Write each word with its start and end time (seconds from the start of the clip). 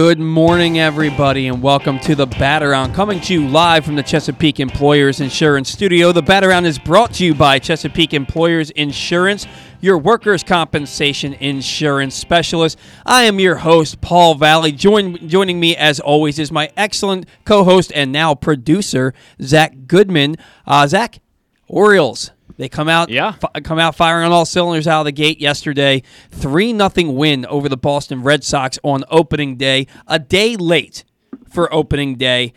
Good 0.00 0.20
morning, 0.20 0.78
everybody, 0.78 1.48
and 1.48 1.60
welcome 1.60 1.98
to 1.98 2.14
the 2.14 2.26
Bat 2.26 2.62
Around. 2.62 2.94
Coming 2.94 3.20
to 3.22 3.34
you 3.34 3.48
live 3.48 3.84
from 3.84 3.96
the 3.96 4.02
Chesapeake 4.04 4.60
Employers 4.60 5.18
Insurance 5.18 5.70
Studio. 5.70 6.12
The 6.12 6.22
Bat 6.22 6.44
Around 6.44 6.66
is 6.66 6.78
brought 6.78 7.14
to 7.14 7.24
you 7.24 7.34
by 7.34 7.58
Chesapeake 7.58 8.14
Employers 8.14 8.70
Insurance, 8.70 9.48
your 9.80 9.98
workers' 9.98 10.44
compensation 10.44 11.32
insurance 11.34 12.14
specialist. 12.14 12.78
I 13.04 13.24
am 13.24 13.40
your 13.40 13.56
host, 13.56 14.00
Paul 14.00 14.36
Valley. 14.36 14.70
Join, 14.70 15.28
joining 15.28 15.58
me, 15.58 15.74
as 15.74 15.98
always, 15.98 16.38
is 16.38 16.52
my 16.52 16.70
excellent 16.76 17.26
co 17.44 17.64
host 17.64 17.90
and 17.92 18.12
now 18.12 18.36
producer, 18.36 19.14
Zach 19.42 19.88
Goodman. 19.88 20.36
Uh, 20.64 20.86
Zach, 20.86 21.18
Orioles. 21.66 22.30
They 22.58 22.68
come 22.68 22.88
out, 22.88 23.08
Yeah. 23.08 23.32
fi- 23.32 23.60
come 23.62 23.78
out 23.78 23.94
firing 23.94 24.26
on 24.26 24.32
all 24.32 24.44
cylinders 24.44 24.86
out 24.88 25.00
of 25.00 25.04
the 25.06 25.12
gate 25.12 25.40
yesterday. 25.40 26.02
Three 26.30 26.72
nothing 26.72 27.14
win 27.16 27.46
over 27.46 27.68
the 27.68 27.76
Boston 27.76 28.22
Red 28.22 28.42
Sox 28.44 28.78
on 28.82 29.04
opening 29.10 29.56
day. 29.56 29.86
A 30.08 30.18
day 30.18 30.56
late 30.56 31.04
for 31.48 31.72
opening 31.72 32.16
day, 32.16 32.52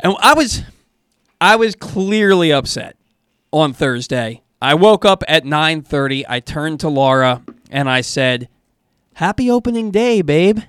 and 0.00 0.14
I 0.20 0.34
was, 0.34 0.62
I 1.40 1.54
was 1.56 1.76
clearly 1.76 2.52
upset 2.52 2.96
on 3.52 3.72
Thursday. 3.72 4.42
I 4.60 4.74
woke 4.74 5.04
up 5.04 5.22
at 5.28 5.44
nine 5.44 5.82
thirty. 5.82 6.26
I 6.28 6.40
turned 6.40 6.80
to 6.80 6.88
Laura 6.88 7.42
and 7.70 7.88
I 7.88 8.00
said, 8.00 8.48
"Happy 9.14 9.48
opening 9.50 9.90
day, 9.92 10.20
babe." 10.20 10.60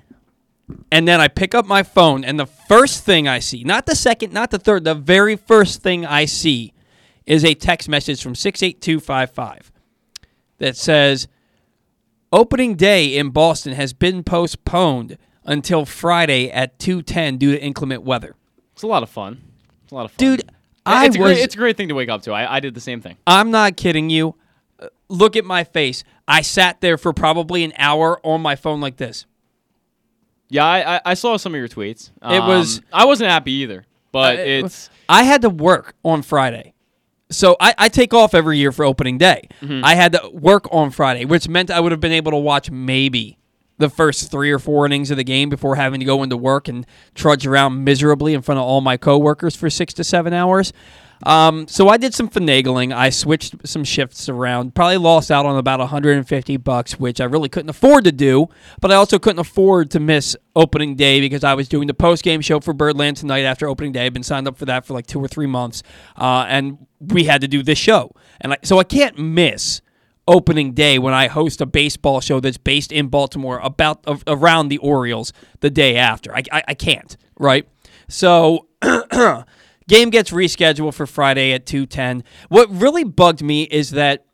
And 0.92 1.08
then 1.08 1.20
I 1.20 1.28
pick 1.28 1.54
up 1.54 1.66
my 1.66 1.82
phone, 1.82 2.24
and 2.24 2.38
the 2.38 2.46
first 2.46 3.02
thing 3.02 3.26
I 3.26 3.38
see, 3.40 3.64
not 3.64 3.86
the 3.86 3.96
second, 3.96 4.32
not 4.32 4.50
the 4.50 4.58
third, 4.58 4.84
the 4.84 4.94
very 4.94 5.34
first 5.34 5.82
thing 5.82 6.04
I 6.06 6.26
see 6.26 6.72
is 7.28 7.44
a 7.44 7.54
text 7.54 7.88
message 7.88 8.22
from 8.22 8.34
68255 8.34 9.70
that 10.58 10.76
says, 10.76 11.28
Opening 12.32 12.74
day 12.74 13.16
in 13.16 13.30
Boston 13.30 13.74
has 13.74 13.92
been 13.92 14.22
postponed 14.24 15.16
until 15.44 15.84
Friday 15.84 16.50
at 16.50 16.78
210 16.78 17.36
due 17.38 17.52
to 17.52 17.62
inclement 17.62 18.02
weather. 18.02 18.34
It's 18.72 18.82
a 18.82 18.86
lot 18.86 19.02
of 19.02 19.08
fun. 19.10 19.40
It's 19.84 19.92
a 19.92 19.94
lot 19.94 20.04
of 20.06 20.12
fun. 20.12 20.16
Dude, 20.18 20.50
I 20.84 21.06
it's 21.06 21.16
a 21.16 21.20
was. 21.20 21.32
great, 21.32 21.38
it's 21.44 21.54
a 21.54 21.58
great 21.58 21.76
thing 21.76 21.88
to 21.88 21.94
wake 21.94 22.08
up 22.08 22.22
to. 22.22 22.32
I, 22.32 22.56
I 22.56 22.60
did 22.60 22.74
the 22.74 22.80
same 22.80 23.00
thing. 23.00 23.16
I'm 23.26 23.50
not 23.50 23.76
kidding 23.76 24.10
you. 24.10 24.34
Look 25.08 25.36
at 25.36 25.44
my 25.44 25.64
face. 25.64 26.04
I 26.26 26.42
sat 26.42 26.80
there 26.80 26.98
for 26.98 27.12
probably 27.12 27.64
an 27.64 27.72
hour 27.78 28.20
on 28.24 28.40
my 28.42 28.56
phone 28.56 28.80
like 28.80 28.96
this. 28.96 29.24
Yeah, 30.50 30.64
I, 30.64 31.00
I, 31.04 31.14
saw 31.14 31.36
some 31.36 31.54
of 31.54 31.58
your 31.58 31.68
tweets. 31.68 32.10
It 32.22 32.40
was- 32.40 32.78
Um, 32.78 32.84
I 32.92 33.04
wasn't 33.04 33.30
happy 33.30 33.52
either, 33.52 33.84
but 34.12 34.38
Uh, 34.38 34.42
it's 34.42 34.88
I 35.08 35.24
had 35.24 35.42
to 35.42 35.50
work 35.50 35.94
on 36.04 36.22
Friday. 36.22 36.72
So 37.30 37.56
I, 37.60 37.74
I 37.76 37.88
take 37.88 38.14
off 38.14 38.34
every 38.34 38.58
year 38.58 38.72
for 38.72 38.84
opening 38.84 39.18
day. 39.18 39.48
Mm-hmm. 39.60 39.84
I 39.84 39.94
had 39.94 40.12
to 40.12 40.30
work 40.32 40.66
on 40.72 40.90
Friday, 40.90 41.24
which 41.24 41.48
meant 41.48 41.70
I 41.70 41.80
would 41.80 41.92
have 41.92 42.00
been 42.00 42.12
able 42.12 42.32
to 42.32 42.38
watch 42.38 42.70
maybe 42.70 43.38
the 43.78 43.88
first 43.88 44.30
three 44.30 44.50
or 44.50 44.58
four 44.58 44.86
innings 44.86 45.10
of 45.10 45.16
the 45.16 45.24
game 45.24 45.48
before 45.48 45.76
having 45.76 46.00
to 46.00 46.06
go 46.06 46.22
into 46.22 46.36
work 46.36 46.68
and 46.68 46.86
trudge 47.14 47.46
around 47.46 47.84
miserably 47.84 48.34
in 48.34 48.42
front 48.42 48.58
of 48.58 48.64
all 48.64 48.80
my 48.80 48.96
coworkers 48.96 49.54
for 49.54 49.70
six 49.70 49.94
to 49.94 50.04
seven 50.04 50.32
hours. 50.32 50.72
Um, 51.24 51.66
so 51.68 51.88
I 51.88 51.96
did 51.96 52.14
some 52.14 52.28
finagling. 52.28 52.94
I 52.94 53.10
switched 53.10 53.66
some 53.66 53.84
shifts 53.84 54.28
around. 54.28 54.74
Probably 54.74 54.98
lost 54.98 55.30
out 55.30 55.46
on 55.46 55.56
about 55.56 55.80
150 55.80 56.56
bucks, 56.58 56.98
which 56.98 57.20
I 57.20 57.24
really 57.24 57.48
couldn't 57.48 57.70
afford 57.70 58.04
to 58.04 58.12
do. 58.12 58.48
But 58.80 58.92
I 58.92 58.94
also 58.94 59.18
couldn't 59.18 59.40
afford 59.40 59.90
to 59.92 60.00
miss 60.00 60.36
opening 60.54 60.94
day 60.96 61.20
because 61.20 61.44
I 61.44 61.54
was 61.54 61.68
doing 61.68 61.86
the 61.86 61.94
post 61.94 62.22
game 62.22 62.40
show 62.40 62.60
for 62.60 62.72
Birdland 62.72 63.16
tonight 63.16 63.42
after 63.42 63.68
opening 63.68 63.92
day. 63.92 64.06
I've 64.06 64.12
been 64.12 64.22
signed 64.22 64.48
up 64.48 64.56
for 64.56 64.66
that 64.66 64.84
for 64.84 64.94
like 64.94 65.06
two 65.06 65.20
or 65.20 65.28
three 65.28 65.46
months, 65.46 65.82
uh, 66.16 66.46
and 66.48 66.78
we 67.00 67.24
had 67.24 67.40
to 67.42 67.48
do 67.48 67.62
this 67.62 67.78
show, 67.78 68.12
and 68.40 68.54
I, 68.54 68.58
so 68.64 68.78
I 68.78 68.84
can't 68.84 69.18
miss 69.18 69.80
opening 70.26 70.74
day 70.74 70.98
when 70.98 71.14
I 71.14 71.26
host 71.26 71.60
a 71.60 71.66
baseball 71.66 72.20
show 72.20 72.38
that's 72.38 72.58
based 72.58 72.92
in 72.92 73.08
Baltimore 73.08 73.58
about 73.60 74.04
a, 74.06 74.18
around 74.26 74.68
the 74.68 74.78
Orioles 74.78 75.32
the 75.60 75.70
day 75.70 75.96
after. 75.96 76.34
I, 76.34 76.42
I, 76.52 76.62
I 76.68 76.74
can't, 76.74 77.16
right? 77.38 77.66
So 78.08 78.66
game 79.88 80.10
gets 80.10 80.30
rescheduled 80.30 80.94
for 80.94 81.06
Friday 81.06 81.52
at 81.52 81.66
2:10. 81.66 82.22
What 82.48 82.70
really 82.70 83.04
bugged 83.04 83.42
me 83.42 83.64
is 83.64 83.90
that 83.90 84.24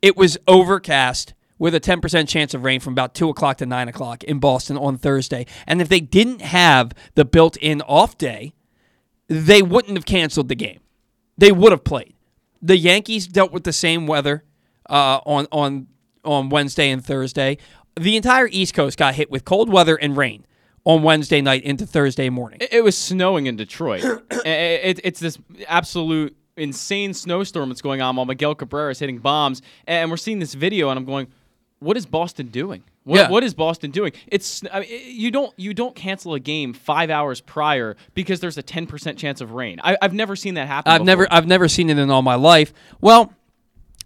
it 0.00 0.16
was 0.16 0.38
overcast 0.48 1.34
with 1.58 1.74
a 1.74 1.80
10% 1.80 2.28
chance 2.28 2.54
of 2.54 2.64
rain 2.64 2.80
from 2.80 2.92
about 2.92 3.14
2 3.14 3.28
o'clock 3.28 3.58
to 3.58 3.66
9 3.66 3.88
o'clock 3.88 4.24
in 4.24 4.40
Boston 4.40 4.76
on 4.76 4.98
Thursday. 4.98 5.46
And 5.66 5.80
if 5.80 5.88
they 5.88 6.00
didn't 6.00 6.40
have 6.40 6.92
the 7.14 7.24
built-in 7.24 7.82
off 7.82 8.18
day, 8.18 8.52
they 9.28 9.62
wouldn't 9.62 9.96
have 9.96 10.04
canceled 10.04 10.48
the 10.48 10.56
game. 10.56 10.80
They 11.38 11.52
would 11.52 11.70
have 11.70 11.84
played. 11.84 12.14
The 12.60 12.76
Yankees 12.76 13.28
dealt 13.28 13.52
with 13.52 13.64
the 13.64 13.72
same 13.72 14.06
weather 14.06 14.44
uh, 14.88 15.20
on 15.24 15.46
on 15.52 15.88
on 16.24 16.48
Wednesday 16.48 16.90
and 16.90 17.04
Thursday. 17.04 17.58
The 17.98 18.16
entire 18.16 18.48
East 18.50 18.74
Coast 18.74 18.98
got 18.98 19.14
hit 19.14 19.30
with 19.30 19.44
cold 19.44 19.70
weather 19.70 19.96
and 19.96 20.16
rain 20.16 20.46
on 20.84 21.02
Wednesday 21.02 21.40
night 21.40 21.62
into 21.62 21.86
Thursday 21.86 22.28
morning. 22.28 22.58
it, 22.60 22.72
it 22.72 22.84
was 22.84 22.96
snowing 22.98 23.46
in 23.46 23.56
Detroit. 23.56 24.02
I- 24.30 24.36
I- 24.44 24.48
it, 24.48 25.00
it's 25.04 25.20
this 25.20 25.38
absolute 25.68 26.36
insane 26.56 27.14
snowstorm 27.14 27.68
that's 27.70 27.80
going 27.82 28.02
on 28.02 28.16
while 28.16 28.26
Miguel 28.26 28.54
Cabrera 28.54 28.90
is 28.90 28.98
hitting 28.98 29.18
bombs, 29.18 29.62
and 29.86 30.10
we're 30.10 30.16
seeing 30.16 30.38
this 30.38 30.54
video, 30.54 30.90
and 30.90 30.98
I'm 30.98 31.04
going, 31.06 31.28
"What 31.78 31.96
is 31.96 32.04
Boston 32.06 32.48
doing? 32.48 32.82
What, 33.04 33.16
Yeah. 33.18 33.28
what 33.30 33.42
is 33.42 33.52
Boston 33.54 33.90
doing? 33.90 34.12
It's 34.28 34.62
I 34.72 34.80
mean, 34.80 34.88
you 35.06 35.30
don't 35.30 35.52
you 35.58 35.74
don't 35.74 35.94
cancel 35.96 36.34
a 36.34 36.40
game 36.40 36.72
five 36.72 37.10
hours 37.10 37.40
prior 37.40 37.96
because 38.14 38.38
there's 38.40 38.58
a 38.58 38.62
10% 38.62 39.16
chance 39.16 39.40
of 39.40 39.50
rain. 39.52 39.80
I, 39.82 39.96
I've 40.00 40.14
never 40.14 40.36
seen 40.36 40.54
that 40.54 40.68
happen. 40.68 40.92
I've 40.92 41.02
never. 41.04 41.26
I've 41.30 41.46
never 41.46 41.68
seen 41.68 41.90
it 41.90 41.98
in 41.98 42.10
all 42.10 42.22
my 42.22 42.36
life. 42.36 42.72
Well, 43.00 43.32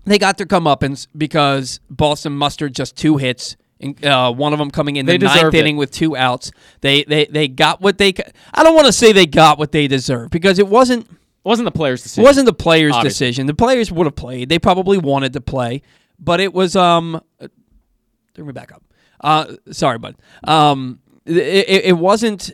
they 0.05 0.19
got 0.19 0.39
their 0.39 0.47
comeuppance 0.47 1.09
because 1.17 1.81
Boston 1.91 2.35
mustered 2.35 2.75
just 2.75 2.97
two 2.97 3.17
hits. 3.19 3.57
Uh, 4.03 4.33
one 4.33 4.53
of 4.55 4.59
them 4.59 4.71
coming 4.71 4.97
in 4.97 5.05
the 5.05 5.19
ninth 5.19 5.53
it. 5.53 5.55
inning 5.55 5.77
with 5.77 5.91
two 5.91 6.17
outs. 6.17 6.51
They 6.81 7.05
they 7.05 7.27
they 7.27 7.47
got 7.49 7.81
what 7.83 7.99
they. 7.99 8.15
I 8.55 8.63
don't 8.63 8.75
want 8.75 8.87
to 8.87 8.93
say 8.93 9.13
they 9.13 9.27
got 9.27 9.59
what 9.59 9.71
they 9.73 9.87
deserved 9.87 10.31
because 10.31 10.59
it 10.59 10.67
wasn't 10.67 11.05
It 11.11 11.17
wasn't 11.45 11.67
the 11.67 11.73
players' 11.73 12.01
it 12.01 12.05
decision. 12.05 12.25
wasn't 12.25 12.47
the 12.47 12.55
players' 12.55 12.95
Obviously. 12.95 13.27
decision. 13.27 13.47
The 13.47 13.55
players 13.55 13.93
would 13.93 14.07
have 14.07 14.17
played. 14.17 14.49
They 14.49 14.59
probably 14.59 14.97
wanted 14.97 15.35
to 15.35 15.41
play, 15.43 15.83
but 16.19 16.41
it 16.41 16.55
was 16.55 16.75
um. 16.75 17.21
Turn 18.35 18.47
me 18.47 18.53
back 18.53 18.73
up. 18.73 18.83
Uh, 19.21 19.57
sorry, 19.73 19.99
bud. 19.99 20.17
Um, 20.45 21.01
it, 21.27 21.37
it, 21.37 21.85
it 21.87 21.99
wasn't. 21.99 22.53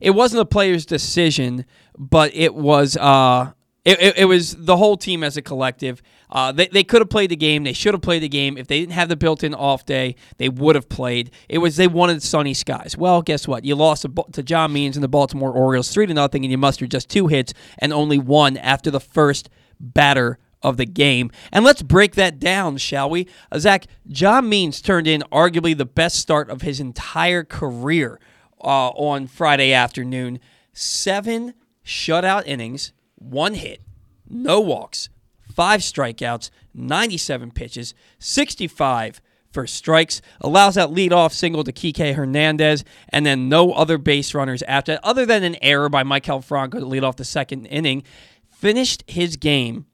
It 0.00 0.10
wasn't 0.10 0.38
the 0.38 0.46
players' 0.46 0.86
decision, 0.86 1.64
but 1.98 2.34
it 2.34 2.54
was. 2.54 2.96
Uh, 2.96 3.52
it, 3.84 4.00
it, 4.00 4.18
it 4.18 4.24
was 4.26 4.54
the 4.56 4.76
whole 4.76 4.96
team 4.96 5.22
as 5.22 5.36
a 5.36 5.42
collective. 5.42 6.02
Uh, 6.34 6.50
they 6.50 6.66
they 6.66 6.82
could 6.82 7.00
have 7.00 7.08
played 7.08 7.30
the 7.30 7.36
game. 7.36 7.62
They 7.62 7.72
should 7.72 7.94
have 7.94 8.02
played 8.02 8.22
the 8.22 8.28
game. 8.28 8.58
If 8.58 8.66
they 8.66 8.80
didn't 8.80 8.92
have 8.92 9.08
the 9.08 9.16
built-in 9.16 9.54
off 9.54 9.86
day, 9.86 10.16
they 10.38 10.48
would 10.48 10.74
have 10.74 10.88
played. 10.88 11.30
It 11.48 11.58
was 11.58 11.76
they 11.76 11.86
wanted 11.86 12.22
sunny 12.22 12.54
skies. 12.54 12.96
Well, 12.98 13.22
guess 13.22 13.46
what? 13.46 13.64
You 13.64 13.76
lost 13.76 14.04
to, 14.32 14.42
John 14.42 14.72
Means 14.72 14.96
and 14.96 15.04
the 15.04 15.08
Baltimore 15.08 15.52
Orioles 15.52 15.90
three 15.90 16.06
to 16.06 16.12
nothing, 16.12 16.44
and 16.44 16.50
you 16.50 16.58
mustered 16.58 16.90
just 16.90 17.08
two 17.08 17.28
hits 17.28 17.54
and 17.78 17.92
only 17.92 18.18
one 18.18 18.56
after 18.56 18.90
the 18.90 19.00
first 19.00 19.48
batter 19.78 20.38
of 20.60 20.76
the 20.76 20.86
game. 20.86 21.30
And 21.52 21.64
let's 21.64 21.82
break 21.82 22.14
that 22.16 22.40
down, 22.40 22.78
shall 22.78 23.08
we? 23.10 23.28
Uh, 23.52 23.58
Zach, 23.60 23.86
John 24.08 24.48
Means 24.48 24.80
turned 24.80 25.06
in 25.06 25.22
arguably 25.30 25.76
the 25.76 25.84
best 25.84 26.16
start 26.16 26.50
of 26.50 26.62
his 26.62 26.80
entire 26.80 27.44
career 27.44 28.18
uh, 28.60 28.88
on 28.88 29.26
Friday 29.26 29.72
afternoon. 29.72 30.40
Seven 30.72 31.54
shutout 31.84 32.44
innings, 32.46 32.92
one 33.14 33.54
hit, 33.54 33.82
no 34.28 34.58
walks, 34.58 35.10
five 35.54 35.80
strikeouts, 35.80 36.50
97 36.74 37.50
pitches, 37.52 37.94
65 38.18 39.20
for 39.50 39.66
strikes, 39.66 40.20
allows 40.40 40.74
that 40.74 40.90
leadoff 40.90 41.32
single 41.32 41.62
to 41.64 41.72
Kike 41.72 42.14
Hernandez, 42.14 42.84
and 43.08 43.24
then 43.24 43.48
no 43.48 43.72
other 43.72 43.98
base 43.98 44.34
runners 44.34 44.62
after 44.64 44.92
that, 44.92 45.04
other 45.04 45.24
than 45.24 45.44
an 45.44 45.56
error 45.62 45.88
by 45.88 46.02
Maikel 46.02 46.42
Franco 46.42 46.80
to 46.80 46.86
lead 46.86 47.04
off 47.04 47.16
the 47.16 47.24
second 47.24 47.66
inning. 47.66 48.02
Finished 48.50 49.04
his 49.06 49.36
game 49.36 49.86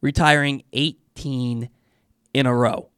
retiring 0.00 0.62
18 0.72 1.68
in 2.34 2.46
a 2.46 2.54
row. 2.54 2.90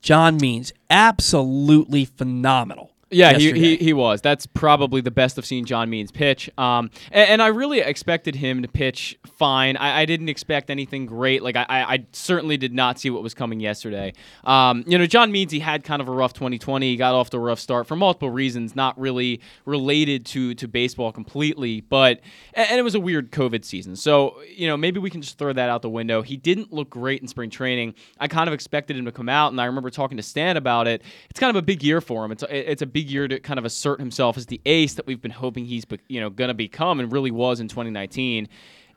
John 0.00 0.36
Means 0.38 0.72
absolutely 0.90 2.04
phenomenal. 2.04 2.93
Yeah, 3.14 3.32
he, 3.36 3.52
he, 3.52 3.76
he 3.76 3.92
was. 3.92 4.20
That's 4.20 4.46
probably 4.46 5.00
the 5.00 5.10
best 5.10 5.38
I've 5.38 5.46
seen 5.46 5.64
John 5.64 5.88
Means 5.90 6.10
pitch. 6.10 6.50
Um, 6.58 6.90
and, 7.10 7.30
and 7.30 7.42
I 7.42 7.48
really 7.48 7.80
expected 7.80 8.34
him 8.34 8.62
to 8.62 8.68
pitch 8.68 9.18
fine. 9.26 9.76
I, 9.76 10.00
I 10.00 10.04
didn't 10.04 10.28
expect 10.28 10.70
anything 10.70 11.06
great. 11.06 11.42
Like 11.42 11.56
I, 11.56 11.66
I, 11.68 11.92
I 11.94 12.06
certainly 12.12 12.56
did 12.56 12.74
not 12.74 12.98
see 12.98 13.10
what 13.10 13.22
was 13.22 13.34
coming 13.34 13.60
yesterday. 13.60 14.12
Um, 14.44 14.84
you 14.86 14.98
know, 14.98 15.06
John 15.06 15.32
Means 15.32 15.52
he 15.52 15.60
had 15.60 15.84
kind 15.84 16.02
of 16.02 16.08
a 16.08 16.12
rough 16.12 16.32
2020. 16.32 16.90
He 16.90 16.96
got 16.96 17.14
off 17.14 17.30
to 17.30 17.36
a 17.36 17.40
rough 17.40 17.60
start 17.60 17.86
for 17.86 17.96
multiple 17.96 18.30
reasons, 18.30 18.74
not 18.76 18.98
really 18.98 19.40
related 19.64 20.26
to 20.26 20.54
to 20.54 20.68
baseball 20.68 21.12
completely. 21.12 21.80
But 21.80 22.20
and, 22.54 22.70
and 22.70 22.78
it 22.78 22.82
was 22.82 22.94
a 22.94 23.00
weird 23.00 23.30
COVID 23.30 23.64
season. 23.64 23.96
So 23.96 24.42
you 24.54 24.66
know 24.66 24.76
maybe 24.76 24.98
we 25.00 25.10
can 25.10 25.22
just 25.22 25.38
throw 25.38 25.52
that 25.52 25.68
out 25.68 25.82
the 25.82 25.90
window. 25.90 26.22
He 26.22 26.36
didn't 26.36 26.72
look 26.72 26.90
great 26.90 27.22
in 27.22 27.28
spring 27.28 27.50
training. 27.50 27.94
I 28.18 28.28
kind 28.28 28.48
of 28.48 28.54
expected 28.54 28.96
him 28.96 29.04
to 29.04 29.12
come 29.12 29.28
out, 29.28 29.52
and 29.52 29.60
I 29.60 29.66
remember 29.66 29.90
talking 29.90 30.16
to 30.16 30.22
Stan 30.22 30.56
about 30.56 30.86
it. 30.86 31.02
It's 31.30 31.40
kind 31.40 31.50
of 31.50 31.56
a 31.56 31.62
big 31.62 31.82
year 31.82 32.00
for 32.00 32.24
him. 32.24 32.32
It's 32.32 32.42
a, 32.42 32.72
it's 32.72 32.82
a 32.82 32.86
big 32.86 33.03
year 33.04 33.28
to 33.28 33.40
kind 33.40 33.58
of 33.58 33.64
assert 33.64 34.00
himself 34.00 34.36
as 34.36 34.46
the 34.46 34.60
ace 34.66 34.94
that 34.94 35.06
we've 35.06 35.20
been 35.20 35.30
hoping 35.30 35.64
he's 35.64 35.84
you 36.08 36.20
know 36.20 36.30
going 36.30 36.48
to 36.48 36.54
become, 36.54 37.00
and 37.00 37.12
really 37.12 37.30
was 37.30 37.60
in 37.60 37.68
2019. 37.68 38.48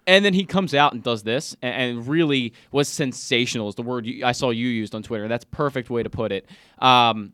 And 0.08 0.24
then 0.24 0.34
he 0.34 0.46
comes 0.46 0.74
out 0.74 0.94
and 0.94 1.04
does 1.04 1.24
this, 1.24 1.56
and, 1.62 2.08
really 2.08 2.54
was 2.72 2.88
sensational. 2.88 3.68
Is 3.68 3.76
the 3.76 3.84
word 3.84 4.06
you, 4.06 4.26
I 4.26 4.32
saw 4.32 4.52
you 4.52 4.68
used 4.68 4.96
on 4.96 5.04
Twitter. 5.04 5.28
That's 5.28 5.44
perfect 5.44 5.90
way 5.90 6.02
to 6.02 6.10
put 6.10 6.32
it. 6.32 6.46
Um, 6.80 7.34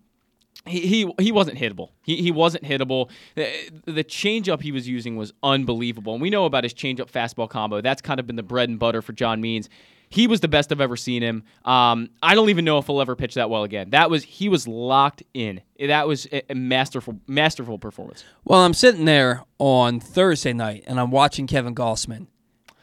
he, 0.66 0.80
he 0.81 1.14
he 1.20 1.31
wasn't 1.31 1.60
hittable. 1.60 1.90
He, 2.04 2.18
he 2.18 2.31
wasn't 2.31 2.64
hittable. 2.64 3.10
The, 3.36 3.52
the 3.86 4.04
changeup 4.04 4.62
he 4.62 4.72
was 4.72 4.88
using 4.88 5.18
was 5.18 5.34
unbelievable. 5.44 6.14
And 6.14 6.22
we 6.22 6.30
know 6.30 6.46
about 6.46 6.64
his 6.64 6.74
changeup 6.74 7.12
fastball 7.12 7.50
combo. 7.50 7.81
That's 7.81 8.02
kind 8.02 8.20
of 8.20 8.25
been 8.25 8.38
the 8.38 8.44
bread 8.44 8.70
and 8.70 8.80
butter 8.80 9.02
for 9.02 9.14
John 9.14 9.40
Means. 9.42 9.70
He 10.13 10.27
was 10.27 10.42
the 10.42 10.48
best 10.48 10.71
I've 10.71 10.80
ever 10.80 10.95
seen 10.95 11.24
him. 11.24 11.44
Um, 11.65 12.10
I 12.21 12.36
don't 12.36 12.50
even 12.50 12.65
know 12.65 12.77
if 12.77 12.86
he'll 12.86 13.01
ever 13.01 13.15
pitch 13.15 13.33
that 13.33 13.50
well 13.50 13.63
again. 13.63 13.89
That 13.89 14.10
was 14.12 14.24
he 14.24 14.48
was 14.48 14.68
locked 14.68 15.24
in. 15.33 15.62
That 15.80 16.07
was 16.07 16.27
a, 16.31 16.54
masterful 16.54 17.19
masterful 17.27 17.80
performance. 17.80 18.24
Well, 18.45 18.60
I'm 18.62 18.74
sitting 18.75 19.06
there 19.06 19.44
on 19.57 20.00
Thursday 20.00 20.54
night 20.54 20.83
and 20.86 21.00
I'm 21.00 21.10
watching 21.10 21.48
Kevin 21.48 21.74
Gausman 21.74 22.27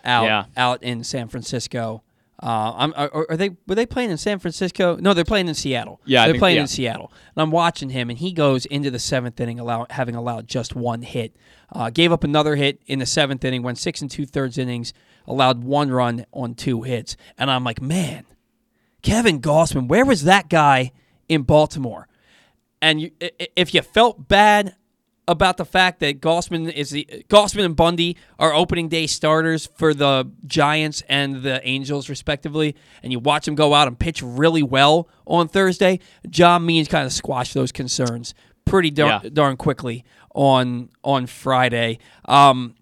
out 0.05 0.25
Yeah. 0.25 0.45
out 0.57 0.83
in 0.83 1.05
San 1.05 1.29
Francisco. 1.29 2.03
Uh, 2.43 2.73
I'm, 2.75 2.95
are, 2.97 3.27
are 3.29 3.37
they 3.37 3.51
were 3.67 3.75
they 3.75 3.85
playing 3.85 4.11
in 4.11 4.17
San 4.17 4.39
Francisco? 4.39 4.97
No, 4.97 5.13
they're 5.13 5.25
playing 5.27 5.47
in 5.49 5.55
Seattle. 5.55 6.01
Yeah, 6.07 6.23
I 6.23 6.25
they're 6.25 6.33
think- 6.33 6.41
playing 6.41 6.57
yeah. 6.57 6.63
in 6.63 6.69
Seattle. 6.69 7.13
And 7.37 7.43
I'm 7.43 7.51
watching 7.51 7.91
him, 7.91 8.09
and 8.09 8.19
he 8.19 8.33
goes 8.33 8.65
into 8.65 8.91
the 8.91 8.99
seventh 8.99 9.39
inning, 9.39 9.61
allow, 9.61 9.87
having 9.91 10.17
allowed 10.17 10.49
just 10.49 10.75
one 10.75 11.03
hit. 11.03 11.37
Uh, 11.71 11.91
gave 11.91 12.13
up 12.13 12.25
another 12.25 12.57
hit 12.57 12.81
in 12.87 12.99
the 12.99 13.05
seventh 13.07 13.45
inning, 13.45 13.63
went 13.63 13.77
six 13.77 14.01
and 14.01 14.11
two 14.11 14.25
thirds 14.25 14.57
innings, 14.57 14.95
allowed 15.31 15.65
one 15.65 15.91
run 15.91 16.27
on 16.33 16.55
two 16.55 16.83
hits. 16.83 17.17
And 17.39 17.51
I'm 17.51 17.65
like, 17.65 17.81
man, 17.81 18.27
Kevin 19.03 19.41
Gausman, 19.41 19.89
where 19.89 20.05
was 20.05 20.25
that 20.25 20.49
guy 20.51 20.93
in 21.29 21.43
Baltimore? 21.43 22.09
And 22.83 23.01
you, 23.01 23.11
if 23.57 23.73
you 23.75 23.83
felt 23.83 24.29
bad 24.29 24.75
about 25.29 25.59
the 25.59 25.65
fact 25.65 26.01
that 26.01 26.21
Gausman 26.21 26.73
is 26.73 26.91
the 26.91 27.07
Gausman 27.29 27.65
and 27.65 27.77
Bundy 27.77 28.17
are 28.39 28.53
opening 28.53 28.89
day 28.89 29.07
starters 29.07 29.69
for 29.77 29.95
the 29.95 30.29
Giants 30.45 31.03
and 31.09 31.43
the 31.43 31.61
Angels 31.67 32.09
respectively, 32.09 32.75
and 33.03 33.13
you 33.13 33.21
watch 33.21 33.45
them 33.45 33.55
go 33.55 33.73
out 33.75 33.87
and 33.87 33.97
pitch 33.99 34.23
really 34.23 34.63
well 34.63 35.09
on 35.27 35.47
Thursday, 35.47 36.01
John 36.29 36.67
Means 36.67 36.89
kind 36.89 37.07
of 37.07 37.13
squashed 37.13 37.55
those 37.55 37.71
concerns 37.71 38.35
pretty 38.65 38.91
darn, 38.91 39.21
Yeah. 39.23 39.31
darn 39.33 39.57
quickly 39.57 40.05
on 40.35 40.89
on 41.05 41.27
Friday. 41.27 41.99
Um, 42.25 42.75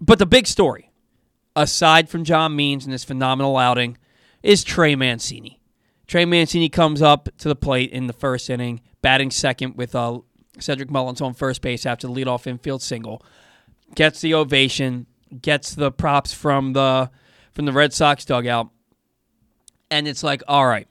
but 0.00 0.18
the 0.18 0.26
big 0.26 0.46
story, 0.46 0.83
aside 1.56 2.08
from 2.08 2.24
John 2.24 2.54
Means 2.56 2.84
and 2.84 2.92
this 2.92 3.04
phenomenal 3.04 3.56
outing, 3.56 3.98
is 4.42 4.64
Trey 4.64 4.94
Mancini. 4.94 5.60
Trey 6.06 6.24
Mancini 6.24 6.68
comes 6.68 7.00
up 7.00 7.28
to 7.38 7.48
the 7.48 7.56
plate 7.56 7.90
in 7.90 8.06
the 8.06 8.12
first 8.12 8.50
inning, 8.50 8.80
batting 9.00 9.30
second 9.30 9.76
with 9.76 9.94
uh, 9.94 10.20
Cedric 10.58 10.90
Mullins 10.90 11.20
on 11.20 11.32
first 11.34 11.62
base 11.62 11.86
after 11.86 12.06
the 12.06 12.12
leadoff 12.12 12.46
infield 12.46 12.82
single. 12.82 13.24
Gets 13.94 14.20
the 14.20 14.34
ovation, 14.34 15.06
gets 15.40 15.74
the 15.74 15.90
props 15.90 16.32
from 16.32 16.72
the 16.72 17.10
from 17.52 17.64
the 17.66 17.72
Red 17.72 17.92
Sox 17.92 18.24
dugout, 18.24 18.68
and 19.90 20.08
it's 20.08 20.22
like, 20.24 20.42
all 20.48 20.66
right, 20.66 20.88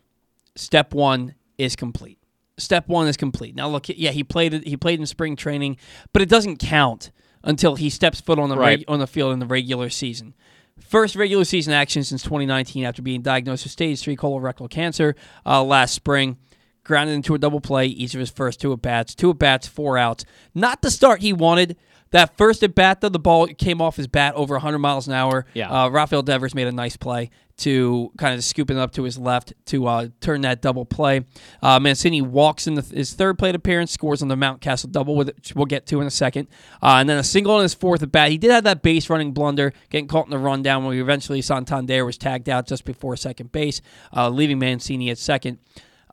step 0.55 0.93
one 0.93 1.35
is 1.57 1.75
complete. 1.75 2.17
Step 2.57 2.87
one 2.87 3.07
is 3.07 3.17
complete. 3.17 3.55
Now 3.55 3.67
look, 3.67 3.89
yeah, 3.89 4.11
he 4.11 4.23
played 4.23 4.53
he 4.65 4.77
played 4.77 4.99
in 4.99 5.05
spring 5.05 5.35
training, 5.35 5.77
but 6.13 6.21
it 6.21 6.29
doesn't 6.29 6.57
count 6.57 7.11
until 7.43 7.75
he 7.75 7.89
steps 7.89 8.21
foot 8.21 8.39
on 8.39 8.49
the 8.49 8.55
Right. 8.57 8.79
reg- 8.79 8.85
on 8.87 8.99
the 8.99 9.07
field 9.07 9.33
in 9.33 9.39
the 9.39 9.45
regular 9.45 9.89
season. 9.89 10.33
First 10.79 11.15
regular 11.15 11.43
season 11.43 11.73
action 11.73 12.03
since 12.03 12.23
2019 12.23 12.83
after 12.85 13.01
being 13.01 13.21
diagnosed 13.21 13.65
with 13.65 13.71
stage 13.71 14.01
3 14.01 14.15
colorectal 14.15 14.69
cancer 14.69 15.15
uh, 15.45 15.63
last 15.63 15.93
spring. 15.93 16.37
Grounded 16.83 17.15
into 17.15 17.33
a 17.33 17.39
double 17.39 17.61
play 17.61 17.85
each 17.85 18.13
of 18.13 18.19
his 18.19 18.29
first 18.29 18.59
two 18.59 18.73
at 18.73 18.81
bats. 18.81 19.15
Two 19.15 19.29
at 19.29 19.39
bats, 19.39 19.67
four 19.67 19.97
outs. 19.97 20.25
Not 20.53 20.81
the 20.81 20.91
start 20.91 21.21
he 21.21 21.31
wanted. 21.31 21.77
That 22.13 22.37
first 22.37 22.61
at 22.61 22.75
bat, 22.75 23.01
though, 23.01 23.09
the 23.09 23.17
ball 23.17 23.47
came 23.47 23.81
off 23.81 23.95
his 23.95 24.05
bat 24.05 24.35
over 24.35 24.53
100 24.53 24.77
miles 24.77 25.07
an 25.07 25.13
hour. 25.13 25.47
Yeah. 25.55 25.69
Uh, 25.69 25.89
Rafael 25.89 26.21
Devers 26.21 26.53
made 26.53 26.67
a 26.67 26.71
nice 26.71 26.95
play 26.95 27.31
to 27.57 28.11
kind 28.19 28.35
of 28.35 28.43
scoop 28.43 28.69
it 28.69 28.77
up 28.77 28.91
to 28.91 29.03
his 29.03 29.17
left 29.17 29.53
to 29.65 29.87
uh, 29.87 30.07
turn 30.21 30.41
that 30.41 30.61
double 30.61 30.85
play. 30.85 31.25
Uh, 31.61 31.79
Mancini 31.79 32.21
walks 32.21 32.67
in 32.67 32.75
the, 32.75 32.81
his 32.81 33.13
third 33.13 33.39
plate 33.39 33.55
appearance, 33.55 33.91
scores 33.91 34.21
on 34.21 34.27
the 34.27 34.35
Mountcastle 34.35 34.91
double, 34.91 35.15
which 35.15 35.53
we'll 35.55 35.65
get 35.65 35.87
to 35.87 36.01
in 36.01 36.07
a 36.07 36.11
second. 36.11 36.47
Uh, 36.83 36.97
and 36.99 37.09
then 37.09 37.17
a 37.17 37.23
single 37.23 37.55
on 37.55 37.63
his 37.63 37.73
fourth 37.73 38.03
at 38.03 38.11
bat. 38.11 38.29
He 38.29 38.37
did 38.37 38.51
have 38.51 38.63
that 38.65 38.83
base 38.83 39.09
running 39.09 39.31
blunder, 39.31 39.73
getting 39.89 40.07
caught 40.07 40.25
in 40.25 40.31
the 40.31 40.37
rundown 40.37 40.85
when 40.85 40.95
eventually 40.97 41.41
Santander 41.41 42.05
was 42.05 42.17
tagged 42.17 42.47
out 42.47 42.67
just 42.67 42.85
before 42.85 43.15
second 43.15 43.51
base, 43.51 43.81
uh, 44.15 44.29
leaving 44.29 44.59
Mancini 44.59 45.09
at 45.09 45.17
second. 45.17 45.57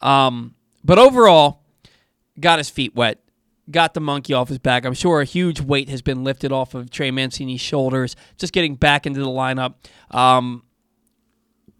Um, 0.00 0.54
but 0.82 0.98
overall, 0.98 1.62
got 2.38 2.58
his 2.58 2.70
feet 2.70 2.94
wet, 2.94 3.18
got 3.70 3.94
the 3.94 4.00
monkey 4.00 4.32
off 4.32 4.48
his 4.48 4.58
back. 4.58 4.84
I'm 4.84 4.94
sure 4.94 5.20
a 5.20 5.24
huge 5.24 5.60
weight 5.60 5.88
has 5.88 6.02
been 6.02 6.24
lifted 6.24 6.52
off 6.52 6.74
of 6.74 6.90
Trey 6.90 7.10
Mancini's 7.10 7.60
shoulders, 7.60 8.16
just 8.36 8.52
getting 8.52 8.74
back 8.74 9.06
into 9.06 9.20
the 9.20 9.26
lineup. 9.26 9.74
Um, 10.10 10.64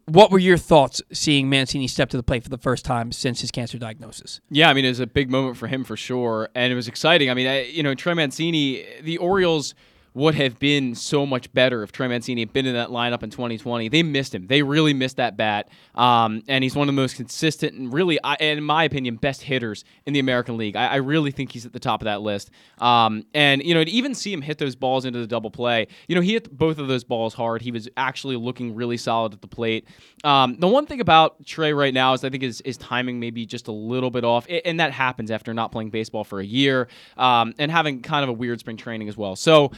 what 0.07 0.31
were 0.31 0.39
your 0.39 0.57
thoughts 0.57 1.01
seeing 1.13 1.49
Mancini 1.49 1.87
step 1.87 2.09
to 2.11 2.17
the 2.17 2.23
plate 2.23 2.43
for 2.43 2.49
the 2.49 2.59
first 2.59 2.85
time 2.85 3.13
since 3.13 3.41
his 3.41 3.51
cancer 3.51 3.79
diagnosis? 3.79 4.41
Yeah, 4.51 4.69
I 4.69 4.75
mean, 4.75 4.85
it 4.85 4.89
was 4.89 5.01
a 5.01 5.07
big 5.07 5.31
moment 5.31 5.57
for 5.57 5.69
him 5.69 5.85
for 5.85 5.97
sure, 5.97 6.49
and 6.55 6.73
it 6.73 6.77
was 6.77 6.89
exciting. 6.89 7.31
I 7.31 7.35
mean, 7.35 7.47
I, 7.47 7.63
you 7.67 7.83
know, 7.83 7.95
Trey 7.95 8.15
Mancini, 8.15 8.85
the 9.03 9.19
Orioles 9.19 9.75
would 10.15 10.35
have 10.35 10.59
been 10.59 10.95
so 10.95 11.25
much 11.25 11.53
better 11.53 11.83
if 11.83 11.93
Trey 11.93 12.09
Mancini 12.09 12.43
had 12.43 12.53
been 12.53 12.67
in 12.67 12.75
that 12.75 12.89
lineup 12.89 13.23
in 13.23 13.31
2020. 13.31 13.89
They 13.89 14.03
missed 14.03 14.35
him. 14.35 14.47
They 14.47 14.63
really 14.63 14.93
missed 14.93 15.17
that 15.17 15.37
bat, 15.37 15.69
um, 15.95 16.43
and 16.49 16.65
he's 16.65 16.75
one 16.75 16.89
of 16.89 16.95
the 16.95 17.01
most 17.01 17.17
consistent 17.17 17.75
and 17.75 17.93
really, 17.93 18.19
in 18.41 18.65
my 18.65 18.85
opinion, 18.85 19.17
best 19.17 19.43
hitters 19.43 19.85
in 20.07 20.13
the 20.13 20.21
American 20.21 20.57
League. 20.57 20.77
I, 20.77 20.87
I 20.89 20.97
really 20.97 21.31
think 21.31 21.53
he's 21.53 21.65
at 21.65 21.73
the 21.73 21.79
top 21.79 22.01
of 22.01 22.07
that 22.07 22.23
list. 22.23 22.51
Um, 22.79 23.25
and 23.35 23.63
you 23.63 23.75
know, 23.75 23.85
to 23.85 23.91
even 23.91 24.15
see 24.15 24.33
him 24.33 24.43
hit 24.43 24.59
those 24.59 24.75
balls 24.75 25.05
into 25.05 25.21
the 25.21 25.27
double 25.27 25.51
play, 25.51 25.87
you 26.09 26.15
know, 26.15 26.21
he 26.21 26.33
hit 26.33 26.57
both 26.57 26.79
of 26.79 26.89
those 26.89 27.05
balls 27.05 27.35
hard. 27.35 27.63
He 27.63 27.71
was 27.71 27.89
actually 27.97 28.37
looking 28.37 28.75
really 28.75 28.97
solid 28.97 29.33
at 29.33 29.41
the 29.41 29.49
plate. 29.49 29.87
Um, 30.25 30.57
the 30.59 30.69
one 30.69 30.87
thing 30.87 31.01
about 31.01 31.45
Trey 31.47 31.73
right 31.73 31.95
now 31.95 32.13
is 32.15 32.25
I 32.25 32.31
think 32.31 32.43
his, 32.43 32.61
his 32.65 32.77
timing 32.77 33.21
maybe 33.21 33.47
just 33.47 33.69
a 33.69 33.73
little 33.73 34.11
bit 34.11 34.25
off, 34.25 34.47
and 34.65 34.81
that 34.81 34.93
happens 34.93 35.31
after 35.31 35.55
not 35.55 35.73
playing 35.73 35.91
baseball 35.91 36.25
for 36.25 36.41
a 36.41 36.45
year 36.45 36.89
um, 37.17 37.55
and 37.59 37.71
having 37.71 38.03
kind 38.03 38.25
of 38.25 38.29
a 38.29 38.33
weird 38.33 38.61
spring 38.61 38.77
training 38.77 39.09
as 39.09 39.17
well. 39.17 39.37
So, 39.37 39.71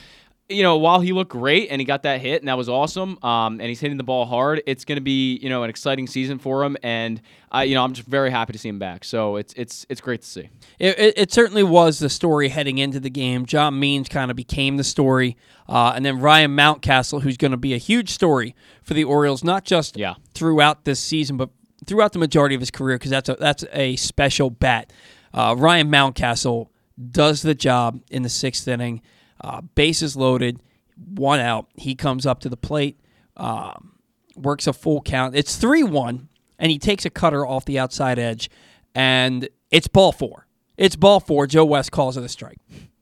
you 0.52 0.62
know, 0.62 0.76
while 0.76 1.00
he 1.00 1.12
looked 1.12 1.30
great 1.30 1.68
and 1.70 1.80
he 1.80 1.84
got 1.84 2.02
that 2.04 2.20
hit 2.20 2.40
and 2.42 2.48
that 2.48 2.56
was 2.56 2.68
awesome, 2.68 3.18
um, 3.24 3.60
and 3.60 3.62
he's 3.68 3.80
hitting 3.80 3.96
the 3.96 4.04
ball 4.04 4.24
hard, 4.26 4.62
it's 4.66 4.84
going 4.84 4.96
to 4.96 5.02
be 5.02 5.36
you 5.38 5.48
know 5.48 5.62
an 5.62 5.70
exciting 5.70 6.06
season 6.06 6.38
for 6.38 6.64
him, 6.64 6.76
and 6.82 7.20
I 7.50 7.64
you 7.64 7.74
know 7.74 7.82
I'm 7.84 7.92
just 7.92 8.08
very 8.08 8.30
happy 8.30 8.52
to 8.52 8.58
see 8.58 8.68
him 8.68 8.78
back. 8.78 9.04
So 9.04 9.36
it's 9.36 9.52
it's 9.54 9.86
it's 9.88 10.00
great 10.00 10.22
to 10.22 10.28
see. 10.28 10.48
It, 10.78 10.98
it, 10.98 11.14
it 11.18 11.32
certainly 11.32 11.62
was 11.62 11.98
the 11.98 12.08
story 12.08 12.48
heading 12.48 12.78
into 12.78 13.00
the 13.00 13.10
game. 13.10 13.46
John 13.46 13.78
Means 13.78 14.08
kind 14.08 14.30
of 14.30 14.36
became 14.36 14.76
the 14.76 14.84
story, 14.84 15.36
uh, 15.68 15.92
and 15.96 16.04
then 16.04 16.20
Ryan 16.20 16.56
Mountcastle, 16.56 17.22
who's 17.22 17.36
going 17.36 17.50
to 17.52 17.56
be 17.56 17.74
a 17.74 17.78
huge 17.78 18.10
story 18.10 18.54
for 18.82 18.94
the 18.94 19.04
Orioles, 19.04 19.42
not 19.44 19.64
just 19.64 19.96
Yeah. 19.96 20.14
throughout 20.34 20.84
this 20.84 21.00
season, 21.00 21.36
but 21.36 21.50
throughout 21.86 22.12
the 22.12 22.18
majority 22.18 22.54
of 22.54 22.60
his 22.60 22.70
career, 22.70 22.96
because 22.96 23.10
that's 23.10 23.28
a 23.28 23.34
that's 23.34 23.64
a 23.72 23.96
special 23.96 24.50
bat. 24.50 24.92
Uh, 25.34 25.54
Ryan 25.58 25.90
Mountcastle 25.90 26.68
does 27.10 27.42
the 27.42 27.54
job 27.54 28.00
in 28.10 28.22
the 28.22 28.28
sixth 28.28 28.68
inning. 28.68 29.00
Uh, 29.42 29.60
bases 29.60 30.16
loaded, 30.16 30.62
one 30.96 31.40
out. 31.40 31.66
He 31.74 31.94
comes 31.94 32.26
up 32.26 32.40
to 32.40 32.48
the 32.48 32.56
plate, 32.56 32.98
um, 33.36 33.92
works 34.36 34.66
a 34.66 34.72
full 34.72 35.02
count. 35.02 35.34
It's 35.34 35.56
three 35.56 35.82
one, 35.82 36.28
and 36.58 36.70
he 36.70 36.78
takes 36.78 37.04
a 37.04 37.10
cutter 37.10 37.46
off 37.46 37.64
the 37.64 37.78
outside 37.78 38.18
edge, 38.18 38.50
and 38.94 39.48
it's 39.70 39.88
ball 39.88 40.12
four. 40.12 40.46
It's 40.76 40.96
ball 40.96 41.20
four. 41.20 41.46
Joe 41.46 41.64
West 41.64 41.90
calls 41.92 42.16
it 42.16 42.24
a 42.24 42.28
strike, 42.28 42.58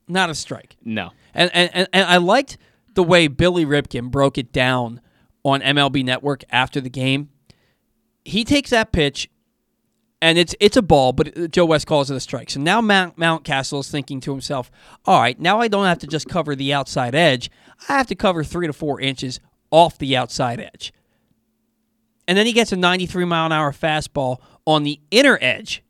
not 0.08 0.30
a 0.30 0.34
strike. 0.34 0.76
No. 0.84 1.10
And 1.34 1.50
and, 1.52 1.70
and, 1.74 1.88
and 1.92 2.06
I 2.06 2.16
liked 2.16 2.56
the 2.94 3.02
way 3.02 3.28
Billy 3.28 3.64
Ripken 3.64 4.10
broke 4.10 4.38
it 4.38 4.52
down 4.52 5.00
on 5.42 5.60
MLB 5.60 6.04
Network 6.04 6.44
after 6.50 6.80
the 6.80 6.90
game. 6.90 7.30
He 8.24 8.44
takes 8.44 8.70
that 8.70 8.92
pitch, 8.92 9.30
and 10.22 10.38
it's 10.38 10.54
it's 10.60 10.76
a 10.76 10.82
ball, 10.82 11.12
but 11.12 11.50
Joe 11.50 11.64
West 11.64 11.86
calls 11.86 12.10
it 12.10 12.16
a 12.16 12.20
strike. 12.20 12.50
So 12.50 12.60
now 12.60 12.80
Mount 12.80 13.16
Mountcastle 13.16 13.80
is 13.80 13.90
thinking 13.90 14.20
to 14.20 14.30
himself, 14.30 14.70
"All 15.04 15.20
right, 15.20 15.38
now 15.38 15.60
I 15.60 15.68
don't 15.68 15.86
have 15.86 15.98
to 16.00 16.06
just 16.06 16.28
cover 16.28 16.54
the 16.54 16.72
outside 16.72 17.14
edge. 17.14 17.50
I 17.88 17.96
have 17.96 18.06
to 18.08 18.14
cover 18.14 18.44
three 18.44 18.66
to 18.66 18.72
four 18.72 19.00
inches 19.00 19.40
off 19.70 19.98
the 19.98 20.16
outside 20.16 20.60
edge." 20.60 20.92
And 22.28 22.38
then 22.38 22.46
he 22.46 22.52
gets 22.52 22.70
a 22.70 22.76
93 22.76 23.24
mile 23.24 23.46
an 23.46 23.52
hour 23.52 23.72
fastball 23.72 24.38
on 24.66 24.84
the 24.84 25.00
inner 25.10 25.38
edge 25.40 25.82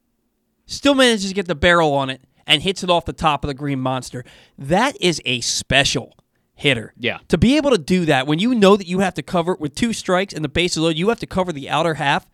still 0.70 0.94
manages 0.94 1.28
to 1.28 1.34
get 1.34 1.46
the 1.46 1.54
barrel 1.54 1.92
on 1.92 2.10
it 2.10 2.22
and 2.46 2.62
hits 2.62 2.82
it 2.82 2.90
off 2.90 3.04
the 3.04 3.12
top 3.12 3.44
of 3.44 3.48
the 3.48 3.54
green 3.54 3.80
monster. 3.80 4.24
That 4.56 4.96
is 5.00 5.20
a 5.24 5.40
special 5.40 6.16
hitter. 6.54 6.94
Yeah. 6.96 7.18
To 7.28 7.38
be 7.38 7.56
able 7.56 7.70
to 7.70 7.78
do 7.78 8.04
that 8.06 8.26
when 8.26 8.38
you 8.38 8.54
know 8.54 8.76
that 8.76 8.86
you 8.86 9.00
have 9.00 9.14
to 9.14 9.22
cover 9.22 9.52
it 9.52 9.60
with 9.60 9.74
two 9.74 9.92
strikes 9.92 10.32
and 10.32 10.44
the 10.44 10.48
base 10.48 10.72
is 10.72 10.78
loaded, 10.78 10.98
you 10.98 11.08
have 11.08 11.20
to 11.20 11.26
cover 11.26 11.52
the 11.52 11.68
outer 11.68 11.94
half, 11.94 12.26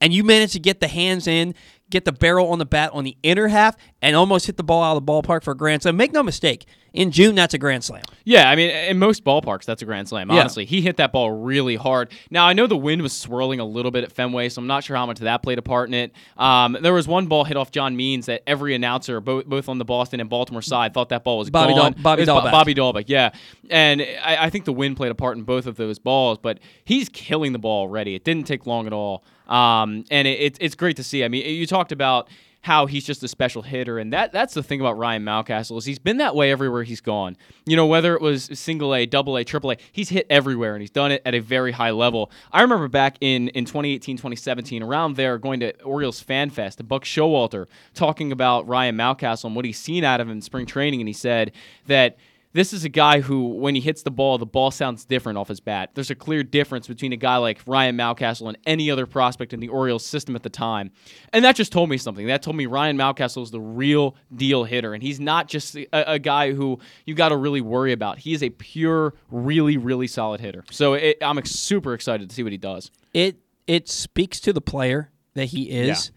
and 0.00 0.12
you 0.12 0.24
manage 0.24 0.52
to 0.52 0.60
get 0.60 0.80
the 0.80 0.88
hands 0.88 1.26
in, 1.26 1.54
get 1.90 2.04
the 2.04 2.12
barrel 2.12 2.50
on 2.50 2.58
the 2.58 2.66
bat 2.66 2.90
on 2.92 3.04
the 3.04 3.16
inner 3.22 3.48
half, 3.48 3.76
and 4.00 4.14
almost 4.14 4.46
hit 4.46 4.56
the 4.56 4.62
ball 4.62 4.82
out 4.82 4.96
of 4.96 5.04
the 5.04 5.12
ballpark 5.12 5.42
for 5.42 5.52
a 5.52 5.56
grand 5.56 5.82
slam. 5.82 5.96
Make 5.96 6.12
no 6.12 6.22
mistake, 6.22 6.66
in 6.92 7.10
June 7.10 7.34
that's 7.34 7.54
a 7.54 7.58
grand 7.58 7.84
slam. 7.84 8.02
Yeah, 8.24 8.48
I 8.48 8.56
mean, 8.56 8.70
in 8.70 8.98
most 8.98 9.24
ballparks, 9.24 9.64
that's 9.64 9.82
a 9.82 9.84
grand 9.84 10.08
slam. 10.08 10.30
Yeah. 10.30 10.40
Honestly, 10.40 10.64
he 10.64 10.80
hit 10.80 10.96
that 10.96 11.12
ball 11.12 11.30
really 11.30 11.76
hard. 11.76 12.12
Now 12.30 12.46
I 12.46 12.52
know 12.52 12.66
the 12.66 12.76
wind 12.76 13.02
was 13.02 13.12
swirling 13.12 13.60
a 13.60 13.64
little 13.64 13.90
bit 13.90 14.04
at 14.04 14.12
Fenway, 14.12 14.48
so 14.48 14.60
I'm 14.60 14.66
not 14.66 14.84
sure 14.84 14.96
how 14.96 15.06
much 15.06 15.18
that 15.18 15.42
played 15.42 15.58
a 15.58 15.62
part 15.62 15.88
in 15.88 15.94
it. 15.94 16.12
Um, 16.36 16.76
there 16.80 16.94
was 16.94 17.08
one 17.08 17.26
ball 17.26 17.44
hit 17.44 17.56
off 17.56 17.70
John 17.70 17.96
Means 17.96 18.26
that 18.26 18.42
every 18.46 18.74
announcer, 18.74 19.20
both 19.20 19.46
both 19.46 19.68
on 19.68 19.78
the 19.78 19.84
Boston 19.84 20.20
and 20.20 20.30
Baltimore 20.30 20.62
side, 20.62 20.94
thought 20.94 21.08
that 21.08 21.24
ball 21.24 21.38
was 21.38 21.50
Bobby 21.50 21.74
gone. 21.74 21.94
Bobby 22.00 22.22
It 22.22 22.28
Dalbec. 22.28 22.52
Bobby 22.52 22.74
Dalbec, 22.74 23.04
yeah. 23.08 23.32
And 23.70 24.00
I, 24.00 24.46
I 24.46 24.50
think 24.50 24.64
the 24.64 24.72
wind 24.72 24.96
played 24.96 25.10
a 25.10 25.14
part 25.14 25.36
in 25.36 25.42
both 25.42 25.66
of 25.66 25.76
those 25.76 25.98
balls, 25.98 26.38
but 26.40 26.58
he's 26.84 27.08
killing 27.08 27.52
the 27.52 27.58
ball 27.58 27.82
already. 27.82 28.14
It 28.14 28.24
didn't 28.24 28.46
take 28.46 28.66
long 28.66 28.86
at 28.86 28.92
all. 28.92 29.24
Um, 29.48 30.04
and 30.10 30.28
it, 30.28 30.40
it's 30.40 30.58
it's 30.60 30.74
great 30.74 30.96
to 30.96 31.02
see. 31.02 31.24
I 31.24 31.28
mean, 31.28 31.44
you 31.46 31.66
talked 31.66 31.92
about 31.92 32.28
how 32.62 32.86
he's 32.86 33.04
just 33.04 33.22
a 33.22 33.28
special 33.28 33.62
hitter, 33.62 33.98
and 33.98 34.12
that 34.12 34.32
that's 34.32 34.54
the 34.54 34.62
thing 34.62 34.80
about 34.80 34.98
Ryan 34.98 35.24
Mountcastle 35.24 35.78
is 35.78 35.84
he's 35.84 35.98
been 35.98 36.18
that 36.18 36.34
way 36.34 36.50
everywhere 36.50 36.82
he's 36.82 37.00
gone. 37.00 37.36
You 37.66 37.76
know, 37.76 37.86
whether 37.86 38.14
it 38.14 38.20
was 38.20 38.50
single 38.52 38.94
A, 38.94 39.06
double 39.06 39.36
A, 39.36 39.44
triple 39.44 39.72
A, 39.72 39.76
he's 39.92 40.08
hit 40.08 40.26
everywhere, 40.28 40.74
and 40.74 40.82
he's 40.82 40.90
done 40.90 41.12
it 41.12 41.22
at 41.24 41.34
a 41.34 41.40
very 41.40 41.72
high 41.72 41.92
level. 41.92 42.30
I 42.52 42.62
remember 42.62 42.88
back 42.88 43.16
in 43.20 43.48
in 43.48 43.64
2018, 43.64 44.16
2017, 44.16 44.82
around 44.82 45.16
there, 45.16 45.38
going 45.38 45.60
to 45.60 45.80
Orioles 45.82 46.20
Fan 46.20 46.50
Fest, 46.50 46.86
Buck 46.86 47.04
Showalter 47.04 47.66
talking 47.94 48.32
about 48.32 48.66
Ryan 48.66 48.96
Mountcastle 48.96 49.44
and 49.44 49.56
what 49.56 49.64
he's 49.64 49.78
seen 49.78 50.04
out 50.04 50.20
of 50.20 50.26
him 50.26 50.32
in 50.32 50.42
spring 50.42 50.66
training, 50.66 51.00
and 51.00 51.08
he 51.08 51.14
said 51.14 51.52
that 51.86 52.16
this 52.58 52.72
is 52.72 52.84
a 52.84 52.88
guy 52.88 53.20
who, 53.20 53.50
when 53.50 53.76
he 53.76 53.80
hits 53.80 54.02
the 54.02 54.10
ball, 54.10 54.36
the 54.36 54.44
ball 54.44 54.72
sounds 54.72 55.04
different 55.04 55.38
off 55.38 55.46
his 55.46 55.60
bat. 55.60 55.90
There's 55.94 56.10
a 56.10 56.16
clear 56.16 56.42
difference 56.42 56.88
between 56.88 57.12
a 57.12 57.16
guy 57.16 57.36
like 57.36 57.60
Ryan 57.66 57.96
Mountcastle 57.96 58.48
and 58.48 58.58
any 58.66 58.90
other 58.90 59.06
prospect 59.06 59.52
in 59.52 59.60
the 59.60 59.68
Orioles 59.68 60.04
system 60.04 60.34
at 60.34 60.42
the 60.42 60.50
time. 60.50 60.90
And 61.32 61.44
that 61.44 61.54
just 61.54 61.70
told 61.70 61.88
me 61.88 61.98
something. 61.98 62.26
That 62.26 62.42
told 62.42 62.56
me 62.56 62.66
Ryan 62.66 62.98
Mountcastle 62.98 63.44
is 63.44 63.52
the 63.52 63.60
real 63.60 64.16
deal 64.34 64.64
hitter. 64.64 64.92
And 64.92 65.04
he's 65.04 65.20
not 65.20 65.46
just 65.46 65.76
a, 65.76 65.86
a 65.92 66.18
guy 66.18 66.52
who 66.52 66.80
you 67.06 67.14
got 67.14 67.28
to 67.28 67.36
really 67.36 67.60
worry 67.60 67.92
about. 67.92 68.18
He 68.18 68.34
is 68.34 68.42
a 68.42 68.50
pure, 68.50 69.14
really, 69.30 69.76
really 69.76 70.08
solid 70.08 70.40
hitter. 70.40 70.64
So 70.72 70.94
it, 70.94 71.18
I'm 71.22 71.44
super 71.44 71.94
excited 71.94 72.28
to 72.28 72.34
see 72.34 72.42
what 72.42 72.50
he 72.50 72.58
does. 72.58 72.90
It 73.14 73.36
it 73.68 73.88
speaks 73.88 74.40
to 74.40 74.52
the 74.52 74.60
player 74.60 75.12
that 75.34 75.44
he 75.46 75.70
is 75.70 76.10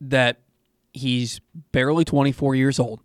that 0.00 0.40
he's 0.94 1.40
barely 1.70 2.06
24 2.06 2.54
years 2.54 2.78
old. 2.78 3.00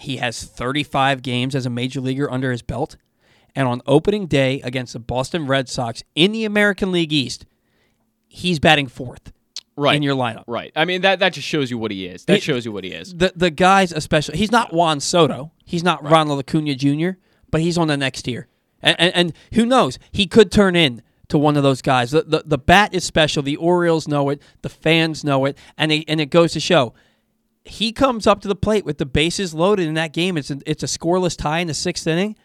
He 0.00 0.16
has 0.16 0.42
35 0.44 1.22
games 1.22 1.54
as 1.54 1.66
a 1.66 1.70
major 1.70 2.00
leaguer 2.00 2.30
under 2.30 2.50
his 2.52 2.62
belt. 2.62 2.96
And 3.54 3.66
on 3.68 3.82
opening 3.86 4.26
day 4.26 4.60
against 4.62 4.92
the 4.92 4.98
Boston 5.00 5.46
Red 5.46 5.68
Sox 5.68 6.02
in 6.14 6.32
the 6.32 6.44
American 6.44 6.92
League 6.92 7.12
East, 7.12 7.46
he's 8.28 8.58
batting 8.58 8.86
fourth 8.86 9.32
Right. 9.76 9.96
in 9.96 10.02
your 10.02 10.14
lineup. 10.14 10.44
Right. 10.46 10.72
I 10.76 10.84
mean, 10.84 11.00
that, 11.02 11.20
that 11.20 11.32
just 11.32 11.46
shows 11.48 11.70
you 11.70 11.78
what 11.78 11.90
he 11.90 12.06
is. 12.06 12.24
That 12.26 12.38
It- 12.38 12.42
shows 12.42 12.64
you 12.64 12.72
what 12.72 12.84
he 12.84 12.90
is. 12.90 13.14
The 13.14 13.32
the 13.34 13.50
guys 13.50 13.92
especially 13.92 14.36
he's 14.38 14.52
not 14.52 14.72
Juan 14.74 15.00
Soto. 15.00 15.52
He's 15.64 15.82
not 15.82 16.02
Ronald 16.04 16.38
Acuna 16.40 16.74
Jr., 16.74 17.10
but 17.50 17.60
he's 17.60 17.78
on 17.78 17.88
the 17.88 17.96
next 17.96 18.22
tier. 18.22 18.46
And, 18.82 18.96
and 19.00 19.14
and 19.14 19.32
who 19.54 19.64
knows? 19.64 19.98
He 20.12 20.26
could 20.26 20.52
turn 20.52 20.76
in 20.76 21.02
to 21.28 21.38
one 21.38 21.56
of 21.56 21.62
those 21.62 21.80
guys. 21.82 22.10
The, 22.10 22.22
the 22.22 22.42
the 22.44 22.58
bat 22.58 22.92
is 22.94 23.04
special. 23.04 23.42
The 23.42 23.56
Orioles 23.56 24.06
know 24.06 24.28
it. 24.28 24.42
The 24.62 24.68
fans 24.68 25.24
know 25.24 25.44
it. 25.46 25.56
And 25.78 25.90
they, 25.90 26.04
and 26.08 26.20
it 26.20 26.26
goes 26.26 26.52
to 26.52 26.60
show 26.60 26.92
he 27.64 27.92
comes 27.92 28.26
up 28.26 28.40
to 28.40 28.48
the 28.48 28.54
plate 28.54 28.84
with 28.84 28.98
the 28.98 29.06
bases 29.06 29.54
loaded 29.54 29.86
in 29.86 29.94
that 29.94 30.12
game. 30.12 30.36
It's 30.36 30.50
a, 30.50 30.60
it's 30.66 30.82
a 30.82 30.86
scoreless 30.86 31.36
tie 31.36 31.58
in 31.60 31.68
the 31.68 31.74
sixth 31.74 32.06
inning, 32.06 32.36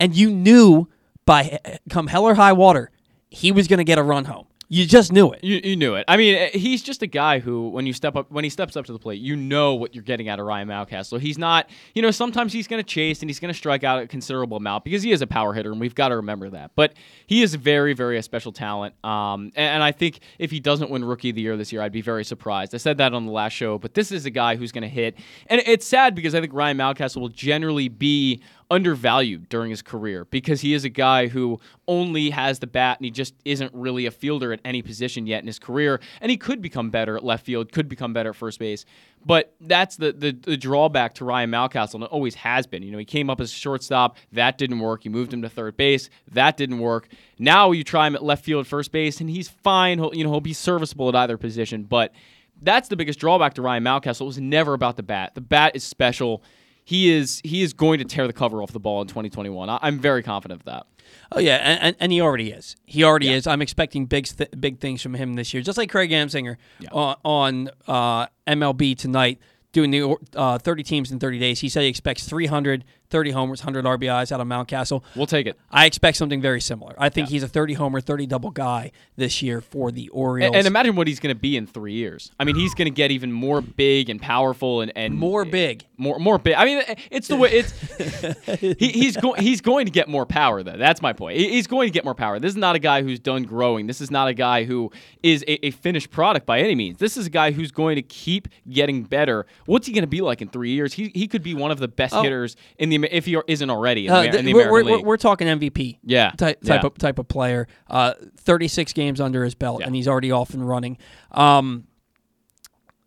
and 0.00 0.14
you 0.14 0.30
knew 0.30 0.88
by 1.24 1.60
eh, 1.64 1.78
come 1.88 2.08
hell 2.08 2.24
or 2.24 2.34
high 2.34 2.52
water 2.52 2.90
he 3.34 3.50
was 3.50 3.66
going 3.66 3.78
to 3.78 3.84
get 3.84 3.98
a 3.98 4.02
run 4.02 4.26
home. 4.26 4.46
You 4.74 4.86
just 4.86 5.12
knew 5.12 5.30
it. 5.30 5.44
You, 5.44 5.60
you 5.62 5.76
knew 5.76 5.94
it. 5.94 6.04
I 6.08 6.16
mean, 6.16 6.34
eh, 6.34 6.50
he's 6.52 6.82
just 6.82 7.00
a 7.02 7.06
guy 7.06 7.38
who, 7.38 7.68
when 7.68 7.86
you 7.86 7.92
step 7.92 8.16
up, 8.16 8.28
when 8.32 8.42
he 8.42 8.50
steps 8.50 8.76
up 8.76 8.84
to 8.86 8.92
the 8.92 8.98
plate, 8.98 9.20
you 9.20 9.36
know 9.36 9.76
what 9.76 9.94
you're 9.94 10.02
getting 10.02 10.28
out 10.28 10.40
of 10.40 10.46
Ryan 10.46 10.66
Mountcastle. 10.66 11.20
He's 11.20 11.38
not, 11.38 11.70
you 11.94 12.02
know, 12.02 12.10
sometimes 12.10 12.52
he's 12.52 12.66
going 12.66 12.82
to 12.82 12.88
chase 12.88 13.20
and 13.20 13.30
he's 13.30 13.38
going 13.38 13.52
to 13.52 13.56
strike 13.56 13.84
out 13.84 14.02
a 14.02 14.08
considerable 14.08 14.56
amount 14.56 14.82
because 14.82 15.04
he 15.04 15.12
is 15.12 15.22
a 15.22 15.28
power 15.28 15.54
hitter, 15.54 15.70
and 15.70 15.80
we've 15.80 15.94
got 15.94 16.08
to 16.08 16.16
remember 16.16 16.50
that. 16.50 16.72
But 16.74 16.94
he 17.28 17.42
is 17.42 17.54
very, 17.54 17.94
very 17.94 18.18
a 18.18 18.22
special 18.24 18.50
talent. 18.50 18.96
Um, 19.04 19.52
and, 19.54 19.74
and 19.74 19.82
I 19.84 19.92
think 19.92 20.18
if 20.40 20.50
he 20.50 20.58
doesn't 20.58 20.90
win 20.90 21.04
Rookie 21.04 21.30
of 21.30 21.36
the 21.36 21.42
Year 21.42 21.56
this 21.56 21.72
year, 21.72 21.80
I'd 21.80 21.92
be 21.92 22.02
very 22.02 22.24
surprised. 22.24 22.74
I 22.74 22.78
said 22.78 22.98
that 22.98 23.14
on 23.14 23.26
the 23.26 23.32
last 23.32 23.52
show, 23.52 23.78
but 23.78 23.94
this 23.94 24.10
is 24.10 24.26
a 24.26 24.30
guy 24.30 24.56
who's 24.56 24.72
going 24.72 24.82
to 24.82 24.88
hit, 24.88 25.16
and 25.46 25.62
it's 25.66 25.86
sad 25.86 26.16
because 26.16 26.34
I 26.34 26.40
think 26.40 26.52
Ryan 26.52 26.78
Mountcastle 26.78 27.20
will 27.20 27.28
generally 27.28 27.86
be 27.86 28.42
undervalued 28.74 29.48
during 29.48 29.70
his 29.70 29.82
career 29.82 30.24
because 30.24 30.60
he 30.60 30.74
is 30.74 30.84
a 30.84 30.88
guy 30.88 31.28
who 31.28 31.60
only 31.86 32.30
has 32.30 32.58
the 32.58 32.66
bat 32.66 32.98
and 32.98 33.04
he 33.04 33.10
just 33.12 33.32
isn't 33.44 33.72
really 33.72 34.04
a 34.04 34.10
fielder 34.10 34.52
at 34.52 34.58
any 34.64 34.82
position 34.82 35.28
yet 35.28 35.40
in 35.40 35.46
his 35.46 35.60
career. 35.60 36.00
And 36.20 36.28
he 36.28 36.36
could 36.36 36.60
become 36.60 36.90
better 36.90 37.16
at 37.16 37.22
left 37.22 37.46
field, 37.46 37.70
could 37.70 37.88
become 37.88 38.12
better 38.12 38.30
at 38.30 38.36
first 38.36 38.58
base. 38.58 38.84
But 39.24 39.54
that's 39.60 39.94
the, 39.94 40.12
the, 40.12 40.32
the 40.32 40.56
drawback 40.56 41.14
to 41.14 41.24
Ryan 41.24 41.52
Mountcastle, 41.52 41.94
and 41.94 42.04
it 42.04 42.10
always 42.10 42.34
has 42.34 42.66
been. 42.66 42.82
You 42.82 42.90
know, 42.90 42.98
he 42.98 43.04
came 43.04 43.30
up 43.30 43.40
as 43.40 43.52
a 43.52 43.54
shortstop, 43.54 44.16
that 44.32 44.58
didn't 44.58 44.80
work. 44.80 45.04
You 45.04 45.12
moved 45.12 45.32
him 45.32 45.42
to 45.42 45.48
third 45.48 45.76
base, 45.76 46.10
that 46.32 46.56
didn't 46.56 46.80
work. 46.80 47.08
Now 47.38 47.70
you 47.70 47.84
try 47.84 48.08
him 48.08 48.16
at 48.16 48.24
left 48.24 48.44
field, 48.44 48.66
first 48.66 48.90
base, 48.90 49.20
and 49.20 49.30
he's 49.30 49.48
fine. 49.48 49.98
He'll, 49.98 50.12
you 50.12 50.24
know, 50.24 50.30
he'll 50.30 50.40
be 50.40 50.52
serviceable 50.52 51.08
at 51.08 51.14
either 51.14 51.38
position. 51.38 51.84
But 51.84 52.12
that's 52.60 52.88
the 52.88 52.96
biggest 52.96 53.20
drawback 53.20 53.54
to 53.54 53.62
Ryan 53.62 53.84
Mountcastle. 53.84 54.22
It 54.22 54.24
was 54.24 54.40
never 54.40 54.74
about 54.74 54.96
the 54.96 55.04
bat. 55.04 55.34
The 55.34 55.40
bat 55.40 55.76
is 55.76 55.84
special 55.84 56.42
he 56.84 57.10
is 57.10 57.40
he 57.44 57.62
is 57.62 57.72
going 57.72 57.98
to 57.98 58.04
tear 58.04 58.26
the 58.26 58.32
cover 58.32 58.62
off 58.62 58.72
the 58.72 58.80
ball 58.80 59.00
in 59.00 59.08
2021. 59.08 59.68
I, 59.68 59.78
am 59.82 59.98
very 59.98 60.22
confident 60.22 60.60
of 60.60 60.64
that. 60.66 60.86
Oh 61.32 61.40
yeah, 61.40 61.56
and, 61.56 61.96
and, 61.98 62.12
he 62.12 62.20
already 62.20 62.50
is. 62.50 62.76
He 62.84 63.04
already 63.04 63.32
is. 63.32 63.46
I'm 63.46 63.62
expecting 63.62 64.06
big 64.06 64.26
th- 64.26 64.50
big 64.58 64.80
things 64.80 65.02
from 65.02 65.14
him 65.14 65.34
this 65.34 65.52
year, 65.52 65.62
just 65.62 65.78
like 65.78 65.90
Greg 65.90 66.10
Amsinger 66.10 66.56
on, 66.92 67.16
on 67.24 67.70
uh, 67.86 68.26
MLB 68.46 68.96
tonight 68.96 69.38
doing 69.72 69.90
the 69.90 70.16
uh, 70.36 70.56
30 70.56 70.82
teams 70.82 71.10
in 71.10 71.18
30 71.18 71.38
days. 71.38 71.60
He 71.60 71.68
said 71.68 71.82
he 71.82 71.88
expects 71.88 72.26
300, 72.28 72.84
30 73.10 73.30
homers, 73.30 73.64
100 73.64 73.84
RBIs 73.84 74.32
out 74.32 74.40
of 74.40 74.46
Mountcastle. 74.46 75.02
We'll 75.14 75.26
take 75.26 75.46
it. 75.46 75.56
I 75.70 75.86
expect 75.86 76.16
something 76.16 76.40
very 76.40 76.60
similar. 76.60 76.94
I 76.98 77.08
think 77.08 77.28
he's 77.28 77.42
a 77.42 77.48
30 77.48 77.74
homer, 77.74 78.00
30 78.00 78.26
double 78.26 78.50
guy 78.50 78.90
this 79.16 79.42
year 79.42 79.60
for 79.60 79.92
the 79.92 80.08
Orioles. 80.08 80.48
And, 80.48 80.56
and 80.56 80.66
imagine 80.66 80.96
what 80.96 81.06
he's 81.06 81.20
going 81.20 81.34
to 81.34 81.40
be 81.40 81.56
in 81.56 81.66
three 81.66 81.92
years. 81.92 82.32
I 82.40 82.44
mean, 82.44 82.56
he's 82.56 82.74
going 82.74 82.86
to 82.86 82.90
get 82.94 83.10
even 83.10 83.30
more 83.32 83.60
big 83.60 84.10
and 84.10 84.20
powerful 84.20 84.80
and, 84.80 84.92
and 84.96 85.14
more 85.14 85.44
big. 85.44 85.84
more 85.96 86.18
more 86.18 86.38
big. 86.38 86.54
I 86.54 86.64
mean, 86.64 86.82
it's 87.10 87.28
the 87.28 87.36
way 87.36 87.50
it's. 87.52 87.72
he, 88.60 88.74
he's 88.88 89.16
going 89.16 89.40
he's 89.42 89.60
going 89.60 89.86
to 89.86 89.92
get 89.92 90.08
more 90.08 90.26
power 90.26 90.62
though. 90.62 90.76
That's 90.76 91.00
my 91.02 91.12
point. 91.12 91.36
He's 91.38 91.66
going 91.66 91.88
to 91.88 91.92
get 91.92 92.04
more 92.04 92.14
power. 92.14 92.38
This 92.38 92.50
is 92.50 92.56
not 92.56 92.74
a 92.74 92.78
guy 92.80 93.02
who's 93.02 93.20
done 93.20 93.44
growing. 93.44 93.86
This 93.86 94.00
is 94.00 94.10
not 94.10 94.28
a 94.28 94.34
guy 94.34 94.64
who 94.64 94.90
is 95.22 95.42
a, 95.46 95.66
a 95.66 95.70
finished 95.70 96.10
product 96.10 96.46
by 96.46 96.60
any 96.60 96.74
means. 96.74 96.98
This 96.98 97.16
is 97.16 97.26
a 97.26 97.30
guy 97.30 97.52
who's 97.52 97.70
going 97.70 97.96
to 97.96 98.02
keep 98.02 98.48
getting 98.68 99.02
better. 99.04 99.46
What's 99.66 99.86
he 99.86 99.92
going 99.92 100.02
to 100.02 100.08
be 100.08 100.20
like 100.20 100.42
in 100.42 100.48
three 100.48 100.70
years? 100.70 100.94
He 100.94 101.10
he 101.14 101.28
could 101.28 101.42
be 101.42 101.54
one 101.54 101.70
of 101.70 101.78
the 101.78 101.88
best 101.88 102.14
Oh. 102.14 102.22
hitters 102.22 102.56
in 102.78 102.90
the 102.90 102.93
if 103.02 103.24
he 103.24 103.36
isn't 103.48 103.68
already 103.70 104.06
in 104.06 104.12
the, 104.12 104.18
Uh, 104.18 104.22
in 104.38 104.44
the 104.44 104.54
we're, 104.54 104.68
American 104.68 104.90
we're, 104.92 104.96
League. 104.98 105.06
we're 105.06 105.16
talking 105.16 105.48
MVP. 105.48 105.98
Yeah, 106.04 106.30
type 106.36 106.60
type 106.62 106.82
yeah. 106.82 106.86
of 106.86 106.98
type 106.98 107.18
of 107.18 107.26
player. 107.26 107.66
Uh, 107.90 108.12
36 108.36 108.92
games 108.92 109.20
under 109.20 109.42
his 109.42 109.56
belt, 109.56 109.80
Yeah. 109.80 109.86
and 109.86 109.96
he's 109.96 110.06
already 110.06 110.30
off 110.30 110.54
and 110.54 110.68
running. 110.68 110.98
Um, 111.32 111.88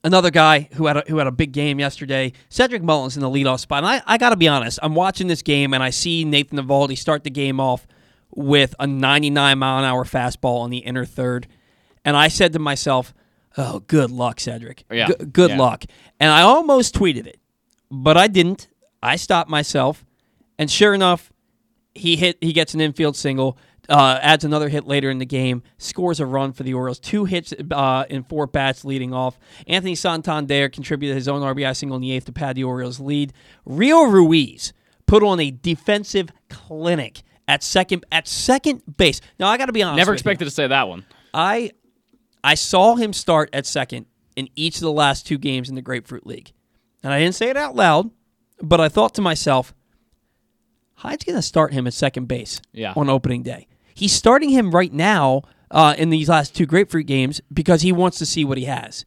another 0.03 0.32
guy 0.32 0.70
who 0.74 0.88
had 0.88 0.98
a, 0.98 1.03
who 1.08 1.17
had 1.17 1.27
a 1.27 1.32
big 1.32 1.51
game 1.51 1.79
yesterday, 1.79 2.34
Cedric 2.50 2.84
Mullins 2.84 3.15
in 3.15 3.22
the 3.22 3.29
leadoff 3.29 3.60
spot. 3.60 3.84
And 3.84 3.88
I, 3.88 4.01
I 4.06 4.17
got 4.17 4.29
to 4.29 4.36
be 4.36 4.48
honest, 4.48 4.79
I'm 4.82 4.96
watching 4.96 5.27
this 5.27 5.41
game 5.41 5.74
and 5.74 5.84
I 5.84 5.89
see 5.89 6.24
Nathan 6.25 6.58
Eovaldi 6.60 6.98
start 6.98 7.24
the 7.24 7.29
game 7.29 7.60
off 7.60 7.88
with 8.36 8.75
a 8.79 8.86
99 8.88 9.58
mile 9.58 9.79
an 9.79 9.86
hour 9.86 10.03
fastball 10.03 10.65
in 10.65 10.72
the 10.72 10.79
inner 10.79 11.06
third, 11.06 11.48
and 12.06 12.15
I 12.15 12.27
said 12.27 12.53
to 12.53 12.60
myself, 12.60 13.13
"Oh, 13.58 13.79
good 13.79 14.12
luck, 14.12 14.39
Cedric. 14.39 14.84
Yeah. 14.91 15.08
G- 15.08 15.25
good 15.32 15.51
Yeah. 15.51 15.58
luck." 15.58 15.86
And 16.20 16.29
I 16.32 16.41
almost 16.41 16.94
tweeted 16.94 17.25
it, 17.25 17.39
but 17.89 18.17
I 18.17 18.27
didn't. 18.27 18.67
I 19.01 19.16
stopped 19.16 19.50
myself, 19.50 20.06
and 20.58 20.70
sure 20.70 20.94
enough, 20.94 21.32
he 21.94 22.16
hit. 22.16 22.38
He 22.42 22.54
gets 22.54 22.74
an 22.74 22.82
infield 22.82 23.16
single. 23.16 23.58
Uh, 23.89 24.20
adds 24.22 24.44
another 24.44 24.68
hit 24.68 24.86
later 24.86 25.10
in 25.10 25.18
the 25.18 25.25
game. 25.25 25.63
Scores 25.77 26.20
a 26.20 26.25
run 26.25 26.51
for 26.51 26.63
the 26.63 26.74
Orioles. 26.74 27.00
Two 27.00 27.24
hits 27.24 27.54
uh, 27.72 28.04
in 28.10 28.24
four 28.24 28.46
bats 28.46 28.84
leading 28.84 29.13
off. 29.13 29.39
Anthony 29.66 29.96
Santander 29.96 30.68
contributed 30.68 31.16
his 31.16 31.30
own 31.30 31.42
RBI 31.42 31.74
single 31.74 31.96
in 31.96 32.01
the 32.01 32.12
eighth 32.12 32.25
to 32.25 32.34
pad 32.34 32.58
the 32.58 32.66
Orioles' 32.66 33.00
lead. 33.00 33.32
Rio 33.66 34.04
Ruiz 34.04 34.74
put 35.06 35.24
on 35.24 35.39
a 35.39 35.51
defensive 35.51 36.30
clinic 36.50 37.22
at 37.48 37.63
second 37.63 38.06
at 38.12 38.27
second 38.27 38.82
base. 38.98 39.22
Now 39.39 39.48
I 39.48 39.58
got 39.58 39.68
to 39.68 39.74
be 39.74 39.82
honest. 39.82 39.98
Never 39.98 40.12
with 40.12 40.18
you. 40.18 40.20
expected 40.20 40.46
to 40.46 40.51
say 40.51 40.68
that 40.68 40.88
one. 40.89 41.06
I 41.34 41.72
I 42.44 42.56
saw 42.56 42.96
him 42.96 43.13
start 43.13 43.50
at 43.54 43.66
second 43.66 44.06
in 44.36 44.50
each 44.56 44.75
of 44.75 44.82
the 44.82 44.92
last 44.92 45.25
two 45.25 45.38
games 45.38 45.70
in 45.70 45.75
the 45.75 45.82
Grapefruit 45.82 46.27
League. 46.27 46.51
And 47.04 47.13
I 47.13 47.20
didn't 47.20 47.36
say 47.36 47.50
it 47.50 47.58
out 47.58 47.75
loud, 47.75 48.12
but 48.62 48.80
I 48.82 48.90
thought 48.90 49.14
to 49.16 49.22
myself, 49.22 49.74
Hyde's 50.96 51.24
going 51.24 51.36
to 51.36 51.42
start 51.42 51.74
him 51.74 51.86
at 51.88 51.94
second 51.94 52.28
base 52.28 52.60
Yeah. 52.74 52.94
on 52.96 53.10
opening 53.10 53.44
day. 53.44 53.68
He's 53.94 54.14
starting 54.14 54.50
him 54.50 54.72
right 54.72 54.92
now 54.92 55.44
uh, 55.72 55.96
in 55.98 56.10
these 56.10 56.30
last 56.30 56.56
two 56.56 56.66
Grapefruit 56.66 57.06
games 57.08 57.42
because 57.54 57.82
he 57.82 57.92
wants 57.92 58.18
to 58.20 58.26
see 58.26 58.44
what 58.46 58.58
he 58.58 58.66
has. 58.66 59.06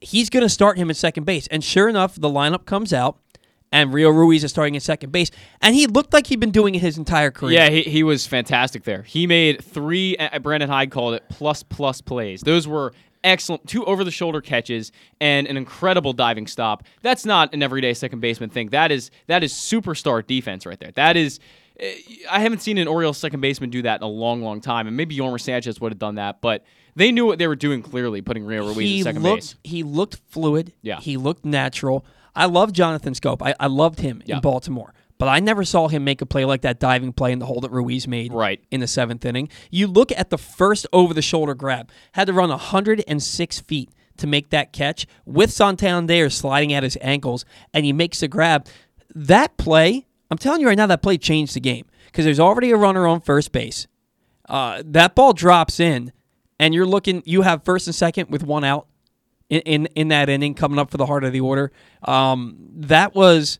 He's 0.00 0.30
going 0.30 0.42
to 0.44 0.48
start 0.48 0.78
him 0.78 0.90
at 0.90 0.96
second 0.96 1.24
base. 1.24 1.46
And 1.48 1.62
sure 1.64 1.88
enough, 1.88 2.14
the 2.14 2.28
lineup 2.28 2.64
comes 2.66 2.92
out, 2.92 3.18
and 3.72 3.92
Rio 3.92 4.10
Ruiz 4.10 4.44
is 4.44 4.50
starting 4.50 4.76
at 4.76 4.82
second 4.82 5.10
base. 5.12 5.30
And 5.60 5.74
he 5.74 5.86
looked 5.86 6.12
like 6.12 6.28
he'd 6.28 6.40
been 6.40 6.50
doing 6.52 6.74
it 6.74 6.80
his 6.80 6.96
entire 6.98 7.30
career. 7.30 7.54
Yeah, 7.58 7.68
he, 7.68 7.82
he 7.82 8.02
was 8.02 8.26
fantastic 8.26 8.84
there. 8.84 9.02
He 9.02 9.26
made 9.26 9.62
three, 9.62 10.16
uh, 10.16 10.38
Brandon 10.38 10.70
Hyde 10.70 10.90
called 10.90 11.14
it 11.14 11.24
plus 11.28 11.62
plus 11.62 12.00
plays. 12.00 12.42
Those 12.42 12.68
were 12.68 12.92
excellent, 13.24 13.66
two 13.68 13.84
over 13.84 14.04
the 14.04 14.10
shoulder 14.10 14.40
catches 14.40 14.92
and 15.20 15.46
an 15.46 15.56
incredible 15.56 16.12
diving 16.12 16.46
stop. 16.46 16.84
That's 17.02 17.24
not 17.26 17.52
an 17.54 17.62
everyday 17.62 17.94
second 17.94 18.20
baseman 18.20 18.50
thing. 18.50 18.68
That 18.70 18.90
is 18.92 19.10
that 19.26 19.42
is 19.44 19.52
superstar 19.52 20.26
defense 20.26 20.66
right 20.66 20.78
there. 20.78 20.92
That 20.92 21.16
is. 21.16 21.38
uh, 21.80 21.86
I 22.30 22.40
haven't 22.40 22.60
seen 22.62 22.76
an 22.78 22.88
Orioles 22.88 23.18
second 23.18 23.40
baseman 23.40 23.70
do 23.70 23.82
that 23.82 24.00
in 24.00 24.02
a 24.02 24.08
long, 24.08 24.42
long 24.42 24.60
time, 24.60 24.86
and 24.86 24.96
maybe 24.96 25.16
Yolmer 25.16 25.40
Sanchez 25.40 25.80
would 25.80 25.92
have 25.92 25.98
done 25.98 26.16
that, 26.16 26.40
but 26.40 26.64
they 26.96 27.12
knew 27.12 27.24
what 27.26 27.38
they 27.38 27.46
were 27.46 27.54
doing 27.56 27.82
clearly, 27.82 28.20
putting 28.22 28.44
Rio 28.44 28.66
Ruiz 28.74 29.02
at 29.06 29.10
second 29.10 29.22
looked 29.22 29.36
base. 29.42 29.54
he 29.62 29.82
looked 29.84 30.16
fluid. 30.30 30.72
Yeah. 30.82 30.98
He 31.00 31.16
looked 31.16 31.44
natural. 31.44 32.04
I 32.34 32.46
love 32.46 32.72
Jonathan 32.72 33.14
Schoop. 33.14 33.40
I, 33.40 33.54
I 33.60 33.66
loved 33.68 34.00
him 34.00 34.22
Yeah. 34.26 34.36
in 34.36 34.40
Baltimore. 34.40 34.92
But 35.18 35.26
I 35.28 35.40
never 35.40 35.64
saw 35.64 35.88
him 35.88 36.04
make 36.04 36.20
a 36.22 36.26
play 36.26 36.44
like 36.44 36.62
that 36.62 36.78
diving 36.78 37.12
play 37.12 37.32
in 37.32 37.40
the 37.40 37.46
hole 37.46 37.60
that 37.62 37.72
Ruiz 37.72 38.06
made 38.06 38.32
Right. 38.32 38.60
in 38.70 38.80
the 38.80 38.86
seventh 38.86 39.24
inning. 39.24 39.48
You 39.70 39.88
look 39.88 40.12
at 40.12 40.30
the 40.30 40.38
first 40.38 40.86
over 40.92 41.12
the 41.12 41.22
shoulder 41.22 41.54
grab, 41.54 41.90
had 42.12 42.28
to 42.28 42.32
run 42.32 42.50
106 42.50 43.60
feet 43.60 43.90
to 44.16 44.26
make 44.26 44.50
that 44.50 44.72
catch 44.72 45.06
with 45.24 45.50
Santander 45.52 46.30
sliding 46.30 46.72
at 46.72 46.82
his 46.82 46.96
ankles, 47.00 47.44
and 47.74 47.84
he 47.84 47.92
makes 47.92 48.20
the 48.20 48.28
grab. 48.28 48.66
That 49.14 49.56
play, 49.56 50.06
I'm 50.30 50.38
telling 50.38 50.60
you 50.60 50.68
right 50.68 50.76
now, 50.76 50.86
that 50.86 51.02
play 51.02 51.18
changed 51.18 51.54
the 51.54 51.60
game 51.60 51.86
because 52.06 52.24
there's 52.24 52.40
already 52.40 52.70
a 52.70 52.76
runner 52.76 53.06
on 53.06 53.20
first 53.20 53.52
base. 53.52 53.86
Uh, 54.48 54.82
that 54.84 55.14
ball 55.14 55.32
drops 55.32 55.78
in, 55.80 56.12
and 56.60 56.74
you're 56.74 56.86
looking. 56.86 57.22
You 57.26 57.42
have 57.42 57.64
first 57.64 57.86
and 57.86 57.94
second 57.94 58.30
with 58.30 58.42
one 58.42 58.64
out 58.64 58.86
in 59.50 59.60
in, 59.62 59.86
in 59.94 60.08
that 60.08 60.28
inning 60.28 60.54
coming 60.54 60.78
up 60.78 60.90
for 60.90 60.96
the 60.96 61.06
heart 61.06 61.24
of 61.24 61.32
the 61.32 61.40
order. 61.40 61.70
Um, 62.02 62.56
that 62.74 63.14
was 63.14 63.58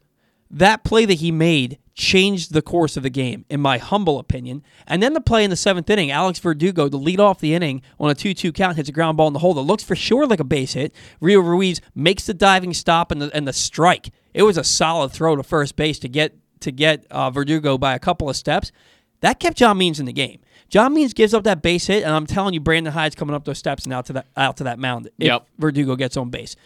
that 0.51 0.85
play 0.85 1.05
that 1.05 1.15
he 1.15 1.31
made 1.31 1.79
changed 1.95 2.53
the 2.53 2.63
course 2.63 2.97
of 2.97 3.03
the 3.03 3.11
game, 3.11 3.45
in 3.51 3.61
my 3.61 3.77
humble 3.77 4.19
opinion. 4.21 4.63
And 4.87 5.03
then 5.03 5.15
the 5.15 5.21
play 5.21 5.43
in 5.43 5.51
the 5.51 5.57
seventh 5.57 5.91
inning, 5.91 6.11
Alex 6.13 6.39
Verdugo 6.39 6.89
to 6.89 6.97
lead 6.97 7.19
off 7.19 7.41
the 7.41 7.55
inning 7.55 7.83
on 7.99 8.09
a 8.09 8.15
2 8.15 8.35
2 8.35 8.53
count 8.53 8.77
hits 8.77 8.89
a 8.89 8.93
ground 8.93 9.17
ball 9.17 9.27
in 9.27 9.33
the 9.33 9.41
hole 9.41 9.55
that 9.55 9.63
looks 9.63 9.83
for 9.83 9.97
sure 9.97 10.27
like 10.27 10.41
a 10.41 10.45
base 10.45 10.75
hit. 10.75 10.95
Rio 11.21 11.41
Ruiz 11.41 11.81
makes 11.95 12.25
the 12.25 12.35
diving 12.35 12.73
stop 12.73 13.11
and 13.11 13.21
the, 13.21 13.35
and 13.35 13.49
the 13.49 13.53
strike. 13.53 14.11
It 14.33 14.45
was 14.45 14.57
a 14.57 14.65
solid 14.65 15.11
throw 15.11 15.35
to 15.37 15.43
first 15.43 15.75
base 15.77 15.99
to 16.01 16.09
get 16.09 16.35
to 16.61 16.71
get 16.73 17.05
uh, 17.11 17.31
Verdugo 17.31 17.77
by 17.79 17.95
a 17.95 17.99
couple 17.99 18.29
of 18.31 18.37
steps. 18.37 18.73
That 19.21 19.41
kept 19.41 19.57
John 19.57 19.79
Means 19.79 19.99
in 19.99 20.07
the 20.07 20.13
game. 20.13 20.39
John 20.69 20.95
Means 20.95 21.13
gives 21.15 21.35
up 21.35 21.45
that 21.45 21.63
base 21.63 21.87
hit, 21.87 22.05
and 22.05 22.13
I'm 22.15 22.27
telling 22.27 22.55
you, 22.55 22.61
Brandon 22.61 22.93
Hyde's 22.93 23.15
coming 23.15 23.35
up 23.35 23.45
those 23.45 23.59
steps 23.59 23.85
and 23.85 23.93
out 23.93 24.07
to 24.07 24.13
that 24.15 24.27
out 24.37 24.59
to 24.59 24.65
that 24.65 24.79
mound 24.79 25.07
if 25.19 25.27
Yep. 25.27 25.47
Verdugo 25.59 25.97
gets 25.97 26.17
on 26.17 26.31
base. 26.31 26.57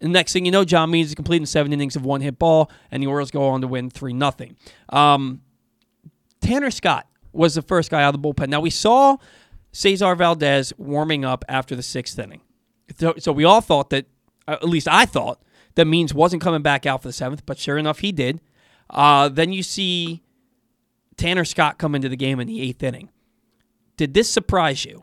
And 0.00 0.12
next 0.12 0.32
thing 0.32 0.44
you 0.44 0.50
know, 0.50 0.64
John 0.64 0.90
Means 0.90 1.08
is 1.08 1.14
completing 1.14 1.46
seven 1.46 1.72
innings 1.72 1.96
of 1.96 2.04
one 2.04 2.20
hit 2.20 2.38
ball, 2.38 2.70
and 2.90 3.02
the 3.02 3.06
Orioles 3.06 3.30
go 3.30 3.48
on 3.48 3.60
to 3.60 3.66
win 3.66 3.90
3 3.90 4.18
0. 4.18 4.32
Um, 4.90 5.40
Tanner 6.40 6.70
Scott 6.70 7.06
was 7.32 7.54
the 7.54 7.62
first 7.62 7.90
guy 7.90 8.02
out 8.02 8.14
of 8.14 8.20
the 8.20 8.28
bullpen. 8.28 8.48
Now, 8.48 8.60
we 8.60 8.70
saw 8.70 9.16
Cesar 9.72 10.14
Valdez 10.14 10.72
warming 10.76 11.24
up 11.24 11.44
after 11.48 11.74
the 11.74 11.82
sixth 11.82 12.18
inning. 12.18 12.40
So, 12.98 13.14
so 13.18 13.32
we 13.32 13.44
all 13.44 13.60
thought 13.60 13.90
that, 13.90 14.06
uh, 14.46 14.52
at 14.52 14.68
least 14.68 14.88
I 14.88 15.06
thought, 15.06 15.42
that 15.74 15.86
Means 15.86 16.14
wasn't 16.14 16.42
coming 16.42 16.62
back 16.62 16.86
out 16.86 17.02
for 17.02 17.08
the 17.08 17.12
seventh, 17.12 17.44
but 17.46 17.58
sure 17.58 17.78
enough, 17.78 18.00
he 18.00 18.12
did. 18.12 18.40
Uh, 18.90 19.28
then 19.28 19.52
you 19.52 19.62
see 19.62 20.22
Tanner 21.16 21.44
Scott 21.44 21.78
come 21.78 21.94
into 21.94 22.08
the 22.08 22.16
game 22.16 22.38
in 22.40 22.46
the 22.46 22.60
eighth 22.60 22.82
inning. 22.82 23.10
Did 23.96 24.14
this 24.14 24.30
surprise 24.30 24.84
you? 24.84 25.00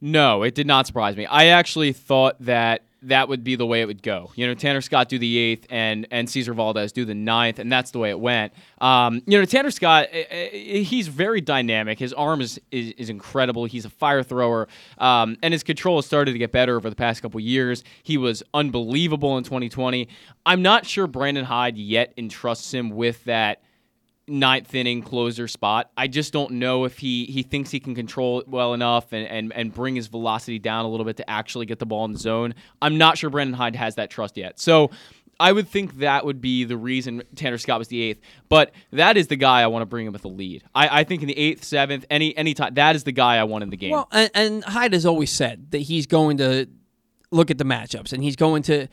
No, 0.00 0.42
it 0.42 0.54
did 0.54 0.66
not 0.66 0.86
surprise 0.86 1.16
me. 1.16 1.26
I 1.26 1.46
actually 1.46 1.92
thought 1.92 2.36
that 2.40 2.84
that 3.02 3.28
would 3.28 3.42
be 3.42 3.56
the 3.56 3.66
way 3.66 3.80
it 3.80 3.86
would 3.86 4.02
go. 4.02 4.30
You 4.34 4.46
know, 4.46 4.54
Tanner 4.54 4.80
Scott 4.80 5.08
do 5.08 5.18
the 5.18 5.38
eighth 5.38 5.66
and 5.70 6.06
and 6.10 6.28
Cesar 6.28 6.52
Valdez 6.52 6.92
do 6.92 7.04
the 7.04 7.14
ninth, 7.14 7.58
and 7.58 7.70
that's 7.70 7.90
the 7.90 7.98
way 7.98 8.10
it 8.10 8.20
went. 8.20 8.52
Um, 8.80 9.22
you 9.26 9.38
know, 9.38 9.44
Tanner 9.44 9.70
Scott, 9.70 10.08
eh, 10.12 10.24
eh, 10.30 10.78
he's 10.80 11.08
very 11.08 11.40
dynamic. 11.40 11.98
His 11.98 12.12
arm 12.12 12.40
is 12.40 12.60
is, 12.70 12.92
is 12.92 13.08
incredible. 13.08 13.64
He's 13.64 13.84
a 13.84 13.90
fire 13.90 14.22
thrower, 14.22 14.68
um, 14.98 15.36
and 15.42 15.52
his 15.52 15.62
control 15.62 15.96
has 15.96 16.06
started 16.06 16.32
to 16.32 16.38
get 16.38 16.52
better 16.52 16.76
over 16.76 16.90
the 16.90 16.96
past 16.96 17.22
couple 17.22 17.40
years. 17.40 17.84
He 18.02 18.16
was 18.18 18.42
unbelievable 18.52 19.38
in 19.38 19.44
2020. 19.44 20.08
I'm 20.44 20.62
not 20.62 20.86
sure 20.86 21.06
Brandon 21.06 21.44
Hyde 21.44 21.78
yet 21.78 22.12
entrusts 22.16 22.72
him 22.72 22.90
with 22.90 23.24
that 23.24 23.62
ninth 24.30 24.74
inning 24.74 25.02
closer 25.02 25.48
spot. 25.48 25.90
I 25.96 26.06
just 26.06 26.32
don't 26.32 26.52
know 26.52 26.84
if 26.84 26.98
he 26.98 27.26
he 27.26 27.42
thinks 27.42 27.70
he 27.70 27.80
can 27.80 27.94
control 27.94 28.40
it 28.40 28.48
well 28.48 28.72
enough 28.72 29.12
and, 29.12 29.26
and 29.26 29.52
and 29.52 29.74
bring 29.74 29.96
his 29.96 30.06
velocity 30.06 30.58
down 30.58 30.84
a 30.84 30.88
little 30.88 31.04
bit 31.04 31.16
to 31.18 31.28
actually 31.28 31.66
get 31.66 31.78
the 31.78 31.86
ball 31.86 32.04
in 32.04 32.12
the 32.12 32.18
zone. 32.18 32.54
I'm 32.80 32.96
not 32.96 33.18
sure 33.18 33.28
Brandon 33.30 33.54
Hyde 33.54 33.76
has 33.76 33.96
that 33.96 34.10
trust 34.10 34.36
yet. 34.36 34.60
So 34.60 34.90
I 35.40 35.52
would 35.52 35.68
think 35.68 35.98
that 35.98 36.24
would 36.24 36.40
be 36.40 36.64
the 36.64 36.76
reason 36.76 37.22
Tanner 37.34 37.58
Scott 37.58 37.78
was 37.78 37.88
the 37.88 38.02
eighth, 38.02 38.20
but 38.48 38.72
that 38.92 39.16
is 39.16 39.28
the 39.28 39.36
guy 39.36 39.62
I 39.62 39.66
want 39.68 39.82
to 39.82 39.86
bring 39.86 40.06
him 40.06 40.12
with 40.12 40.22
the 40.22 40.28
lead. 40.28 40.64
I, 40.74 41.00
I 41.00 41.04
think 41.04 41.22
in 41.22 41.28
the 41.28 41.38
eighth, 41.38 41.64
seventh, 41.64 42.04
any 42.10 42.36
any 42.36 42.54
time 42.54 42.74
that 42.74 42.94
is 42.94 43.04
the 43.04 43.12
guy 43.12 43.36
I 43.36 43.44
want 43.44 43.64
in 43.64 43.70
the 43.70 43.76
game. 43.76 43.92
Well, 43.92 44.08
and, 44.12 44.30
and 44.34 44.64
Hyde 44.64 44.92
has 44.92 45.06
always 45.06 45.32
said 45.32 45.70
that 45.70 45.78
he's 45.78 46.06
going 46.06 46.36
to 46.36 46.66
look 47.30 47.50
at 47.50 47.58
the 47.58 47.64
matchups 47.64 48.12
and 48.12 48.22
he's 48.22 48.36
going 48.36 48.62
to. 48.64 48.88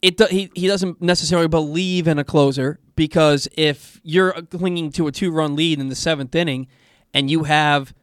It 0.00 0.20
he 0.30 0.50
he 0.54 0.68
doesn't 0.68 1.02
necessarily 1.02 1.48
believe 1.48 2.06
in 2.06 2.18
a 2.18 2.24
closer 2.24 2.78
because 2.98 3.46
if 3.56 4.00
you're 4.02 4.32
clinging 4.32 4.90
to 4.90 5.06
a 5.06 5.12
two 5.12 5.30
run 5.30 5.54
lead 5.54 5.78
in 5.78 5.88
the 5.88 5.94
seventh 5.94 6.34
inning, 6.34 6.66
and 7.14 7.30
you 7.30 7.44
have 7.44 7.94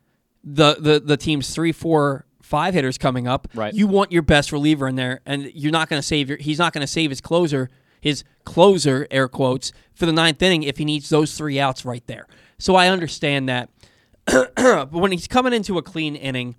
the 0.43 0.77
the 0.79 0.99
the 0.99 1.17
team's 1.17 1.53
three 1.53 1.73
four 1.73 2.25
five 2.41 2.73
hitters 2.73 2.97
coming 2.97 3.27
up, 3.27 3.47
Right. 3.53 3.73
you 3.73 3.87
want 3.87 4.11
your 4.13 4.21
best 4.21 4.51
reliever 4.53 4.87
in 4.87 4.95
there, 4.95 5.19
and 5.25 5.51
you're 5.53 5.71
not 5.73 5.89
going 5.89 6.01
to 6.01 6.07
save 6.07 6.29
your. 6.29 6.37
He's 6.37 6.57
not 6.59 6.71
going 6.73 6.81
to 6.81 6.87
save 6.87 7.09
his 7.11 7.19
closer, 7.19 7.69
his 7.99 8.23
closer, 8.45 9.05
air 9.11 9.27
quotes, 9.27 9.73
for 9.93 10.05
the 10.05 10.13
ninth 10.13 10.41
inning 10.41 10.63
if 10.63 10.77
he 10.77 10.85
needs 10.85 11.09
those 11.09 11.37
three 11.37 11.59
outs 11.59 11.83
right 11.83 12.05
there. 12.07 12.25
So 12.57 12.75
I 12.75 12.87
understand 12.87 13.49
that. 13.49 13.69
but 14.25 14.91
when 14.93 15.11
he's 15.11 15.27
coming 15.27 15.51
into 15.51 15.77
a 15.77 15.81
clean 15.83 16.15
inning, 16.15 16.55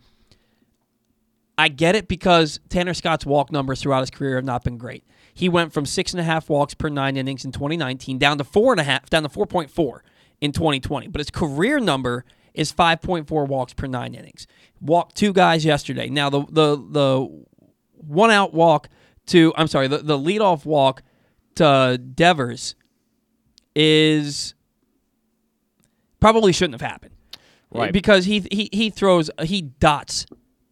I 1.57 1.69
get 1.69 1.97
it 1.97 2.07
because 2.07 2.61
Tanner 2.69 2.93
Scott's 2.93 3.25
walk 3.25 3.51
numbers 3.51 3.81
throughout 3.81 4.01
his 4.01 4.11
career 4.11 4.37
have 4.37 4.45
not 4.45 4.63
been 4.63 4.77
great. 4.77 5.05
He 5.37 5.51
went 5.51 5.75
from 5.75 5.85
six 5.85 6.15
and 6.15 6.21
a 6.21 6.25
half 6.25 6.49
walks 6.49 6.73
per 6.73 6.89
nine 6.89 7.15
innings 7.15 7.45
in 7.45 7.53
2019 7.53 8.17
down 8.17 8.39
to 8.39 8.45
four 8.45 8.73
and 8.73 8.81
a 8.81 8.85
half, 8.85 9.11
down 9.11 9.23
to 9.23 9.29
4.4 9.29 10.01
in 10.41 10.51
2020. 10.51 11.09
But 11.09 11.19
his 11.19 11.31
career 11.31 11.79
number 11.79 12.25
is 12.55 12.73
5.4 12.73 13.47
walks 13.47 13.75
per 13.75 13.87
nine 13.87 14.15
innings. 14.15 14.47
Walked 14.81 15.15
two 15.15 15.35
guys 15.35 15.63
yesterday. 15.63 16.09
Now 16.09 16.31
the 16.31 16.41
the 16.51 16.77
the 16.77 17.45
one 17.99 18.31
out 18.31 18.55
walk 18.55 18.89
to 19.27 19.53
I'm 19.59 19.67
sorry 19.67 19.89
the 19.89 19.99
the 19.99 20.19
leadoff 20.19 20.65
walk 20.65 21.03
to 21.57 22.01
Devers 22.15 22.75
is 23.75 24.55
probably 26.19 26.53
shouldn't 26.53 26.81
have 26.81 26.91
happened. 26.91 27.15
Right. 27.71 27.93
Because 27.93 28.25
he 28.25 28.47
he 28.51 28.71
he 28.73 28.89
throws 28.89 29.31
he 29.43 29.61
dots 29.61 30.25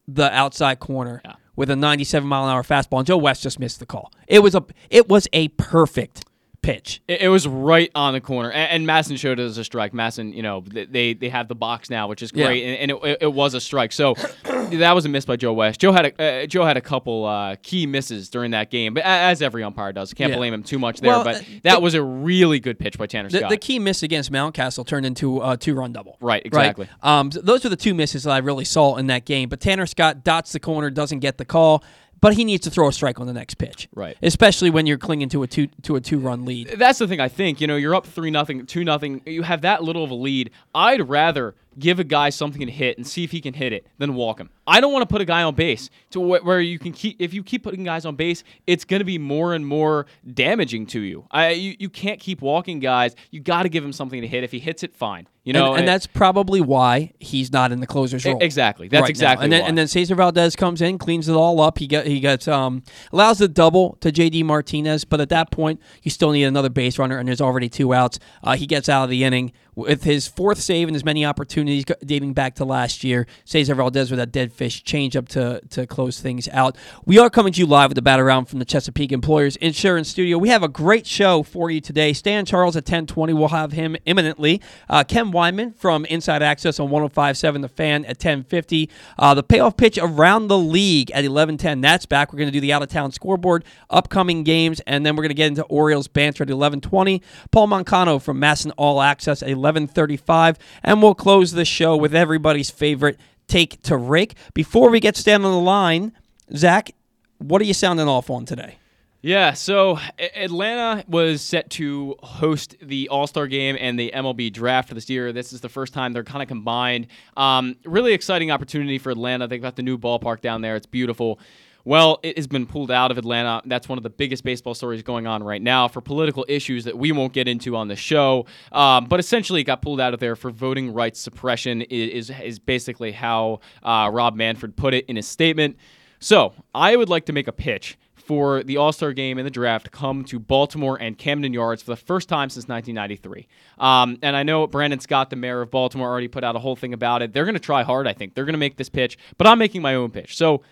the 0.09 0.33
outside 0.33 0.81
corner 0.81 1.21
Yeah. 1.23 1.35
With 1.57 1.71
a 1.71 1.77
97 1.77 2.29
mile 2.29 2.45
an 2.45 2.51
hour 2.51 2.63
fastball 2.63 2.99
and 2.99 3.07
Joe 3.07 3.17
West 3.17 3.43
just 3.43 3.59
missed 3.59 3.81
the 3.81 3.87
call. 3.87 4.13
It 4.27 4.41
was 4.41 4.55
a 4.55 4.65
it 4.91 5.09
was 5.09 5.29
a 5.33 5.49
perfect 5.49 6.25
pitch. 6.65 7.03
It, 7.07 7.23
it 7.23 7.29
was 7.29 7.47
right 7.47 7.91
on 7.95 8.15
the 8.15 8.21
corner, 8.21 8.51
and, 8.51 8.85
and 8.85 8.89
MASN 8.89 9.19
showed 9.19 9.39
it 9.39 9.45
as 9.45 9.59
a 9.59 9.65
strike. 9.65 9.93
MASN, 9.93 10.35
you 10.35 10.43
know, 10.43 10.63
they 10.67 11.15
they 11.15 11.29
have 11.29 11.49
the 11.49 11.55
box 11.55 11.91
now, 11.91 12.09
which 12.09 12.23
is 12.23 12.33
Yeah. 12.35 12.47
great, 12.47 12.65
and, 12.65 12.91
and 12.91 13.01
it, 13.05 13.19
it, 13.23 13.33
was 13.33 13.55
a 13.55 13.61
strike. 13.61 13.93
So 13.93 14.15
that 14.45 14.93
was 14.95 15.05
a 15.05 15.09
miss 15.09 15.25
by 15.25 15.37
Joe 15.37 15.53
West. 15.53 15.81
Joe 15.81 15.93
had 15.93 16.07
a 16.19 16.43
uh, 16.45 16.47
Joe 16.47 16.65
had 16.65 16.77
a 16.77 16.81
couple 16.81 17.25
uh, 17.27 17.57
key 17.63 17.87
misses 17.87 18.29
during 18.31 18.53
that 18.53 18.71
game, 18.71 18.95
but 18.95 19.05
as 19.05 19.43
every 19.43 19.63
umpire 19.63 19.93
does, 19.93 20.13
can't 20.15 20.31
Yeah. 20.31 20.37
blame 20.39 20.55
him 20.55 20.63
too 20.63 20.79
much 20.79 21.01
there. 21.01 21.11
Well, 21.13 21.25
but 21.25 21.37
uh, 21.37 21.45
that 21.63 21.75
the- 21.77 21.81
was 21.81 21.95
a 21.95 22.03
really 22.03 22.61
good 22.61 22.79
pitch 22.79 22.99
by 22.99 23.07
Tanner 23.07 23.29
The, 23.29 23.39
Scott. 23.39 23.51
the 23.51 23.57
key 23.59 23.79
miss 23.79 24.03
against 24.03 24.33
Mountcastle 24.33 24.87
turned 24.87 25.07
into 25.07 25.41
a 25.43 25.57
two 25.57 25.75
run 25.75 25.93
double. 25.93 26.17
Right, 26.21 26.45
exactly. 26.45 26.89
Um, 27.03 27.31
so 27.31 27.41
those 27.41 27.65
were 27.65 27.71
the 27.71 27.77
two 27.77 27.95
misses 27.95 28.25
that 28.25 28.31
I 28.33 28.39
really 28.39 28.65
saw 28.65 28.97
in 28.97 29.07
that 29.09 29.25
game. 29.27 29.49
But 29.49 29.61
Tanner 29.61 29.87
Scott 29.87 30.25
dots 30.25 30.53
the 30.53 30.61
corner, 30.61 30.91
doesn't 30.91 31.19
get 31.21 31.39
the 31.39 31.45
call, 31.45 31.85
but 32.25 32.33
he 32.33 32.45
needs 32.47 32.65
to 32.65 32.71
throw 32.71 32.89
a 32.89 32.93
strike 32.93 33.21
on 33.21 33.27
the 33.27 33.35
next 33.35 33.57
pitch. 33.57 33.87
Right. 33.95 34.17
Especially 34.23 34.71
when 34.71 34.87
you're 34.87 34.97
clinging 34.97 35.29
to 35.29 35.43
a 35.43 35.47
two 35.47 35.67
to 35.83 35.97
a 35.97 36.01
two 36.01 36.19
run 36.19 36.47
lead. 36.47 36.69
That's 36.79 36.99
the 36.99 37.07
thing 37.07 37.21
I 37.21 37.29
think. 37.29 37.61
You 37.61 37.67
know, 37.67 37.77
you're 37.77 37.95
up 37.95 38.07
three 38.07 38.31
nothing, 38.31 38.65
two 38.65 38.83
nothing. 38.83 39.21
You 39.27 39.43
have 39.43 39.61
that 39.61 39.85
little 39.85 40.03
of 40.03 40.11
a 40.11 40.15
lead. 40.15 40.51
I'd 40.75 41.07
rather 41.07 41.55
give 41.79 41.99
a 41.99 42.05
guy 42.05 42.31
something 42.31 42.65
to 42.67 42.73
hit 42.73 42.97
and 42.99 43.07
see 43.07 43.25
if 43.25 43.31
he 43.31 43.41
can 43.41 43.55
hit 43.55 43.73
it 43.73 43.87
then 43.99 44.15
walk 44.15 44.41
him. 44.41 44.51
I 44.67 44.81
don't 44.81 44.93
want 44.93 45.03
to 45.03 45.13
put 45.13 45.21
a 45.21 45.27
guy 45.27 45.43
on 45.43 45.55
base 45.55 45.91
to 46.13 46.21
wh- 46.21 46.45
where 46.45 46.61
you 46.61 46.79
can 46.79 46.93
keep. 46.93 47.17
If 47.21 47.35
you 47.35 47.43
keep 47.43 47.63
putting 47.63 47.85
guys 47.85 48.07
on 48.07 48.17
base, 48.17 48.43
it's 48.67 48.85
going 48.87 49.01
to 49.01 49.05
be 49.05 49.19
more 49.19 49.53
and 49.53 49.67
more 49.67 50.07
damaging 50.33 50.87
to 50.87 51.01
you. 51.01 51.27
I 51.31 51.51
you, 51.51 51.77
you 51.79 51.91
can't 51.91 52.19
keep 52.19 52.41
walking 52.41 52.81
guys. 52.81 53.15
You 53.31 53.41
got 53.41 53.65
to 53.65 53.69
give 53.69 53.85
him 53.85 53.93
something 53.93 54.21
to 54.23 54.27
hit. 54.27 54.43
If 54.43 54.53
he 54.53 54.59
hits 54.59 54.83
it, 54.83 54.95
fine. 54.95 55.29
You 55.43 55.53
know, 55.53 55.73
and, 55.73 55.81
and 55.81 55.89
that's 55.89 56.07
probably 56.07 56.63
why 56.63 57.13
he's 57.21 57.53
not 57.53 57.71
in 57.73 57.81
the 57.81 57.87
closer's 57.87 58.25
role. 58.25 58.39
exactly. 58.41 58.89
That's 58.89 59.03
right 59.03 59.09
now. 59.09 59.11
exactly 59.11 59.45
And 59.45 59.53
then 59.53 59.61
why. 59.63 59.69
and 59.69 59.77
then 59.77 59.87
Cesar 59.89 60.15
Valdez 60.15 60.57
comes 60.57 60.81
in, 60.81 60.97
cleans 60.97 61.29
it 61.29 61.35
all 61.35 61.61
up. 61.61 61.77
He 61.79 61.87
get 61.87 62.07
he 62.07 62.21
gets 62.21 62.49
um 62.49 62.83
allows 63.13 63.39
the 63.39 63.49
double 63.49 63.99
to 64.01 64.11
JD 64.11 64.45
Martinez, 64.45 65.05
but 65.05 65.21
at 65.21 65.29
that 65.29 65.51
point 65.51 65.81
you 66.03 66.11
still 66.11 66.31
need 66.31 66.45
another 66.45 66.71
base 66.71 66.99
runner, 66.99 67.19
and 67.19 67.29
there's 67.29 67.43
already 67.43 67.69
two 67.69 67.93
outs. 67.93 68.19
Uh, 68.43 68.57
he 68.57 68.67
gets 68.67 68.89
out 68.89 69.05
of 69.05 69.11
the 69.11 69.23
inning 69.25 69.53
with 69.75 70.05
his 70.05 70.27
fourth 70.27 70.59
save 70.59 70.89
and 70.89 70.97
as 70.97 71.05
many 71.05 71.25
opportunities 71.25 71.85
dating 72.05 72.33
back 72.33 72.55
to 72.57 72.65
last 72.65 73.05
year. 73.05 73.27
Cesar 73.45 73.75
Valdez 73.75 74.11
with 74.11 74.19
that 74.19 74.33
dead 74.33 74.53
fish 74.53 74.83
changeup 74.85 75.29
to 75.29 75.61
to 75.71 75.87
close 75.87 76.21
things 76.21 76.49
out. 76.49 76.77
We 77.05 77.19
are 77.19 77.31
coming 77.31 77.53
to 77.53 77.61
you 77.61 77.67
live 77.67 77.91
with 77.91 77.97
the 77.97 78.03
bat 78.03 78.21
around 78.21 78.47
from 78.47 78.59
the 78.59 78.65
Chesapeake 78.65 79.13
Employers 79.13 79.57
Insurance 79.57 80.09
Studio. 80.09 80.39
We 80.39 80.49
have 80.49 80.63
a 80.63 80.69
great 80.69 81.07
show 81.07 81.43
for 81.43 81.71
you 81.71 81.81
today. 81.81 82.13
Stan 82.13 82.45
Charles 82.45 82.77
at 82.77 82.85
10:20. 82.85 83.33
We'll 83.35 83.49
have 83.49 83.73
him 83.73 83.97
imminently. 84.05 84.61
Uh, 84.89 85.05
Ken 85.05 85.33
Weinman 85.33 85.75
from 85.75 86.05
Inside 86.07 86.43
Access 86.43 86.79
on 86.79 86.89
105.7 86.91 87.63
The 87.63 87.69
Fan 87.69 88.05
at 88.05 88.19
10:50. 88.19 88.89
Uh, 89.19 89.35
the 89.35 89.43
payoff 89.43 89.77
pitch 89.77 89.99
around 90.01 90.49
the 90.49 90.59
league 90.59 91.11
at 91.13 91.25
11:10. 91.25 91.81
That's 91.81 92.07
back. 92.07 92.33
We're 92.33 92.39
going 92.39 92.49
to 92.49 92.53
do 92.53 92.61
the 92.61 92.73
out 92.73 92.83
of 92.83 92.89
town 92.89 93.13
scoreboard, 93.13 93.65
upcoming 93.91 94.45
games, 94.45 94.81
and 94.87 95.05
then 95.05 95.17
we're 95.17 95.23
going 95.23 95.31
to 95.31 95.35
get 95.35 95.49
into 95.49 95.65
Orioles 95.65 96.09
banter 96.09 96.43
at 96.43 96.49
11:20. 96.49 97.21
Paul 97.51 97.69
Mancano 97.69 98.21
from 98.21 98.41
MASN 98.41 98.73
All 98.77 99.01
Access 99.01 99.43
at 99.43 99.49
11:35, 99.65 100.57
and 100.83 101.03
we'll 101.03 101.15
close 101.15 101.53
the 101.53 101.65
show 101.65 101.97
with 101.97 102.15
everybody's 102.15 102.71
favorite 102.71 103.19
take 103.47 103.83
to 103.83 103.97
rake. 103.97 104.35
Before 104.55 104.91
we 104.91 105.01
get 105.01 105.17
Stan 105.17 105.45
on 105.45 105.53
the 105.53 105.59
line, 105.59 106.13
Zach, 106.55 106.95
what 107.39 107.61
are 107.61 107.65
you 107.65 107.75
sounding 107.75 108.09
off 108.09 108.31
on 108.31 108.45
today? 108.45 108.77
Yeah, 109.23 109.55
so 109.55 109.99
Atlanta 110.19 111.03
was 111.09 111.41
set 111.41 111.71
to 111.71 112.15
host 112.23 112.77
the 112.83 113.09
All 113.09 113.27
Star 113.27 113.47
game 113.47 113.75
and 113.81 113.99
the 113.99 114.13
MLB 114.15 114.53
draft 114.53 114.95
this 114.95 115.09
year. 115.09 115.33
This 115.33 115.55
is 115.55 115.63
the 115.63 115.71
first 115.71 115.95
time 115.95 116.13
they're 116.13 116.25
kind 116.25 116.43
of 116.43 116.49
combined. 116.49 117.07
Um, 117.35 117.77
really 117.87 118.13
exciting 118.13 118.51
opportunity 118.51 118.99
for 118.99 119.11
Atlanta. 119.11 119.47
They've 119.47 119.63
got 119.63 119.77
the 119.77 119.83
new 119.83 119.97
ballpark 119.97 120.43
down 120.43 120.61
there, 120.61 120.77
it's 120.77 120.85
beautiful. 120.85 121.41
Well, 121.85 122.19
it 122.23 122.37
has 122.37 122.47
been 122.47 122.67
pulled 122.67 122.91
out 122.91 123.11
of 123.11 123.19
Atlanta. 123.19 123.63
That's 123.67 123.89
one 123.89 123.99
of 123.99 124.03
the 124.03 124.11
biggest 124.11 124.43
baseball 124.43 124.75
stories 124.75 125.03
going 125.03 125.27
on 125.27 125.43
right 125.43 125.61
now 125.61 125.87
for 125.89 126.01
political 126.01 126.45
issues 126.49 126.85
that 126.85 126.97
we 126.97 127.13
won't 127.13 127.33
get 127.33 127.47
into 127.47 127.77
on 127.77 127.89
the 127.89 127.97
show. 127.97 128.47
Um, 128.73 129.05
but 129.05 129.21
essentially, 129.21 129.61
it 129.61 129.65
got 129.65 129.83
pulled 129.83 130.01
out 130.01 130.15
of 130.15 130.21
there 130.21 130.37
for 130.37 130.51
voting 130.51 130.93
rights 130.93 131.21
suppression. 131.21 131.83
Is 131.83 132.31
is 132.31 132.59
basically 132.59 133.13
how 133.13 133.61
uh, 133.83 134.11
Rob 134.13 134.35
Manfred 134.35 134.77
put 134.77 134.95
it 134.95 135.05
in 135.07 135.17
his 135.17 135.29
statement. 135.29 135.77
So 136.21 136.55
I 136.75 136.97
would 136.97 137.11
like 137.11 137.27
to 137.27 137.33
make 137.33 137.49
a 137.49 137.53
pitch 137.53 137.99
for 138.15 138.63
the 138.63 138.79
All 138.79 138.93
Star 138.93 139.13
game 139.13 139.39
and 139.39 139.47
the 139.47 139.51
draft 139.51 139.91
come 139.91 140.25
to 140.25 140.39
Baltimore 140.39 140.97
and 141.01 141.19
Camden 141.19 141.53
Yards 141.53 141.83
for 141.83 141.91
the 141.91 141.97
first 141.97 142.29
time 142.29 142.49
since 142.49 142.67
1993. 142.67 143.47
Um, 143.79 144.19
and 144.23 144.35
I 144.35 144.43
know 144.43 144.67
Brandon 144.67 145.01
Scott, 145.01 145.31
the 145.31 145.37
mayor 145.37 145.61
of 145.61 145.71
Baltimore, 145.71 146.09
already 146.09 146.29
put 146.29 146.43
out 146.43 146.57
a 146.57 146.59
whole 146.59 146.77
thing 146.77 146.95
about 146.95 147.21
it. 147.23 147.33
They're 147.33 147.45
going 147.45 147.55
to 147.55 147.61
try 147.61 147.83
hard, 147.83 148.09
I 148.09 148.15
think. 148.15 148.35
They're 148.35 148.47
going 148.47 148.55
to 148.55 148.59
make 148.59 148.77
this 148.77 148.89
pitch, 148.89 149.19
but 149.37 149.47
I'm 149.47 149.59
making 149.59 149.83
my 149.83 149.95
own 149.95 150.11
pitch. 150.11 150.37
So 150.37 150.63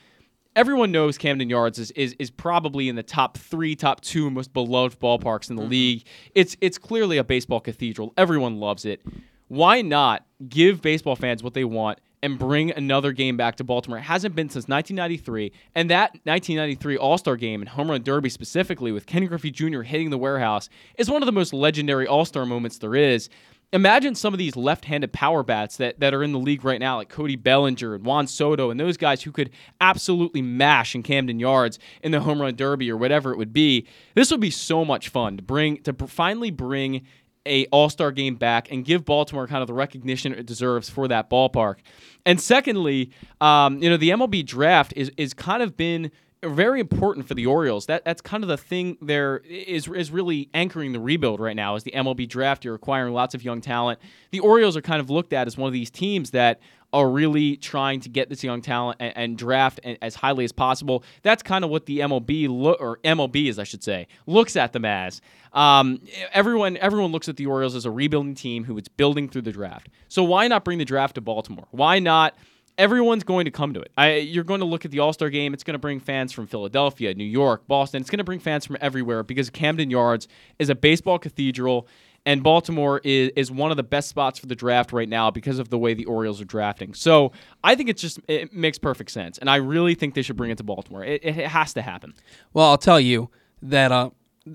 everyone 0.56 0.92
knows 0.92 1.18
Camden 1.18 1.48
Yards 1.48 1.78
is, 1.78 1.90
is 1.92 2.14
is 2.18 2.30
probably 2.30 2.88
in 2.88 2.96
the 2.96 3.02
top 3.02 3.36
three, 3.38 3.74
top 3.74 4.00
two 4.00 4.30
most 4.30 4.52
beloved 4.52 4.98
ballparks 5.00 5.50
in 5.50 5.56
the 5.56 5.62
mm-hmm. 5.62 5.70
league. 5.70 6.04
It's 6.34 6.56
it's 6.60 6.78
clearly 6.78 7.18
a 7.18 7.24
baseball 7.24 7.60
cathedral. 7.60 8.12
Everyone 8.16 8.58
loves 8.58 8.84
it. 8.84 9.02
Why 9.48 9.82
not 9.82 10.24
give 10.48 10.80
baseball 10.80 11.16
fans 11.16 11.42
what 11.42 11.54
they 11.54 11.64
want 11.64 11.98
and 12.22 12.38
bring 12.38 12.70
another 12.70 13.12
game 13.12 13.36
back 13.36 13.56
to 13.56 13.64
Baltimore. 13.64 13.98
It 13.98 14.02
hasn't 14.02 14.36
been 14.36 14.48
since 14.48 14.68
1993, 14.68 15.52
and 15.74 15.90
that 15.90 16.12
1993 16.24 16.96
All 16.96 17.18
Star 17.18 17.36
game 17.36 17.60
and 17.60 17.68
Home 17.70 17.90
Run 17.90 18.02
Derby 18.02 18.28
specifically, 18.28 18.92
with 18.92 19.06
Ken 19.06 19.26
Griffey 19.26 19.50
Jr. 19.50 19.82
hitting 19.82 20.10
the 20.10 20.18
warehouse, 20.18 20.68
is 20.96 21.10
one 21.10 21.22
of 21.22 21.26
the 21.26 21.32
most 21.32 21.52
legendary 21.52 22.06
All 22.06 22.24
Star 22.24 22.46
moments 22.46 22.78
there 22.78 22.94
is. 22.94 23.28
Imagine 23.74 24.14
some 24.14 24.34
of 24.34 24.38
these 24.38 24.54
left-handed 24.54 25.14
power 25.14 25.42
bats 25.42 25.78
that, 25.78 25.98
that 26.00 26.12
are 26.12 26.22
in 26.22 26.32
the 26.32 26.38
league 26.38 26.62
right 26.62 26.78
now, 26.78 26.96
like 26.96 27.08
Cody 27.08 27.36
Bellinger 27.36 27.94
and 27.94 28.04
Juan 28.04 28.26
Soto, 28.26 28.70
and 28.70 28.78
those 28.78 28.98
guys 28.98 29.22
who 29.22 29.32
could 29.32 29.48
absolutely 29.80 30.42
mash 30.42 30.94
in 30.94 31.02
Camden 31.02 31.40
Yards 31.40 31.78
in 32.02 32.12
the 32.12 32.20
home 32.20 32.42
run 32.42 32.54
derby 32.54 32.90
or 32.90 32.98
whatever 32.98 33.32
it 33.32 33.38
would 33.38 33.54
be. 33.54 33.86
This 34.14 34.30
would 34.30 34.40
be 34.40 34.50
so 34.50 34.84
much 34.84 35.08
fun 35.08 35.38
to 35.38 35.42
bring 35.42 35.78
to 35.84 35.94
finally 36.06 36.50
bring 36.50 37.06
a 37.46 37.66
all-star 37.66 38.12
game 38.12 38.36
back 38.36 38.70
and 38.70 38.84
give 38.84 39.04
Baltimore 39.04 39.46
kind 39.46 39.62
of 39.62 39.66
the 39.66 39.74
recognition 39.74 40.32
it 40.32 40.46
deserves 40.46 40.88
for 40.88 41.08
that 41.08 41.28
ballpark. 41.30 41.76
And 42.24 42.40
secondly, 42.40 43.10
um, 43.40 43.82
you 43.82 43.88
know, 43.88 43.96
the 43.96 44.10
MLB 44.10 44.44
draft 44.44 44.92
is 44.96 45.10
is 45.16 45.32
kind 45.32 45.62
of 45.62 45.76
been 45.76 46.10
very 46.42 46.80
important 46.80 47.26
for 47.28 47.34
the 47.34 47.46
Orioles. 47.46 47.86
That 47.86 48.04
that's 48.04 48.20
kind 48.20 48.42
of 48.42 48.48
the 48.48 48.56
thing 48.56 48.98
there 49.00 49.38
is 49.38 49.88
is 49.88 50.10
really 50.10 50.48
anchoring 50.54 50.92
the 50.92 51.00
rebuild 51.00 51.40
right 51.40 51.56
now. 51.56 51.76
Is 51.76 51.84
the 51.84 51.92
MLB 51.92 52.28
draft? 52.28 52.64
You're 52.64 52.74
acquiring 52.74 53.14
lots 53.14 53.34
of 53.34 53.44
young 53.44 53.60
talent. 53.60 54.00
The 54.30 54.40
Orioles 54.40 54.76
are 54.76 54.82
kind 54.82 55.00
of 55.00 55.10
looked 55.10 55.32
at 55.32 55.46
as 55.46 55.56
one 55.56 55.68
of 55.68 55.72
these 55.72 55.90
teams 55.90 56.32
that 56.32 56.60
are 56.92 57.08
really 57.08 57.56
trying 57.56 58.00
to 58.00 58.08
get 58.10 58.28
this 58.28 58.44
young 58.44 58.60
talent 58.60 58.98
and, 59.00 59.16
and 59.16 59.38
draft 59.38 59.80
as 60.02 60.14
highly 60.14 60.44
as 60.44 60.52
possible. 60.52 61.02
That's 61.22 61.42
kind 61.42 61.64
of 61.64 61.70
what 61.70 61.86
the 61.86 62.00
MLB 62.00 62.48
lo- 62.50 62.76
or 62.78 62.98
MLB 62.98 63.48
is, 63.48 63.58
I 63.58 63.64
should 63.64 63.82
say, 63.82 64.08
looks 64.26 64.56
at 64.56 64.74
them 64.74 64.84
as. 64.84 65.22
Um, 65.54 66.00
everyone 66.32 66.76
everyone 66.78 67.12
looks 67.12 67.28
at 67.28 67.36
the 67.36 67.46
Orioles 67.46 67.74
as 67.74 67.86
a 67.86 67.90
rebuilding 67.90 68.34
team 68.34 68.64
who 68.64 68.76
is 68.76 68.88
building 68.88 69.28
through 69.28 69.42
the 69.42 69.52
draft. 69.52 69.88
So 70.08 70.22
why 70.22 70.48
not 70.48 70.64
bring 70.64 70.78
the 70.78 70.84
draft 70.84 71.14
to 71.14 71.20
Baltimore? 71.20 71.66
Why 71.70 71.98
not? 71.98 72.34
Everyone's 72.78 73.24
going 73.24 73.44
to 73.44 73.50
come 73.50 73.74
to 73.74 73.80
it. 73.80 73.92
I, 73.98 74.16
you're 74.16 74.44
going 74.44 74.60
to 74.60 74.66
look 74.66 74.84
at 74.84 74.90
the 74.90 75.00
All 75.00 75.12
Star 75.12 75.30
game. 75.30 75.54
It's 75.54 75.64
going 75.64 75.74
to 75.74 75.78
bring 75.78 76.00
fans 76.00 76.32
from 76.32 76.46
Philadelphia, 76.46 77.14
New 77.14 77.24
York, 77.24 77.66
Boston. 77.66 78.00
It's 78.00 78.10
going 78.10 78.18
to 78.18 78.24
bring 78.24 78.40
fans 78.40 78.66
from 78.66 78.76
everywhere 78.80 79.22
because 79.22 79.50
Camden 79.50 79.90
Yards 79.90 80.28
is 80.58 80.70
a 80.70 80.74
baseball 80.74 81.18
cathedral 81.18 81.86
and 82.24 82.42
Baltimore 82.42 83.00
is, 83.04 83.30
is 83.36 83.50
one 83.50 83.70
of 83.70 83.76
the 83.76 83.82
best 83.82 84.08
spots 84.08 84.38
for 84.38 84.46
the 84.46 84.54
draft 84.54 84.92
right 84.92 85.08
now 85.08 85.30
because 85.30 85.58
of 85.58 85.70
the 85.70 85.78
way 85.78 85.94
the 85.94 86.04
Orioles 86.04 86.40
are 86.40 86.44
drafting. 86.44 86.94
So 86.94 87.32
I 87.64 87.74
think 87.74 87.88
it's 87.88 88.00
just 88.00 88.20
it 88.28 88.52
makes 88.52 88.78
perfect 88.78 89.10
sense, 89.10 89.38
and 89.38 89.50
I 89.50 89.56
really 89.56 89.94
think 89.94 90.14
they 90.14 90.22
should 90.22 90.36
bring 90.36 90.50
it 90.50 90.58
to 90.58 90.64
Baltimore. 90.64 91.04
It, 91.04 91.24
it 91.24 91.34
has 91.48 91.74
to 91.74 91.82
happen. 91.82 92.14
Well, 92.52 92.66
I'll 92.66 92.78
tell 92.78 93.00
you 93.00 93.30
that 93.62 93.92
uh, 93.92 94.10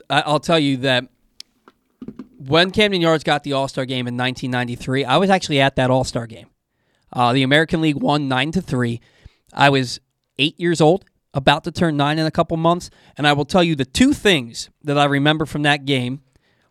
I'll 0.10 0.40
tell 0.40 0.60
you 0.60 0.78
that 0.78 1.08
when 2.38 2.72
Camden 2.72 3.02
Yards 3.02 3.24
got 3.24 3.44
the 3.44 3.54
All 3.54 3.68
Star 3.68 3.86
game 3.86 4.08
in 4.08 4.16
1993, 4.16 5.06
I 5.06 5.18
was 5.18 5.30
actually 5.30 5.60
at 5.60 5.76
that 5.76 5.90
All 5.90 6.04
Star 6.04 6.28
game. 6.28 6.48
Uh, 7.12 7.34
the 7.34 7.44
American 7.44 7.82
League 7.82 7.98
won 7.98 8.28
nine 8.28 8.52
to 8.52 8.62
three. 8.62 9.02
I 9.54 9.70
was 9.70 10.00
eight 10.38 10.60
years 10.60 10.82
old, 10.82 11.06
about 11.34 11.64
to 11.64 11.72
turn 11.72 11.98
nine 11.98 12.20
in 12.20 12.26
a 12.26 12.32
couple 12.32 12.58
months, 12.58 12.90
and 13.18 13.28
I 13.28 13.34
will 13.34 13.46
tell 13.46 13.64
you 13.64 13.76
the 13.76 13.86
two 13.86 14.14
things 14.14 14.70
that 14.84 14.98
I 14.98 15.06
remember 15.06 15.46
from 15.46 15.64
that 15.64 15.86
game. 15.86 16.22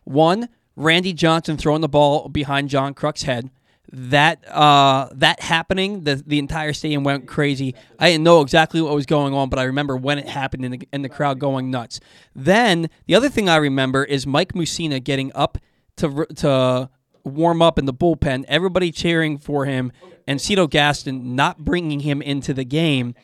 One, 0.03 0.49
Randy 0.75 1.13
Johnson 1.13 1.57
throwing 1.57 1.81
the 1.81 1.89
ball 1.89 2.29
behind 2.29 2.69
John 2.69 2.93
Kruk's 2.93 3.23
head. 3.23 3.49
That 3.89 4.45
uh, 4.53 5.07
that 5.13 5.39
happening, 5.39 6.03
the 6.03 6.15
the 6.15 6.39
entire 6.39 6.73
stadium 6.73 7.05
went 7.05 7.25
crazy. 7.25 7.73
I 7.97 8.11
didn't 8.11 8.25
know 8.25 8.41
exactly 8.41 8.81
what 8.81 8.93
was 8.93 9.05
going 9.05 9.33
on, 9.33 9.47
but 9.47 9.59
I 9.59 9.63
remember 9.63 9.95
when 9.95 10.19
it 10.19 10.27
happened 10.27 10.65
and 10.65 10.73
the, 10.73 10.87
and 10.91 11.05
the 11.05 11.09
crowd 11.09 11.39
going 11.39 11.71
nuts. 11.71 12.01
Then 12.35 12.89
the 13.05 13.15
other 13.15 13.29
thing 13.29 13.47
I 13.47 13.55
remember 13.55 14.03
is 14.03 14.27
Mike 14.27 14.51
Mussina 14.51 15.01
getting 15.01 15.31
up 15.33 15.57
to 15.95 16.25
to 16.35 16.89
warm 17.27 17.61
up 17.61 17.77
in 17.77 17.85
the 17.85 17.93
bullpen, 17.93 18.45
everybody 18.47 18.91
cheering 18.91 19.37
for 19.37 19.65
him, 19.65 19.91
and 20.27 20.41
Cito 20.41 20.67
Gaston 20.67 21.35
not 21.35 21.59
bringing 21.59 22.01
him 22.01 22.21
into 22.21 22.53
the 22.53 22.65
game. 22.65 23.15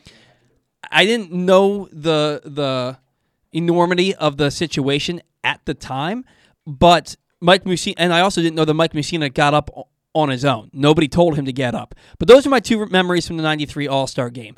I 0.90 1.04
didn't 1.04 1.32
know 1.32 1.88
the 1.92 2.42
the 2.44 2.98
enormity 3.52 4.14
of 4.14 4.36
the 4.36 4.50
situation 4.50 5.22
at 5.42 5.64
the 5.64 5.74
time, 5.74 6.24
but 6.66 7.16
Mike 7.40 7.64
Mussina, 7.64 7.94
and 7.98 8.12
I 8.12 8.20
also 8.20 8.40
didn't 8.40 8.56
know 8.56 8.64
that 8.64 8.74
Mike 8.74 8.92
Mussina 8.92 9.32
got 9.32 9.54
up 9.54 9.70
on 10.14 10.28
his 10.28 10.44
own. 10.44 10.70
Nobody 10.72 11.08
told 11.08 11.36
him 11.36 11.44
to 11.44 11.52
get 11.52 11.74
up. 11.74 11.94
But 12.18 12.28
those 12.28 12.46
are 12.46 12.50
my 12.50 12.60
two 12.60 12.86
memories 12.86 13.26
from 13.26 13.36
the 13.36 13.42
93 13.42 13.86
All 13.86 14.06
Star 14.06 14.30
game. 14.30 14.54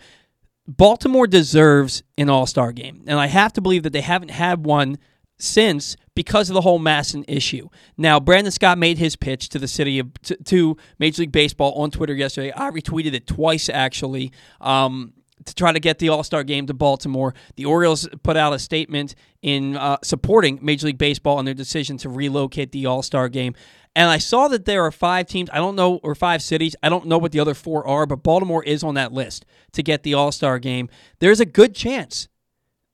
Baltimore 0.69 1.27
deserves 1.27 2.03
an 2.19 2.29
All 2.29 2.47
Star 2.47 2.73
game, 2.73 3.05
and 3.07 3.19
I 3.19 3.27
have 3.27 3.53
to 3.55 3.61
believe 3.61 3.83
that 3.83 3.93
they 3.93 4.01
haven't 4.01 4.31
had 4.31 4.65
one 4.65 4.99
since 5.39 5.97
because 6.15 6.49
of 6.49 6.55
the 6.55 6.63
whole 6.63 6.81
MASN 6.81 7.25
issue. 7.29 7.69
Now, 7.97 8.19
Brandon 8.19 8.51
Scott 8.51 8.79
made 8.79 8.99
his 8.99 9.17
pitch 9.17 9.49
to 9.51 9.59
the 9.59 9.69
city 9.69 9.99
of 9.99 10.13
to, 10.23 10.37
to 10.45 10.77
Major 10.99 11.23
League 11.23 11.33
Baseball 11.33 11.73
on 11.75 11.91
Twitter 11.91 12.15
yesterday. 12.15 12.53
I 12.53 12.71
retweeted 12.71 13.13
it 13.13 13.27
twice 13.27 13.69
actually. 13.69 14.33
Um, 14.61 15.13
to 15.45 15.55
try 15.55 15.73
to 15.73 15.79
get 15.81 15.99
the 15.99 16.09
All 16.09 16.25
Star 16.25 16.45
game 16.45 16.67
to 16.67 16.75
Baltimore. 16.75 17.35
The 17.57 17.67
Orioles 17.67 18.09
put 18.23 18.37
out 18.37 18.53
a 18.53 18.59
statement 18.59 19.15
in 19.43 19.77
uh, 19.77 19.99
supporting 20.03 20.59
Major 20.61 20.87
League 20.87 20.99
Baseball 20.99 21.39
and 21.39 21.47
their 21.47 21.55
decision 21.55 21.97
to 21.99 22.09
relocate 22.09 22.73
the 22.73 22.87
All 22.87 23.03
Star 23.03 23.29
game. 23.29 23.55
And 23.95 24.11
I 24.11 24.19
saw 24.19 24.49
that 24.49 24.67
there 24.67 24.85
are 24.85 24.91
five 24.91 25.27
teams, 25.27 25.49
I 25.53 25.57
don't 25.57 25.77
know, 25.77 26.01
or 26.03 26.15
five 26.15 26.43
cities. 26.43 26.77
I 26.83 26.91
don't 26.91 27.07
know 27.07 27.17
what 27.17 27.33
the 27.33 27.41
other 27.41 27.55
four 27.55 27.87
are, 27.87 28.05
but 28.05 28.23
Baltimore 28.23 28.63
is 28.63 28.85
on 28.85 28.95
that 28.95 29.13
list 29.13 29.47
to 29.73 29.83
get 29.83 30.03
the 30.03 30.15
All 30.15 30.33
Star 30.33 30.59
game. 30.59 30.89
There's 31.19 31.41
a 31.41 31.47
good 31.47 31.75
chance 31.75 32.29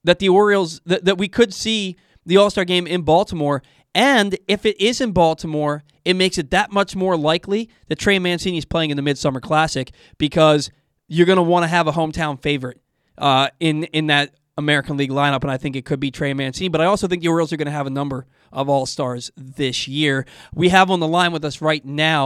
that 0.04 0.18
the 0.18 0.28
Orioles, 0.28 0.80
that, 0.84 1.04
that 1.04 1.18
we 1.18 1.28
could 1.28 1.54
see 1.54 1.96
the 2.26 2.36
All 2.36 2.50
Star 2.50 2.64
game 2.64 2.86
in 2.86 3.02
Baltimore. 3.02 3.62
And 3.94 4.38
if 4.48 4.64
it 4.64 4.80
is 4.80 5.00
in 5.00 5.12
Baltimore, 5.12 5.82
it 6.04 6.14
makes 6.14 6.38
it 6.38 6.50
that 6.50 6.72
much 6.72 6.96
more 6.96 7.16
likely 7.16 7.68
that 7.88 7.98
Trey 7.98 8.18
Mancini 8.18 8.58
is 8.58 8.64
playing 8.64 8.90
in 8.90 8.96
the 8.96 9.02
Midsummer 9.02 9.40
Classic 9.40 9.90
because 10.18 10.70
you're 11.08 11.26
going 11.26 11.36
to 11.36 11.42
want 11.42 11.64
to 11.64 11.68
have 11.68 11.86
a 11.86 11.92
hometown 11.92 12.40
favorite 12.40 12.80
uh, 13.18 13.48
in 13.60 13.84
in 13.84 14.06
that 14.06 14.34
American 14.56 14.96
League 14.96 15.10
lineup, 15.10 15.42
and 15.42 15.50
I 15.50 15.56
think 15.56 15.76
it 15.76 15.84
could 15.84 16.00
be 16.00 16.10
Trey 16.10 16.32
Mancini. 16.34 16.68
But 16.68 16.80
I 16.80 16.86
also 16.86 17.06
think 17.06 17.22
the 17.22 17.28
Orioles 17.28 17.52
are 17.52 17.56
going 17.56 17.66
to 17.66 17.72
have 17.72 17.86
a 17.86 17.90
number 17.90 18.26
of 18.50 18.68
All 18.68 18.86
Stars 18.86 19.30
this 19.36 19.86
year. 19.86 20.26
We 20.54 20.70
have 20.70 20.90
on 20.90 21.00
the 21.00 21.08
line 21.08 21.32
with 21.32 21.44
us 21.44 21.60
right 21.60 21.84
now 21.84 22.24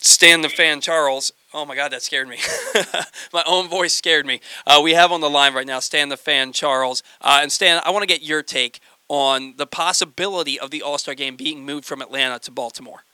Stan 0.00 0.42
the 0.42 0.48
Fan 0.48 0.80
Charles. 0.80 1.32
Oh 1.52 1.64
my 1.64 1.74
God, 1.74 1.92
that 1.92 2.02
scared 2.02 2.28
me. 2.28 2.38
my 3.32 3.42
own 3.46 3.68
voice 3.68 3.94
scared 3.94 4.26
me. 4.26 4.40
Uh, 4.66 4.80
we 4.82 4.94
have 4.94 5.12
on 5.12 5.20
the 5.20 5.30
line 5.30 5.54
right 5.54 5.66
now 5.66 5.80
Stan 5.80 6.08
the 6.08 6.16
Fan 6.16 6.52
Charles. 6.52 7.02
Uh, 7.20 7.40
and 7.42 7.50
Stan, 7.50 7.80
I 7.84 7.90
want 7.90 8.02
to 8.02 8.06
get 8.06 8.22
your 8.22 8.42
take 8.42 8.80
on 9.08 9.54
the 9.56 9.66
possibility 9.66 10.58
of 10.58 10.70
the 10.70 10.82
All 10.82 10.98
Star 10.98 11.14
game 11.14 11.36
being 11.36 11.64
moved 11.64 11.84
from 11.84 12.02
Atlanta 12.02 12.38
to 12.40 12.50
Baltimore. 12.50 13.04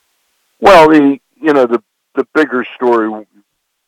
Well, 0.59 0.89
the 0.89 1.19
you 1.35 1.53
know 1.53 1.65
the 1.65 1.81
the 2.15 2.27
bigger 2.33 2.65
story 2.75 3.25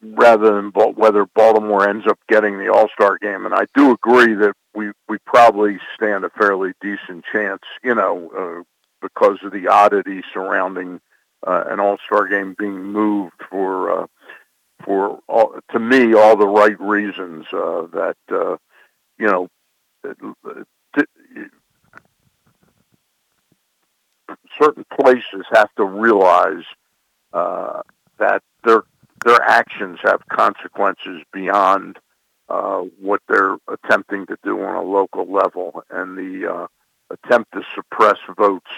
rather 0.01 0.55
than 0.55 0.71
whether 0.71 1.25
Baltimore 1.25 1.87
ends 1.87 2.05
up 2.07 2.19
getting 2.27 2.57
the 2.57 2.71
All 2.71 2.89
Star 2.89 3.17
game. 3.17 3.45
And 3.45 3.53
I 3.53 3.65
do 3.75 3.91
agree 3.91 4.33
that 4.35 4.53
we 4.75 4.91
we 5.07 5.17
probably 5.25 5.79
stand 5.95 6.23
a 6.25 6.29
fairly 6.29 6.73
decent 6.81 7.25
chance, 7.31 7.63
you 7.83 7.95
know, 7.95 8.31
uh, 8.37 8.63
because 9.01 9.39
of 9.43 9.51
the 9.51 9.67
oddity 9.67 10.23
surrounding 10.33 11.01
uh, 11.45 11.63
an 11.67 11.79
All 11.79 11.97
Star 12.05 12.27
game 12.27 12.55
being 12.57 12.83
moved 12.83 13.41
for 13.49 14.03
uh, 14.03 14.07
for 14.83 15.19
all, 15.27 15.55
to 15.71 15.79
me 15.79 16.13
all 16.13 16.35
the 16.37 16.47
right 16.47 16.79
reasons 16.79 17.45
uh, 17.51 17.87
that 17.93 18.17
uh, 18.31 18.57
you 19.17 19.27
know. 19.27 19.47
Certain 24.61 24.85
places 24.99 25.45
have 25.51 25.69
to 25.75 25.83
realize 25.83 26.63
uh, 27.33 27.81
that 28.19 28.41
they're 28.63 28.83
their 29.25 29.41
actions 29.41 29.99
have 30.03 30.21
consequences 30.29 31.23
beyond 31.33 31.97
uh, 32.49 32.81
what 32.99 33.21
they're 33.27 33.57
attempting 33.67 34.25
to 34.27 34.37
do 34.43 34.61
on 34.63 34.75
a 34.75 34.81
local 34.81 35.31
level. 35.31 35.83
And 35.89 36.17
the 36.17 36.51
uh, 36.51 36.67
attempt 37.09 37.51
to 37.53 37.61
suppress 37.75 38.17
votes 38.37 38.71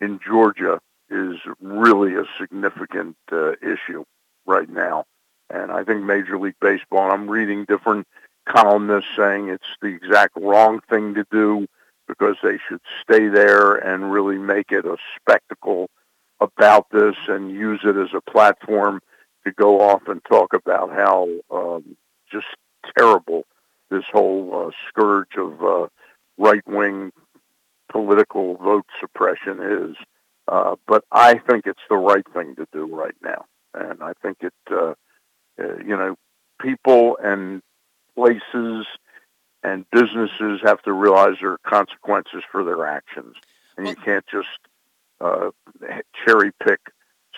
in 0.00 0.18
Georgia 0.26 0.80
is 1.10 1.36
really 1.60 2.14
a 2.14 2.24
significant 2.38 3.16
uh, 3.30 3.52
issue 3.62 4.04
right 4.46 4.68
now. 4.68 5.04
And 5.50 5.70
I 5.70 5.84
think 5.84 6.02
Major 6.02 6.38
League 6.38 6.58
Baseball, 6.60 7.10
I'm 7.10 7.30
reading 7.30 7.64
different 7.64 8.08
columnists 8.48 9.10
saying 9.16 9.48
it's 9.48 9.64
the 9.80 9.88
exact 9.88 10.36
wrong 10.36 10.80
thing 10.88 11.14
to 11.14 11.24
do 11.30 11.66
because 12.06 12.36
they 12.42 12.58
should 12.68 12.80
stay 13.02 13.28
there 13.28 13.74
and 13.74 14.12
really 14.12 14.38
make 14.38 14.70
it 14.70 14.84
a 14.84 14.96
spectacle 15.20 15.90
about 16.40 16.86
this 16.90 17.16
and 17.28 17.50
use 17.50 17.80
it 17.84 17.96
as 17.96 18.10
a 18.14 18.30
platform 18.30 19.00
to 19.44 19.52
go 19.52 19.80
off 19.80 20.02
and 20.06 20.20
talk 20.24 20.52
about 20.52 20.90
how 20.92 21.28
um, 21.50 21.96
just 22.30 22.46
terrible 22.96 23.44
this 23.90 24.04
whole 24.12 24.66
uh, 24.68 24.70
scourge 24.88 25.36
of 25.38 25.62
uh, 25.62 25.86
right-wing 26.38 27.12
political 27.90 28.56
vote 28.56 28.86
suppression 29.00 29.60
is. 29.62 29.96
Uh, 30.48 30.76
but 30.86 31.04
I 31.10 31.38
think 31.38 31.66
it's 31.66 31.80
the 31.88 31.96
right 31.96 32.26
thing 32.32 32.54
to 32.56 32.66
do 32.72 32.86
right 32.86 33.16
now, 33.22 33.46
and 33.74 34.02
I 34.02 34.12
think 34.22 34.38
it, 34.42 34.52
uh, 34.70 34.94
uh, 35.58 35.78
you 35.84 35.96
know, 35.96 36.16
people 36.60 37.18
and 37.22 37.62
places 38.14 38.86
and 39.66 39.84
businesses 39.90 40.60
have 40.62 40.80
to 40.82 40.92
realize 40.92 41.34
there 41.40 41.50
are 41.50 41.58
consequences 41.58 42.44
for 42.52 42.62
their 42.62 42.86
actions, 42.86 43.34
and 43.76 43.88
you 43.88 43.96
can't 43.96 44.24
just 44.30 44.46
uh, 45.20 45.50
cherry 46.24 46.52
pick 46.64 46.78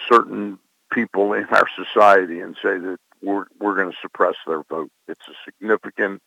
certain 0.06 0.58
people 0.92 1.32
in 1.32 1.46
our 1.46 1.66
society 1.74 2.40
and 2.40 2.54
say 2.62 2.76
that 2.76 2.98
we're 3.22 3.46
we're 3.58 3.74
going 3.74 3.90
to 3.90 3.96
suppress 4.02 4.34
their 4.46 4.62
vote. 4.64 4.90
It's 5.08 5.26
a 5.26 5.32
significant 5.46 6.20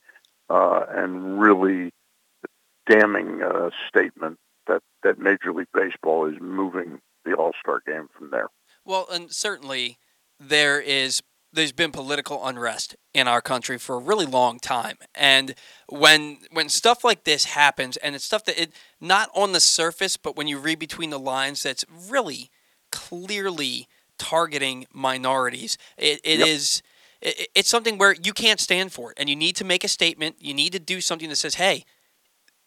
uh, 0.49 0.85
and 0.89 1.39
really 1.39 1.93
damning 2.89 3.43
uh, 3.43 3.69
statement 3.87 4.39
that 4.65 4.81
that 5.03 5.19
Major 5.19 5.53
League 5.53 5.67
Baseball 5.71 6.25
is 6.25 6.41
moving 6.41 6.99
the 7.25 7.35
All 7.35 7.51
Star 7.61 7.83
game 7.85 8.09
from 8.17 8.31
there. 8.31 8.47
Well, 8.83 9.05
and 9.11 9.31
certainly 9.31 9.99
there 10.39 10.81
is 10.81 11.21
there's 11.53 11.71
been 11.71 11.91
political 11.91 12.45
unrest 12.45 12.95
in 13.13 13.27
our 13.27 13.41
country 13.41 13.77
for 13.77 13.95
a 13.95 13.99
really 13.99 14.25
long 14.25 14.59
time. 14.59 14.97
And 15.13 15.55
when 15.87 16.39
when 16.51 16.69
stuff 16.69 17.03
like 17.03 17.23
this 17.23 17.45
happens 17.45 17.97
and 17.97 18.15
it's 18.15 18.25
stuff 18.25 18.45
that 18.45 18.61
it 18.61 18.73
not 18.99 19.29
on 19.35 19.51
the 19.51 19.59
surface 19.59 20.17
but 20.17 20.35
when 20.35 20.47
you 20.47 20.57
read 20.57 20.79
between 20.79 21.09
the 21.09 21.19
lines 21.19 21.63
that's 21.63 21.83
really 22.09 22.49
clearly 22.91 23.87
targeting 24.17 24.85
minorities 24.93 25.77
it, 25.97 26.21
it 26.23 26.39
yep. 26.39 26.47
is 26.47 26.81
it, 27.21 27.49
it's 27.55 27.69
something 27.69 27.97
where 27.97 28.15
you 28.23 28.33
can't 28.33 28.59
stand 28.59 28.91
for 28.93 29.11
it. 29.11 29.17
And 29.19 29.29
you 29.29 29.35
need 29.35 29.55
to 29.57 29.65
make 29.65 29.83
a 29.83 29.87
statement. 29.87 30.37
You 30.39 30.53
need 30.53 30.73
to 30.73 30.79
do 30.79 31.01
something 31.01 31.29
that 31.29 31.35
says 31.37 31.55
hey 31.55 31.83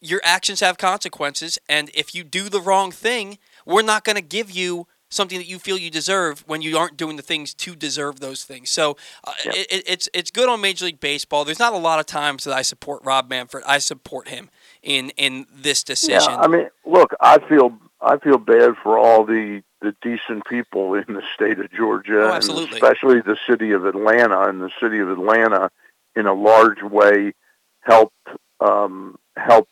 your 0.01 0.21
actions 0.23 0.59
have 0.59 0.77
consequences. 0.77 1.57
And 1.67 1.89
if 1.95 2.13
you 2.13 2.23
do 2.23 2.49
the 2.49 2.61
wrong 2.61 2.91
thing 2.91 3.39
we're 3.65 3.81
not 3.81 4.03
going 4.03 4.17
to 4.17 4.21
give 4.21 4.51
you 4.51 4.87
something 5.09 5.37
that 5.37 5.47
you 5.47 5.59
feel 5.59 5.77
you 5.77 5.89
deserve 5.89 6.43
when 6.47 6.61
you 6.61 6.77
aren't 6.77 6.97
doing 6.97 7.15
the 7.15 7.21
things 7.21 7.53
to 7.53 7.75
deserve 7.75 8.19
those 8.19 8.43
things. 8.43 8.69
So 8.69 8.97
uh, 9.23 9.33
yep. 9.45 9.55
it, 9.55 9.83
it's 9.87 10.09
it's 10.13 10.31
good 10.31 10.49
on 10.49 10.61
Major 10.61 10.85
League 10.85 10.99
Baseball. 10.99 11.45
There's 11.45 11.59
not 11.59 11.73
a 11.73 11.77
lot 11.77 11.99
of 11.99 12.05
times 12.05 12.43
that 12.43 12.53
I 12.53 12.61
support 12.61 13.03
Rob 13.03 13.29
Manfred. 13.29 13.63
I 13.65 13.77
support 13.79 14.27
him 14.27 14.49
in 14.81 15.11
in 15.11 15.45
this 15.53 15.83
decision. 15.83 16.31
Yeah, 16.31 16.39
I 16.39 16.47
mean, 16.47 16.69
look, 16.85 17.13
I 17.21 17.39
feel 17.47 17.77
I 18.01 18.17
feel 18.17 18.37
bad 18.37 18.75
for 18.81 18.97
all 18.97 19.25
the 19.25 19.61
the 19.81 19.95
decent 20.01 20.45
people 20.45 20.95
in 20.95 21.13
the 21.13 21.21
state 21.33 21.59
of 21.59 21.71
Georgia, 21.71 22.23
oh, 22.23 22.33
absolutely. 22.33 22.75
especially 22.75 23.21
the 23.21 23.37
city 23.47 23.71
of 23.71 23.85
Atlanta. 23.85 24.41
And 24.47 24.61
the 24.61 24.71
city 24.79 24.99
of 24.99 25.09
Atlanta, 25.09 25.69
in 26.15 26.25
a 26.25 26.33
large 26.33 26.81
way, 26.81 27.33
helped 27.81 28.27
um, 28.59 29.17
helped 29.37 29.71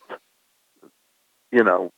you 1.51 1.63
know 1.63 1.91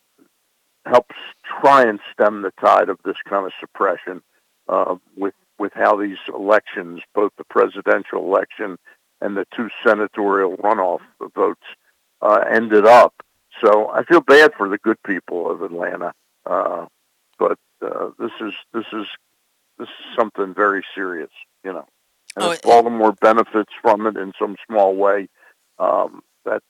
helps 0.86 1.16
try 1.62 1.84
and 1.84 2.00
stem 2.12 2.42
the 2.42 2.52
tide 2.62 2.90
of 2.90 3.00
this 3.06 3.18
kind 3.28 3.46
of 3.46 3.52
suppression 3.60 4.22
uh, 4.68 4.96
with 5.16 5.34
with 5.58 5.72
how 5.74 5.96
these 5.96 6.18
elections, 6.28 7.02
both 7.14 7.32
the 7.38 7.46
presidential 7.46 8.20
election 8.20 8.78
and 9.22 9.38
the 9.38 9.46
two 9.56 9.70
senatorial 9.86 10.58
runoff 10.58 11.00
votes, 11.34 11.64
uh, 12.22 12.44
ended 12.52 12.86
up. 12.86 13.14
So 13.64 13.90
I 13.90 14.04
feel 14.04 14.20
bad 14.20 14.52
for 14.58 14.68
the 14.68 14.78
good 14.78 15.02
people 15.04 15.50
of 15.50 15.62
Atlanta, 15.62 16.14
uh, 16.46 16.88
but 17.40 17.58
uh, 17.82 18.10
this 18.20 18.32
is 18.42 18.54
this 18.74 18.86
is 18.92 19.06
this 19.78 19.88
is 19.88 20.18
something 20.18 20.54
very 20.54 20.84
serious, 20.94 21.32
you 21.64 21.72
know. 21.72 21.88
And 22.36 22.46
oh, 22.46 22.52
if 22.52 22.62
Baltimore 22.64 23.14
benefits 23.14 23.72
from 23.82 24.08
it 24.08 24.18
in 24.18 24.34
some 24.38 24.58
small 24.68 24.96
way, 24.96 25.30
um, 25.80 26.22
that 26.44 26.62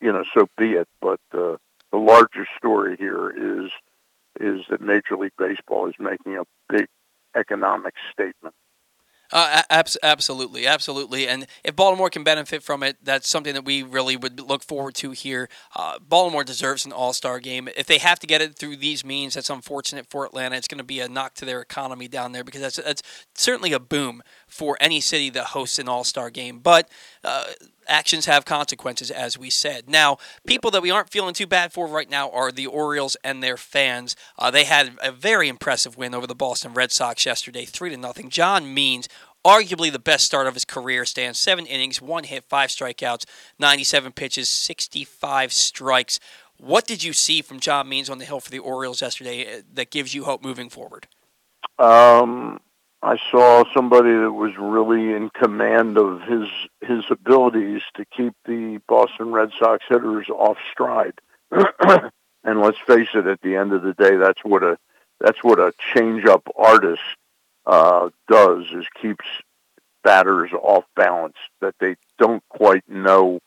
you 0.00 0.12
know, 0.12 0.24
so 0.34 0.46
be 0.56 0.72
it. 0.72 0.88
But 1.02 1.20
uh, 1.34 1.56
the 1.92 1.98
larger 1.98 2.46
story 2.56 2.96
here 2.98 3.30
is 3.30 3.70
is 4.40 4.64
that 4.70 4.80
Major 4.80 5.16
League 5.18 5.32
Baseball 5.36 5.88
is 5.88 5.94
making 5.98 6.36
a 6.36 6.44
big 6.68 6.86
economic 7.36 7.94
statement. 8.12 8.54
Uh, 9.32 9.62
abs- 9.70 9.98
absolutely, 10.02 10.66
absolutely. 10.66 11.28
And 11.28 11.46
if 11.62 11.76
Baltimore 11.76 12.10
can 12.10 12.24
benefit 12.24 12.62
from 12.62 12.82
it, 12.82 12.96
that's 13.02 13.28
something 13.28 13.54
that 13.54 13.64
we 13.64 13.82
really 13.82 14.16
would 14.16 14.40
look 14.40 14.64
forward 14.64 14.94
to 14.96 15.12
here. 15.12 15.48
Uh, 15.76 15.98
Baltimore 16.00 16.42
deserves 16.42 16.84
an 16.84 16.92
All 16.92 17.12
Star 17.12 17.38
game. 17.38 17.68
If 17.76 17.86
they 17.86 17.98
have 17.98 18.18
to 18.20 18.26
get 18.26 18.42
it 18.42 18.56
through 18.56 18.76
these 18.76 19.04
means, 19.04 19.34
that's 19.34 19.50
unfortunate 19.50 20.06
for 20.08 20.24
Atlanta. 20.24 20.56
It's 20.56 20.66
going 20.66 20.78
to 20.78 20.84
be 20.84 21.00
a 21.00 21.08
knock 21.08 21.34
to 21.34 21.44
their 21.44 21.60
economy 21.60 22.08
down 22.08 22.32
there 22.32 22.42
because 22.42 22.60
that's 22.60 22.76
that's 22.76 23.02
certainly 23.34 23.72
a 23.72 23.80
boom 23.80 24.22
for 24.50 24.76
any 24.80 25.00
city 25.00 25.30
that 25.30 25.46
hosts 25.46 25.78
an 25.78 25.88
All 25.88 26.04
Star 26.04 26.30
game. 26.30 26.58
But 26.58 26.88
uh, 27.24 27.44
actions 27.86 28.26
have 28.26 28.44
consequences, 28.44 29.10
as 29.10 29.38
we 29.38 29.50
said. 29.50 29.88
Now, 29.88 30.18
people 30.46 30.70
that 30.70 30.82
we 30.82 30.90
aren't 30.90 31.10
feeling 31.10 31.34
too 31.34 31.46
bad 31.46 31.72
for 31.72 31.86
right 31.86 32.08
now 32.08 32.30
are 32.30 32.52
the 32.52 32.66
Orioles 32.66 33.16
and 33.24 33.42
their 33.42 33.56
fans. 33.56 34.16
Uh, 34.38 34.50
they 34.50 34.64
had 34.64 34.92
a 35.02 35.12
very 35.12 35.48
impressive 35.48 35.96
win 35.96 36.14
over 36.14 36.26
the 36.26 36.34
Boston 36.34 36.74
Red 36.74 36.92
Sox 36.92 37.26
yesterday, 37.26 37.64
three 37.64 37.90
to 37.90 37.96
nothing. 37.96 38.30
John 38.30 38.72
Means 38.72 39.08
arguably 39.44 39.90
the 39.90 39.98
best 39.98 40.24
start 40.24 40.46
of 40.46 40.54
his 40.54 40.64
career 40.64 41.04
stands 41.04 41.38
seven 41.38 41.66
innings, 41.66 42.00
one 42.00 42.24
hit, 42.24 42.44
five 42.44 42.70
strikeouts, 42.70 43.24
97 43.58 44.12
pitches, 44.12 44.48
65 44.48 45.52
strikes. 45.52 46.20
What 46.58 46.86
did 46.86 47.02
you 47.02 47.12
see 47.12 47.40
from 47.40 47.58
John 47.58 47.88
Means 47.88 48.10
on 48.10 48.18
the 48.18 48.26
hill 48.26 48.40
for 48.40 48.50
the 48.50 48.58
Orioles 48.58 49.00
yesterday 49.00 49.58
uh, 49.58 49.62
that 49.72 49.90
gives 49.90 50.14
you 50.14 50.24
hope 50.24 50.44
moving 50.44 50.68
forward? 50.68 51.06
Um, 51.78 52.60
I 53.02 53.16
saw 53.30 53.64
somebody 53.72 54.12
that 54.12 54.32
was 54.32 54.52
really 54.58 55.14
in 55.14 55.30
command 55.30 55.96
of 55.96 56.20
his 56.22 56.48
his 56.82 57.04
abilities 57.10 57.82
to 57.94 58.04
keep 58.04 58.34
the 58.44 58.80
Boston 58.86 59.32
Red 59.32 59.52
Sox 59.58 59.84
hitters 59.88 60.28
off 60.28 60.58
stride. 60.70 61.18
and 61.50 62.60
let's 62.60 62.78
face 62.86 63.08
it, 63.14 63.26
at 63.26 63.40
the 63.40 63.56
end 63.56 63.72
of 63.72 63.82
the 63.82 63.94
day, 63.94 64.16
that's 64.16 64.44
what 64.44 64.62
a 64.62 64.76
that's 65.18 65.42
what 65.42 65.58
a 65.58 65.72
change-up 65.94 66.46
artist 66.56 67.02
uh, 67.66 68.10
does 68.28 68.64
is 68.74 68.86
keeps 69.00 69.24
batters 70.02 70.50
off 70.52 70.84
balance 70.96 71.36
that 71.60 71.74
they 71.80 71.96
don't 72.18 72.42
quite 72.48 72.86
know 72.88 73.40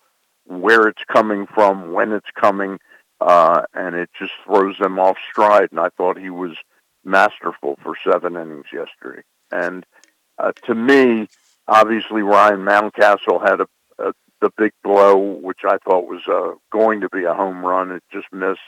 where 0.45 0.87
it's 0.87 1.03
coming 1.11 1.47
from, 1.47 1.93
when 1.93 2.11
it's 2.11 2.29
coming, 2.39 2.79
uh, 3.21 3.63
and 3.73 3.95
it 3.95 4.09
just 4.17 4.33
throws 4.45 4.77
them 4.77 4.99
off 4.99 5.17
stride. 5.31 5.69
And 5.71 5.79
I 5.79 5.89
thought 5.89 6.17
he 6.17 6.29
was 6.29 6.55
masterful 7.03 7.77
for 7.81 7.95
seven 8.03 8.35
innings 8.35 8.67
yesterday. 8.71 9.23
And 9.53 9.85
uh, 10.37 10.51
to 10.65 10.73
me, 10.73 11.27
obviously 11.67 12.21
Ryan 12.21 12.61
Mountcastle 12.61 13.47
had 13.47 13.61
a, 13.61 13.67
a 13.99 14.13
the 14.41 14.51
big 14.57 14.73
blow, 14.83 15.17
which 15.17 15.61
I 15.65 15.77
thought 15.85 16.07
was 16.07 16.23
uh, 16.27 16.55
going 16.71 17.01
to 17.01 17.09
be 17.09 17.23
a 17.23 17.33
home 17.33 17.65
run. 17.65 17.91
It 17.91 18.03
just 18.11 18.27
missed. 18.31 18.59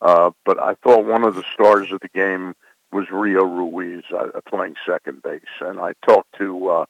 Uh, 0.00 0.30
but 0.46 0.58
I 0.58 0.74
thought 0.82 1.04
one 1.04 1.24
of 1.24 1.34
the 1.34 1.44
stars 1.52 1.92
of 1.92 2.00
the 2.00 2.08
game 2.14 2.54
was 2.92 3.10
Rio 3.10 3.44
Ruiz 3.44 4.04
uh, 4.16 4.40
playing 4.48 4.76
second 4.86 5.22
base. 5.22 5.54
And 5.60 5.78
I 5.78 5.92
talked 6.06 6.32
to 6.38 6.68
uh, 6.68 6.84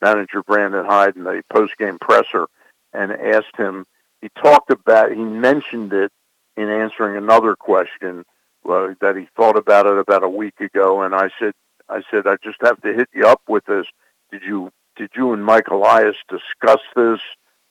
manager 0.00 0.42
Brandon 0.42 0.86
Hyde 0.86 1.16
in 1.16 1.24
the 1.24 1.42
post-game 1.52 1.98
presser 1.98 2.46
and 2.92 3.10
asked 3.12 3.56
him. 3.56 3.84
He 4.20 4.28
talked 4.40 4.70
about. 4.70 5.10
He 5.10 5.22
mentioned 5.22 5.92
it 5.92 6.12
in 6.56 6.68
answering 6.68 7.16
another 7.16 7.56
question 7.56 8.24
uh, 8.68 8.94
that 9.00 9.16
he 9.16 9.26
thought 9.36 9.56
about 9.56 9.86
it 9.86 9.98
about 9.98 10.22
a 10.22 10.28
week 10.28 10.60
ago. 10.60 11.02
And 11.02 11.14
I 11.14 11.30
said, 11.38 11.52
I 11.88 12.02
said, 12.10 12.26
I 12.26 12.36
just 12.42 12.58
have 12.62 12.80
to 12.82 12.92
hit 12.92 13.08
you 13.14 13.26
up 13.26 13.42
with 13.48 13.64
this. 13.66 13.86
Did 14.30 14.42
you 14.42 14.70
did 14.96 15.10
you 15.16 15.32
and 15.32 15.44
Mike 15.44 15.68
Elias 15.68 16.16
discuss 16.28 16.80
this 16.94 17.20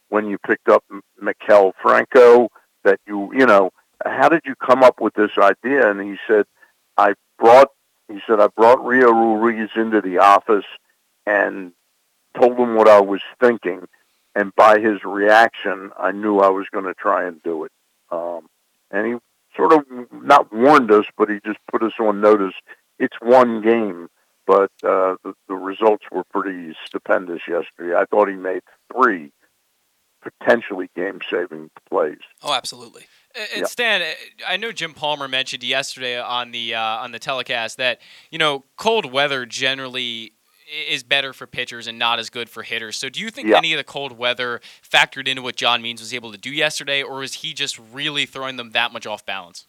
when 0.09 0.27
you 0.27 0.37
picked 0.39 0.69
up 0.69 0.83
Maikel 1.21 1.73
Franco? 1.81 2.49
That 2.83 2.99
you 3.07 3.31
you 3.33 3.45
know 3.45 3.71
how 4.05 4.29
did 4.29 4.41
you 4.45 4.55
come 4.55 4.83
up 4.83 4.99
with 4.99 5.13
this 5.13 5.31
idea? 5.37 5.89
And 5.89 6.01
he 6.01 6.17
said, 6.27 6.45
I 6.97 7.13
brought 7.37 7.69
he 8.07 8.19
said 8.27 8.39
I 8.39 8.47
brought 8.47 8.85
Rio 8.85 9.11
Ruiz 9.11 9.69
into 9.75 10.01
the 10.01 10.17
office 10.19 10.65
and 11.25 11.71
told 12.37 12.57
him 12.57 12.75
what 12.75 12.87
I 12.87 13.01
was 13.01 13.21
thinking, 13.39 13.87
and 14.35 14.55
by 14.55 14.79
his 14.79 15.03
reaction, 15.03 15.91
I 15.97 16.11
knew 16.11 16.39
I 16.39 16.49
was 16.49 16.67
going 16.71 16.85
to 16.85 16.93
try 16.93 17.25
and 17.25 17.41
do 17.43 17.65
it. 17.65 17.71
Um, 18.09 18.47
and 18.89 19.07
he 19.07 19.15
sort 19.55 19.73
of 19.73 19.85
not 20.11 20.51
warned 20.53 20.91
us, 20.91 21.05
but 21.17 21.29
he 21.29 21.39
just 21.45 21.59
put 21.69 21.83
us 21.83 21.93
on 21.99 22.21
notice 22.21 22.53
it's 23.01 23.17
one 23.21 23.61
game, 23.61 24.07
but 24.47 24.71
uh, 24.83 25.15
the, 25.23 25.33
the 25.47 25.55
results 25.55 26.05
were 26.11 26.23
pretty 26.31 26.73
stupendous 26.85 27.41
yesterday. 27.47 27.95
I 27.95 28.05
thought 28.05 28.29
he 28.29 28.35
made 28.35 28.61
three 28.93 29.31
potentially 30.21 30.89
game-saving 30.95 31.71
plays. 31.89 32.19
Oh, 32.43 32.53
absolutely. 32.53 33.03
And 33.55 33.67
Stan, 33.67 34.03
I 34.47 34.57
know 34.57 34.71
Jim 34.71 34.93
Palmer 34.93 35.27
mentioned 35.27 35.63
yesterday 35.63 36.19
on 36.19 36.51
the 36.51 36.75
uh, 36.75 36.81
on 36.81 37.11
the 37.11 37.19
telecast 37.19 37.77
that 37.77 38.01
you 38.29 38.37
know 38.37 38.65
cold 38.77 39.11
weather 39.11 39.45
generally 39.45 40.33
is 40.89 41.03
better 41.03 41.33
for 41.33 41.47
pitchers 41.47 41.87
and 41.87 41.97
not 41.97 42.19
as 42.19 42.29
good 42.29 42.49
for 42.49 42.63
hitters. 42.63 42.97
So, 42.97 43.09
do 43.09 43.19
you 43.19 43.29
think 43.29 43.47
Yeah. 43.47 43.57
any 43.57 43.73
of 43.73 43.77
the 43.77 43.83
cold 43.83 44.17
weather 44.17 44.61
factored 44.83 45.27
into 45.27 45.41
what 45.41 45.55
John 45.55 45.81
Means 45.81 46.01
was 46.01 46.13
able 46.13 46.31
to 46.31 46.37
do 46.37 46.51
yesterday, 46.51 47.01
or 47.01 47.23
is 47.23 47.35
he 47.35 47.53
just 47.53 47.79
really 47.91 48.25
throwing 48.25 48.57
them 48.57 48.71
that 48.71 48.91
much 48.93 49.05
off 49.07 49.25
balance? 49.25 49.67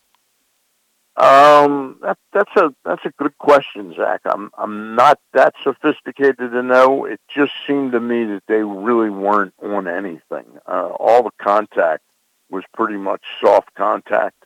Um, 1.17 1.99
that, 2.01 2.17
that's 2.33 2.57
a 2.57 2.75
that's 2.87 3.05
a 3.05 3.13
good 3.19 3.37
question, 3.37 3.95
Zach. 3.95 4.23
I'm 4.25 4.51
I'm 4.57 4.95
not 4.95 5.19
that 5.35 5.55
sophisticated 5.63 6.39
to 6.39 6.63
know. 6.63 7.05
It 7.05 7.21
just 7.29 7.53
seemed 7.67 7.93
to 7.93 8.01
me 8.01 8.25
that 8.25 8.45
they 8.49 8.63
really 8.63 9.11
weren't 9.11 9.53
on 9.63 9.87
anything. 9.87 10.47
Uh, 10.67 10.89
all 10.99 11.23
the 11.23 11.31
contact 11.39 12.03
was 12.51 12.65
pretty 12.73 12.97
much 12.97 13.23
soft 13.45 13.75
contact. 13.75 14.37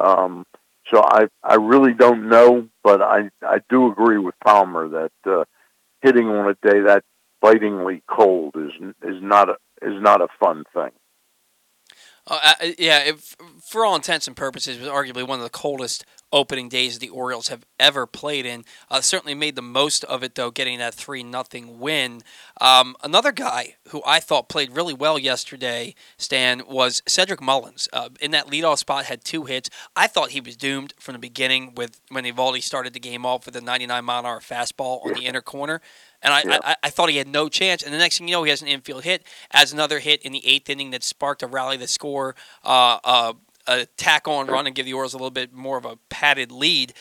Um, 0.00 0.46
so 0.90 1.02
I 1.02 1.28
I 1.42 1.56
really 1.56 1.92
don't 1.92 2.30
know, 2.30 2.68
but 2.82 3.02
I 3.02 3.30
I 3.42 3.60
do 3.68 3.90
agree 3.90 4.18
with 4.18 4.34
Palmer 4.42 4.88
that 4.88 5.30
uh, 5.30 5.44
hitting 6.00 6.28
on 6.28 6.48
a 6.48 6.54
day 6.66 6.80
that 6.80 7.04
bitingly 7.42 8.02
cold 8.08 8.54
is 8.56 8.72
is 9.02 9.22
not 9.22 9.50
a 9.50 9.56
is 9.82 10.00
not 10.00 10.22
a 10.22 10.28
fun 10.40 10.64
thing. 10.72 10.90
Uh, 12.26 12.54
uh, 12.60 12.66
yeah, 12.78 13.00
if, 13.00 13.36
for 13.62 13.84
all 13.84 13.94
intents 13.94 14.26
and 14.26 14.36
purposes, 14.36 14.76
it 14.76 14.80
was 14.80 14.88
arguably 14.88 15.26
one 15.26 15.38
of 15.38 15.44
the 15.44 15.50
coldest 15.50 16.04
opening 16.32 16.68
days 16.68 16.98
the 16.98 17.08
Orioles 17.10 17.48
have 17.48 17.64
ever 17.78 18.06
played 18.06 18.44
in. 18.44 18.64
Uh, 18.90 19.00
certainly 19.00 19.34
made 19.34 19.54
the 19.56 19.62
most 19.62 20.02
of 20.04 20.22
it, 20.22 20.34
though, 20.34 20.50
getting 20.50 20.78
that 20.78 20.94
3 20.94 21.22
nothing 21.22 21.78
win. 21.78 22.22
Um, 22.60 22.96
another 23.02 23.30
guy 23.30 23.76
who 23.88 24.02
I 24.04 24.20
thought 24.20 24.48
played 24.48 24.74
really 24.74 24.94
well 24.94 25.18
yesterday, 25.18 25.94
Stan, 26.18 26.62
was 26.66 27.02
Cedric 27.06 27.40
Mullins. 27.40 27.88
Uh, 27.92 28.08
in 28.20 28.32
that 28.32 28.48
leadoff 28.48 28.78
spot, 28.78 29.04
had 29.04 29.24
two 29.24 29.44
hits. 29.44 29.70
I 29.94 30.08
thought 30.08 30.30
he 30.30 30.40
was 30.40 30.56
doomed 30.56 30.92
from 30.98 31.12
the 31.12 31.20
beginning 31.20 31.74
with 31.76 32.00
when 32.10 32.24
Eovaldi 32.24 32.62
started 32.62 32.94
the 32.94 33.00
game 33.00 33.24
off 33.24 33.46
with 33.46 33.54
a 33.54 33.60
99 33.60 34.04
mile 34.04 34.20
an 34.20 34.26
hour 34.26 34.40
fastball 34.40 35.04
on 35.06 35.14
the 35.14 35.26
inner 35.26 35.42
corner. 35.42 35.80
And 36.24 36.34
I, 36.34 36.42
Yeah. 36.44 36.58
I, 36.64 36.76
I 36.84 36.90
thought 36.90 37.10
he 37.10 37.18
had 37.18 37.28
no 37.28 37.48
chance. 37.48 37.82
And 37.82 37.94
the 37.94 37.98
next 37.98 38.18
thing 38.18 38.26
you 38.26 38.32
know, 38.32 38.42
he 38.42 38.50
has 38.50 38.62
an 38.62 38.68
infield 38.68 39.04
hit, 39.04 39.24
adds 39.52 39.72
another 39.72 40.00
hit 40.00 40.22
in 40.22 40.32
the 40.32 40.44
eighth 40.44 40.68
inning 40.68 40.90
that 40.90 41.04
sparked 41.04 41.42
a 41.42 41.46
rally 41.46 41.78
to 41.78 41.86
score, 41.86 42.34
uh, 42.64 42.98
uh, 43.04 43.34
a 43.66 43.86
tack 43.96 44.26
on 44.26 44.46
run 44.48 44.66
and 44.66 44.74
give 44.74 44.86
the 44.86 44.94
Orioles 44.94 45.14
a 45.14 45.18
little 45.18 45.30
bit 45.30 45.52
more 45.52 45.78
of 45.78 45.84
a 45.84 45.96
padded 46.08 46.50
lead. 46.50 46.94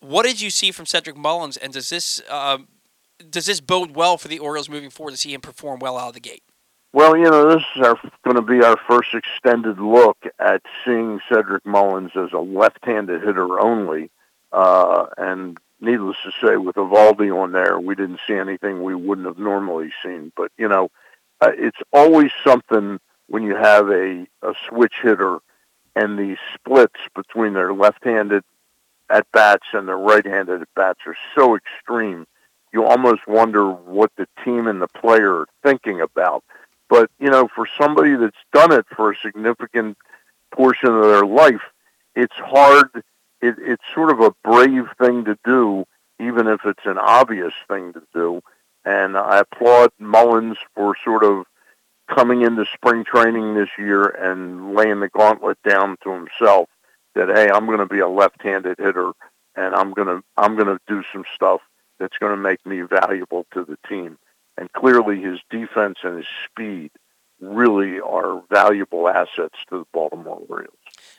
What 0.00 0.24
did 0.24 0.40
you 0.40 0.50
see 0.50 0.72
from 0.72 0.86
Cedric 0.86 1.16
Mullins, 1.16 1.56
and 1.58 1.72
does 1.74 1.90
this 1.90 2.22
uh, 2.28 2.58
does 3.30 3.46
this 3.46 3.60
bode 3.60 3.94
well 3.94 4.16
for 4.16 4.28
the 4.28 4.38
Orioles 4.38 4.68
moving 4.68 4.90
forward 4.90 5.12
to 5.12 5.16
see 5.18 5.34
him 5.34 5.42
perform 5.42 5.78
well 5.78 5.98
out 5.98 6.08
of 6.08 6.14
the 6.14 6.20
gate? 6.20 6.42
Well, 6.92 7.16
you 7.16 7.24
know, 7.24 7.48
this 7.54 7.62
is 7.76 8.10
going 8.24 8.36
to 8.36 8.42
be 8.42 8.64
our 8.64 8.76
first 8.88 9.14
extended 9.14 9.78
look 9.78 10.16
at 10.38 10.62
seeing 10.84 11.20
Cedric 11.30 11.64
Mullins 11.64 12.12
as 12.16 12.32
a 12.32 12.38
left-handed 12.38 13.22
hitter 13.22 13.60
only. 13.60 14.10
Uh, 14.52 15.06
and 15.16 15.58
needless 15.80 16.16
to 16.24 16.32
say, 16.44 16.56
with 16.56 16.76
Eovaldi 16.76 17.34
on 17.34 17.52
there, 17.52 17.78
we 17.78 17.94
didn't 17.94 18.20
see 18.26 18.34
anything 18.34 18.82
we 18.82 18.94
wouldn't 18.94 19.26
have 19.26 19.38
normally 19.38 19.92
seen. 20.02 20.32
But 20.36 20.52
you 20.56 20.68
know, 20.68 20.90
uh, 21.40 21.52
it's 21.56 21.80
always 21.92 22.30
something 22.44 23.00
when 23.28 23.42
you 23.42 23.56
have 23.56 23.88
a, 23.88 24.26
a 24.42 24.54
switch 24.68 24.94
hitter 25.02 25.38
and 25.96 26.18
the 26.18 26.36
splits 26.54 27.00
between 27.14 27.54
their 27.54 27.72
left-handed 27.72 28.42
at 29.08 29.30
bats 29.32 29.66
and 29.72 29.88
their 29.88 29.98
right-handed 29.98 30.62
at 30.62 30.74
bats 30.74 31.00
are 31.06 31.16
so 31.34 31.56
extreme. 31.56 32.26
You 32.72 32.84
almost 32.84 33.26
wonder 33.26 33.70
what 33.70 34.12
the 34.16 34.28
team 34.44 34.68
and 34.68 34.80
the 34.80 34.88
player 34.88 35.40
are 35.40 35.48
thinking 35.62 36.00
about. 36.00 36.44
But 36.88 37.10
you 37.18 37.30
know, 37.30 37.48
for 37.54 37.66
somebody 37.80 38.14
that's 38.16 38.36
done 38.52 38.72
it 38.72 38.86
for 38.94 39.12
a 39.12 39.16
significant 39.16 39.96
portion 40.52 40.90
of 40.90 41.02
their 41.02 41.24
life, 41.24 41.62
it's 42.14 42.34
hard. 42.36 43.04
It, 43.42 43.56
it's 43.58 43.84
sort 43.94 44.10
of 44.10 44.20
a 44.20 44.34
brave 44.44 44.88
thing 44.98 45.24
to 45.24 45.38
do, 45.44 45.84
even 46.18 46.46
if 46.46 46.60
it's 46.64 46.84
an 46.84 46.98
obvious 46.98 47.54
thing 47.68 47.92
to 47.94 48.02
do. 48.14 48.42
And 48.84 49.16
I 49.16 49.40
applaud 49.40 49.90
Mullins 49.98 50.58
for 50.74 50.94
sort 51.04 51.24
of 51.24 51.44
coming 52.08 52.42
into 52.42 52.64
spring 52.74 53.04
training 53.04 53.54
this 53.54 53.68
year 53.78 54.06
and 54.06 54.74
laying 54.74 55.00
the 55.00 55.08
gauntlet 55.08 55.58
down 55.62 55.96
to 56.02 56.10
himself 56.10 56.68
that 57.14 57.28
hey, 57.28 57.50
I'm 57.50 57.66
going 57.66 57.78
to 57.78 57.86
be 57.86 58.00
a 58.00 58.08
left-handed 58.08 58.78
hitter 58.78 59.12
and 59.56 59.74
I'm 59.74 59.92
going 59.92 60.08
to 60.08 60.22
I'm 60.36 60.56
going 60.56 60.68
to 60.68 60.80
do 60.86 61.02
some 61.12 61.24
stuff 61.34 61.60
that's 61.98 62.18
going 62.18 62.32
to 62.32 62.42
make 62.42 62.64
me 62.64 62.80
valuable 62.82 63.46
to 63.52 63.64
the 63.64 63.78
team. 63.88 64.18
And 64.56 64.72
clearly 64.72 65.20
his 65.20 65.40
defense 65.50 65.98
and 66.02 66.18
his 66.18 66.26
speed 66.46 66.90
really 67.40 68.00
are 68.00 68.42
valuable 68.50 69.08
assets 69.08 69.56
to 69.68 69.78
the 69.78 69.86
Baltimore 69.92 70.42
Orioles. 70.48 70.74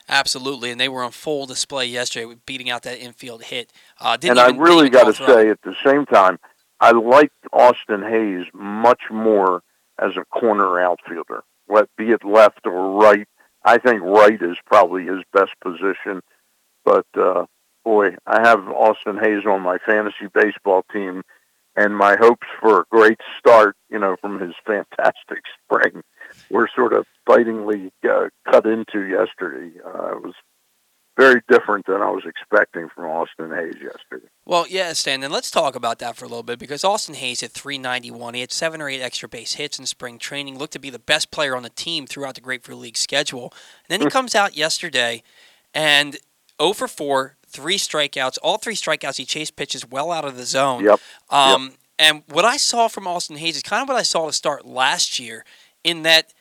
Absolutely, 0.08 0.70
and 0.70 0.80
they 0.80 0.88
were 0.88 1.02
on 1.02 1.12
full 1.12 1.46
display 1.46 1.86
yesterday, 1.86 2.24
with 2.26 2.44
beating 2.44 2.68
out 2.70 2.82
that 2.82 2.98
infield 2.98 3.44
hit. 3.44 3.72
Uh, 4.00 4.16
didn't 4.16 4.38
and 4.38 4.58
I 4.58 4.58
really 4.58 4.90
got 4.90 5.04
to 5.04 5.14
say, 5.14 5.48
at 5.48 5.62
the 5.62 5.74
same 5.84 6.06
time, 6.06 6.38
I 6.80 6.90
liked 6.90 7.36
Austin 7.52 8.02
Hays 8.02 8.46
much 8.52 9.02
more 9.10 9.62
as 9.98 10.12
a 10.16 10.24
corner 10.24 10.80
outfielder, 10.80 11.44
what 11.66 11.88
be 11.96 12.10
it 12.10 12.24
left 12.24 12.66
or 12.66 13.00
right. 13.00 13.26
I 13.64 13.78
think 13.78 14.02
right 14.02 14.40
is 14.42 14.56
probably 14.66 15.04
his 15.04 15.22
best 15.32 15.52
position, 15.62 16.22
but 16.84 17.06
uh, 17.16 17.46
boy, 17.84 18.16
I 18.26 18.46
have 18.46 18.68
Austin 18.68 19.18
Hays 19.18 19.46
on 19.46 19.62
my 19.62 19.78
fantasy 19.78 20.26
baseball 20.32 20.84
team, 20.92 21.22
and 21.76 21.96
my 21.96 22.16
hopes 22.16 22.46
for 22.60 22.80
a 22.80 22.84
great 22.90 23.20
start, 23.38 23.76
you 23.88 23.98
know, 23.98 24.16
from 24.20 24.40
his 24.40 24.54
fantastic 24.66 25.42
spring, 25.64 26.02
were 26.52 26.68
sort 26.76 26.92
of 26.92 27.06
bitingly 27.26 27.92
uh, 28.08 28.28
cut 28.50 28.66
into 28.66 29.02
yesterday. 29.06 29.78
Uh, 29.84 30.16
it 30.16 30.22
was 30.22 30.34
very 31.16 31.42
different 31.48 31.86
than 31.86 32.00
I 32.00 32.10
was 32.10 32.24
expecting 32.26 32.88
from 32.94 33.04
Austin 33.04 33.50
Hays 33.50 33.74
yesterday. 33.82 34.28
Well, 34.46 34.66
yeah, 34.68 34.92
Stan. 34.92 35.20
Then 35.20 35.30
let's 35.30 35.50
talk 35.50 35.74
about 35.74 35.98
that 35.98 36.16
for 36.16 36.24
a 36.24 36.28
little 36.28 36.42
bit 36.42 36.58
because 36.58 36.84
Austin 36.84 37.14
Hays 37.14 37.42
at 37.42 37.52
391. 37.52 38.34
He 38.34 38.40
had 38.40 38.52
seven 38.52 38.80
or 38.80 38.88
eight 38.88 39.02
extra 39.02 39.28
base 39.28 39.54
hits 39.54 39.78
in 39.78 39.86
spring 39.86 40.18
training. 40.18 40.58
Looked 40.58 40.72
to 40.74 40.78
be 40.78 40.90
the 40.90 40.98
best 40.98 41.30
player 41.30 41.56
on 41.56 41.62
the 41.62 41.70
team 41.70 42.06
throughout 42.06 42.34
the 42.34 42.40
Grapefruit 42.40 42.78
League 42.78 42.96
schedule. 42.96 43.52
And 43.88 44.00
then 44.00 44.00
he 44.00 44.10
comes 44.10 44.34
out 44.34 44.56
yesterday 44.56 45.22
and 45.74 46.16
0 46.60 46.72
for 46.74 46.88
4, 46.88 47.36
three 47.46 47.76
strikeouts. 47.76 48.38
All 48.42 48.58
three 48.58 48.74
strikeouts, 48.74 49.16
he 49.16 49.24
chased 49.24 49.56
pitches 49.56 49.86
well 49.86 50.10
out 50.12 50.24
of 50.24 50.36
the 50.36 50.44
zone. 50.44 50.84
Yep. 50.84 51.00
Um, 51.30 51.72
And 51.98 52.22
what 52.28 52.44
I 52.44 52.56
saw 52.56 52.88
from 52.88 53.06
Austin 53.06 53.36
Hays 53.36 53.56
is 53.56 53.62
kind 53.62 53.82
of 53.82 53.88
what 53.88 53.98
I 53.98 54.02
saw 54.02 54.26
to 54.26 54.32
start 54.32 54.66
last 54.66 55.20
year, 55.20 55.44
in 55.84 56.02
that 56.02 56.32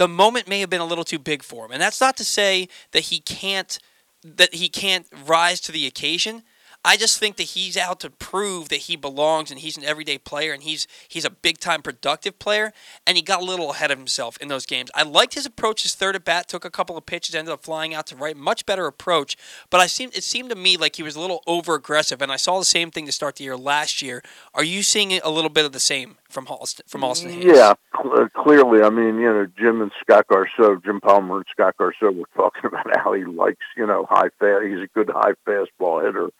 the 0.00 0.08
moment 0.08 0.48
may 0.48 0.60
have 0.60 0.70
been 0.70 0.80
a 0.80 0.86
little 0.86 1.04
too 1.04 1.18
big 1.18 1.42
for 1.42 1.66
him. 1.66 1.72
And 1.72 1.82
that's 1.82 2.00
not 2.00 2.16
to 2.16 2.24
say 2.24 2.68
that 2.92 3.02
he 3.02 3.20
can't 3.20 3.78
that 4.24 4.54
he 4.54 4.70
can't 4.70 5.06
rise 5.26 5.60
to 5.60 5.72
the 5.72 5.86
occasion. 5.86 6.42
I 6.84 6.96
just 6.96 7.18
think 7.18 7.36
that 7.36 7.42
he's 7.44 7.76
out 7.76 8.00
to 8.00 8.10
prove 8.10 8.70
that 8.70 8.76
he 8.76 8.96
belongs 8.96 9.50
and 9.50 9.60
he's 9.60 9.76
an 9.76 9.84
everyday 9.84 10.16
player 10.16 10.52
and 10.52 10.62
he's 10.62 10.86
he's 11.08 11.24
a 11.24 11.30
big 11.30 11.58
time 11.58 11.82
productive 11.82 12.38
player 12.38 12.72
and 13.06 13.16
he 13.16 13.22
got 13.22 13.42
a 13.42 13.44
little 13.44 13.72
ahead 13.72 13.90
of 13.90 13.98
himself 13.98 14.38
in 14.38 14.48
those 14.48 14.64
games. 14.64 14.90
I 14.94 15.02
liked 15.02 15.34
his 15.34 15.44
approach 15.44 15.82
his 15.82 15.94
third 15.94 16.16
at 16.16 16.24
bat, 16.24 16.48
took 16.48 16.64
a 16.64 16.70
couple 16.70 16.96
of 16.96 17.04
pitches, 17.04 17.34
ended 17.34 17.52
up 17.52 17.62
flying 17.62 17.94
out 17.94 18.06
to 18.08 18.16
right, 18.16 18.36
much 18.36 18.64
better 18.64 18.86
approach. 18.86 19.36
But 19.68 19.80
I 19.80 19.86
seemed 19.86 20.16
it 20.16 20.24
seemed 20.24 20.50
to 20.50 20.56
me 20.56 20.76
like 20.76 20.96
he 20.96 21.02
was 21.02 21.16
a 21.16 21.20
little 21.20 21.42
over 21.46 21.74
aggressive 21.74 22.22
and 22.22 22.32
I 22.32 22.36
saw 22.36 22.58
the 22.58 22.64
same 22.64 22.90
thing 22.90 23.06
to 23.06 23.12
start 23.12 23.36
the 23.36 23.44
year 23.44 23.56
last 23.56 24.00
year. 24.00 24.22
Are 24.54 24.64
you 24.64 24.82
seeing 24.82 25.12
a 25.12 25.30
little 25.30 25.50
bit 25.50 25.66
of 25.66 25.72
the 25.72 25.80
same 25.80 26.16
from 26.30 26.46
Austin 26.46 26.86
from 26.88 27.04
Austin 27.04 27.30
Hays? 27.30 27.44
Yeah, 27.44 27.74
cl- 27.94 28.22
uh, 28.22 28.28
clearly. 28.34 28.82
I 28.82 28.90
mean, 28.90 29.18
you 29.18 29.30
know, 29.30 29.46
Jim 29.58 29.82
and 29.82 29.92
Scott 30.00 30.26
Garceau, 30.28 30.82
Jim 30.82 31.00
Palmer 31.00 31.38
and 31.38 31.46
Scott 31.50 31.74
Garceau 31.78 32.16
were 32.16 32.24
talking 32.34 32.64
about 32.64 32.86
how 32.96 33.12
he 33.12 33.24
likes, 33.24 33.66
you 33.76 33.86
know, 33.86 34.06
high 34.08 34.30
fast. 34.38 34.64
He's 34.64 34.80
a 34.80 34.88
good 34.94 35.10
high 35.10 35.34
fastball 35.46 36.04
hitter, 36.04 36.30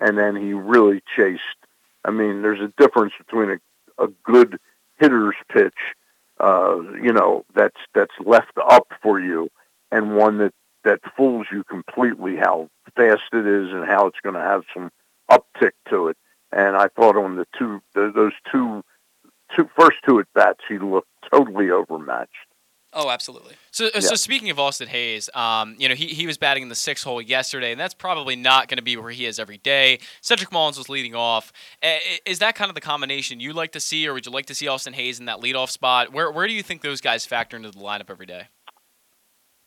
and 0.00 0.18
then 0.18 0.36
he 0.36 0.52
really 0.52 1.02
chased. 1.16 1.42
I 2.04 2.10
mean, 2.10 2.42
there's 2.42 2.60
a 2.60 2.72
difference 2.78 3.12
between 3.18 3.50
a, 3.50 4.04
a 4.04 4.08
good 4.24 4.58
hitter's 4.98 5.36
pitch, 5.52 5.74
uh, 6.40 6.80
you 7.02 7.12
know, 7.12 7.44
that's 7.54 7.76
that's 7.94 8.14
left 8.24 8.56
up 8.56 8.88
for 9.02 9.20
you, 9.20 9.48
and 9.90 10.16
one 10.16 10.38
that 10.38 10.54
that 10.84 11.00
fools 11.16 11.46
you 11.52 11.62
completely 11.64 12.36
how 12.36 12.68
fast 12.96 13.22
it 13.32 13.46
is 13.46 13.70
and 13.72 13.84
how 13.84 14.06
it's 14.06 14.20
going 14.22 14.34
to 14.34 14.40
have 14.40 14.62
some 14.72 14.90
uptick 15.30 15.72
to 15.90 16.08
it. 16.08 16.16
And 16.52 16.76
I 16.76 16.88
thought 16.88 17.16
on 17.16 17.36
the 17.36 17.46
two, 17.58 17.80
those 17.94 18.32
two 18.50 18.82
two 19.54 19.68
first 19.78 19.98
two 20.06 20.18
at 20.20 20.32
bats, 20.34 20.60
he 20.68 20.78
looked 20.78 21.08
totally 21.30 21.70
overmatched. 21.70 22.30
Oh, 22.92 23.08
absolutely. 23.08 23.54
So, 23.70 23.88
so 24.00 24.16
speaking 24.16 24.50
of 24.50 24.58
Austin 24.58 24.88
Hays, 24.88 25.30
um, 25.34 25.76
you 25.78 25.88
know, 25.88 25.94
he, 25.94 26.08
he 26.08 26.26
was 26.26 26.38
batting 26.38 26.64
in 26.64 26.68
the 26.68 26.74
sixth 26.74 27.04
hole 27.04 27.22
yesterday, 27.22 27.70
and 27.70 27.80
that's 27.80 27.94
probably 27.94 28.34
not 28.34 28.66
going 28.66 28.78
to 28.78 28.82
be 28.82 28.96
where 28.96 29.12
he 29.12 29.26
is 29.26 29.38
every 29.38 29.58
day. 29.58 30.00
Cedric 30.20 30.50
Mullins 30.50 30.76
was 30.76 30.88
leading 30.88 31.14
off. 31.14 31.52
Uh, 31.82 31.98
Is 32.26 32.40
that 32.40 32.56
kind 32.56 32.68
of 32.68 32.74
the 32.74 32.80
combination 32.80 33.38
you 33.38 33.52
like 33.52 33.70
to 33.72 33.80
see, 33.80 34.08
or 34.08 34.14
would 34.14 34.26
you 34.26 34.32
like 34.32 34.46
to 34.46 34.56
see 34.56 34.66
Austin 34.66 34.92
Hays 34.94 35.20
in 35.20 35.26
that 35.26 35.38
leadoff 35.40 35.70
spot? 35.70 36.12
Where 36.12 36.32
where 36.32 36.48
do 36.48 36.52
you 36.52 36.64
think 36.64 36.82
those 36.82 37.00
guys 37.00 37.24
factor 37.24 37.56
into 37.56 37.70
the 37.70 37.78
lineup 37.78 38.10
every 38.10 38.26
day? 38.26 38.48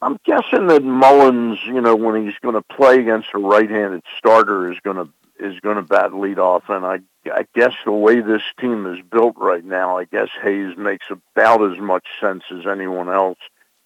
I'm 0.01 0.17
guessing 0.25 0.67
that 0.67 0.83
Mullins, 0.83 1.59
you 1.65 1.79
know, 1.79 1.95
when 1.95 2.25
he's 2.25 2.37
going 2.41 2.55
to 2.55 2.75
play 2.75 2.95
against 2.95 3.29
a 3.33 3.37
right-handed 3.39 4.03
starter, 4.17 4.69
is 4.69 4.77
going 4.83 4.97
to 4.97 5.07
is 5.39 5.57
going 5.61 5.77
to 5.77 5.81
bat 5.81 6.11
leadoff, 6.11 6.63
and 6.67 6.85
I 6.85 6.99
I 7.25 7.45
guess 7.55 7.73
the 7.85 7.91
way 7.91 8.21
this 8.21 8.41
team 8.59 8.85
is 8.85 8.99
built 9.09 9.35
right 9.37 9.63
now, 9.63 9.97
I 9.97 10.05
guess 10.05 10.29
Hays 10.41 10.75
makes 10.77 11.05
about 11.09 11.71
as 11.71 11.79
much 11.79 12.05
sense 12.19 12.43
as 12.51 12.67
anyone 12.67 13.09
else 13.09 13.39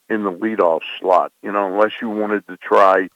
in 0.09 0.23
the 0.23 0.31
leadoff 0.31 0.81
slot. 0.99 1.31
You 1.41 1.51
know, 1.51 1.67
unless 1.67 1.93
you 2.01 2.09
wanted 2.09 2.47
to 2.47 2.57
try 2.57 3.09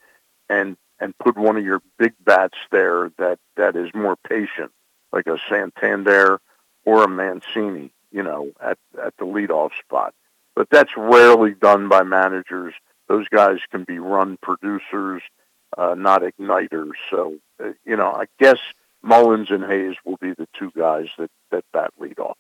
and 0.50 0.78
and 1.00 1.18
put 1.18 1.38
one 1.38 1.58
of 1.58 1.66
your 1.66 1.82
big 1.98 2.14
bats 2.24 2.58
there 2.72 3.12
that 3.18 3.40
that 3.58 3.76
is 3.76 3.90
more 3.94 4.16
patient, 4.16 4.72
like 5.12 5.28
a 5.28 5.38
Santander 5.50 6.40
or 6.86 7.04
a 7.04 7.08
Mancini, 7.08 7.92
you 8.12 8.24
know, 8.24 8.52
at 8.62 8.78
at 9.04 9.16
the 9.18 9.26
leadoff 9.26 9.72
spot. 9.80 10.14
But 10.56 10.70
that's 10.70 10.96
rarely 10.96 11.54
done 11.54 11.90
by 11.90 12.04
managers. 12.04 12.74
Those 13.08 13.28
guys 13.30 13.58
can 13.72 13.84
be 13.84 14.00
run 14.00 14.38
producers, 14.42 15.22
uh, 15.78 15.96
not 15.98 16.22
igniters. 16.22 16.92
So, 17.10 17.38
uh, 17.64 17.72
you 17.86 17.96
know, 17.96 18.12
I 18.12 18.26
guess 18.40 18.60
Mullins 19.04 19.50
and 19.50 19.64
Hays 19.64 19.96
will 20.06 20.18
be 20.18 20.32
the 20.34 20.48
two 20.58 20.72
guys 20.78 21.08
that 21.18 21.32
that 21.52 21.66
bat 21.74 21.92
lead 21.98 22.20
off. 22.20 22.38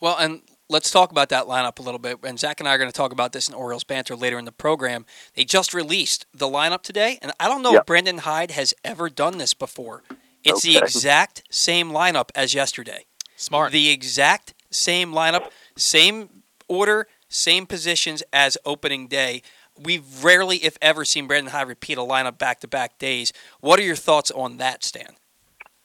Well, 0.00 0.16
and 0.18 0.42
let's 0.68 0.90
talk 0.90 1.10
about 1.10 1.28
that 1.30 1.44
lineup 1.44 1.78
a 1.78 1.82
little 1.82 1.98
bit. 1.98 2.18
And 2.22 2.38
Zach 2.38 2.60
and 2.60 2.68
I 2.68 2.74
are 2.74 2.78
going 2.78 2.90
to 2.90 2.96
talk 2.96 3.12
about 3.12 3.32
this 3.32 3.48
in 3.48 3.54
Orioles 3.54 3.84
banter 3.84 4.14
later 4.16 4.38
in 4.38 4.44
the 4.44 4.52
program. 4.52 5.06
They 5.34 5.44
just 5.44 5.74
released 5.74 6.26
the 6.34 6.46
lineup 6.46 6.82
today, 6.82 7.18
and 7.22 7.32
I 7.40 7.48
don't 7.48 7.62
know 7.62 7.72
Yep. 7.72 7.80
if 7.82 7.86
Brandon 7.86 8.18
Hyde 8.18 8.50
has 8.52 8.74
ever 8.84 9.08
done 9.08 9.38
this 9.38 9.54
before. 9.54 10.02
It's 10.44 10.62
the 10.62 10.76
exact 10.78 11.42
same 11.50 11.90
lineup 11.90 12.30
as 12.34 12.54
yesterday. 12.54 13.04
Smart. 13.36 13.72
The 13.72 13.90
exact 13.90 14.54
same 14.70 15.12
lineup, 15.12 15.50
same 15.76 16.42
order, 16.68 17.08
same 17.28 17.66
positions 17.66 18.22
as 18.32 18.56
opening 18.64 19.08
day. 19.08 19.42
We've 19.78 20.24
rarely, 20.24 20.58
if 20.58 20.78
ever, 20.80 21.04
seen 21.04 21.26
Brandon 21.26 21.52
Hyde 21.52 21.68
repeat 21.68 21.98
a 21.98 22.02
lineup 22.02 22.38
back 22.38 22.60
to 22.60 22.68
back 22.68 22.98
days. 22.98 23.32
What 23.60 23.78
are 23.80 23.82
your 23.82 23.96
thoughts 23.96 24.30
on 24.30 24.56
that, 24.58 24.84
Stan? 24.84 25.16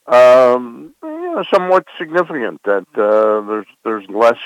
Um, 0.07 0.95
you 1.03 1.35
know, 1.35 1.43
somewhat 1.53 1.85
significant 1.97 2.61
that 2.63 2.85
uh, 2.95 3.41
there's 3.47 3.67
there's 3.83 4.09
less 4.09 4.39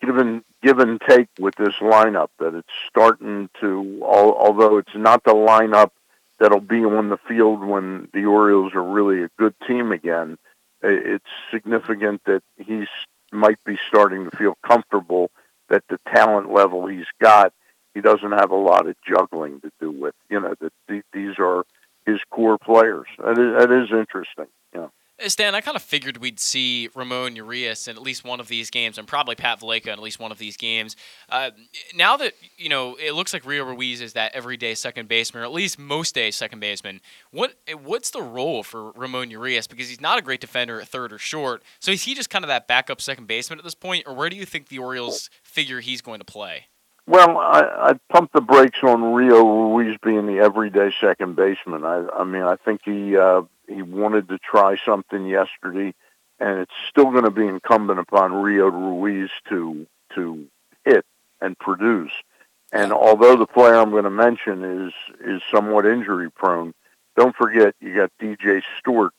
given 0.00 0.44
give 0.62 0.78
and 0.78 1.00
take 1.00 1.28
with 1.38 1.54
this 1.56 1.74
lineup. 1.80 2.28
That 2.38 2.54
it's 2.54 2.68
starting 2.88 3.48
to, 3.60 4.00
al- 4.02 4.36
although 4.36 4.78
it's 4.78 4.94
not 4.94 5.24
the 5.24 5.34
lineup 5.34 5.90
that'll 6.38 6.60
be 6.60 6.84
on 6.84 7.08
the 7.08 7.16
field 7.16 7.64
when 7.64 8.08
the 8.12 8.26
Orioles 8.26 8.74
are 8.74 8.82
really 8.82 9.22
a 9.22 9.30
good 9.38 9.54
team 9.66 9.92
again. 9.92 10.38
It's 10.82 11.24
significant 11.50 12.22
that 12.24 12.42
he's 12.56 12.88
might 13.32 13.62
be 13.64 13.78
starting 13.88 14.28
to 14.28 14.36
feel 14.36 14.58
comfortable 14.66 15.30
that 15.68 15.84
the 15.88 15.98
talent 16.12 16.52
level 16.52 16.86
he's 16.86 17.06
got, 17.20 17.52
he 17.94 18.00
doesn't 18.00 18.32
have 18.32 18.50
a 18.50 18.56
lot 18.56 18.86
of 18.86 18.94
juggling 19.06 19.60
to 19.62 19.70
do 19.80 19.90
with. 19.90 20.14
You 20.28 20.40
know 20.40 20.54
that 20.60 21.02
these 21.12 21.34
are 21.38 21.64
his 22.04 22.20
core 22.30 22.58
players. 22.58 23.06
That 23.18 23.38
is, 23.38 23.58
that 23.58 23.72
is 23.72 23.90
interesting. 23.90 24.48
Uh, 25.22 25.28
Stan, 25.28 25.54
I 25.54 25.60
kind 25.60 25.76
of 25.76 25.82
figured 25.82 26.16
we'd 26.16 26.40
see 26.40 26.88
Ramon 26.94 27.36
Urias 27.36 27.86
in 27.86 27.96
at 27.96 28.02
least 28.02 28.24
one 28.24 28.40
of 28.40 28.48
these 28.48 28.70
games, 28.70 28.98
and 28.98 29.06
probably 29.06 29.34
Pat 29.34 29.60
Valaika 29.60 29.86
in 29.86 29.92
at 29.92 30.00
least 30.00 30.18
one 30.18 30.32
of 30.32 30.38
these 30.38 30.56
games. 30.56 30.96
Uh, 31.28 31.50
now 31.94 32.16
that 32.16 32.34
you 32.56 32.68
know, 32.68 32.96
it 32.96 33.12
looks 33.12 33.32
like 33.32 33.46
Rio 33.46 33.64
Ruiz 33.64 34.00
is 34.00 34.14
that 34.14 34.34
everyday 34.34 34.74
second 34.74 35.08
baseman, 35.08 35.42
or 35.42 35.46
at 35.46 35.52
least 35.52 35.78
most 35.78 36.14
days 36.14 36.36
second 36.36 36.60
baseman. 36.60 37.00
What 37.30 37.54
what's 37.82 38.10
the 38.10 38.22
role 38.22 38.62
for 38.62 38.90
Ramon 38.92 39.30
Urias? 39.30 39.66
Because 39.66 39.88
he's 39.88 40.00
not 40.00 40.18
a 40.18 40.22
great 40.22 40.40
defender 40.40 40.80
at 40.80 40.88
third 40.88 41.12
or 41.12 41.18
short. 41.18 41.62
So 41.78 41.92
is 41.92 42.02
he 42.04 42.14
just 42.14 42.30
kind 42.30 42.44
of 42.44 42.48
that 42.48 42.66
backup 42.66 43.00
second 43.00 43.26
baseman 43.26 43.58
at 43.58 43.64
this 43.64 43.74
point, 43.74 44.04
or 44.06 44.14
where 44.14 44.28
do 44.28 44.36
you 44.36 44.46
think 44.46 44.68
the 44.68 44.78
Orioles 44.78 45.30
figure 45.42 45.80
he's 45.80 46.00
going 46.00 46.18
to 46.18 46.24
play? 46.24 46.66
Well, 47.06 47.36
I, 47.36 47.90
I 47.90 47.92
pumped 48.12 48.32
the 48.32 48.40
brakes 48.40 48.78
on 48.84 49.02
Rio 49.12 49.44
Ruiz 49.44 49.98
being 50.04 50.26
the 50.26 50.38
everyday 50.38 50.92
second 51.00 51.34
baseman. 51.34 51.84
I, 51.84 52.06
I 52.14 52.22
mean, 52.22 52.42
I 52.42 52.54
think 52.56 52.82
he 52.84 53.16
uh, 53.16 53.42
he 53.72 53.82
wanted 53.82 54.28
to 54.28 54.38
try 54.38 54.76
something 54.84 55.26
yesterday, 55.26 55.94
and 56.38 56.58
it's 56.60 56.74
still 56.88 57.10
going 57.10 57.24
to 57.24 57.30
be 57.30 57.46
incumbent 57.46 57.98
upon 58.00 58.32
Rio 58.32 58.66
Ruiz 58.68 59.30
to 59.48 59.86
to 60.14 60.46
hit 60.84 61.04
and 61.40 61.58
produce. 61.58 62.12
And 62.72 62.92
although 62.92 63.36
the 63.36 63.46
player 63.46 63.74
I'm 63.74 63.90
going 63.90 64.04
to 64.04 64.10
mention 64.10 64.64
is 64.64 64.92
is 65.24 65.42
somewhat 65.52 65.86
injury 65.86 66.30
prone, 66.30 66.74
don't 67.16 67.36
forget 67.36 67.74
you 67.80 67.94
got 67.94 68.10
DJ 68.20 68.62
Stewart 68.78 69.12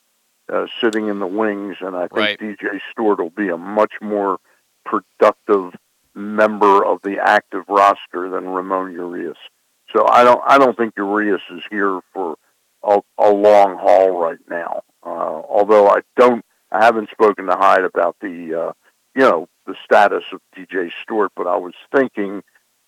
uh, 0.51 0.68
sitting 0.82 1.08
in 1.08 1.20
the 1.20 1.28
wings, 1.28 1.78
and 1.82 1.95
I 1.95 2.08
think 2.08 2.14
Right. 2.14 2.39
DJ 2.39 2.80
Stewart 2.91 3.20
will 3.20 3.30
be 3.30 3.49
a 3.49 3.58
much 3.58 3.93
more 4.01 4.39
productive 4.86 5.74
member 6.16 6.86
of 6.86 7.01
the 7.04 7.20
active 7.20 7.64
roster 7.68 8.30
than 8.30 8.49
Ramon 8.49 8.91
Urias. 8.91 9.38
So 9.91 10.08
I 10.08 10.24
don't 10.24 10.41
I 10.45 10.58
don't 10.58 10.76
think 10.78 10.93
Urias 10.97 11.41
is 11.51 11.62
here 11.70 11.99
for 12.14 12.36
a, 12.84 13.00
a 13.18 13.32
long 13.32 13.78
haul 13.78 14.12
right 14.20 14.40
now. 14.50 14.84
Uh, 15.06 15.42
although 15.50 15.90
I 15.90 16.02
don't 16.16 16.44
I 16.72 16.84
haven't 16.84 17.10
spoken 17.12 17.46
to 17.48 17.56
Hyde 17.56 17.84
about 17.84 18.16
the 18.22 18.54
uh, 18.70 18.74
you 19.16 19.22
know 19.22 19.48
the 19.66 19.76
status 19.84 20.24
of 20.32 20.42
DJ 20.58 20.92
Stewart, 21.04 21.32
but 21.36 21.48
I 21.48 21.56
was 21.58 21.74
thinking 21.94 22.44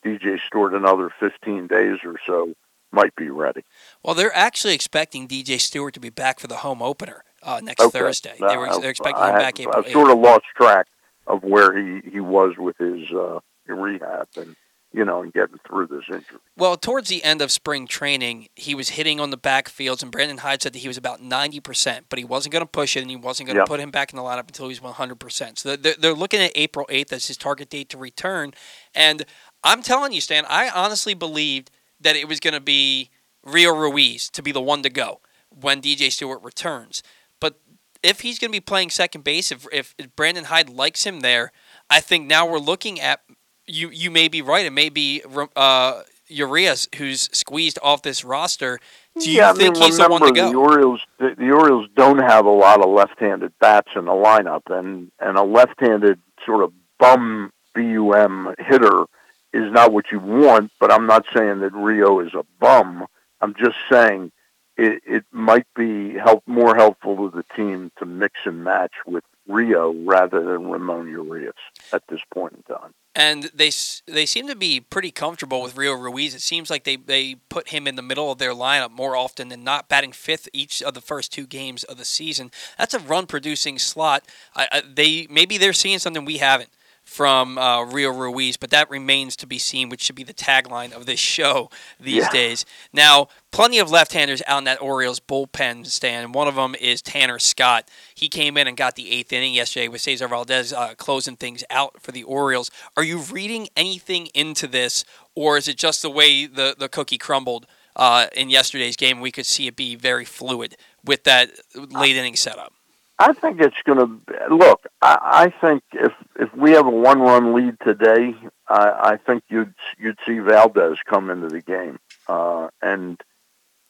DJ 0.05 0.39
Stewart 0.45 0.73
another 0.73 1.09
15 1.19 1.67
days 1.67 1.99
or 2.05 2.15
so 2.25 2.53
might 2.91 3.15
be 3.15 3.29
ready. 3.29 3.61
Well, 4.03 4.13
they're 4.15 4.35
actually 4.35 4.73
expecting 4.73 5.27
DJ 5.27 5.59
Stewart 5.59 5.93
to 5.95 5.99
be 5.99 6.09
back 6.09 6.39
for 6.39 6.47
the 6.47 6.57
home 6.57 6.81
opener 6.81 7.23
uh, 7.43 7.59
next 7.63 7.81
Okay. 7.81 7.99
Thursday. 7.99 8.35
They 8.39 8.57
were, 8.57 8.69
they're 8.79 8.89
expecting 8.91 9.23
I 9.23 9.31
him 9.31 9.37
back 9.37 9.59
April 9.59 9.75
I've 9.77 9.85
8th. 9.85 9.91
sort 9.93 10.11
of 10.11 10.19
lost 10.19 10.45
track 10.55 10.87
of 11.27 11.43
where 11.43 11.75
he, 11.77 12.01
he 12.09 12.19
was 12.19 12.53
with 12.57 12.77
his 12.77 13.09
uh, 13.11 13.39
rehab 13.67 14.27
and 14.37 14.55
you 14.95 15.03
know 15.05 15.21
and 15.21 15.33
getting 15.33 15.59
through 15.67 15.87
this 15.87 16.03
injury. 16.07 16.39
Well, 16.57 16.77
towards 16.77 17.09
the 17.09 17.23
end 17.23 17.41
of 17.41 17.51
spring 17.51 17.85
training, 17.87 18.47
he 18.55 18.73
was 18.73 18.89
hitting 18.89 19.19
on 19.19 19.29
the 19.29 19.37
backfields, 19.37 20.01
and 20.01 20.11
Brandon 20.11 20.37
Hyde 20.39 20.61
said 20.61 20.73
that 20.73 20.79
he 20.79 20.87
was 20.87 20.97
about 20.97 21.21
90%, 21.21 22.05
but 22.09 22.17
he 22.19 22.25
wasn't 22.25 22.53
going 22.53 22.61
to 22.63 22.67
push 22.71 22.95
it, 22.95 23.01
and 23.01 23.09
he 23.09 23.15
wasn't 23.15 23.47
going 23.47 23.55
to 23.55 23.61
Yeah. 23.61 23.65
put 23.65 23.79
him 23.79 23.91
back 23.91 24.13
in 24.13 24.17
the 24.17 24.23
lineup 24.23 24.47
until 24.47 24.65
he 24.65 24.69
was 24.69 24.79
100%. 24.79 25.57
So 25.59 25.75
they're, 25.75 25.95
they're 25.99 26.13
looking 26.13 26.39
at 26.41 26.51
April 26.55 26.85
8th 26.89 27.11
as 27.13 27.27
his 27.27 27.37
target 27.37 27.69
date 27.69 27.89
to 27.89 27.97
return. 27.97 28.53
And 28.93 29.25
I'm 29.63 29.81
telling 29.81 30.13
you, 30.13 30.21
Stan, 30.21 30.45
I 30.47 30.69
honestly 30.69 31.13
believed 31.13 31.71
that 31.99 32.15
it 32.15 32.27
was 32.27 32.39
going 32.39 32.53
to 32.53 32.59
be 32.61 33.09
Rio 33.43 33.75
Ruiz 33.75 34.29
to 34.31 34.41
be 34.41 34.51
the 34.51 34.61
one 34.61 34.81
to 34.83 34.89
go 34.89 35.21
when 35.49 35.81
DJ 35.81 36.11
Stewart 36.11 36.41
returns. 36.43 37.03
But 37.39 37.59
if 38.03 38.21
he's 38.21 38.39
going 38.39 38.51
to 38.51 38.55
be 38.55 38.61
playing 38.61 38.89
second 38.91 39.23
base, 39.23 39.51
if, 39.51 39.65
if 39.71 39.95
Brandon 40.15 40.45
Hyde 40.45 40.69
likes 40.69 41.03
him 41.05 41.21
there, 41.21 41.51
I 41.89 41.99
think 42.01 42.27
now 42.27 42.47
we're 42.47 42.59
looking 42.59 42.99
at 42.99 43.21
you. 43.67 43.89
You 43.89 44.11
may 44.11 44.27
be 44.27 44.41
right. 44.41 44.65
It 44.65 44.73
may 44.73 44.89
be 44.89 45.23
uh, 45.55 46.01
Urias 46.27 46.87
who's 46.97 47.29
squeezed 47.31 47.79
off 47.81 48.01
this 48.01 48.23
roster. 48.23 48.79
Do 49.19 49.29
you 49.29 49.37
yeah, 49.37 49.53
think 49.53 49.77
I 49.77 49.79
mean, 49.79 49.83
he's 49.83 49.97
the 49.97 50.09
one 50.09 50.21
to 50.21 50.31
go? 50.31 50.51
the 50.51 50.57
Orioles. 50.57 51.01
The, 51.19 51.35
the 51.37 51.51
Orioles 51.51 51.87
don't 51.95 52.19
have 52.19 52.45
a 52.45 52.51
lot 52.51 52.81
of 52.81 52.89
left-handed 52.89 53.53
bats 53.59 53.89
in 53.95 54.05
the 54.05 54.11
lineup, 54.11 54.63
and 54.67 55.11
and 55.19 55.37
a 55.37 55.43
left-handed 55.43 56.19
sort 56.45 56.63
of 56.63 56.73
bum 56.99 57.51
bum 57.73 58.55
hitter 58.59 59.05
is 59.53 59.71
not 59.71 59.91
what 59.93 60.05
you 60.11 60.19
want. 60.19 60.71
But 60.79 60.91
I'm 60.91 61.07
not 61.07 61.25
saying 61.35 61.59
that 61.61 61.73
Rio 61.73 62.19
is 62.19 62.33
a 62.33 62.43
bum. 62.59 63.05
I'm 63.41 63.53
just 63.55 63.77
saying 63.91 64.31
it, 64.77 65.01
it 65.05 65.25
might 65.31 65.67
be 65.75 66.13
help 66.13 66.43
more 66.47 66.75
helpful 66.75 67.29
to 67.29 67.35
the 67.35 67.45
team 67.55 67.91
to 67.99 68.05
mix 68.05 68.33
and 68.45 68.63
match 68.63 68.93
with 69.05 69.23
Rio 69.47 69.93
rather 70.05 70.43
than 70.43 70.69
Ramon 70.69 71.07
Urias 71.07 71.53
at 71.93 72.03
this 72.09 72.21
point 72.33 72.53
in 72.53 72.63
time. 72.75 72.93
and 73.15 73.43
they 73.53 73.71
they 74.07 74.25
seem 74.25 74.47
to 74.47 74.55
be 74.55 74.79
pretty 74.79 75.11
comfortable 75.11 75.61
with 75.61 75.77
Rio 75.77 75.93
Ruiz. 75.93 76.33
It 76.35 76.41
seems 76.41 76.69
like 76.69 76.83
they, 76.83 76.95
they 76.95 77.35
put 77.49 77.69
him 77.69 77.87
in 77.87 77.95
the 77.95 78.01
middle 78.01 78.31
of 78.31 78.39
their 78.39 78.53
lineup 78.53 78.91
more 78.91 79.15
often 79.15 79.49
than 79.49 79.63
not, 79.63 79.87
batting 79.87 80.11
fifth 80.11 80.49
each 80.51 80.81
of 80.81 80.93
the 80.93 81.01
first 81.01 81.31
two 81.31 81.45
games 81.47 81.83
of 81.83 81.97
the 81.97 82.05
season. 82.05 82.51
That's 82.77 82.93
a 82.93 82.99
run 82.99 83.27
producing 83.27 83.79
slot. 83.79 84.23
I, 84.55 84.67
I, 84.71 84.81
they 84.81 85.27
maybe 85.29 85.57
they're 85.57 85.73
seeing 85.73 85.99
something 85.99 86.25
we 86.25 86.37
haven't 86.39 86.69
from 87.05 87.57
uh, 87.57 87.83
Rio 87.85 88.11
Ruiz, 88.11 88.57
but 88.57 88.71
that 88.71 88.89
remains 88.89 89.35
to 89.37 89.47
be 89.47 89.57
seen, 89.59 89.89
which 89.89 90.01
should 90.01 90.15
be 90.15 90.23
the 90.23 90.33
tagline 90.33 90.91
of 90.91 91.05
this 91.05 91.19
show 91.19 91.69
these 91.99 92.23
Yeah. 92.23 92.31
days. 92.31 92.65
Now, 92.91 93.29
plenty 93.51 93.77
of 93.79 93.89
left-handers 93.91 94.41
out 94.47 94.57
in 94.57 94.63
that 94.65 94.81
Orioles 94.81 95.19
bullpen 95.19 95.85
stand. 95.85 96.33
One 96.33 96.47
of 96.47 96.55
them 96.55 96.75
is 96.75 97.01
Tanner 97.01 97.39
Scott. 97.39 97.89
He 98.13 98.27
came 98.27 98.57
in 98.57 98.67
and 98.67 98.75
got 98.75 98.95
the 98.95 99.11
eighth 99.11 99.31
inning 99.31 99.53
yesterday 99.53 99.87
with 99.87 100.01
Cesar 100.01 100.27
Valdez 100.27 100.73
uh, 100.73 100.95
closing 100.95 101.35
things 101.37 101.63
out 101.69 102.01
for 102.01 102.11
the 102.11 102.23
Orioles. 102.23 102.69
Are 102.97 103.03
you 103.03 103.19
reading 103.19 103.69
anything 103.77 104.27
into 104.33 104.67
this, 104.67 105.05
or 105.35 105.57
is 105.57 105.67
it 105.67 105.77
just 105.77 106.01
the 106.01 106.09
way 106.09 106.47
the, 106.47 106.75
the 106.77 106.89
cookie 106.89 107.19
crumbled 107.19 107.67
uh, 107.95 108.27
in 108.35 108.49
yesterday's 108.49 108.95
game? 108.97 109.21
We 109.21 109.31
could 109.31 109.45
see 109.45 109.67
it 109.67 109.75
be 109.75 109.95
very 109.95 110.25
fluid 110.25 110.75
with 111.03 111.23
that 111.25 111.51
late 111.75 112.15
inning 112.15 112.35
setup. 112.35 112.73
I 113.17 113.33
think 113.33 113.61
it's 113.61 113.81
going 113.85 113.99
to 113.99 114.53
look. 114.53 114.85
I, 115.01 115.17
I 115.21 115.49
think 115.61 115.83
if 115.93 116.11
if 116.37 116.53
we 116.53 116.71
have 116.71 116.85
a 116.85 116.91
one 116.91 117.21
run 117.21 117.53
lead 117.53 117.77
today, 117.81 118.35
I, 118.67 119.11
I 119.11 119.17
think 119.17 119.43
you'd 119.47 119.73
you'd 119.97 120.19
see 120.25 120.39
Valdez 120.39 120.97
come 121.05 121.29
into 121.29 121.47
the 121.47 121.61
game, 121.61 121.97
uh, 122.27 122.67
and 122.81 123.21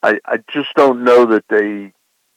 I 0.03 0.19
I 0.25 0.37
just 0.51 0.73
don't 0.75 1.03
know 1.03 1.25
that 1.25 1.45
they 1.49 1.91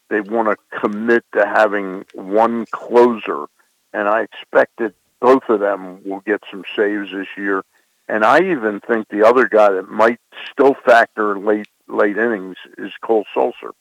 they 0.09 0.23
want 0.23 0.49
to 0.49 0.79
commit 0.79 1.25
to 1.35 1.47
having 1.47 2.07
one 2.15 2.65
closer, 2.67 3.47
and 3.93 4.09
I 4.09 4.23
expect 4.23 4.79
that 4.79 4.95
both 5.21 5.43
of 5.51 5.61
them 5.61 6.01
will 6.05 6.21
get 6.21 6.43
some 6.51 6.65
saves 6.75 7.11
this 7.13 7.29
year, 7.37 7.65
and 8.09 8.25
I 8.25 8.41
even 8.41 8.81
think 8.81 9.09
the 9.09 9.27
other 9.27 9.47
guy 9.47 9.73
that 9.73 9.91
might 9.91 10.21
still 10.51 10.75
factor 10.87 11.39
late 11.39 11.69
late 11.87 12.17
innings 12.17 12.57
is 12.79 12.93
Cole 13.03 13.27
Sulser. 13.37 13.73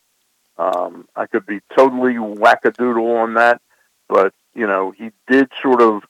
Um, 0.58 1.08
I 1.16 1.28
could 1.28 1.45
be 1.45 1.62
totally 1.76 2.14
wackadoodle 2.14 3.24
on 3.24 3.36
that, 3.36 3.62
but 4.10 4.34
you 4.53 4.68
know 4.68 4.91
he 4.91 5.12
did 5.28 5.49
sort 5.62 5.82
of 5.82 6.03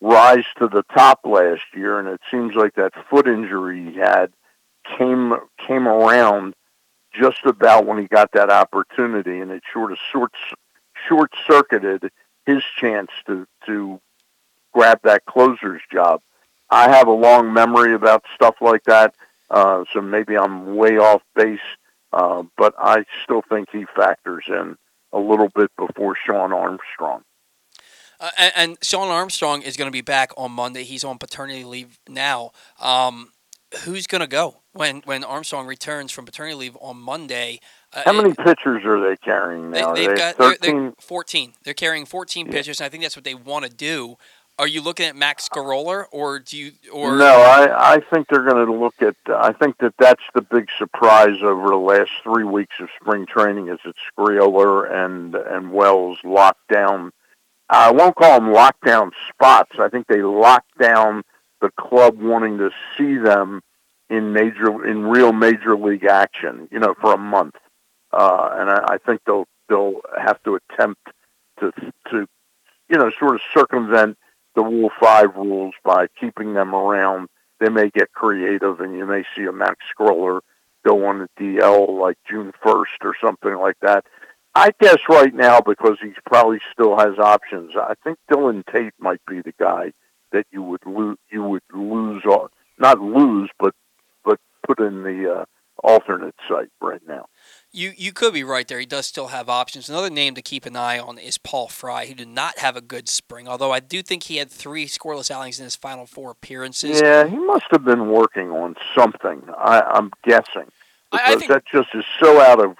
rise 0.00 0.44
to 0.58 0.68
the 0.68 0.84
top 0.94 1.20
last 1.24 1.64
year, 1.74 1.98
and 1.98 2.08
it 2.08 2.20
seems 2.30 2.54
like 2.54 2.74
that 2.74 2.92
foot 3.10 3.26
injury 3.26 3.90
he 3.92 3.98
had 3.98 4.32
came 4.96 5.34
came 5.66 5.88
around 5.88 6.54
just 7.12 7.44
about 7.44 7.86
when 7.86 7.98
he 7.98 8.06
got 8.06 8.32
that 8.32 8.50
opportunity, 8.50 9.40
and 9.40 9.50
it 9.50 9.62
sort 9.72 9.92
of 9.92 9.98
short 10.12 10.32
short 11.08 11.32
circuited 11.46 12.10
his 12.46 12.62
chance 12.78 13.10
to 13.26 13.46
to 13.66 14.00
grab 14.72 15.00
that 15.02 15.24
closer's 15.26 15.82
job. 15.92 16.20
I 16.70 16.88
have 16.90 17.08
a 17.08 17.12
long 17.12 17.52
memory 17.52 17.94
about 17.94 18.24
stuff 18.34 18.56
like 18.60 18.84
that, 18.84 19.14
uh, 19.50 19.84
so 19.92 20.00
maybe 20.00 20.36
I'm 20.36 20.76
way 20.76 20.98
off 20.98 21.22
base, 21.34 21.60
uh, 22.12 22.42
but 22.56 22.74
I 22.78 23.04
still 23.22 23.42
think 23.48 23.68
he 23.72 23.84
factors 23.96 24.44
in 24.48 24.76
a 25.12 25.18
little 25.18 25.48
bit 25.54 25.70
before 25.76 26.16
Shawn 26.16 26.52
Armstrong. 26.52 27.22
Uh, 28.20 28.30
and, 28.36 28.52
and 28.56 28.78
Shawn 28.82 29.08
Armstrong 29.08 29.62
is 29.62 29.76
going 29.76 29.86
to 29.86 29.92
be 29.92 30.00
back 30.00 30.32
on 30.36 30.52
Monday. 30.52 30.84
He's 30.84 31.04
on 31.04 31.18
paternity 31.18 31.64
leave 31.64 31.98
now. 32.08 32.50
Um, 32.80 33.30
who's 33.84 34.06
going 34.06 34.20
to 34.20 34.26
go 34.26 34.62
when 34.72 35.02
when 35.04 35.24
Armstrong 35.24 35.66
returns 35.66 36.10
from 36.10 36.24
paternity 36.24 36.56
leave 36.56 36.76
on 36.80 36.96
Monday? 36.96 37.60
Uh, 37.92 38.02
How 38.04 38.12
many 38.12 38.34
pitchers 38.34 38.84
are 38.84 39.08
they 39.08 39.16
carrying 39.16 39.70
now? 39.70 39.94
They, 39.94 40.04
have 40.04 40.16
got 40.16 40.34
13? 40.36 40.58
They're, 40.60 40.82
they're 40.82 40.92
14. 41.00 41.52
They're 41.62 41.74
carrying 41.74 42.04
14 42.04 42.46
yeah. 42.46 42.52
pitchers, 42.52 42.80
and 42.80 42.86
I 42.86 42.88
think 42.88 43.02
that's 43.02 43.16
what 43.16 43.24
they 43.24 43.34
want 43.34 43.64
to 43.64 43.70
do. 43.70 44.16
Are 44.58 44.66
you 44.66 44.82
looking 44.82 45.06
at 45.06 45.14
Max 45.14 45.48
Sceroler, 45.52 46.06
or 46.06 46.40
do 46.40 46.56
you? 46.56 46.72
Or 46.92 47.16
no, 47.16 47.26
I 47.26 47.94
I 47.94 48.00
think 48.00 48.26
they're 48.28 48.42
going 48.42 48.66
to 48.66 48.72
look 48.72 49.00
at. 49.00 49.14
I 49.28 49.52
think 49.52 49.78
that 49.78 49.94
that's 50.00 50.22
the 50.34 50.42
big 50.42 50.66
surprise 50.76 51.40
over 51.42 51.68
the 51.68 51.76
last 51.76 52.10
three 52.24 52.42
weeks 52.42 52.74
of 52.80 52.88
spring 53.00 53.24
training 53.24 53.68
is 53.68 53.78
that 53.84 53.94
Sceroler 54.16 54.84
and 54.84 55.36
and 55.36 55.72
Wells 55.72 56.18
locked 56.24 56.66
down. 56.68 57.12
I 57.70 57.92
won't 57.92 58.16
call 58.16 58.40
them 58.40 58.52
lockdown 58.52 59.12
spots. 59.32 59.72
I 59.78 59.88
think 59.88 60.08
they 60.08 60.22
locked 60.22 60.76
down 60.78 61.22
the 61.60 61.70
club 61.78 62.20
wanting 62.20 62.58
to 62.58 62.70
see 62.96 63.16
them 63.16 63.62
in 64.10 64.32
major 64.32 64.84
in 64.84 65.04
real 65.04 65.32
major 65.32 65.76
league 65.76 66.04
action. 66.04 66.68
You 66.72 66.80
know, 66.80 66.94
for 67.00 67.14
a 67.14 67.18
month, 67.18 67.54
uh, 68.12 68.48
and 68.54 68.70
I, 68.70 68.94
I 68.94 68.98
think 68.98 69.20
they'll 69.24 69.46
they'll 69.68 70.00
have 70.20 70.42
to 70.42 70.56
attempt 70.56 71.10
to 71.60 71.70
to 72.10 72.26
you 72.88 72.98
know 72.98 73.12
sort 73.20 73.36
of 73.36 73.40
circumvent 73.54 74.18
the 74.58 74.64
Rule 74.64 74.90
5 75.00 75.36
rules 75.36 75.74
by 75.84 76.08
keeping 76.20 76.54
them 76.54 76.74
around. 76.74 77.28
They 77.60 77.68
may 77.68 77.90
get 77.90 78.10
creative, 78.10 78.80
and 78.80 78.98
you 78.98 79.06
may 79.06 79.22
see 79.36 79.44
a 79.44 79.52
Max 79.52 79.76
Sceroler 79.96 80.40
go 80.84 81.06
on 81.06 81.20
the 81.20 81.28
DL 81.40 82.00
like 82.00 82.18
June 82.28 82.52
1st 82.64 83.04
or 83.04 83.14
something 83.22 83.54
like 83.54 83.76
that. 83.82 84.04
I 84.56 84.72
guess 84.80 84.98
right 85.08 85.32
now, 85.32 85.60
because 85.60 85.98
he 86.02 86.10
probably 86.26 86.58
still 86.72 86.98
has 86.98 87.20
options, 87.20 87.74
I 87.76 87.94
think 88.02 88.18
Dylan 88.28 88.64
Tate 88.66 88.94
might 88.98 89.20
be 89.28 89.42
the 89.42 89.54
guy 89.60 89.92
that 90.32 90.46
you 90.50 90.62
would 90.64 90.84
lose. 90.84 91.18
You 91.30 91.44
would 91.44 91.62
lose, 91.72 92.24
not 92.78 93.00
lose, 93.00 93.50
but 93.60 93.76
but 94.24 94.40
put 94.66 94.80
in 94.80 95.04
the 95.04 95.38
uh, 95.38 95.44
alternate 95.84 96.34
site 96.48 96.72
right 96.80 97.02
now. 97.06 97.26
You 97.70 97.92
you 97.96 98.12
could 98.12 98.32
be 98.32 98.44
right 98.44 98.66
there. 98.66 98.80
He 98.80 98.86
does 98.86 99.06
still 99.06 99.28
have 99.28 99.48
options. 99.48 99.88
Another 99.88 100.10
name 100.10 100.34
to 100.34 100.42
keep 100.42 100.64
an 100.64 100.74
eye 100.74 100.98
on 100.98 101.18
is 101.18 101.36
Paul 101.36 101.68
Fry, 101.68 102.06
who 102.06 102.14
did 102.14 102.28
not 102.28 102.58
have 102.58 102.76
a 102.76 102.80
good 102.80 103.08
spring. 103.08 103.46
Although 103.46 103.72
I 103.72 103.80
do 103.80 104.02
think 104.02 104.24
he 104.24 104.36
had 104.36 104.50
three 104.50 104.86
scoreless 104.86 105.30
outings 105.30 105.58
in 105.58 105.64
his 105.64 105.76
final 105.76 106.06
four 106.06 106.30
appearances. 106.30 107.00
Yeah, 107.00 107.26
he 107.26 107.36
must 107.36 107.66
have 107.70 107.84
been 107.84 108.10
working 108.10 108.50
on 108.50 108.74
something. 108.96 109.42
I, 109.58 109.80
I'm 109.80 110.10
guessing 110.24 110.70
because 111.10 111.28
I, 111.28 111.32
I 111.32 111.36
think, 111.36 111.50
that 111.50 111.64
just 111.66 111.88
is 111.94 112.04
so 112.20 112.40
out 112.40 112.64
of 112.64 112.76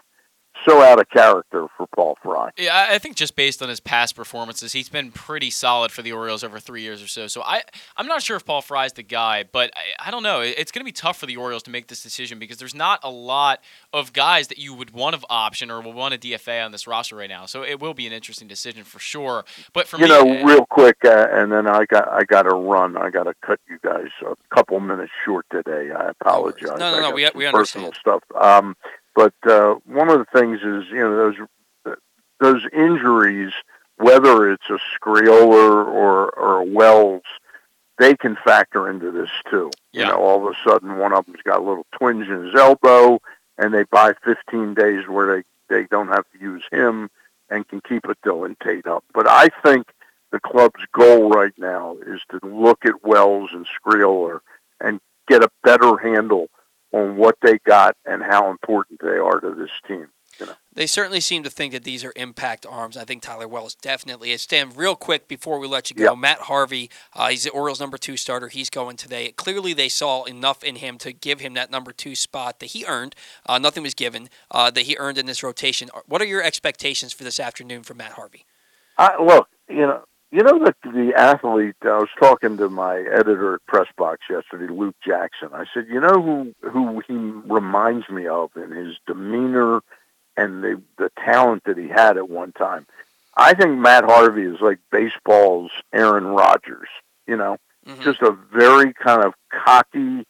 so 0.66 0.82
out 0.82 1.00
of 1.00 1.08
character 1.10 1.66
for 1.76 1.86
Paul 1.94 2.16
Fry. 2.22 2.50
Yeah, 2.56 2.88
I 2.90 2.98
think 2.98 3.16
just 3.16 3.36
based 3.36 3.62
on 3.62 3.68
his 3.68 3.80
past 3.80 4.16
performances, 4.16 4.72
he's 4.72 4.88
been 4.88 5.10
pretty 5.10 5.50
solid 5.50 5.92
for 5.92 6.02
the 6.02 6.12
Orioles 6.12 6.42
over 6.42 6.58
three 6.58 6.82
years 6.82 7.02
or 7.02 7.06
so. 7.06 7.26
So 7.26 7.42
I, 7.42 7.62
I'm 7.96 8.06
not 8.06 8.22
sure 8.22 8.36
if 8.36 8.44
Paul 8.44 8.62
Fry's 8.62 8.92
the 8.92 9.02
guy, 9.02 9.44
but 9.50 9.70
I, 9.76 10.08
I 10.08 10.10
don't 10.10 10.22
know. 10.22 10.40
It's 10.40 10.72
going 10.72 10.80
to 10.80 10.84
be 10.84 10.92
tough 10.92 11.18
for 11.18 11.26
the 11.26 11.36
Orioles 11.36 11.62
to 11.64 11.70
make 11.70 11.88
this 11.88 12.02
decision 12.02 12.38
because 12.38 12.56
there's 12.56 12.74
not 12.74 13.00
a 13.02 13.10
lot 13.10 13.62
of 13.92 14.12
guys 14.12 14.48
that 14.48 14.58
you 14.58 14.74
would 14.74 14.90
want 14.90 15.14
of 15.14 15.24
option 15.30 15.70
or 15.70 15.80
would 15.80 15.94
want 15.94 16.14
a 16.14 16.18
DFA 16.18 16.64
on 16.64 16.72
this 16.72 16.86
roster 16.86 17.16
right 17.16 17.28
now. 17.28 17.46
So 17.46 17.62
it 17.62 17.80
will 17.80 17.94
be 17.94 18.06
an 18.06 18.12
interesting 18.12 18.48
decision 18.48 18.84
for 18.84 18.98
sure. 18.98 19.44
But 19.72 19.86
for 19.86 19.98
you 19.98 20.04
me, 20.04 20.08
know, 20.08 20.44
real 20.44 20.66
quick, 20.66 20.96
uh, 21.04 21.28
and 21.30 21.52
then 21.52 21.66
I 21.66 21.84
got 21.86 22.08
I 22.08 22.24
got 22.24 22.42
to 22.42 22.54
run. 22.54 22.96
I 22.96 23.10
got 23.10 23.24
to 23.24 23.34
cut 23.44 23.60
you 23.68 23.78
guys 23.82 24.08
a 24.26 24.34
couple 24.54 24.78
minutes 24.80 25.12
short 25.24 25.46
today. 25.50 25.90
I 25.96 26.10
apologize. 26.10 26.78
No, 26.78 26.92
no, 26.92 27.00
no. 27.00 27.10
We, 27.10 27.28
we 27.34 27.46
understand. 27.46 27.92
Personal 27.92 27.92
stuff. 27.92 28.22
Um, 28.34 28.76
but 29.18 29.34
uh, 29.50 29.74
one 29.84 30.08
of 30.10 30.20
the 30.20 30.38
things 30.38 30.60
is, 30.60 30.88
you 30.92 31.00
know, 31.00 31.16
those 31.16 31.96
those 32.38 32.62
injuries, 32.72 33.52
whether 33.96 34.48
it's 34.48 34.70
a 34.70 34.78
Sceroler 34.94 35.82
or 35.82 36.30
or 36.30 36.60
a 36.60 36.64
Wells, 36.64 37.24
they 37.98 38.14
can 38.14 38.36
factor 38.44 38.88
into 38.88 39.10
this 39.10 39.30
too. 39.50 39.72
Yeah. 39.92 40.02
You 40.02 40.12
know, 40.12 40.18
all 40.18 40.46
of 40.46 40.54
a 40.54 40.56
sudden 40.64 40.98
one 40.98 41.12
of 41.12 41.26
them's 41.26 41.42
got 41.42 41.58
a 41.58 41.64
little 41.64 41.84
twinge 41.98 42.28
in 42.28 42.44
his 42.44 42.54
elbow, 42.54 43.18
and 43.58 43.74
they 43.74 43.82
buy 43.90 44.12
15 44.24 44.74
days 44.74 45.08
where 45.08 45.36
they 45.36 45.42
they 45.68 45.88
don't 45.90 46.08
have 46.08 46.24
to 46.32 46.38
use 46.40 46.62
him 46.70 47.10
and 47.50 47.66
can 47.66 47.80
keep 47.80 48.04
a 48.04 48.14
Dylan 48.24 48.54
Tate 48.60 48.86
up. 48.86 49.02
But 49.12 49.28
I 49.28 49.48
think 49.64 49.88
the 50.30 50.38
club's 50.38 50.84
goal 50.92 51.30
right 51.30 51.54
now 51.58 51.96
is 52.06 52.20
to 52.30 52.38
look 52.46 52.84
at 52.84 53.04
Wells 53.04 53.50
and 53.52 53.66
Sceroler 53.66 54.42
and 54.80 55.00
get 55.26 55.42
a 55.42 55.50
better 55.64 55.96
handle 55.96 56.50
on 56.92 57.16
what 57.16 57.36
they 57.42 57.58
got 57.58 57.96
and 58.04 58.22
how 58.22 58.50
important 58.50 59.00
they 59.02 59.18
are 59.18 59.40
to 59.40 59.54
this 59.54 59.70
team. 59.86 60.08
You 60.40 60.46
know? 60.46 60.52
They 60.72 60.86
certainly 60.86 61.20
seem 61.20 61.42
to 61.42 61.50
think 61.50 61.72
that 61.72 61.82
these 61.82 62.04
are 62.04 62.12
impact 62.14 62.64
arms. 62.64 62.96
I 62.96 63.04
think 63.04 63.22
Tyler 63.22 63.48
Wells 63.48 63.74
definitely 63.74 64.30
is. 64.30 64.42
Stan, 64.42 64.70
real 64.70 64.94
quick 64.94 65.26
before 65.26 65.58
we 65.58 65.66
let 65.66 65.90
you 65.90 65.96
go, 65.96 66.12
yep. 66.12 66.18
Matt 66.18 66.38
Harvey, 66.42 66.90
uh, 67.14 67.28
he's 67.30 67.42
the 67.42 67.50
Orioles' 67.50 67.80
number 67.80 67.98
two 67.98 68.16
starter. 68.16 68.46
He's 68.46 68.70
going 68.70 68.96
today. 68.96 69.32
Clearly, 69.32 69.72
they 69.72 69.88
saw 69.88 70.22
enough 70.24 70.62
in 70.62 70.76
him 70.76 70.96
to 70.98 71.12
give 71.12 71.40
him 71.40 71.54
that 71.54 71.72
number 71.72 71.90
two 71.90 72.14
spot 72.14 72.60
that 72.60 72.66
he 72.66 72.84
earned. 72.86 73.16
Uh, 73.46 73.58
nothing 73.58 73.82
was 73.82 73.94
given 73.94 74.28
uh, 74.52 74.70
that 74.70 74.82
he 74.82 74.96
earned 74.98 75.18
in 75.18 75.26
this 75.26 75.42
rotation. 75.42 75.90
What 76.06 76.22
are 76.22 76.26
your 76.26 76.42
expectations 76.42 77.12
for 77.12 77.24
this 77.24 77.40
afternoon 77.40 77.82
for 77.82 77.94
Matt 77.94 78.12
Harvey? 78.12 78.44
Look, 79.20 79.48
you 79.68 79.78
know, 79.78 80.04
you 80.30 80.42
know 80.42 80.62
that 80.64 80.76
the 80.82 81.12
athlete. 81.16 81.76
I 81.82 81.98
was 81.98 82.08
talking 82.20 82.58
to 82.58 82.68
my 82.68 82.98
editor 82.98 83.54
at 83.54 83.66
Pressbox 83.66 84.16
yesterday, 84.28 84.72
Luke 84.72 84.96
Jackson. 85.04 85.48
I 85.52 85.64
said, 85.72 85.86
you 85.88 86.00
know 86.00 86.20
who 86.22 86.54
who 86.68 87.00
he 87.06 87.14
reminds 87.14 88.08
me 88.10 88.26
of 88.26 88.50
in 88.56 88.70
his 88.72 88.96
demeanor 89.06 89.80
and 90.36 90.62
the 90.62 90.82
the 90.98 91.10
talent 91.24 91.64
that 91.64 91.78
he 91.78 91.88
had 91.88 92.18
at 92.18 92.28
one 92.28 92.52
time. 92.52 92.86
I 93.36 93.54
think 93.54 93.78
Matt 93.78 94.04
Harvey 94.04 94.42
is 94.42 94.60
like 94.60 94.80
baseball's 94.92 95.70
Aaron 95.94 96.26
Rodgers. 96.26 96.88
You 97.26 97.36
know, 97.36 97.56
mm-hmm. 97.86 98.02
just 98.02 98.20
a 98.20 98.36
very 98.52 98.92
kind 98.92 99.24
of 99.24 99.32
cocky, 99.50 100.26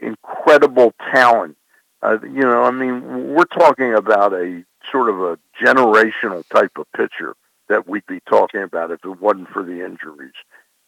incredible 0.00 0.92
talent. 1.12 1.56
Uh, 2.02 2.18
you 2.22 2.42
know, 2.42 2.62
I 2.62 2.70
mean, 2.72 3.34
we're 3.34 3.44
talking 3.44 3.94
about 3.94 4.32
a 4.32 4.64
sort 4.90 5.08
of 5.08 5.20
a 5.20 5.38
generational 5.60 6.48
type 6.48 6.72
of 6.76 6.86
pitcher 6.96 7.34
that 7.68 7.88
we'd 7.88 8.06
be 8.06 8.20
talking 8.28 8.62
about 8.62 8.90
if 8.90 9.04
it 9.04 9.20
wasn't 9.20 9.48
for 9.48 9.62
the 9.62 9.84
injuries. 9.84 10.34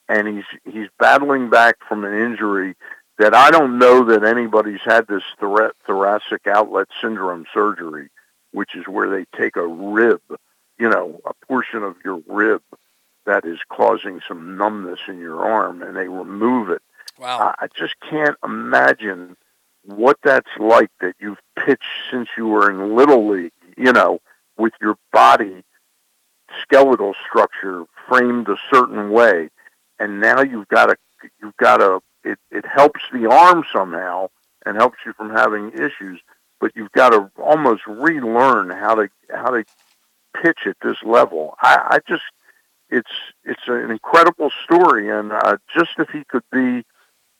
And 0.08 0.26
he's 0.26 0.44
he's 0.64 0.88
battling 0.98 1.50
back 1.50 1.76
from 1.88 2.04
an 2.04 2.14
injury 2.14 2.74
that 3.18 3.34
I 3.34 3.50
don't 3.50 3.78
know 3.78 4.04
that 4.06 4.24
anybody's 4.24 4.80
had 4.84 5.06
this 5.06 5.22
thora- 5.38 5.72
thoracic 5.86 6.46
outlet 6.46 6.88
syndrome 7.00 7.44
surgery, 7.52 8.08
which 8.50 8.74
is 8.74 8.88
where 8.88 9.08
they 9.10 9.26
take 9.38 9.56
a 9.56 9.66
rib, 9.66 10.22
you 10.78 10.88
know, 10.88 11.20
a 11.26 11.46
portion 11.46 11.82
of 11.82 11.96
your 12.04 12.22
rib 12.26 12.62
that 13.26 13.44
is 13.44 13.58
causing 13.68 14.20
some 14.26 14.56
numbness 14.56 15.00
in 15.06 15.18
your 15.18 15.44
arm, 15.44 15.82
and 15.82 15.96
they 15.96 16.08
remove 16.08 16.70
it. 16.70 16.82
Wow! 17.18 17.54
I, 17.60 17.66
I 17.66 17.68
just 17.78 17.94
can't 18.08 18.36
imagine 18.42 19.36
what 19.84 20.18
that's 20.24 20.50
like 20.58 20.90
that 21.00 21.14
you've 21.20 21.38
pitched 21.56 21.84
since 22.10 22.28
you 22.36 22.48
were 22.48 22.70
in 22.70 22.96
little 22.96 23.28
league, 23.28 23.52
you 23.76 23.92
know, 23.92 24.20
with 24.56 24.72
your 24.80 24.96
body 25.12 25.62
skeletal 26.62 27.14
structure 27.28 27.84
framed 28.08 28.48
a 28.48 28.56
certain 28.72 29.10
way, 29.10 29.50
and 29.98 30.20
now 30.20 30.42
you've 30.42 30.68
got 30.68 30.86
to 30.86 30.96
you've 31.42 31.56
got 31.56 31.78
to 31.78 32.00
it, 32.24 32.38
it 32.50 32.64
helps 32.66 33.00
the 33.12 33.30
arm 33.30 33.64
somehow 33.72 34.28
and 34.66 34.76
helps 34.76 34.98
you 35.06 35.12
from 35.14 35.30
having 35.30 35.72
issues, 35.72 36.20
but 36.60 36.72
you've 36.74 36.92
got 36.92 37.10
to 37.10 37.30
almost 37.42 37.82
relearn 37.86 38.70
how 38.70 38.94
to 38.94 39.08
how 39.32 39.50
to 39.50 39.64
pitch 40.42 40.60
at 40.66 40.76
this 40.82 40.98
level. 41.04 41.54
I, 41.60 41.98
I 41.98 41.98
just 42.08 42.22
it's 42.90 43.10
it's 43.44 43.62
an 43.68 43.90
incredible 43.90 44.50
story, 44.64 45.08
and 45.10 45.32
uh, 45.32 45.56
just 45.76 45.92
if 45.98 46.08
he 46.10 46.24
could 46.24 46.44
be 46.52 46.84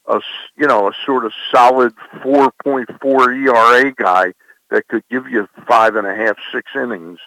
a 0.07 0.21
you 0.57 0.67
know 0.67 0.89
a 0.89 0.93
sort 1.05 1.25
of 1.25 1.33
solid 1.53 1.95
4.4 2.23 3.49
ERA 3.49 3.93
guy 3.93 4.33
that 4.71 4.89
could 4.89 5.03
give 5.11 5.29
you 5.29 5.49
five 5.69 5.97
and 5.97 6.07
a 6.07 6.15
half 6.15 6.37
six 6.53 6.71
innings. 6.75 7.19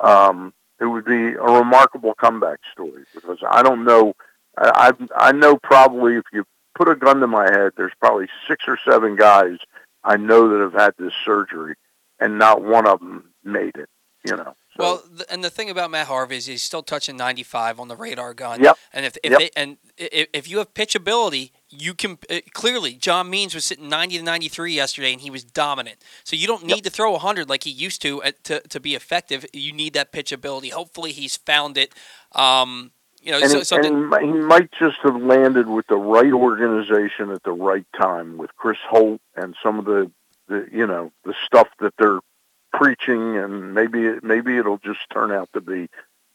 Um, 0.00 0.52
it 0.80 0.86
would 0.86 1.04
be 1.04 1.34
a 1.34 1.42
remarkable 1.42 2.14
comeback 2.14 2.60
story 2.72 3.04
because 3.14 3.38
I 3.48 3.62
don't 3.62 3.84
know. 3.84 4.14
I 4.56 4.92
I 5.16 5.32
know 5.32 5.56
probably 5.56 6.16
if 6.16 6.24
you 6.32 6.44
put 6.74 6.88
a 6.88 6.96
gun 6.96 7.20
to 7.20 7.26
my 7.26 7.44
head, 7.44 7.72
there's 7.76 7.92
probably 8.00 8.28
six 8.46 8.64
or 8.68 8.78
seven 8.88 9.16
guys 9.16 9.58
I 10.04 10.16
know 10.16 10.48
that 10.48 10.60
have 10.62 10.80
had 10.80 10.94
this 10.98 11.12
surgery, 11.24 11.74
and 12.20 12.38
not 12.38 12.62
one 12.62 12.86
of 12.86 13.00
them 13.00 13.30
made 13.44 13.76
it. 13.76 13.88
You 14.24 14.36
know. 14.36 14.54
So. 14.76 14.82
Well, 14.82 15.02
and 15.30 15.42
the 15.42 15.50
thing 15.50 15.70
about 15.70 15.90
Matt 15.90 16.06
Harvey 16.06 16.36
is 16.36 16.46
he's 16.46 16.62
still 16.62 16.82
touching 16.82 17.16
95 17.16 17.80
on 17.80 17.88
the 17.88 17.96
radar 17.96 18.32
gun. 18.32 18.62
Yep. 18.62 18.76
And 18.92 19.06
if, 19.06 19.16
if 19.24 19.30
yep. 19.30 19.38
they 19.40 19.50
and 19.56 19.76
if 19.96 20.48
you 20.48 20.58
have 20.58 20.72
pitchability, 20.74 21.50
you 21.68 21.94
can 21.94 22.18
uh, 22.30 22.38
clearly 22.52 22.94
John 22.94 23.28
Means 23.28 23.54
was 23.54 23.64
sitting 23.64 23.88
90 23.88 24.18
to 24.18 24.24
93 24.24 24.72
yesterday 24.72 25.12
and 25.12 25.20
he 25.20 25.30
was 25.30 25.42
dominant. 25.42 25.98
So 26.22 26.36
you 26.36 26.46
don't 26.46 26.62
need 26.64 26.76
yep. 26.76 26.84
to 26.84 26.90
throw 26.90 27.12
100 27.12 27.48
like 27.48 27.64
he 27.64 27.70
used 27.70 28.02
to 28.02 28.22
uh, 28.22 28.32
to 28.44 28.60
to 28.60 28.80
be 28.80 28.94
effective. 28.94 29.44
You 29.52 29.72
need 29.72 29.94
that 29.94 30.12
pitchability. 30.12 30.70
Hopefully 30.70 31.12
he's 31.12 31.36
found 31.36 31.76
it. 31.76 31.92
Um, 32.32 32.92
You 33.20 33.32
know, 33.32 33.40
and, 33.40 33.50
so, 33.50 33.58
he, 33.58 33.64
something. 33.64 34.12
and 34.12 34.24
he 34.24 34.32
might 34.32 34.70
just 34.78 34.98
have 35.02 35.20
landed 35.20 35.66
with 35.68 35.86
the 35.88 35.96
right 35.96 36.32
organization 36.32 37.30
at 37.32 37.42
the 37.42 37.52
right 37.52 37.86
time 38.00 38.38
with 38.38 38.54
Chris 38.56 38.78
Holt 38.88 39.20
and 39.34 39.56
some 39.60 39.78
of 39.80 39.86
the, 39.86 40.10
the 40.46 40.68
you 40.70 40.86
know 40.86 41.10
the 41.24 41.34
stuff 41.44 41.68
that 41.80 41.94
they're 41.98 42.20
preaching, 42.72 43.36
and 43.36 43.74
maybe 43.74 44.06
it, 44.06 44.24
maybe 44.24 44.56
it'll 44.56 44.78
just 44.78 45.00
turn 45.12 45.32
out 45.32 45.48
to 45.54 45.60
be 45.60 45.88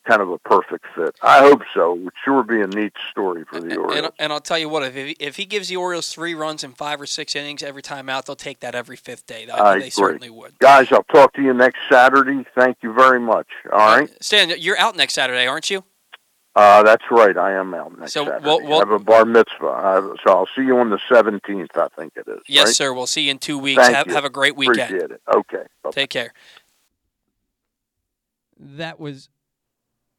kind 0.08 0.22
of 0.22 0.30
a 0.30 0.38
perfect 0.40 0.86
fit. 0.94 1.16
I 1.22 1.40
hope 1.40 1.62
so. 1.74 1.94
It 1.96 2.00
would 2.02 2.14
sure 2.26 2.44
be 2.44 2.60
a 2.60 2.68
neat 2.68 2.92
story 3.10 3.46
for 3.46 3.62
the 3.62 3.70
And, 3.70 3.78
Orioles. 3.78 3.98
and, 3.98 4.12
and 4.20 4.34
I'll 4.34 4.42
tell 4.42 4.60
you 4.60 4.68
what, 4.68 4.84
if 4.84 4.94
he, 4.96 5.16
if 5.18 5.38
he 5.38 5.46
gives 5.46 5.70
the 5.70 5.78
Orioles 5.78 6.10
three 6.12 6.34
runs 6.34 6.62
in 6.62 6.74
five 6.74 7.00
or 7.00 7.06
six 7.06 7.38
innings 7.38 7.64
every 7.64 7.82
time 7.82 8.10
out, 8.10 8.26
they'll 8.26 8.36
take 8.36 8.60
that 8.60 8.76
every 8.76 8.98
fifth 8.98 9.26
day. 9.26 9.46
They, 9.46 9.54
I 9.54 9.74
they 9.76 9.78
agree. 9.78 9.90
certainly 9.92 10.30
would. 10.30 10.60
Guys, 10.60 10.92
I'll 10.92 11.04
talk 11.04 11.32
to 11.36 11.42
you 11.42 11.54
next 11.54 11.80
Saturday. 11.90 12.46
Thank 12.54 12.80
you 12.82 12.92
very 12.92 13.22
much. 13.22 13.48
All 13.72 13.80
right. 13.80 14.10
Stan, 14.22 14.52
you're 14.60 14.78
out 14.78 14.98
next 14.98 15.14
Saturday, 15.14 15.48
aren't 15.48 15.70
you? 15.70 15.86
Uh, 16.56 16.84
that's 16.84 17.04
right. 17.10 17.36
I 17.36 17.54
am 17.54 17.74
out 17.74 17.98
next 17.98 18.14
So, 18.14 18.26
Saturday. 18.26 18.46
well- 18.46 18.62
well- 18.62 18.76
I 18.76 18.80
have 18.80 18.92
a 18.92 19.00
bar 19.00 19.26
mitzvah. 19.26 19.66
Uh, 19.68 20.02
so 20.26 20.34
I'll 20.34 20.48
see 20.56 20.62
you 20.64 20.78
on 20.78 20.92
the 20.92 21.00
17th, 21.10 21.76
I 21.76 21.88
think 21.98 22.14
it 22.16 22.28
is. 22.28 22.42
Yes, 22.48 22.66
right? 22.68 22.76
sir. 22.76 22.94
We'll 22.94 23.08
see 23.08 23.22
you 23.24 23.32
in 23.32 23.40
two 23.40 23.58
weeks. 23.58 23.82
Thank 23.82 23.96
Have, 23.96 24.08
you. 24.08 24.14
have 24.14 24.26
a 24.26 24.30
great 24.30 24.56
weekend. 24.56 24.80
Appreciate 24.82 25.12
it. 25.12 25.22
Okay. 25.34 25.64
Bye-bye. 25.84 25.92
Take 25.92 26.10
care. 26.12 26.32
That 28.60 29.00
was 29.00 29.30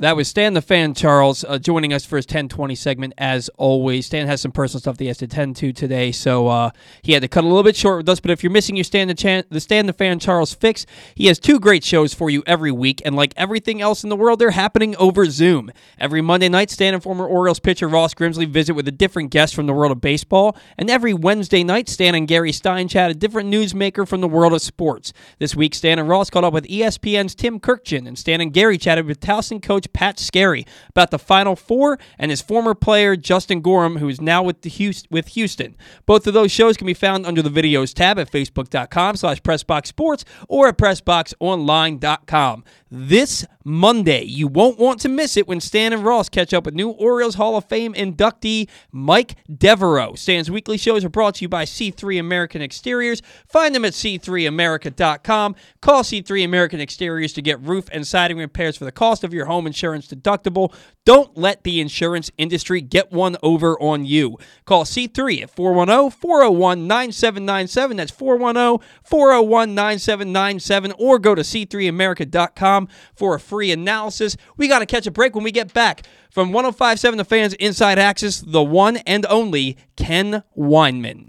that 0.04 0.16
was 0.16 0.28
Stan 0.28 0.52
the 0.52 0.60
fan 0.60 0.92
Charles 0.92 1.44
uh, 1.44 1.58
joining 1.58 1.94
us 1.94 2.04
for 2.04 2.16
his 2.16 2.26
1020 2.26 2.74
segment 2.74 3.14
as 3.16 3.48
always. 3.56 4.04
Stan 4.04 4.26
has 4.26 4.42
some 4.42 4.52
personal 4.52 4.78
stuff 4.78 4.98
that 4.98 5.04
he 5.04 5.08
has 5.08 5.16
to 5.16 5.24
attend 5.24 5.56
to 5.56 5.72
today, 5.72 6.12
so 6.12 6.46
uh, 6.46 6.70
he 7.00 7.12
had 7.12 7.22
to 7.22 7.28
cut 7.28 7.42
a 7.42 7.46
little 7.46 7.62
bit 7.62 7.74
short 7.74 7.96
with 7.96 8.08
us. 8.10 8.20
But 8.20 8.30
if 8.30 8.42
you're 8.42 8.52
missing 8.52 8.76
your 8.76 8.84
Stan 8.84 9.08
the, 9.08 9.14
Chan- 9.14 9.44
the 9.48 9.60
Stan 9.60 9.86
the 9.86 9.94
fan 9.94 10.18
Charles 10.18 10.52
fix, 10.52 10.84
he 11.14 11.28
has 11.28 11.38
two 11.38 11.58
great 11.58 11.82
shows 11.84 12.12
for 12.12 12.28
you 12.28 12.42
every 12.46 12.70
week, 12.70 13.00
and 13.02 13.16
like 13.16 13.32
everything 13.38 13.80
else 13.80 14.04
in 14.04 14.10
the 14.10 14.16
world, 14.16 14.40
they're 14.40 14.50
happening 14.50 14.94
over 14.96 15.24
Zoom. 15.24 15.70
Every 15.98 16.20
Monday 16.20 16.50
night, 16.50 16.70
Stan 16.70 16.92
and 16.92 17.02
former 17.02 17.26
Orioles 17.26 17.58
pitcher 17.58 17.88
Ross 17.88 18.12
Grimsley 18.12 18.46
visit 18.46 18.74
with 18.74 18.86
a 18.86 18.92
different 18.92 19.30
guest 19.30 19.54
from 19.54 19.66
the 19.66 19.72
world 19.72 19.90
of 19.90 20.02
baseball, 20.02 20.54
and 20.76 20.90
every 20.90 21.14
Wednesday 21.14 21.64
night, 21.64 21.88
Stan 21.88 22.14
and 22.14 22.28
Gary 22.28 22.52
Stein 22.52 22.88
chat 22.88 23.10
a 23.10 23.14
different 23.14 23.50
newsmaker 23.50 24.06
from 24.06 24.20
the 24.20 24.28
world 24.28 24.52
of 24.52 24.60
sports. 24.60 25.14
This 25.38 25.56
week, 25.56 25.74
Stan 25.74 25.98
and 25.98 26.10
Ross 26.10 26.28
caught 26.28 26.44
up 26.44 26.52
with 26.52 26.66
ESPN's 26.66 27.34
Tim 27.34 27.58
Kurkjian, 27.58 28.06
and 28.06 28.18
Stan 28.18 28.42
and 28.42 28.52
Gary 28.52 28.76
chatted 28.76 29.06
with 29.06 29.18
Towson 29.18 29.62
coach 29.62 29.90
Pat 29.94 30.18
Scarry 30.18 30.66
about 30.90 31.10
the 31.10 31.18
Final 31.18 31.56
Four 31.56 31.98
and 32.18 32.30
his 32.30 32.42
former 32.42 32.74
player 32.74 33.16
Justin 33.16 33.62
Gorham, 33.62 33.96
who 33.96 34.08
is 34.08 34.20
now 34.20 34.42
with 34.42 34.60
the 34.60 34.68
Houston, 34.68 35.08
with 35.10 35.28
Houston. 35.28 35.76
Both 36.04 36.26
of 36.26 36.34
those 36.34 36.52
shows 36.52 36.76
can 36.76 36.86
be 36.86 36.92
found 36.94 37.24
under 37.24 37.40
the 37.40 37.48
videos 37.48 37.94
tab 37.94 38.18
at 38.18 38.30
facebook.com 38.30 39.16
slash 39.16 39.40
pressboxsports 39.40 40.24
or 40.48 40.68
at 40.68 40.76
pressboxonline.com. 40.76 42.64
This 42.96 43.44
Monday, 43.64 44.22
you 44.22 44.46
won't 44.46 44.78
want 44.78 45.00
to 45.00 45.08
miss 45.08 45.36
it 45.36 45.48
when 45.48 45.58
Stan 45.58 45.92
and 45.92 46.04
Ross 46.04 46.28
catch 46.28 46.54
up 46.54 46.64
with 46.64 46.74
new 46.74 46.90
Orioles 46.90 47.34
Hall 47.34 47.56
of 47.56 47.64
Fame 47.64 47.92
inductee 47.94 48.68
Mike 48.92 49.36
Devereaux. 49.52 50.14
Stan's 50.14 50.50
weekly 50.50 50.76
shows 50.76 51.04
are 51.04 51.08
brought 51.08 51.36
to 51.36 51.42
you 51.42 51.48
by 51.48 51.64
C3 51.64 52.20
American 52.20 52.62
Exteriors. 52.62 53.20
Find 53.48 53.74
them 53.74 53.84
at 53.84 53.94
c3america.com. 53.94 55.56
Call 55.80 56.02
C3 56.02 56.44
American 56.44 56.80
Exteriors 56.80 57.32
to 57.32 57.42
get 57.42 57.58
roof 57.62 57.88
and 57.90 58.06
siding 58.06 58.36
repairs 58.36 58.76
for 58.76 58.84
the 58.84 58.92
cost 58.92 59.24
of 59.24 59.34
your 59.34 59.46
home 59.46 59.66
insurance 59.74 60.06
deductible. 60.06 60.72
Don't 61.04 61.36
let 61.36 61.64
the 61.64 61.80
insurance 61.80 62.30
industry 62.38 62.80
get 62.80 63.12
one 63.12 63.36
over 63.42 63.78
on 63.80 64.04
you. 64.04 64.38
Call 64.64 64.84
C3 64.84 65.42
at 65.42 65.50
410 65.50 66.10
401 66.18 66.86
9797. 66.86 67.96
That's 67.96 68.12
410 68.12 68.86
401 69.02 69.74
9797. 69.74 70.92
Or 70.98 71.18
go 71.18 71.34
to 71.34 71.42
c3america.com 71.42 72.88
for 73.14 73.34
a 73.34 73.40
free 73.40 73.72
analysis. 73.72 74.36
We 74.56 74.68
got 74.68 74.78
to 74.78 74.86
catch 74.86 75.06
a 75.06 75.10
break 75.10 75.34
when 75.34 75.44
we 75.44 75.50
get 75.50 75.74
back. 75.74 76.06
From 76.30 76.52
1057 76.52 77.18
The 77.18 77.24
Fans 77.24 77.54
Inside 77.54 77.98
Access, 77.98 78.40
the 78.40 78.62
one 78.62 78.96
and 78.98 79.26
only 79.26 79.76
Ken 79.96 80.42
Weinman. 80.56 81.26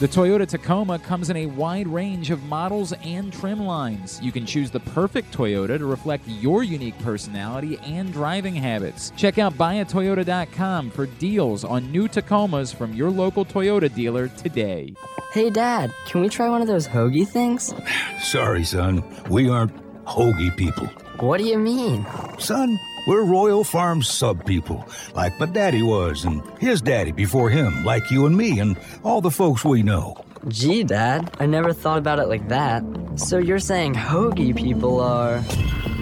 The 0.00 0.06
Toyota 0.06 0.46
Tacoma 0.46 1.00
comes 1.00 1.28
in 1.28 1.36
a 1.36 1.46
wide 1.46 1.88
range 1.88 2.30
of 2.30 2.40
models 2.44 2.92
and 3.02 3.32
trim 3.32 3.58
lines. 3.58 4.20
You 4.22 4.30
can 4.30 4.46
choose 4.46 4.70
the 4.70 4.78
perfect 4.78 5.34
Toyota 5.34 5.76
to 5.76 5.86
reflect 5.86 6.28
your 6.28 6.62
unique 6.62 6.96
personality 7.00 7.80
and 7.82 8.12
driving 8.12 8.54
habits. 8.54 9.10
Check 9.16 9.38
out 9.38 9.54
buyatoyota.com 9.54 10.90
for 10.90 11.06
deals 11.06 11.64
on 11.64 11.90
new 11.90 12.06
Tacomas 12.06 12.72
from 12.72 12.94
your 12.94 13.10
local 13.10 13.44
Toyota 13.44 13.92
dealer 13.92 14.28
today. 14.28 14.94
Hey, 15.32 15.50
Dad, 15.50 15.92
can 16.06 16.20
we 16.20 16.28
try 16.28 16.48
one 16.48 16.62
of 16.62 16.68
those 16.68 16.86
hoagie 16.86 17.26
things? 17.26 17.74
Sorry, 18.22 18.62
son. 18.62 19.02
We 19.28 19.50
aren't 19.50 19.74
hoagie 20.04 20.56
people. 20.56 20.86
What 21.18 21.38
do 21.38 21.44
you 21.44 21.58
mean? 21.58 22.06
Son, 22.38 22.78
we're 23.08 23.24
Royal 23.24 23.64
Farms 23.64 24.06
sub 24.06 24.44
people, 24.44 24.86
like 25.14 25.40
my 25.40 25.46
daddy 25.46 25.82
was, 25.82 26.26
and 26.26 26.42
his 26.60 26.82
daddy 26.82 27.10
before 27.10 27.48
him, 27.48 27.82
like 27.82 28.10
you 28.10 28.26
and 28.26 28.36
me, 28.36 28.60
and 28.60 28.76
all 29.02 29.22
the 29.22 29.30
folks 29.30 29.64
we 29.64 29.82
know. 29.82 30.14
Gee, 30.48 30.84
Dad, 30.84 31.34
I 31.40 31.46
never 31.46 31.72
thought 31.72 31.96
about 31.96 32.18
it 32.18 32.28
like 32.28 32.48
that. 32.48 32.84
So 33.16 33.38
you're 33.38 33.60
saying 33.60 33.94
hoagie 33.94 34.54
people 34.54 35.00
are. 35.00 35.42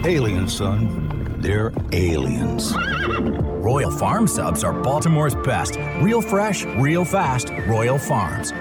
Aliens, 0.05 0.57
son. 0.57 1.37
They're 1.39 1.73
aliens. 1.93 2.75
Royal 2.77 3.93
Farm 3.93 4.27
subs 4.27 4.65
are 4.65 4.73
Baltimore's 4.73 5.37
best. 5.37 5.77
Real 6.01 6.21
fresh, 6.21 6.65
real 6.65 7.05
fast. 7.05 7.51
Royal 7.69 7.99
Farms. 7.99 8.53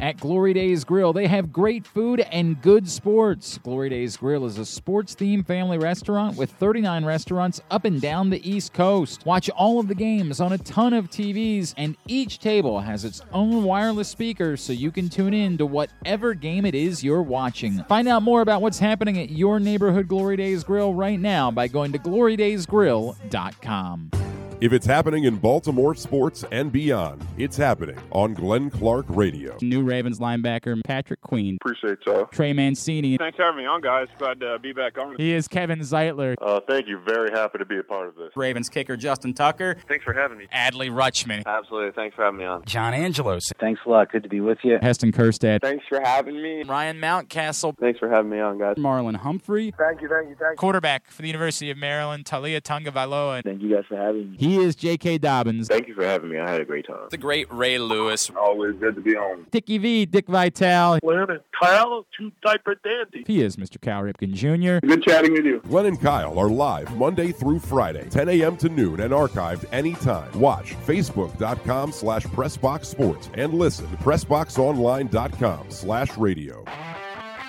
At 0.00 0.18
Glory 0.18 0.54
Days 0.54 0.84
Grill, 0.84 1.12
they 1.12 1.26
have 1.26 1.52
great 1.52 1.84
food 1.86 2.20
and 2.20 2.62
good 2.62 2.88
sports. 2.88 3.58
Glory 3.58 3.88
Days 3.88 4.16
Grill 4.16 4.44
is 4.44 4.56
a 4.56 4.64
sports 4.64 5.16
themed 5.16 5.44
family 5.46 5.76
restaurant 5.76 6.36
with 6.36 6.52
39 6.52 7.04
restaurants 7.04 7.60
up 7.70 7.84
and 7.84 8.00
down 8.00 8.30
the 8.30 8.48
East 8.48 8.72
Coast. 8.72 9.26
Watch 9.26 9.50
all 9.50 9.80
of 9.80 9.88
the 9.88 9.96
games 9.96 10.40
on 10.40 10.52
a 10.52 10.58
ton 10.58 10.92
of 10.92 11.10
TVs, 11.10 11.74
and 11.76 11.96
each 12.06 12.38
table 12.38 12.78
has 12.80 13.04
its 13.04 13.20
own 13.32 13.64
wireless 13.64 14.08
speaker 14.08 14.56
so 14.56 14.72
you 14.72 14.92
can 14.92 15.08
tune 15.08 15.34
in 15.34 15.58
to 15.58 15.66
whatever 15.66 16.32
game 16.32 16.64
it 16.64 16.76
is 16.76 17.02
you're 17.02 17.22
watching. 17.22 17.82
Find 17.84 18.06
out 18.06 18.22
more 18.22 18.40
about 18.40 18.62
what's 18.62 18.78
happening 18.78 19.18
at 19.18 19.30
your 19.30 19.58
neighborhood 19.58 20.06
Glory 20.06 20.36
Days 20.36 20.62
Grill 20.62 20.94
right 20.94 21.18
now 21.18 21.50
by 21.50 21.66
going 21.66 21.90
to 21.92 21.98
glorydaysgrill.com. 21.98 24.27
If 24.60 24.72
it's 24.72 24.86
happening 24.86 25.22
in 25.22 25.36
Baltimore 25.36 25.94
sports 25.94 26.44
and 26.50 26.72
beyond, 26.72 27.24
it's 27.38 27.56
happening 27.56 27.96
on 28.10 28.34
Glenn 28.34 28.70
Clark 28.70 29.06
Radio. 29.08 29.56
New 29.62 29.82
Ravens 29.84 30.18
linebacker 30.18 30.82
Patrick 30.82 31.20
Queen, 31.20 31.58
Appreciate 31.60 31.98
y'all. 32.04 32.26
Trey 32.26 32.52
Mancini. 32.52 33.16
Thanks 33.18 33.36
for 33.36 33.44
having 33.44 33.58
me 33.58 33.66
on, 33.66 33.80
guys. 33.80 34.08
Glad 34.18 34.40
to 34.40 34.58
be 34.58 34.72
back 34.72 34.98
on. 34.98 35.14
He 35.16 35.32
is 35.32 35.46
Kevin 35.46 35.78
Zeitler. 35.78 36.34
Uh, 36.42 36.58
thank 36.68 36.88
you. 36.88 36.98
Very 37.06 37.30
happy 37.30 37.58
to 37.58 37.64
be 37.64 37.78
a 37.78 37.84
part 37.84 38.08
of 38.08 38.16
this. 38.16 38.30
Ravens 38.34 38.68
kicker 38.68 38.96
Justin 38.96 39.32
Tucker. 39.32 39.76
Thanks 39.86 40.04
for 40.04 40.12
having 40.12 40.38
me. 40.38 40.48
Adley 40.52 40.90
Rutschman. 40.90 41.44
Absolutely. 41.46 41.92
Thanks 41.92 42.16
for 42.16 42.24
having 42.24 42.40
me 42.40 42.44
on. 42.44 42.64
John 42.64 42.94
Angelos. 42.94 43.44
Thanks 43.60 43.80
a 43.86 43.88
lot. 43.88 44.10
Good 44.10 44.24
to 44.24 44.28
be 44.28 44.40
with 44.40 44.58
you. 44.64 44.78
Heston 44.82 45.12
Kjerstad. 45.12 45.60
Thanks 45.62 45.84
for 45.88 46.00
having 46.00 46.42
me. 46.42 46.64
Ryan 46.64 47.00
Mountcastle. 47.00 47.78
Thanks 47.78 48.00
for 48.00 48.08
having 48.10 48.32
me 48.32 48.40
on, 48.40 48.58
guys. 48.58 48.74
Marlon 48.76 49.14
Humphrey. 49.14 49.72
Thank 49.78 50.00
you. 50.02 50.08
Thank 50.08 50.30
you. 50.30 50.34
Thank 50.34 50.52
you. 50.52 50.56
Quarterback 50.56 51.12
for 51.12 51.22
the 51.22 51.28
University 51.28 51.70
of 51.70 51.78
Maryland, 51.78 52.26
Taulia 52.26 52.60
Tagovailoa. 52.60 53.44
Thank 53.44 53.62
you 53.62 53.72
guys 53.72 53.84
for 53.88 53.96
having 53.96 54.32
me. 54.32 54.36
He 54.47 54.47
is 54.56 54.74
J.K. 54.74 55.18
Dobbins. 55.18 55.68
Thank 55.68 55.88
you 55.88 55.94
for 55.94 56.04
having 56.04 56.30
me. 56.30 56.38
I 56.38 56.50
had 56.50 56.60
a 56.60 56.64
great 56.64 56.86
time. 56.86 57.08
The 57.10 57.18
great 57.18 57.52
Ray 57.52 57.78
Lewis. 57.78 58.30
Always 58.30 58.76
good 58.76 58.94
to 58.94 59.00
be 59.00 59.16
on. 59.16 59.46
Dickie 59.50 59.78
V, 59.78 60.06
Dick 60.06 60.26
Vitale. 60.26 61.00
Glenn 61.00 61.30
and 61.30 61.40
Kyle, 61.58 62.06
two 62.16 62.32
diaper 62.42 62.76
dandy. 62.76 63.24
He 63.26 63.42
is 63.42 63.56
Mr. 63.56 63.80
Cal 63.80 64.02
Ripken 64.02 64.32
Jr. 64.32 64.86
Good 64.86 65.02
chatting 65.02 65.32
with 65.32 65.44
you. 65.44 65.60
Glenn 65.60 65.86
and 65.86 66.00
Kyle 66.00 66.38
are 66.38 66.48
live 66.48 66.94
Monday 66.96 67.32
through 67.32 67.58
Friday, 67.58 68.08
10 68.08 68.28
a.m. 68.28 68.56
to 68.58 68.68
noon, 68.68 69.00
and 69.00 69.12
archived 69.12 69.64
anytime. 69.72 70.30
Watch 70.38 70.74
facebook.com 70.86 71.92
slash 71.92 72.24
pressboxsports 72.26 73.28
and 73.34 73.54
listen 73.54 73.88
to 73.90 73.96
pressboxonline.com 73.96 75.70
slash 75.70 76.16
radio. 76.16 76.64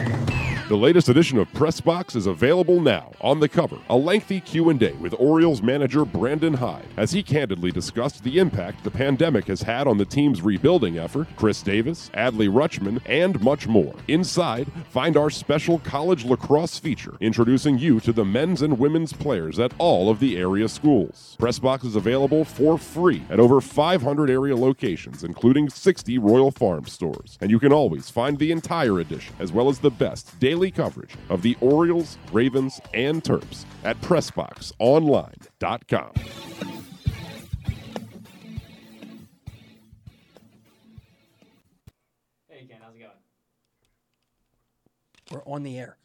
The 0.69 0.77
latest 0.77 1.09
edition 1.09 1.39
of 1.39 1.53
Press 1.53 1.81
Box 1.81 2.15
is 2.15 2.27
available 2.27 2.81
now. 2.81 3.11
On 3.21 3.41
the 3.41 3.49
cover, 3.49 3.79
a 3.91 3.97
lengthy 3.97 4.41
Q&A 4.53 4.93
with 5.01 5.15
Orioles 5.19 5.63
manager 5.63 6.05
Brandon 6.05 6.53
Hyde 6.53 6.85
as 6.99 7.11
he 7.11 7.23
candidly 7.23 7.73
discussed 7.73 8.23
the 8.23 8.39
impact 8.39 8.85
the 8.85 8.91
pandemic 8.91 9.47
has 9.47 9.63
had 9.63 9.87
on 9.87 9.97
the 9.97 10.05
team's 10.05 10.43
rebuilding 10.43 10.99
effort, 10.99 11.27
Chris 11.37 11.63
Davis, 11.63 12.11
Adley 12.13 12.51
Rutschman, 12.51 13.01
and 13.07 13.41
much 13.41 13.67
more. 13.67 13.95
Inside, 14.09 14.71
find 14.91 15.17
our 15.17 15.31
special 15.31 15.79
college 15.79 16.27
lacrosse 16.27 16.79
feature 16.79 17.15
introducing 17.21 17.79
you 17.79 17.99
to 18.01 18.13
the 18.13 18.27
men's 18.27 18.61
and 18.61 18.79
women's 18.79 19.15
players 19.15 19.59
at 19.59 19.73
all 19.79 20.11
of 20.11 20.21
the 20.21 20.37
area 20.37 20.69
schools. 20.69 21.35
Pressbox 21.41 21.87
is 21.87 21.97
available 21.97 22.45
for 22.45 22.77
free 22.77 23.23
at 23.31 23.41
over 23.41 23.59
500 23.59 24.29
area 24.29 24.55
locations, 24.55 25.25
including 25.25 25.71
60 25.71 26.19
Royal 26.19 26.51
Farm 26.51 26.85
stores. 26.85 27.39
And 27.41 27.51
you 27.51 27.59
can 27.59 27.73
always 27.73 28.11
find 28.11 28.39
the 28.39 28.53
entire 28.53 29.01
edition, 29.01 29.35
as 29.39 29.51
well 29.51 29.71
as 29.71 29.79
the 29.79 29.91
best 29.91 30.39
daily 30.39 30.71
coverage 30.71 31.15
of 31.31 31.41
the 31.41 31.57
Orioles, 31.63 32.19
Ravens, 32.31 32.83
and 32.93 33.25
Terps 33.25 33.65
at 33.83 33.99
PressBoxOnline.com. 34.43 36.13
Hey 42.49 42.67
Ken, 42.69 42.79
how's 42.83 42.95
it 42.95 43.01
going? 43.01 43.11
We're 45.31 45.45
on 45.53 45.63
the 45.63 45.79
air. 45.79 45.97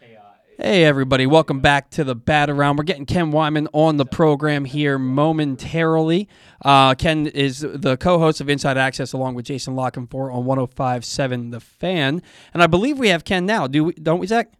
Hey, 0.00 0.16
uh, 0.16 0.20
Hey, 0.58 0.84
everybody. 0.84 1.26
Welcome 1.26 1.60
back 1.60 1.90
to 1.90 2.04
the 2.04 2.14
Bat 2.14 2.50
Around. 2.50 2.76
We're 2.76 2.84
getting 2.84 3.06
Ken 3.06 3.32
Weinman 3.32 3.66
on 3.72 3.96
the 3.96 4.06
program 4.06 4.64
here 4.64 4.98
momentarily. 4.98 6.28
Uh, 6.64 6.94
Ken 6.94 7.26
is 7.26 7.60
the 7.60 7.96
co 7.96 8.18
host 8.18 8.40
of 8.40 8.48
Inside 8.48 8.78
Access 8.78 9.12
along 9.12 9.34
with 9.34 9.46
Jason 9.46 9.74
La 9.74 9.90
Canfora 9.90 10.32
on 10.34 10.44
1057 10.44 11.50
The 11.50 11.60
Fan. 11.60 12.22
And 12.52 12.62
I 12.62 12.66
believe 12.66 12.98
we 12.98 13.08
have 13.08 13.24
Ken 13.24 13.44
now, 13.46 13.66
do 13.66 13.84
we, 13.84 13.92
don't 13.94 14.18
we, 14.18 14.26
Zach? 14.26 14.52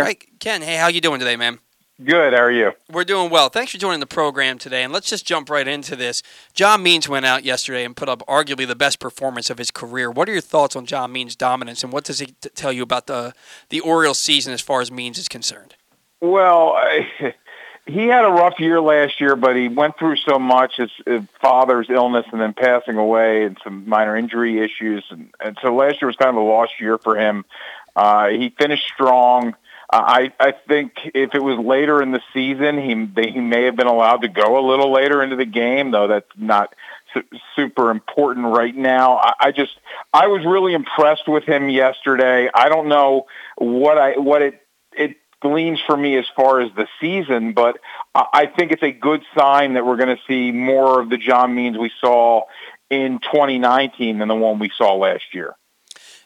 All 0.00 0.06
right, 0.06 0.20
Ken. 0.40 0.60
Hey, 0.60 0.74
how 0.74 0.88
you 0.88 1.00
doing 1.00 1.20
today, 1.20 1.36
man? 1.36 1.60
Good. 2.04 2.32
How 2.32 2.40
are 2.40 2.50
you? 2.50 2.72
We're 2.90 3.04
doing 3.04 3.30
well. 3.30 3.48
Thanks 3.48 3.70
for 3.70 3.78
joining 3.78 4.00
the 4.00 4.06
program 4.06 4.58
today. 4.58 4.82
And 4.82 4.92
let's 4.92 5.08
just 5.08 5.24
jump 5.24 5.48
right 5.48 5.68
into 5.68 5.94
this. 5.94 6.20
John 6.52 6.82
Means 6.82 7.08
went 7.08 7.24
out 7.24 7.44
yesterday 7.44 7.84
and 7.84 7.94
put 7.94 8.08
up 8.08 8.26
arguably 8.26 8.66
the 8.66 8.74
best 8.74 8.98
performance 8.98 9.50
of 9.50 9.58
his 9.58 9.70
career. 9.70 10.10
What 10.10 10.28
are 10.28 10.32
your 10.32 10.40
thoughts 10.40 10.74
on 10.74 10.84
John 10.84 11.12
Means' 11.12 11.36
dominance, 11.36 11.84
and 11.84 11.92
what 11.92 12.02
does 12.02 12.18
he 12.18 12.26
t- 12.26 12.48
tell 12.56 12.72
you 12.72 12.82
about 12.82 13.06
the 13.06 13.34
the 13.68 13.78
Orioles 13.78 14.18
season 14.18 14.52
as 14.52 14.60
far 14.60 14.80
as 14.80 14.90
Means 14.90 15.16
is 15.16 15.28
concerned? 15.28 15.76
Well, 16.20 16.72
I, 16.72 17.32
he 17.86 18.08
had 18.08 18.24
a 18.24 18.30
rough 18.30 18.58
year 18.58 18.80
last 18.80 19.20
year, 19.20 19.36
but 19.36 19.54
he 19.54 19.68
went 19.68 19.96
through 19.96 20.16
so 20.16 20.40
much. 20.40 20.78
His, 20.78 20.90
his 21.06 21.22
father's 21.40 21.86
illness 21.88 22.26
and 22.32 22.40
then 22.40 22.52
passing 22.52 22.96
away, 22.96 23.44
and 23.44 23.56
some 23.62 23.88
minor 23.88 24.16
injury 24.16 24.58
issues, 24.58 25.04
and, 25.10 25.32
and 25.38 25.56
so 25.62 25.72
last 25.72 26.02
year 26.02 26.08
was 26.08 26.16
kind 26.16 26.30
of 26.30 26.42
a 26.42 26.44
lost 26.44 26.80
year 26.80 26.98
for 26.98 27.16
him. 27.16 27.44
Uh, 27.94 28.30
he 28.30 28.52
finished 28.58 28.84
strong. 28.92 29.54
I 29.96 30.32
I 30.40 30.54
think 30.66 30.92
if 31.14 31.34
it 31.34 31.42
was 31.42 31.58
later 31.58 32.02
in 32.02 32.12
the 32.12 32.20
season, 32.32 32.78
he 32.78 33.30
he 33.30 33.40
may 33.40 33.64
have 33.64 33.76
been 33.76 33.86
allowed 33.86 34.22
to 34.22 34.28
go 34.28 34.58
a 34.58 34.64
little 34.66 34.92
later 34.92 35.22
into 35.22 35.36
the 35.36 35.44
game, 35.44 35.90
though 35.90 36.08
that's 36.08 36.30
not 36.36 36.74
su- 37.12 37.24
super 37.54 37.90
important 37.90 38.46
right 38.46 38.74
now. 38.74 39.16
I, 39.16 39.32
I 39.40 39.52
just 39.52 39.72
I 40.12 40.26
was 40.26 40.44
really 40.44 40.74
impressed 40.74 41.28
with 41.28 41.44
him 41.44 41.68
yesterday. 41.68 42.50
I 42.54 42.68
don't 42.68 42.88
know 42.88 43.26
what 43.56 43.98
I 43.98 44.18
what 44.18 44.42
it 44.42 44.60
it 44.92 45.16
gleans 45.40 45.80
for 45.86 45.96
me 45.96 46.16
as 46.16 46.26
far 46.34 46.60
as 46.60 46.70
the 46.74 46.88
season, 47.00 47.52
but 47.52 47.78
I 48.14 48.24
I 48.32 48.46
think 48.46 48.72
it's 48.72 48.82
a 48.82 48.92
good 48.92 49.22
sign 49.36 49.74
that 49.74 49.86
we're 49.86 49.96
going 49.96 50.16
to 50.16 50.22
see 50.26 50.50
more 50.50 51.00
of 51.00 51.10
the 51.10 51.18
John 51.18 51.54
Means 51.54 51.78
we 51.78 51.90
saw 52.00 52.42
in 52.90 53.18
2019 53.20 54.18
than 54.18 54.28
the 54.28 54.34
one 54.34 54.58
we 54.58 54.70
saw 54.76 54.94
last 54.94 55.34
year. 55.34 55.54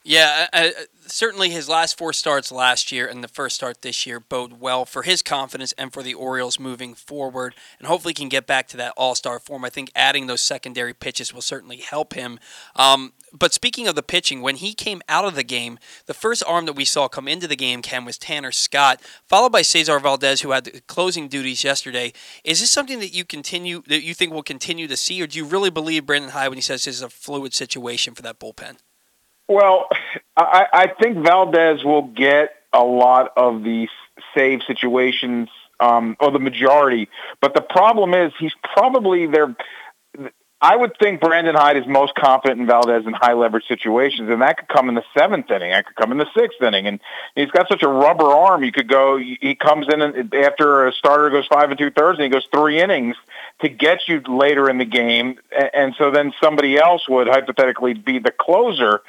Yeah, 0.08 0.46
uh, 0.54 0.70
certainly 1.06 1.50
his 1.50 1.68
last 1.68 1.98
four 1.98 2.14
starts 2.14 2.50
last 2.50 2.90
year 2.90 3.06
and 3.06 3.22
the 3.22 3.28
first 3.28 3.56
start 3.56 3.82
this 3.82 4.06
year 4.06 4.18
bode 4.18 4.58
well 4.58 4.86
for 4.86 5.02
his 5.02 5.20
confidence 5.20 5.72
and 5.72 5.92
for 5.92 6.02
the 6.02 6.14
Orioles 6.14 6.58
moving 6.58 6.94
forward. 6.94 7.54
And 7.78 7.86
hopefully 7.86 8.14
can 8.14 8.30
get 8.30 8.46
back 8.46 8.68
to 8.68 8.78
that 8.78 8.94
all 8.96 9.14
star 9.14 9.38
form. 9.38 9.66
I 9.66 9.68
think 9.68 9.92
adding 9.94 10.26
those 10.26 10.40
secondary 10.40 10.94
pitches 10.94 11.34
will 11.34 11.42
certainly 11.42 11.76
help 11.76 12.14
him. 12.14 12.38
Um, 12.74 13.12
but 13.34 13.52
speaking 13.52 13.86
of 13.86 13.96
the 13.96 14.02
pitching, 14.02 14.40
when 14.40 14.56
he 14.56 14.72
came 14.72 15.02
out 15.10 15.26
of 15.26 15.34
the 15.34 15.42
game, 15.42 15.78
the 16.06 16.14
first 16.14 16.42
arm 16.46 16.64
that 16.64 16.72
we 16.72 16.86
saw 16.86 17.06
come 17.06 17.28
into 17.28 17.46
the 17.46 17.54
game, 17.54 17.82
Ken, 17.82 18.06
was 18.06 18.16
Tanner 18.16 18.50
Scott, 18.50 19.02
followed 19.26 19.52
by 19.52 19.60
Cesar 19.60 20.00
Valdez, 20.00 20.40
who 20.40 20.52
had 20.52 20.64
the 20.64 20.80
closing 20.86 21.28
duties 21.28 21.64
yesterday. 21.64 22.14
Is 22.44 22.62
this 22.62 22.70
something 22.70 23.00
that 23.00 23.14
you 23.14 23.26
continue 23.26 23.82
that 23.88 24.02
you 24.02 24.14
think 24.14 24.32
will 24.32 24.42
continue 24.42 24.88
to 24.88 24.96
see, 24.96 25.20
or 25.20 25.26
do 25.26 25.36
you 25.36 25.44
really 25.44 25.68
believe 25.68 26.06
Brandon 26.06 26.30
Hyde 26.30 26.48
when 26.48 26.56
he 26.56 26.62
says 26.62 26.86
this 26.86 26.94
is 26.94 27.02
a 27.02 27.10
fluid 27.10 27.52
situation 27.52 28.14
for 28.14 28.22
that 28.22 28.40
bullpen? 28.40 28.78
Well, 29.48 29.88
I, 30.36 30.66
I 30.72 30.86
think 31.00 31.24
Valdez 31.24 31.82
will 31.82 32.08
get 32.08 32.50
a 32.72 32.84
lot 32.84 33.32
of 33.36 33.64
these 33.64 33.88
save 34.36 34.60
situations, 34.66 35.48
um, 35.80 36.16
or 36.20 36.30
the 36.30 36.38
majority. 36.38 37.08
But 37.40 37.54
the 37.54 37.62
problem 37.62 38.12
is 38.14 38.32
he's 38.38 38.52
probably 38.74 39.26
there. 39.26 39.56
I 40.60 40.74
would 40.74 40.98
think 41.00 41.20
Brandon 41.20 41.54
Hyde 41.54 41.76
is 41.76 41.86
most 41.86 42.16
confident 42.16 42.60
in 42.60 42.66
Valdez 42.66 43.06
in 43.06 43.12
high 43.12 43.34
leverage 43.34 43.66
situations, 43.68 44.28
and 44.28 44.42
that 44.42 44.56
could 44.58 44.68
come 44.68 44.88
in 44.88 44.96
the 44.96 45.04
seventh 45.16 45.48
inning. 45.52 45.70
That 45.70 45.86
could 45.86 45.94
come 45.94 46.10
in 46.10 46.18
the 46.18 46.26
sixth 46.36 46.60
inning, 46.60 46.88
and 46.88 46.98
he's 47.36 47.50
got 47.52 47.68
such 47.68 47.84
a 47.84 47.88
rubber 47.88 48.24
arm. 48.24 48.64
You 48.64 48.72
could 48.72 48.88
go. 48.88 49.18
He 49.18 49.54
comes 49.54 49.86
in 49.88 50.02
after 50.34 50.88
a 50.88 50.92
starter 50.92 51.30
goes 51.30 51.46
five 51.46 51.70
and 51.70 51.78
two 51.78 51.90
thirds, 51.90 52.18
and 52.18 52.24
he 52.24 52.28
goes 52.28 52.46
three 52.52 52.80
innings 52.80 53.14
to 53.60 53.68
get 53.68 54.08
you 54.08 54.20
later 54.26 54.68
in 54.68 54.78
the 54.78 54.84
game, 54.84 55.38
and 55.72 55.94
so 55.96 56.10
then 56.10 56.32
somebody 56.42 56.76
else 56.76 57.08
would 57.08 57.28
hypothetically 57.28 57.94
be 57.94 58.18
the 58.18 58.32
closer. 58.32 59.00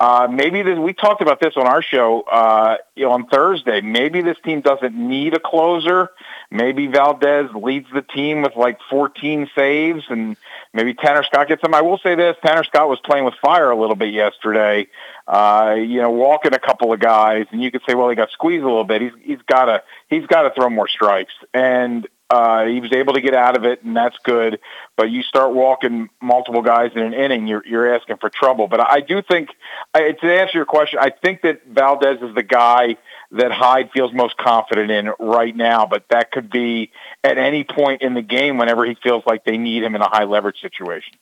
Uh, 0.00 0.28
maybe 0.30 0.62
this, 0.62 0.78
we 0.78 0.92
talked 0.92 1.22
about 1.22 1.40
this 1.40 1.54
on 1.56 1.66
our 1.66 1.82
show 1.82 2.20
uh, 2.20 2.76
you 2.94 3.04
know, 3.04 3.12
on 3.12 3.26
Thursday. 3.26 3.80
Maybe 3.80 4.22
this 4.22 4.36
team 4.44 4.60
doesn't 4.60 4.94
need 4.94 5.34
a 5.34 5.40
closer. 5.40 6.10
Maybe 6.52 6.86
Valdez 6.86 7.50
leads 7.52 7.88
the 7.92 8.02
team 8.02 8.42
with 8.42 8.54
like 8.54 8.78
14 8.90 9.50
saves, 9.56 10.04
and 10.08 10.36
maybe 10.72 10.94
Tanner 10.94 11.24
Scott 11.24 11.48
gets 11.48 11.62
them. 11.62 11.74
I 11.74 11.82
will 11.82 11.98
say 11.98 12.14
this: 12.14 12.36
Tanner 12.44 12.62
Scott 12.62 12.88
was 12.88 13.00
playing 13.04 13.24
with 13.24 13.34
fire 13.42 13.70
a 13.70 13.76
little 13.76 13.96
bit 13.96 14.14
yesterday. 14.14 14.86
Uh, 15.26 15.74
you 15.76 16.00
know, 16.00 16.10
walking 16.10 16.54
a 16.54 16.60
couple 16.60 16.92
of 16.92 17.00
guys, 17.00 17.46
and 17.50 17.60
you 17.60 17.72
could 17.72 17.82
say, 17.86 17.94
well, 17.94 18.08
he 18.08 18.14
got 18.14 18.30
squeezed 18.30 18.62
a 18.62 18.66
little 18.66 18.84
bit. 18.84 19.02
He's 19.02 19.12
he's 19.20 19.42
got 19.48 19.64
to 19.64 19.82
he's 20.08 20.26
got 20.26 20.42
to 20.42 20.50
throw 20.54 20.70
more 20.70 20.88
strikes, 20.88 21.34
and 21.52 22.06
uh, 22.30 22.66
he 22.66 22.80
was 22.80 22.92
able 22.92 23.14
to 23.14 23.20
get 23.20 23.34
out 23.34 23.56
of 23.56 23.64
it, 23.64 23.82
and 23.82 23.96
that's 23.96 24.16
good. 24.22 24.60
But 24.96 25.10
you 25.10 25.22
start 25.22 25.54
walking 25.54 26.10
multiple 26.20 26.60
guys 26.60 26.90
in 26.94 27.00
an 27.00 27.14
inning, 27.14 27.46
you're 27.46 27.66
you're 27.66 27.94
asking 27.94 28.18
for 28.18 28.28
trouble. 28.28 28.68
But 28.68 28.80
I 28.80 29.00
do 29.00 29.22
think, 29.22 29.48
I, 29.94 30.12
to 30.12 30.40
answer 30.40 30.58
your 30.58 30.66
question, 30.66 30.98
I 31.00 31.10
think 31.10 31.42
that 31.42 31.62
Valdez 31.66 32.20
is 32.20 32.34
the 32.34 32.42
guy 32.42 32.96
that 33.32 33.50
Hyde 33.50 33.90
feels 33.92 34.12
most 34.12 34.36
confident 34.36 34.90
in 34.90 35.10
right 35.18 35.56
now. 35.56 35.86
But 35.86 36.04
that 36.10 36.30
could 36.30 36.50
be 36.50 36.90
at 37.24 37.38
any 37.38 37.64
point 37.64 38.02
in 38.02 38.12
the 38.12 38.22
game 38.22 38.58
whenever 38.58 38.84
he 38.84 38.96
feels 39.02 39.22
like 39.26 39.44
they 39.44 39.56
need 39.56 39.82
him 39.82 39.94
in 39.94 40.02
a 40.02 40.08
high 40.08 40.24
leverage 40.24 40.60
situation. 40.60 41.14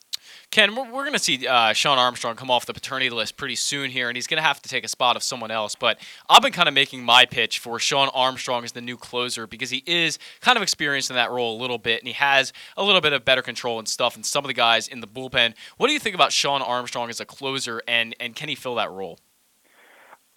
Ken, 0.50 0.74
we're, 0.74 0.84
we're 0.84 1.02
going 1.02 1.12
to 1.12 1.18
see 1.18 1.46
uh, 1.46 1.72
Shawn 1.74 1.98
Armstrong 1.98 2.34
come 2.34 2.50
off 2.50 2.64
the 2.64 2.72
paternity 2.72 3.10
list 3.10 3.36
pretty 3.36 3.56
soon 3.56 3.90
here, 3.90 4.08
and 4.08 4.16
he's 4.16 4.26
going 4.26 4.38
to 4.38 4.46
have 4.46 4.62
to 4.62 4.68
take 4.68 4.84
a 4.84 4.88
spot 4.88 5.16
of 5.16 5.22
someone 5.22 5.50
else. 5.50 5.74
But 5.74 5.98
I've 6.30 6.40
been 6.40 6.52
kind 6.52 6.68
of 6.68 6.74
making 6.74 7.04
my 7.04 7.26
pitch 7.26 7.58
for 7.58 7.78
Shawn 7.78 8.08
Armstrong 8.14 8.64
as 8.64 8.72
the 8.72 8.80
new 8.80 8.96
closer 8.96 9.46
because 9.46 9.70
he 9.70 9.82
is 9.86 10.18
kind 10.40 10.56
of 10.56 10.62
experienced 10.62 11.10
in 11.10 11.16
that 11.16 11.30
role 11.30 11.58
a 11.58 11.60
little 11.60 11.78
bit, 11.78 12.00
and 12.00 12.08
he 12.08 12.14
has 12.14 12.52
a 12.76 12.84
little 12.84 13.00
bit 13.02 13.12
of 13.12 13.24
better 13.24 13.42
control 13.42 13.78
and 13.78 13.88
stuff 13.88 14.14
than 14.14 14.22
some 14.22 14.44
of 14.44 14.48
the 14.48 14.54
guys 14.54 14.88
in 14.88 15.00
the 15.00 15.06
bullpen. 15.06 15.54
What 15.76 15.88
do 15.88 15.92
you 15.92 16.00
think 16.00 16.14
about 16.14 16.32
Shawn 16.32 16.62
Armstrong 16.62 17.10
as 17.10 17.20
a 17.20 17.26
closer, 17.26 17.82
and, 17.86 18.16
and 18.18 18.34
can 18.34 18.48
he 18.48 18.54
fill 18.54 18.76
that 18.76 18.90
role? 18.90 19.18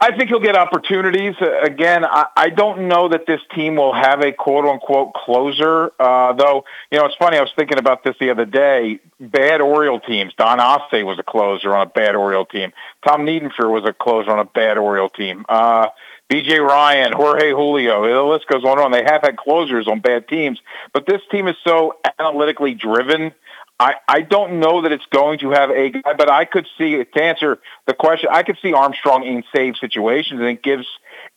I 0.01 0.15
think 0.15 0.29
he'll 0.29 0.39
get 0.39 0.55
opportunities. 0.55 1.35
Uh, 1.41 1.59
again, 1.61 2.05
I, 2.05 2.27
I 2.35 2.49
don't 2.49 2.87
know 2.87 3.09
that 3.09 3.25
this 3.27 3.41
team 3.53 3.75
will 3.75 3.93
have 3.93 4.21
a 4.21 4.31
quote 4.31 4.65
unquote 4.65 5.13
closer. 5.13 5.91
Uh, 5.99 6.33
though, 6.33 6.63
you 6.89 6.97
know, 6.97 7.05
it's 7.05 7.15
funny. 7.15 7.37
I 7.37 7.41
was 7.41 7.51
thinking 7.55 7.77
about 7.77 8.03
this 8.03 8.15
the 8.19 8.29
other 8.29 8.45
day. 8.45 8.99
Bad 9.19 9.59
Oriole 9.59 9.99
teams. 9.99 10.33
Don 10.37 10.59
Aase 10.59 11.03
was 11.05 11.19
a 11.19 11.23
closer 11.23 11.75
on 11.75 11.85
a 11.87 11.89
bad 11.89 12.15
Oriole 12.15 12.45
team. 12.45 12.71
Tom 13.05 13.25
Niedenfuer 13.25 13.69
was 13.69 13.83
a 13.85 13.91
closer 13.91 14.31
on 14.31 14.39
a 14.39 14.45
bad 14.45 14.77
Oriole 14.77 15.09
team. 15.09 15.45
Uh, 15.49 15.87
BJ 16.29 16.65
Ryan, 16.65 17.11
Jorge 17.11 17.49
Julio, 17.49 18.07
the 18.07 18.21
list 18.21 18.47
goes 18.47 18.63
on 18.63 18.73
and 18.73 18.81
on. 18.81 18.91
They 18.91 19.03
have 19.03 19.23
had 19.23 19.35
closers 19.35 19.87
on 19.87 19.99
bad 19.99 20.27
teams, 20.27 20.59
but 20.93 21.07
this 21.07 21.21
team 21.31 21.47
is 21.47 21.55
so 21.63 21.97
analytically 22.19 22.75
driven 22.75 23.33
I, 23.79 23.95
I 24.07 24.21
don't 24.21 24.59
know 24.59 24.81
that 24.81 24.91
it's 24.91 25.05
going 25.11 25.39
to 25.39 25.51
have 25.51 25.69
a 25.69 25.89
guy, 25.89 26.13
but 26.13 26.29
I 26.29 26.43
could 26.43 26.67
see 26.77 27.01
to 27.01 27.23
answer 27.23 27.59
the 27.87 27.93
question. 27.93 28.29
I 28.31 28.43
could 28.43 28.57
see 28.61 28.73
Armstrong 28.73 29.23
in 29.23 29.43
save 29.55 29.75
situations, 29.77 30.41
and 30.41 30.49
it 30.49 30.61
gives 30.61 30.85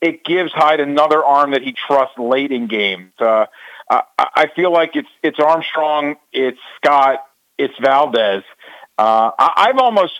it 0.00 0.24
gives 0.24 0.52
Hyde 0.52 0.80
another 0.80 1.24
arm 1.24 1.52
that 1.52 1.62
he 1.62 1.72
trusts 1.72 2.18
late 2.18 2.50
in 2.50 2.66
games. 2.66 3.12
Uh, 3.20 3.46
I, 3.88 4.02
I 4.18 4.46
feel 4.56 4.72
like 4.72 4.96
it's 4.96 5.08
it's 5.22 5.38
Armstrong, 5.38 6.16
it's 6.32 6.58
Scott, 6.76 7.20
it's 7.58 7.74
Valdez. 7.80 8.42
Uh, 8.98 9.30
I, 9.38 9.68
I've 9.68 9.78
almost 9.78 10.14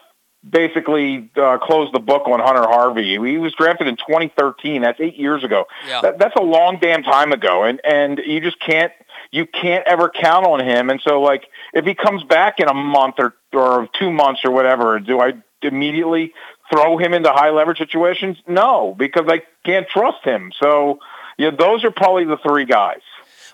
basically 0.49 1.31
uh, 1.37 1.59
closed 1.59 1.93
the 1.93 2.01
book 2.01 2.27
on 2.27 2.41
Hunter 2.41 2.63
Harvey. 2.63 3.17
He 3.17 3.39
was 3.39 3.55
drafted 3.55 3.87
in 3.87 3.97
2013. 3.97 4.83
That's 4.83 5.01
eight 5.01 5.17
years 5.17 5.45
ago. 5.45 5.67
Yeah. 5.87 6.01
That, 6.03 6.19
that's 6.19 6.37
a 6.37 6.43
long 6.43 6.79
damn 6.81 7.03
time 7.03 7.33
ago, 7.33 7.65
and 7.65 7.81
and 7.85 8.21
you 8.25 8.41
just 8.41 8.61
can't 8.61 8.93
you 9.33 9.47
can't 9.47 9.85
ever 9.87 10.11
count 10.11 10.47
on 10.47 10.65
him. 10.65 10.91
And 10.91 11.01
so, 11.01 11.21
like, 11.21 11.49
if 11.73 11.85
he 11.85 11.95
comes 11.95 12.23
back 12.23 12.61
in 12.61 12.69
a 12.69 12.75
month 12.75 13.17
or 13.19 13.35
or 13.53 13.89
two 13.99 14.13
months 14.13 14.43
or 14.45 14.51
whatever, 14.51 15.01
do 15.01 15.21
I 15.21 15.33
immediately 15.63 16.33
throw 16.71 16.99
him 16.99 17.15
into 17.15 17.31
high 17.31 17.51
leverage 17.51 17.79
situations? 17.79 18.37
No, 18.47 18.95
because 18.97 19.25
I 19.29 19.43
can't 19.65 19.89
trust 19.89 20.25
him. 20.25 20.53
So, 20.63 21.01
yeah, 21.39 21.51
those 21.51 21.85
are 21.85 21.91
probably 21.91 22.25
the 22.25 22.39
three 22.39 22.65
guys. 22.65 23.01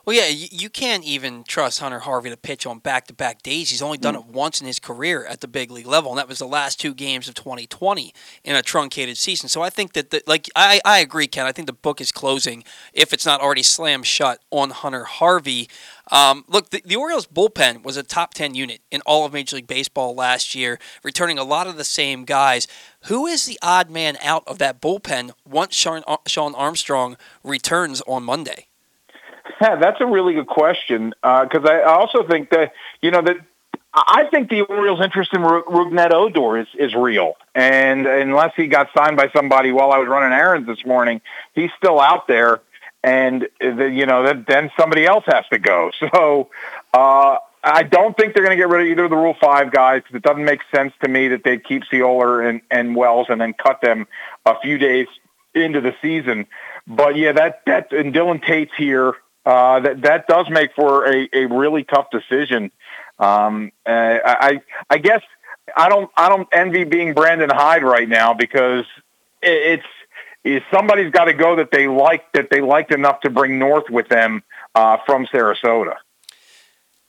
Well, 0.09 0.17
yeah, 0.17 0.29
you, 0.29 0.49
you 0.51 0.71
can't 0.71 1.05
even 1.05 1.45
trust 1.45 1.81
Hunter 1.81 1.99
Harvey 1.99 2.31
to 2.31 2.37
pitch 2.39 2.65
on 2.65 2.79
back-to-back 2.79 3.43
days. 3.43 3.69
He's 3.69 3.83
only 3.83 3.99
done 3.99 4.15
it 4.15 4.25
once 4.25 4.59
in 4.59 4.67
his 4.67 4.79
career 4.79 5.27
at 5.27 5.43
the 5.43 5.49
big 5.49 5.71
league 5.71 5.87
level, 5.87 6.11
and 6.11 6.19
that 6.19 6.27
was 6.27 6.39
the 6.39 6.49
last 6.49 6.81
two 6.81 6.95
games 6.95 7.29
of 7.29 7.35
2020 7.35 8.15
in 8.43 8.57
a 8.57 8.63
truncated 8.63 9.19
season. 9.19 9.51
So 9.51 9.61
I 9.61 9.69
think 9.69 9.93
that, 9.93 10.09
the, 10.09 10.23
like, 10.27 10.49
I, 10.57 10.81
I 10.83 11.01
agree, 11.01 11.27
Ken. 11.27 11.45
I 11.45 11.53
think 11.53 11.67
the 11.67 11.75
book 11.75 12.01
is 12.01 12.11
closing, 12.11 12.65
if 12.95 13.13
it's 13.13 13.27
not 13.27 13.43
already 13.43 13.63
slammed 13.63 14.07
shut, 14.07 14.41
on 14.51 14.71
Hunter 14.71 15.05
Harvey. 15.05 15.69
Um, 16.11 16.47
look, 16.49 16.71
the, 16.71 16.81
the 16.87 16.97
Orioles 16.97 17.27
bullpen 17.27 17.85
was 17.85 17.99
a 17.99 18.03
top 18.03 18.33
10 18.33 18.55
unit 18.55 18.81
in 18.91 19.03
all 19.05 19.27
of 19.27 19.35
Major 19.35 19.57
League 19.57 19.67
Baseball 19.67 20.15
last 20.15 20.55
year, 20.55 20.79
returning 21.03 21.39
a 21.39 21.45
lot 21.45 21.67
of 21.67 21.77
the 21.77 21.85
same 21.85 22.25
guys. 22.25 22.67
Who 23.09 23.27
is 23.27 23.45
the 23.45 23.59
odd 23.61 23.91
man 23.91 24.17
out 24.23 24.45
of 24.47 24.57
that 24.57 24.81
bullpen 24.81 25.33
once 25.45 25.77
Sean, 25.77 26.03
Shawn 26.27 26.55
Armstrong 26.55 27.19
returns 27.45 28.01
on 28.07 28.25
Monday? 28.25 28.68
Yeah, 29.61 29.77
that's 29.77 30.01
a 30.01 30.07
really 30.07 30.35
good 30.35 30.47
question 30.47 31.15
because 31.23 31.65
I 31.65 31.83
also 31.83 32.27
think 32.27 32.51
that 32.51 32.73
you 33.01 33.11
know 33.11 33.23
that 33.23 33.37
I 33.95 34.25
think 34.31 34.51
the 34.51 34.63
Orioles' 34.63 35.01
interest 35.01 35.33
in 35.33 35.41
Rougned 35.41 36.13
Odor 36.13 36.59
is 36.59 36.69
is 36.75 36.95
real, 36.95 37.35
and 37.55 38.07
unless 38.07 38.53
he 38.57 38.67
got 38.67 38.89
signed 38.97 39.17
by 39.17 39.31
somebody 39.35 39.73
while 39.73 39.93
I 39.93 39.99
was 39.99 40.09
running 40.09 40.37
errands 40.37 40.67
this 40.67 40.85
morning, 40.85 41.21
he's 41.55 41.71
still 41.77 41.99
out 41.99 42.29
there, 42.29 42.61
and 43.03 43.49
the, 43.61 43.91
you 43.93 44.07
know 44.07 44.25
that 44.25 44.47
then 44.47 44.71
somebody 44.79 45.07
else 45.07 45.25
has 45.27 45.45
to 45.53 45.59
go. 45.59 45.91
So. 46.01 46.51
Uh, 46.93 47.39
I 47.61 47.83
don't 47.83 48.17
think 48.17 48.35
they're 48.35 48.45
going 48.45 48.57
to 48.57 48.61
get 48.61 48.69
rid 48.69 48.83
of 48.83 48.87
either 48.93 49.05
of 49.05 49.11
the 49.11 49.17
Rule 49.17 49.37
Five 49.39 49.73
guys 49.73 50.03
because 50.03 50.15
it 50.15 50.23
doesn't 50.23 50.45
make 50.45 50.61
sense 50.73 50.93
to 51.03 51.09
me 51.09 51.29
that 51.29 51.43
they'd 51.43 51.63
keep 51.63 51.83
Ciola 51.91 52.49
and, 52.49 52.61
and 52.71 52.95
Wells 52.95 53.27
and 53.29 53.41
then 53.41 53.53
cut 53.53 53.81
them 53.81 54.07
a 54.47 54.59
few 54.61 54.79
days 54.79 55.09
into 55.55 55.81
the 55.81 55.93
season. 56.01 56.47
But 56.87 57.17
yeah, 57.17 57.33
that 57.33 57.63
that 57.67 57.93
and 57.93 58.15
Dylan 58.15 58.43
Tate's 58.45 58.73
here 58.77 59.15
uh, 59.49 59.81
that 59.81 60.03
that 60.03 60.27
does 60.27 60.47
make 60.51 60.75
for 60.75 61.11
a, 61.11 61.27
a 61.33 61.47
really 61.47 61.83
tough 61.83 62.09
decision. 62.11 62.71
Um, 63.19 63.73
uh, 63.87 64.19
I 64.23 64.61
I 64.91 64.99
guess 64.99 65.23
I 65.75 65.89
don't 65.89 66.11
I 66.19 66.29
don't 66.29 66.47
envy 66.53 66.85
being 66.85 67.15
Brandon 67.15 67.49
Hyde 67.49 67.83
right 67.83 68.07
now 68.07 68.35
because 68.35 68.85
it's 69.41 69.87
is 70.45 70.61
somebody's 70.71 71.11
got 71.13 71.25
to 71.25 71.33
go 71.33 71.57
that 71.57 71.71
they 71.73 71.89
like 71.89 72.31
that 72.33 72.49
they 72.51 72.61
liked 72.61 72.93
enough 72.93 73.23
to 73.23 73.31
bring 73.31 73.59
North 73.59 73.89
with 73.89 74.09
them 74.09 74.43
uh, 74.75 74.99
from 75.07 75.25
Sarasota. 75.27 75.95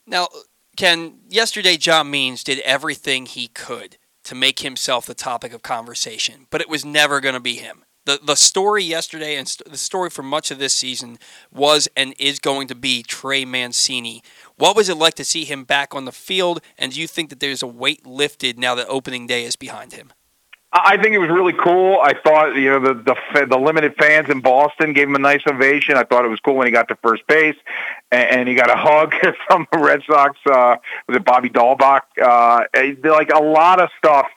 Now, 0.08 0.30
Ken, 0.78 1.20
yesterday 1.28 1.76
John 1.76 2.10
Means 2.10 2.46
did 2.46 2.60
everything 2.60 3.26
he 3.26 3.50
could 3.50 3.98
to 4.24 4.34
make 4.34 4.60
himself 4.60 5.06
the 5.06 5.14
topic 5.14 5.52
of 5.52 5.62
conversation, 5.62 6.48
but 6.50 6.62
it 6.62 6.70
was 6.70 6.86
never 6.86 7.20
going 7.20 7.36
to 7.36 7.42
be 7.42 7.56
him 7.56 7.84
the 8.06 8.20
the 8.24 8.36
story 8.36 8.84
yesterday 8.84 9.36
and 9.36 9.48
st- 9.48 9.70
the 9.70 9.78
story 9.78 10.10
for 10.10 10.24
much 10.24 10.52
of 10.52 10.60
this 10.60 10.76
season 10.76 11.18
was 11.52 11.88
and 11.96 12.14
is 12.20 12.40
going 12.40 12.68
to 12.68 12.76
be 12.76 13.04
Trey 13.04 13.46
Mancini. 13.46 14.24
What 14.56 14.76
was 14.76 14.90
it 14.90 14.96
like 14.96 15.16
to 15.16 15.26
see 15.26 15.46
him 15.46 15.64
back 15.64 15.94
on 15.94 16.06
the 16.06 16.12
field? 16.12 16.62
And 16.78 16.94
do 16.94 17.02
you 17.02 17.08
think 17.08 17.30
that 17.30 17.40
there's 17.40 17.64
a 17.64 17.68
weight 17.68 18.06
lifted 18.06 18.58
now 18.58 18.76
that 18.76 18.88
opening 18.88 19.28
day 19.28 19.44
is 19.44 19.56
behind 19.56 19.94
him? 19.94 20.12
I 20.72 20.98
think 21.02 21.16
it 21.16 21.18
was 21.18 21.30
really 21.30 21.54
cool. 21.54 22.00
I 22.00 22.14
thought 22.14 22.56
you 22.56 22.70
know 22.70 22.80
the 22.80 23.16
the, 23.34 23.46
the 23.48 23.58
limited 23.58 23.96
fans 23.98 24.30
in 24.30 24.40
Boston 24.40 24.94
gave 24.94 25.08
him 25.08 25.16
a 25.16 25.20
nice 25.20 25.42
ovation. 25.50 25.98
I 25.98 26.04
thought 26.04 26.26
it 26.26 26.28
was 26.30 26.40
cool 26.42 26.56
when 26.56 26.68
he 26.68 26.72
got 26.72 26.88
to 26.90 26.96
first 26.98 27.26
base 27.26 27.56
and, 28.12 28.40
and 28.40 28.50
he 28.50 28.54
got 28.54 28.70
a 28.70 28.76
hug 28.78 29.14
from 29.48 29.68
the 29.72 29.80
Red 29.80 30.02
Sox. 30.06 30.38
Uh, 30.46 30.76
was 31.08 31.18
it 31.18 31.26
Bobby 31.26 31.50
Dalbec? 31.50 32.02
Uh, 32.22 32.66
like 33.04 33.32
a 33.34 33.42
lot 33.42 33.82
of 33.82 33.90
stuff 33.98 34.28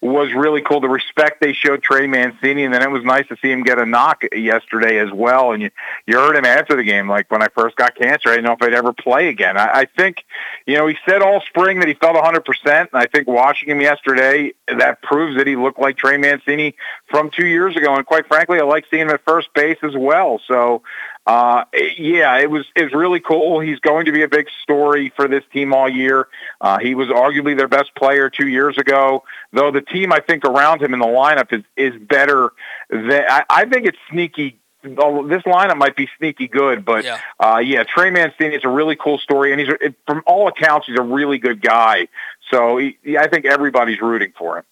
was 0.00 0.32
really 0.32 0.62
cool. 0.62 0.80
The 0.80 0.88
respect 0.88 1.40
they 1.40 1.52
showed 1.52 1.82
Trey 1.82 2.06
Mancini, 2.06 2.64
and 2.64 2.72
then 2.72 2.82
it 2.82 2.90
was 2.90 3.04
nice 3.04 3.26
to 3.28 3.36
see 3.42 3.50
him 3.50 3.62
get 3.62 3.78
a 3.78 3.86
knock 3.86 4.22
yesterday 4.32 4.98
as 4.98 5.10
well. 5.12 5.52
And 5.52 5.62
you, 5.62 5.70
you 6.06 6.18
heard 6.18 6.36
him 6.36 6.44
after 6.44 6.76
the 6.76 6.82
game, 6.82 7.08
like 7.08 7.30
when 7.30 7.42
I 7.42 7.48
first 7.56 7.76
got 7.76 7.94
cancer, 7.96 8.30
I 8.30 8.36
didn't 8.36 8.46
know 8.46 8.52
if 8.52 8.62
I'd 8.62 8.74
ever 8.74 8.92
play 8.92 9.28
again. 9.28 9.58
I, 9.58 9.80
I 9.80 9.84
think, 9.96 10.24
you 10.66 10.76
know, 10.76 10.86
he 10.86 10.96
said 11.08 11.22
all 11.22 11.40
spring 11.48 11.80
that 11.80 11.88
he 11.88 11.94
felt 11.94 12.16
100%, 12.16 12.42
and 12.66 12.88
I 12.94 13.06
think 13.06 13.28
watching 13.28 13.68
him 13.68 13.80
yesterday, 13.80 14.52
that 14.68 15.02
proves 15.02 15.36
that 15.36 15.46
he 15.46 15.56
looked 15.56 15.78
like 15.78 15.96
Trey 15.96 16.16
Mancini 16.16 16.74
from 17.10 17.30
two 17.30 17.46
years 17.46 17.76
ago. 17.76 17.94
And 17.94 18.06
quite 18.06 18.26
frankly, 18.26 18.58
I 18.58 18.62
like 18.62 18.84
seeing 18.90 19.02
him 19.02 19.10
at 19.10 19.24
first 19.26 19.48
base 19.54 19.78
as 19.82 19.94
well. 19.96 20.40
So 20.48 20.82
uh, 21.24 21.64
yeah, 21.98 22.38
it 22.38 22.50
was 22.50 22.66
it 22.74 22.82
was 22.82 22.92
really 22.92 23.20
cool. 23.20 23.60
He's 23.60 23.78
going 23.78 24.06
to 24.06 24.12
be 24.12 24.22
a 24.22 24.28
big 24.28 24.48
story 24.62 25.12
for 25.14 25.28
this 25.28 25.44
team 25.52 25.72
all 25.72 25.88
year. 25.88 26.26
Uh, 26.60 26.78
he 26.80 26.96
was 26.96 27.08
arguably 27.08 27.56
their 27.56 27.68
best 27.68 27.94
player 27.94 28.28
two 28.28 28.48
years 28.48 28.76
ago, 28.76 29.22
though 29.52 29.70
the 29.70 29.82
team 29.82 30.12
I 30.12 30.18
think 30.18 30.44
around 30.44 30.82
him 30.82 30.94
in 30.94 30.98
the 31.00 31.06
lineup 31.06 31.52
is 31.52 31.62
is 31.76 32.00
better. 32.00 32.50
Than, 32.90 33.24
I, 33.28 33.44
I 33.48 33.64
think 33.66 33.86
it's 33.86 33.98
sneaky. 34.10 34.58
This 34.82 35.42
lineup 35.42 35.76
might 35.76 35.94
be 35.94 36.08
sneaky 36.18 36.48
good, 36.48 36.84
but 36.84 37.04
yeah, 37.04 37.20
uh, 37.38 37.58
yeah 37.58 37.84
Trey 37.84 38.10
Mancini 38.10 38.56
is 38.56 38.64
a 38.64 38.68
really 38.68 38.96
cool 38.96 39.18
story, 39.18 39.52
and 39.52 39.60
he's 39.60 39.70
from 40.08 40.22
all 40.26 40.48
accounts 40.48 40.88
he's 40.88 40.98
a 40.98 41.02
really 41.02 41.38
good 41.38 41.62
guy. 41.62 42.08
So 42.50 42.78
he, 42.78 43.16
I 43.16 43.28
think 43.28 43.44
everybody's 43.44 44.00
rooting 44.00 44.32
for 44.36 44.58
him. 44.58 44.64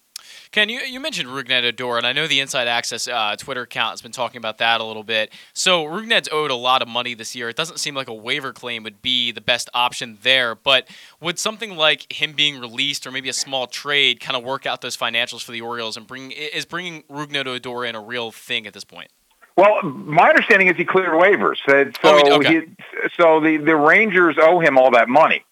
Ken, 0.53 0.69
you, 0.69 0.81
you 0.81 0.99
mentioned 0.99 1.29
Rougned 1.29 1.63
Odor, 1.63 1.97
and 1.97 2.05
I 2.05 2.13
know 2.13 2.27
the 2.27 2.41
Inside 2.41 2.67
Access 2.67 3.07
uh, 3.07 3.37
Twitter 3.39 3.63
account 3.63 3.93
has 3.93 4.03
been 4.03 4.11
talking 4.11 4.39
about 4.39 4.59
that 4.59 4.81
a 4.81 4.85
little 4.85 5.05
bit. 5.05 5.33
So 5.53 5.85
Rougned's 5.85 6.29
owed 6.33 6.51
a 6.51 6.57
lot 6.57 6.83
of 6.83 6.89
money 6.89 7.15
this 7.15 7.37
year. 7.37 7.49
It 7.49 7.55
doesn't 7.55 7.79
seem 7.79 7.95
like 7.95 8.09
a 8.09 8.15
waiver 8.15 8.53
claim 8.53 8.83
would 8.83 9.01
be 9.01 9.31
the 9.31 9.41
best 9.41 9.71
option 9.75 10.19
there, 10.23 10.57
but 10.57 10.89
would 11.21 11.39
something 11.39 11.77
like 11.77 12.13
him 12.13 12.33
being 12.33 12.59
released 12.59 13.07
or 13.07 13.13
maybe 13.13 13.29
a 13.29 13.33
small 13.33 13.69
trade 13.69 14.19
kind 14.19 14.37
of 14.37 14.43
work 14.43 14.67
out 14.67 14.81
those 14.81 14.97
financials 14.97 15.45
for 15.45 15.53
the 15.53 15.61
Orioles 15.61 15.97
and 15.97 16.09
bring 16.09 16.33
is 16.33 16.65
bringing 16.65 17.05
Rougned 17.05 17.47
Odor 17.47 17.85
in 17.85 17.95
a 17.95 18.01
real 18.01 18.33
thing 18.33 18.67
at 18.67 18.75
this 18.75 18.85
point? 18.85 19.13
Well, 19.57 19.83
my 19.83 20.31
understanding 20.31 20.69
is 20.69 20.77
he 20.77 20.85
cleared 20.85 21.11
waivers. 21.11 21.59
So, 21.69 21.91
oh, 22.03 22.37
okay. 22.39 22.61
he, 22.61 23.11
so 23.17 23.41
the, 23.41 23.57
the 23.59 23.77
Rangers 23.77 24.37
owe 24.41 24.59
him 24.59 24.79
all 24.79 24.91
that 24.93 25.09
money. 25.09 25.45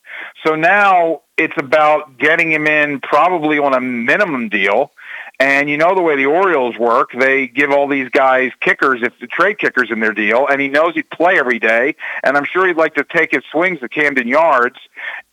So 0.45 0.55
now 0.55 1.23
it's 1.37 1.55
about 1.57 2.19
getting 2.19 2.53
him 2.53 2.66
in 2.66 3.01
probably 3.01 3.59
on 3.59 3.75
a 3.75 3.81
minimum 3.81 4.49
deal. 4.49 4.93
And 5.41 5.71
you 5.71 5.77
know 5.77 5.95
the 5.95 6.03
way 6.03 6.16
the 6.16 6.27
Orioles 6.27 6.77
work, 6.77 7.11
they 7.16 7.47
give 7.47 7.71
all 7.71 7.87
these 7.87 8.09
guys 8.09 8.51
kickers 8.61 9.03
if 9.05 9.12
the 9.21 9.29
trade 9.29 9.59
kickers 9.59 9.89
in 9.89 10.01
their 10.01 10.12
deal, 10.12 10.49
and 10.51 10.61
he 10.61 10.66
knows 10.66 10.95
he'd 10.95 11.09
play 11.11 11.39
every 11.39 11.61
day, 11.61 11.95
and 12.25 12.37
I'm 12.37 12.45
sure 12.45 12.66
he'd 12.66 12.77
like 12.77 12.95
to 12.95 13.05
take 13.05 13.31
his 13.31 13.45
swings 13.53 13.79
at 13.81 13.93
Camden 13.93 14.27
Yards, 14.27 14.79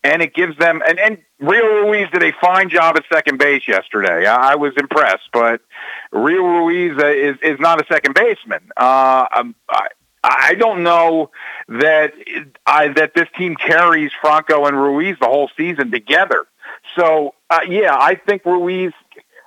and 0.04 0.22
it 0.22 0.32
gives 0.32 0.56
them 0.58 0.80
and 0.86 1.00
and 1.00 1.18
Rio 1.40 1.64
Ruiz 1.64 2.08
did 2.12 2.22
a 2.22 2.32
fine 2.40 2.70
job 2.70 2.96
at 2.96 3.02
second 3.12 3.38
base 3.38 3.66
yesterday. 3.66 4.26
I, 4.26 4.52
I 4.52 4.54
was 4.54 4.74
impressed, 4.76 5.28
but 5.32 5.60
Rio 6.12 6.42
Ruiz 6.42 6.92
is 6.96 7.36
is 7.42 7.58
not 7.58 7.80
a 7.80 7.84
second 7.92 8.14
baseman. 8.14 8.70
Uh, 8.76 9.26
um, 9.36 9.56
I, 9.68 9.88
I 10.28 10.54
don't 10.54 10.82
know 10.82 11.30
that 11.68 12.12
I, 12.66 12.88
that 12.88 13.12
this 13.14 13.28
team 13.38 13.54
carries 13.54 14.10
Franco 14.20 14.66
and 14.66 14.76
Ruiz 14.76 15.16
the 15.20 15.26
whole 15.26 15.50
season 15.56 15.90
together. 15.90 16.46
So 16.98 17.34
uh, 17.48 17.60
yeah, 17.68 17.94
I 17.94 18.16
think 18.16 18.44
Ruiz 18.44 18.92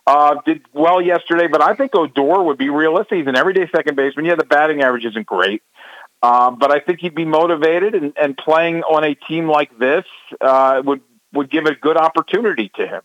uh, 0.08 0.36
did 0.46 0.62
well 0.74 1.02
yesterday, 1.02 1.48
but 1.48 1.62
I 1.62 1.76
think 1.76 1.94
Odor 1.94 2.44
would 2.44 2.58
be 2.58 2.70
realistic. 2.70 3.20
He's 3.20 3.28
an 3.28 3.36
everyday 3.36 3.70
second 3.76 3.96
baseman. 3.96 4.26
Yeah, 4.26 4.36
the 4.36 4.46
batting 4.46 4.82
average 4.82 5.06
isn't 5.06 5.26
great, 5.26 5.62
uh, 6.22 6.52
but 6.52 6.72
I 6.72 6.80
think 6.80 7.00
he'd 7.00 7.16
be 7.16 7.26
motivated, 7.26 7.94
and, 7.94 8.14
and 8.18 8.38
playing 8.38 8.84
on 8.84 9.04
a 9.04 9.16
team 9.16 9.48
like 9.48 9.78
this 9.78 10.06
uh, 10.42 10.82
would 10.86 11.02
would 11.34 11.52
give 11.52 11.66
a 11.66 11.76
good 11.76 11.98
opportunity 11.98 12.72
to 12.76 12.88
him. 12.88 13.02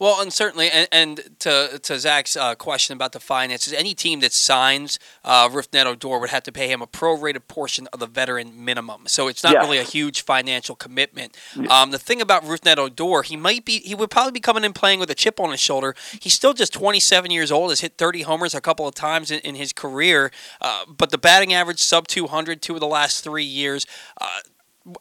Well, 0.00 0.22
and 0.22 0.32
certainly, 0.32 0.70
and, 0.70 0.88
and 0.90 1.20
to 1.40 1.78
to 1.82 1.98
Zach's 1.98 2.34
uh, 2.34 2.54
question 2.54 2.96
about 2.96 3.12
the 3.12 3.20
finances, 3.20 3.74
any 3.74 3.94
team 3.94 4.20
that 4.20 4.32
signs 4.32 4.98
uh, 5.24 5.46
Rougned 5.50 5.84
Odor 5.84 6.18
would 6.18 6.30
have 6.30 6.42
to 6.44 6.52
pay 6.52 6.72
him 6.72 6.80
a 6.80 6.86
prorated 6.86 7.46
portion 7.48 7.86
of 7.92 8.00
the 8.00 8.06
veteran 8.06 8.64
minimum. 8.64 9.02
So 9.08 9.28
it's 9.28 9.44
not 9.44 9.52
really 9.60 9.76
a 9.76 9.82
huge 9.82 10.22
financial 10.22 10.74
commitment. 10.74 11.36
Um, 11.68 11.90
the 11.90 11.98
thing 11.98 12.22
about 12.22 12.44
Rougned 12.44 12.78
Odor, 12.78 13.22
he 13.22 13.36
might 13.36 13.66
be, 13.66 13.80
he 13.80 13.94
would 13.94 14.10
probably 14.10 14.32
be 14.32 14.40
coming 14.40 14.64
in 14.64 14.72
playing 14.72 15.00
with 15.00 15.10
a 15.10 15.14
chip 15.14 15.38
on 15.38 15.50
his 15.50 15.60
shoulder. 15.60 15.94
He's 16.18 16.32
still 16.32 16.54
just 16.54 16.72
27 16.72 17.30
years 17.30 17.52
old. 17.52 17.70
Has 17.70 17.80
hit 17.80 17.98
30 17.98 18.22
homers 18.22 18.54
a 18.54 18.60
couple 18.62 18.88
of 18.88 18.94
times 18.94 19.30
in, 19.30 19.40
in 19.40 19.54
his 19.54 19.74
career, 19.74 20.30
uh, 20.62 20.86
but 20.88 21.10
the 21.10 21.18
batting 21.18 21.52
average 21.52 21.80
sub 21.80 22.08
200 22.08 22.62
two 22.62 22.74
of 22.74 22.80
the 22.80 22.86
last 22.86 23.22
three 23.22 23.44
years. 23.44 23.86
Uh, 24.18 24.40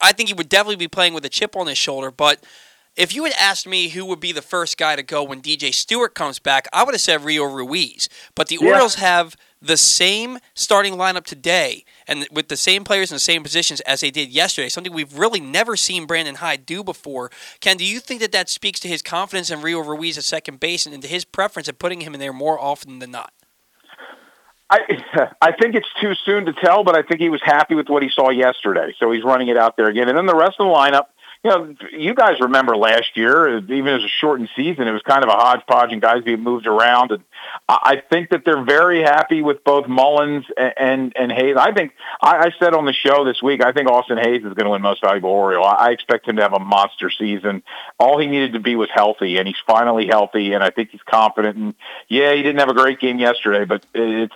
I 0.02 0.12
think 0.12 0.28
he 0.28 0.34
would 0.34 0.50
definitely 0.50 0.76
be 0.76 0.89
playing 0.89 1.14
with 1.14 1.24
a 1.24 1.30
chip 1.30 1.56
on 1.56 1.68
his 1.68 1.78
shoulder, 1.78 2.12
but 2.12 2.43
if 3.00 3.16
you 3.16 3.24
had 3.24 3.34
asked 3.39 3.66
me 3.66 3.88
who 3.88 4.06
would 4.06 4.20
be 4.20 4.34
the 4.34 4.41
first 4.41 4.78
guy 4.78 4.97
to 4.97 5.02
go 5.02 5.24
when 5.24 5.41
DJ 5.41 5.74
Stewart 5.74 6.14
comes 6.14 6.38
back, 6.38 6.68
I 6.74 6.84
would 6.84 6.93
have 6.93 7.00
said 7.00 7.24
Rio 7.24 7.45
Ruiz. 7.45 8.10
But 8.36 8.50
the 8.50 8.60
yeah. 8.62 8.72
Orioles 8.72 8.95
have 8.95 9.38
the 9.62 9.78
same 9.78 10.38
starting 10.54 10.95
lineup 10.95 11.24
today 11.24 11.86
and 12.10 12.28
with 12.30 12.50
the 12.50 12.58
same 12.58 12.84
players 12.84 13.10
in 13.10 13.16
the 13.16 13.22
same 13.22 13.41
positions 13.41 13.80
as 13.82 14.02
they 14.02 14.12
did 14.12 14.30
yesterday, 14.30 14.68
something 14.68 14.91
we've 14.91 15.18
really 15.18 15.39
never 15.39 15.78
seen 15.78 16.08
Brandon 16.08 16.36
Hyde 16.36 16.66
do 16.66 16.84
before. 16.84 17.32
Ken, 17.62 17.78
do 17.78 17.86
you 17.86 18.02
think 18.02 18.20
that 18.20 18.34
that 18.34 18.50
speaks 18.50 18.82
to 18.82 18.89
his 18.89 19.02
confidence 19.02 19.50
in 19.50 19.62
Rio 19.62 19.80
Ruiz 19.80 20.18
at 20.18 20.26
second 20.26 20.60
base 20.60 20.86
and 20.86 21.02
to 21.02 21.08
his 21.08 21.24
preference 21.24 21.70
of 21.70 21.80
putting 21.80 22.02
him 22.02 22.14
in 22.14 22.20
there 22.20 22.34
more 22.34 22.60
often 22.60 23.00
than 23.00 23.12
not? 23.12 23.32
I 24.70 24.80
I 25.41 25.54
think 25.54 25.76
it's 25.76 25.89
too 26.02 26.14
soon 26.26 26.45
to 26.47 26.54
tell, 26.54 26.84
but 26.84 26.97
I 26.97 27.02
think 27.02 27.22
he 27.22 27.30
was 27.30 27.41
happy 27.43 27.76
with 27.76 27.88
what 27.88 28.04
he 28.04 28.10
saw 28.10 28.30
yesterday, 28.30 28.93
so 29.00 29.12
he's 29.12 29.24
running 29.24 29.47
it 29.47 29.58
out 29.58 29.78
there 29.78 29.88
again. 29.88 30.10
And 30.10 30.18
then 30.18 30.26
the 30.26 30.36
rest 30.36 30.58
of 30.60 30.68
the 30.68 30.74
lineup, 30.74 31.06
you 31.43 31.49
know, 31.49 31.73
you 31.93 32.13
guys 32.13 32.41
remember 32.41 32.75
last 32.75 33.15
year, 33.15 33.59
even 33.59 33.87
as 33.87 34.03
a 34.03 34.09
shortened 34.09 34.49
season, 34.57 34.89
it 34.89 34.91
was 34.91 35.01
kind 35.03 35.23
of 35.23 35.29
a 35.29 35.33
hodgepodge 35.33 35.93
and 35.93 36.01
guys 36.01 36.21
being 36.21 36.41
moved 36.41 36.67
around. 36.67 37.11
And 37.11 37.23
I 37.69 38.03
think 38.09 38.31
that 38.31 38.43
they're 38.43 38.65
very 38.65 39.01
happy 39.01 39.41
with 39.41 39.63
both 39.63 39.87
Mullins 39.87 40.45
and 40.57 40.73
and, 40.77 41.13
and 41.15 41.31
Hays. 41.31 41.55
I 41.57 41.71
think 41.71 41.93
I, 42.21 42.37
I 42.37 42.51
said 42.59 42.73
on 42.73 42.85
the 42.85 42.91
show 42.91 43.23
this 43.23 43.41
week, 43.41 43.63
I 43.63 43.71
think 43.71 43.89
Austin 43.89 44.17
Hays 44.17 44.43
is 44.43 44.53
going 44.53 44.65
to 44.65 44.69
win 44.71 44.81
Most 44.81 45.01
Valuable 45.01 45.29
Oriole. 45.29 45.63
I, 45.63 45.87
I 45.87 45.91
expect 45.91 46.27
him 46.27 46.35
to 46.35 46.41
have 46.41 46.53
a 46.53 46.59
monster 46.59 47.09
season. 47.09 47.63
All 47.99 48.19
he 48.19 48.27
needed 48.27 48.53
to 48.53 48.59
be 48.59 48.75
was 48.75 48.89
healthy, 48.93 49.37
and 49.37 49.47
he's 49.47 49.57
finally 49.65 50.07
healthy, 50.07 50.51
and 50.51 50.61
I 50.61 50.71
think 50.71 50.89
he's 50.89 51.03
confident. 51.03 51.55
And 51.55 51.73
yeah, 52.09 52.33
he 52.33 52.43
didn't 52.43 52.59
have 52.59 52.69
a 52.69 52.73
great 52.73 52.99
game 52.99 53.17
yesterday, 53.17 53.63
but 53.63 53.85
it's 53.93 54.35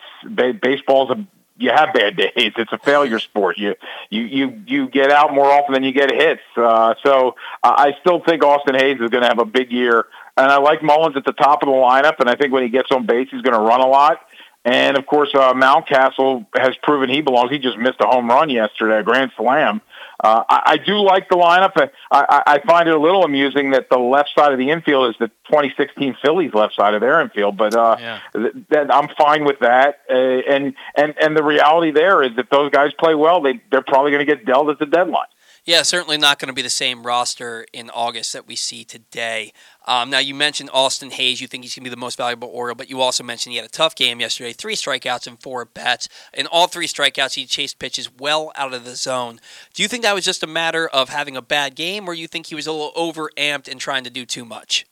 baseball's 0.62 1.12
a 1.12 1.28
you 1.58 1.70
have 1.70 1.94
bad 1.94 2.18
days. 2.18 2.32
It's 2.58 2.72
a 2.72 2.78
failure 2.78 3.20
sport. 3.20 3.58
You 3.58 3.76
you 4.10 4.22
you 4.24 4.64
you 4.66 4.90
get 4.90 5.12
out 5.12 5.34
more 5.34 5.50
often 5.52 5.74
than 5.74 5.84
you 5.84 5.92
get 5.92 6.12
hits. 6.12 6.42
Uh, 6.56 6.96
so 7.04 7.36
I 7.64 7.94
still 8.02 8.22
think 8.22 8.44
Austin 8.44 8.76
Hays 8.76 9.00
is 9.00 9.10
going 9.10 9.22
to 9.22 9.28
have 9.28 9.40
a 9.40 9.46
big 9.46 9.72
year, 9.72 10.06
and 10.36 10.52
I 10.52 10.58
like 10.58 10.82
Mullins 10.82 11.16
at 11.16 11.26
the 11.26 11.34
top 11.34 11.62
of 11.64 11.68
the 11.68 11.74
lineup. 11.74 12.20
And 12.20 12.30
I 12.30 12.36
think 12.36 12.52
when 12.52 12.64
he 12.64 12.70
gets 12.70 12.92
on 12.92 13.06
base, 13.06 13.28
he's 13.32 13.42
going 13.42 13.56
to 13.56 13.62
run 13.62 13.82
a 13.82 13.88
lot. 13.88 14.20
And 14.66 14.98
of 14.98 15.06
course, 15.06 15.30
uh, 15.34 15.54
Mountcastle 15.54 16.46
has 16.56 16.76
proven 16.82 17.10
he 17.10 17.22
belongs. 17.22 17.52
He 17.52 17.60
just 17.60 17.78
missed 17.78 18.00
a 18.00 18.08
home 18.08 18.30
run 18.30 18.50
yesterday, 18.50 19.00
a 19.00 19.04
grand 19.04 19.32
slam. 19.36 19.82
Uh, 20.24 20.44
I, 20.50 20.62
I 20.66 20.78
do 20.78 21.02
like 21.02 21.30
the 21.30 21.36
lineup. 21.36 21.72
I, 21.78 21.90
I, 22.12 22.44
I 22.46 22.60
find 22.66 22.88
it 22.88 22.96
a 22.96 23.00
little 23.00 23.24
amusing 23.24 23.72
that 23.72 23.90
the 23.90 23.98
left 23.98 24.32
side 24.36 24.52
of 24.52 24.60
the 24.60 24.70
infield 24.70 25.10
is 25.10 25.16
the 25.20 25.28
2016 25.48 26.18
Phillies 26.22 26.54
left 26.54 26.76
side 26.76 26.94
of 26.94 27.02
their 27.02 27.22
infield, 27.22 27.58
but 27.58 27.76
uh, 27.76 27.98
yeah. 28.00 28.20
th- 28.34 28.54
th- 28.54 28.88
I'm 28.90 29.10
fine 29.18 29.46
with 29.46 29.60
that. 29.60 30.02
Uh, 30.10 30.14
and 30.14 30.74
and 30.96 31.16
and 31.20 31.36
the 31.38 31.44
reality 31.44 31.92
there 31.92 32.24
is 32.24 32.36
that 32.36 32.50
those 32.52 32.72
guys 32.72 32.92
play 32.98 33.16
well. 33.16 33.42
They 33.42 33.62
they're 33.72 33.82
probably 33.82 34.12
going 34.12 34.26
to 34.26 34.36
get 34.36 34.46
dealt 34.46 34.70
at 34.70 34.80
the 34.80 34.86
deadline. 34.86 35.28
Yeah, 35.66 35.84
certainly 35.84 36.18
not 36.18 36.40
going 36.40 36.48
to 36.48 36.54
be 36.54 36.62
the 36.62 36.70
same 36.70 37.08
roster 37.08 37.66
in 37.72 37.90
August 37.90 38.34
that 38.34 38.46
we 38.46 38.56
see 38.56 38.84
today. 38.84 39.54
Um, 39.86 40.10
now, 40.10 40.20
you 40.20 40.34
mentioned 40.34 40.70
Austin 40.74 41.12
Hays. 41.12 41.42
You 41.42 41.48
think 41.48 41.64
he's 41.64 41.76
going 41.76 41.84
to 41.84 41.90
be 41.90 41.94
the 41.94 41.98
most 41.98 42.18
valuable 42.18 42.50
Oriole, 42.50 42.76
but 42.76 42.90
you 42.90 43.02
also 43.02 43.24
mentioned 43.24 43.52
he 43.52 43.58
had 43.58 43.66
a 43.66 43.70
tough 43.70 43.96
game 43.96 44.20
yesterday 44.20 44.54
three 44.54 44.76
strikeouts 44.76 45.28
and 45.28 45.42
four 45.42 45.66
bats. 45.66 46.08
In 46.34 46.48
all 46.48 46.68
three 46.68 46.88
strikeouts, 46.88 47.36
he 47.36 47.46
chased 47.46 47.80
pitches 47.80 48.10
well 48.12 48.52
out 48.56 48.74
of 48.74 48.86
the 48.86 48.96
zone. 48.96 49.40
Do 49.74 49.84
you 49.84 49.90
think 49.90 50.04
that 50.04 50.16
was 50.16 50.26
just 50.26 50.44
a 50.44 50.48
matter 50.48 50.88
of 50.88 51.10
having 51.10 51.36
a 51.36 51.42
bad 51.42 51.76
game, 51.76 52.08
or 52.08 52.14
you 52.14 52.28
think 52.28 52.48
he 52.48 52.56
was 52.56 52.68
a 52.68 52.72
little 52.72 52.94
overamped 52.96 53.68
and 53.68 53.80
trying 53.80 54.04
to 54.04 54.10
do 54.10 54.26
too 54.26 54.46
much? 54.46 54.86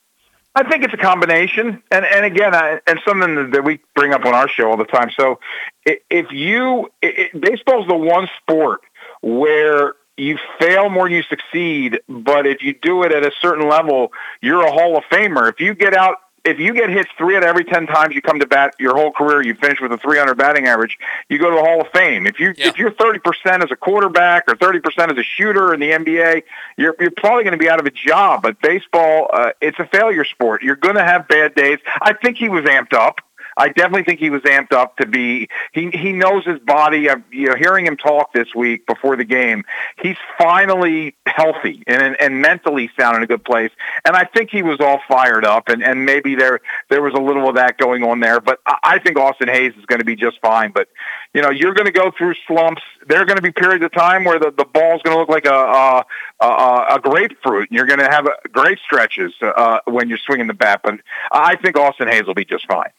I 0.54 0.70
think 0.70 0.84
it's 0.84 0.94
a 0.94 0.98
combination, 0.98 1.82
and 1.92 2.06
and 2.06 2.26
again, 2.26 2.54
I, 2.54 2.82
and 2.86 3.00
something 3.08 3.52
that 3.52 3.64
we 3.64 3.80
bring 3.96 4.14
up 4.14 4.26
on 4.26 4.34
our 4.34 4.50
show 4.50 4.70
all 4.70 4.76
the 4.76 4.84
time. 4.84 5.10
So, 5.18 5.40
if 5.86 6.30
you, 6.32 6.92
it, 7.02 7.40
baseball's 7.40 7.88
the 7.88 7.96
one 7.96 8.28
sport 8.42 8.82
where 9.22 9.94
you 10.18 10.38
fail 10.60 10.90
more 10.90 11.08
than 11.08 11.18
you 11.18 11.24
succeed, 11.24 12.00
but 12.08 12.46
if 12.46 12.62
you 12.62 12.74
do 12.74 13.04
it 13.04 13.12
at 13.12 13.26
a 13.26 13.32
certain 13.42 13.68
level, 13.68 14.12
you're 14.42 14.66
a 14.66 14.72
Hall 14.72 14.98
of 14.98 15.04
Famer. 15.06 15.50
If 15.50 15.60
you 15.60 15.74
get 15.74 15.96
out 15.96 16.18
if 16.44 16.60
you 16.60 16.74
get 16.74 16.90
hits 16.90 17.10
three 17.18 17.36
out 17.36 17.44
of 17.44 17.50
every 17.50 17.64
ten 17.64 17.86
times 17.86 18.16
you 18.16 18.22
come 18.22 18.40
to 18.40 18.48
bat 18.48 18.74
your 18.80 18.96
whole 18.96 19.12
career, 19.12 19.44
you 19.44 19.54
finish 19.54 19.80
with 19.80 19.92
a 19.92 19.98
300 19.98 20.36
batting 20.36 20.68
average, 20.68 20.98
you 21.30 21.38
go 21.38 21.50
to 21.50 21.56
the 21.56 21.62
Hall 21.62 21.82
of 21.82 21.88
Fame. 21.94 22.26
If 22.26 22.40
you 22.40 22.54
yeah. 22.58 22.70
if 22.70 22.78
you're 22.78 22.92
30 22.92 23.20
percent 23.20 23.64
as 23.64 23.72
a 23.72 23.76
quarterback 23.76 24.46
or 24.48 24.56
30 24.56 24.80
percent 24.80 25.12
as 25.12 25.18
a 25.18 25.24
shooter 25.24 25.74
in 25.74 25.80
the 25.80 25.92
NBA, 25.92 26.44
you're 26.78 26.96
you're 27.00 27.12
probably 27.12 27.44
going 27.44 27.54
to 27.54 27.60
be 27.60 27.70
out 27.70 27.80
of 27.80 27.86
a 27.86 27.92
job. 27.92 28.42
But 28.42 28.60
baseball, 28.62 29.30
uh, 29.32 29.52
it's 29.62 29.78
a 29.80 29.86
failure 29.86 30.26
sport. 30.26 30.64
You're 30.64 30.76
going 30.76 30.96
to 30.96 31.04
have 31.04 31.28
bad 31.28 31.56
days. 31.56 31.80
I 32.02 32.14
think 32.14 32.38
he 32.38 32.50
was 32.50 32.64
amped 32.66 32.94
up. 32.94 33.20
I 33.58 33.70
definitely 33.70 34.04
think 34.04 34.20
he 34.20 34.30
was 34.30 34.42
amped 34.44 34.74
up 34.74 34.98
to 34.98 35.06
be. 35.06 35.50
He 35.74 35.90
he 35.92 36.12
knows 36.14 36.46
his 36.46 36.60
body. 36.60 37.10
I'm, 37.10 37.24
you 37.32 37.48
know, 37.48 37.56
hearing 37.56 37.86
him 37.86 37.98
talk 37.98 38.34
this 38.34 38.54
week 38.56 38.86
before 38.86 39.16
the 39.16 39.24
game, 39.24 39.66
he's 40.02 40.18
finally 40.38 41.16
healthy 41.26 41.84
and 41.88 42.20
and 42.20 42.42
mentally 42.42 42.90
sound 42.98 43.18
in 43.18 43.24
a 43.24 43.28
good 43.28 43.44
place. 43.44 43.72
And 44.06 44.16
I 44.16 44.26
think 44.26 44.50
he 44.50 44.64
was 44.64 44.80
all 44.80 45.02
fired 45.08 45.46
up, 45.46 45.70
and 45.70 45.84
and 45.84 46.06
maybe 46.06 46.36
there 46.36 46.60
there 46.90 47.02
was 47.02 47.14
a 47.14 47.22
little 47.22 47.50
of 47.50 47.56
that 47.56 47.78
going 47.78 48.04
on 48.04 48.20
there. 48.20 48.40
But 48.40 48.60
I 48.66 49.00
think 49.00 49.18
Austin 49.18 49.48
Hays 49.48 49.74
is 49.78 49.86
going 49.86 50.00
to 50.00 50.06
be 50.06 50.16
just 50.16 50.40
fine. 50.42 50.72
But 50.72 50.88
you 51.34 51.42
know, 51.42 51.50
you're 51.50 51.74
going 51.74 51.88
to 51.88 51.92
go 51.92 52.12
through 52.12 52.36
slumps. 52.48 52.82
There 53.08 53.22
are 53.22 53.26
going 53.26 53.38
to 53.38 53.44
be 53.44 53.52
periods 53.52 53.84
of 53.84 53.92
time 53.92 54.24
where 54.24 54.40
the 54.40 54.52
the 54.52 54.66
ball's 54.66 55.02
going 55.04 55.16
to 55.16 55.20
look 55.20 55.30
like 55.30 55.46
a 55.46 55.52
a, 55.52 56.06
a, 56.46 56.86
a 56.96 57.00
grapefruit, 57.02 57.70
and 57.70 57.78
you're 57.78 57.88
going 57.88 58.00
to 58.00 58.10
have 58.10 58.28
great 58.52 58.80
stretches 58.80 59.34
uh, 59.42 59.80
when 59.86 60.10
you're 60.10 60.18
swinging 60.18 60.48
the 60.48 60.54
bat. 60.54 60.82
But 60.84 60.96
I 61.32 61.56
think 61.58 61.78
Austin 61.78 62.08
Hays 62.08 62.26
will 62.26 62.34
be 62.34 62.46
just 62.46 62.66
fine. 62.68 62.90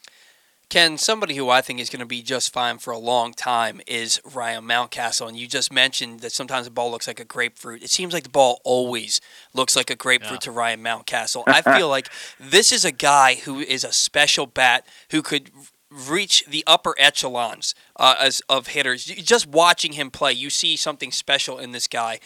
Ken, 0.73 0.97
somebody 0.97 1.35
who 1.35 1.51
I 1.51 1.61
think 1.61 1.81
is 1.81 1.91
going 1.91 2.01
to 2.01 2.07
be 2.07 2.23
just 2.23 2.51
fine 2.51 2.79
for 2.79 2.95
a 2.95 2.99
long 2.99 3.35
time 3.35 3.83
is 3.87 4.23
Ryan 4.25 4.65
Mountcastle. 4.65 5.29
And 5.29 5.37
you 5.37 5.47
just 5.47 5.71
mentioned 5.71 6.21
that 6.21 6.33
sometimes 6.33 6.65
the 6.65 6.71
ball 6.71 6.91
looks 6.91 7.07
like 7.07 7.21
a 7.21 7.27
grapefruit. 7.27 7.83
It 7.83 7.91
seems 7.91 8.15
like 8.15 8.23
the 8.23 8.31
ball 8.31 8.59
always 8.65 9.21
looks 9.53 9.77
like 9.77 9.91
a 9.91 9.95
grapefruit 9.95 10.33
yeah. 10.33 10.39
to 10.39 10.51
Ryan 10.51 10.83
Mountcastle. 10.83 11.45
I 11.47 11.61
feel 11.61 11.91
like 11.91 12.09
this 12.41 12.73
is 12.73 12.87
a 12.87 12.91
guy 12.91 13.35
who 13.35 13.59
is 13.59 13.85
a 13.85 13.93
special 13.93 14.47
bat 14.47 14.87
who 15.11 15.21
could 15.21 15.51
reach 15.91 16.43
the 16.47 16.65
upper 16.67 16.95
echelons 16.97 17.75
uh, 17.97 18.15
as 18.19 18.41
of 18.49 18.69
hitters. 18.69 19.05
Just 19.05 19.47
watching 19.47 19.93
him 19.93 20.11
play, 20.11 20.33
you 20.33 20.49
see 20.49 20.77
something 20.77 21.13
special 21.13 21.59
in 21.59 21.73
this 21.73 21.87
guy. 21.87 22.19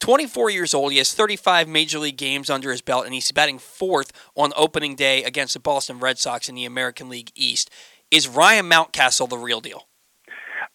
24 0.00 0.50
years 0.50 0.74
old. 0.74 0.92
He 0.92 0.98
has 0.98 1.14
35 1.14 1.68
major 1.68 1.98
league 1.98 2.18
games 2.18 2.50
under 2.50 2.70
his 2.70 2.82
belt, 2.82 3.06
and 3.06 3.14
he's 3.14 3.32
batting 3.32 3.58
fourth 3.58 4.12
on 4.34 4.52
opening 4.54 4.96
day 4.96 5.24
against 5.24 5.54
the 5.54 5.60
Boston 5.60 5.98
Red 5.98 6.18
Sox 6.18 6.48
in 6.48 6.54
the 6.54 6.66
American 6.66 7.08
League 7.08 7.30
East. 7.34 7.70
Is 8.14 8.28
Ryan 8.28 8.70
Mountcastle 8.70 9.28
the 9.28 9.36
real 9.36 9.60
deal? 9.60 9.88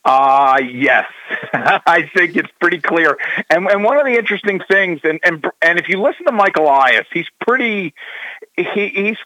Uh, 0.04 0.58
yes, 0.62 1.06
I 1.54 2.10
think 2.14 2.36
it's 2.36 2.52
pretty 2.60 2.80
clear. 2.80 3.18
And, 3.50 3.66
and 3.66 3.82
one 3.82 3.98
of 3.98 4.06
the 4.06 4.18
interesting 4.18 4.60
things, 4.70 5.00
and, 5.06 5.22
and, 5.24 5.46
and 5.62 5.80
if 5.80 5.88
you 5.88 6.02
listen 6.02 6.26
to 6.26 6.34
Michael 6.34 6.66
Elias, 6.66 7.08
he's 7.14 7.28
pretty, 7.40 7.94
he, 8.58 8.90
he's 8.90 9.18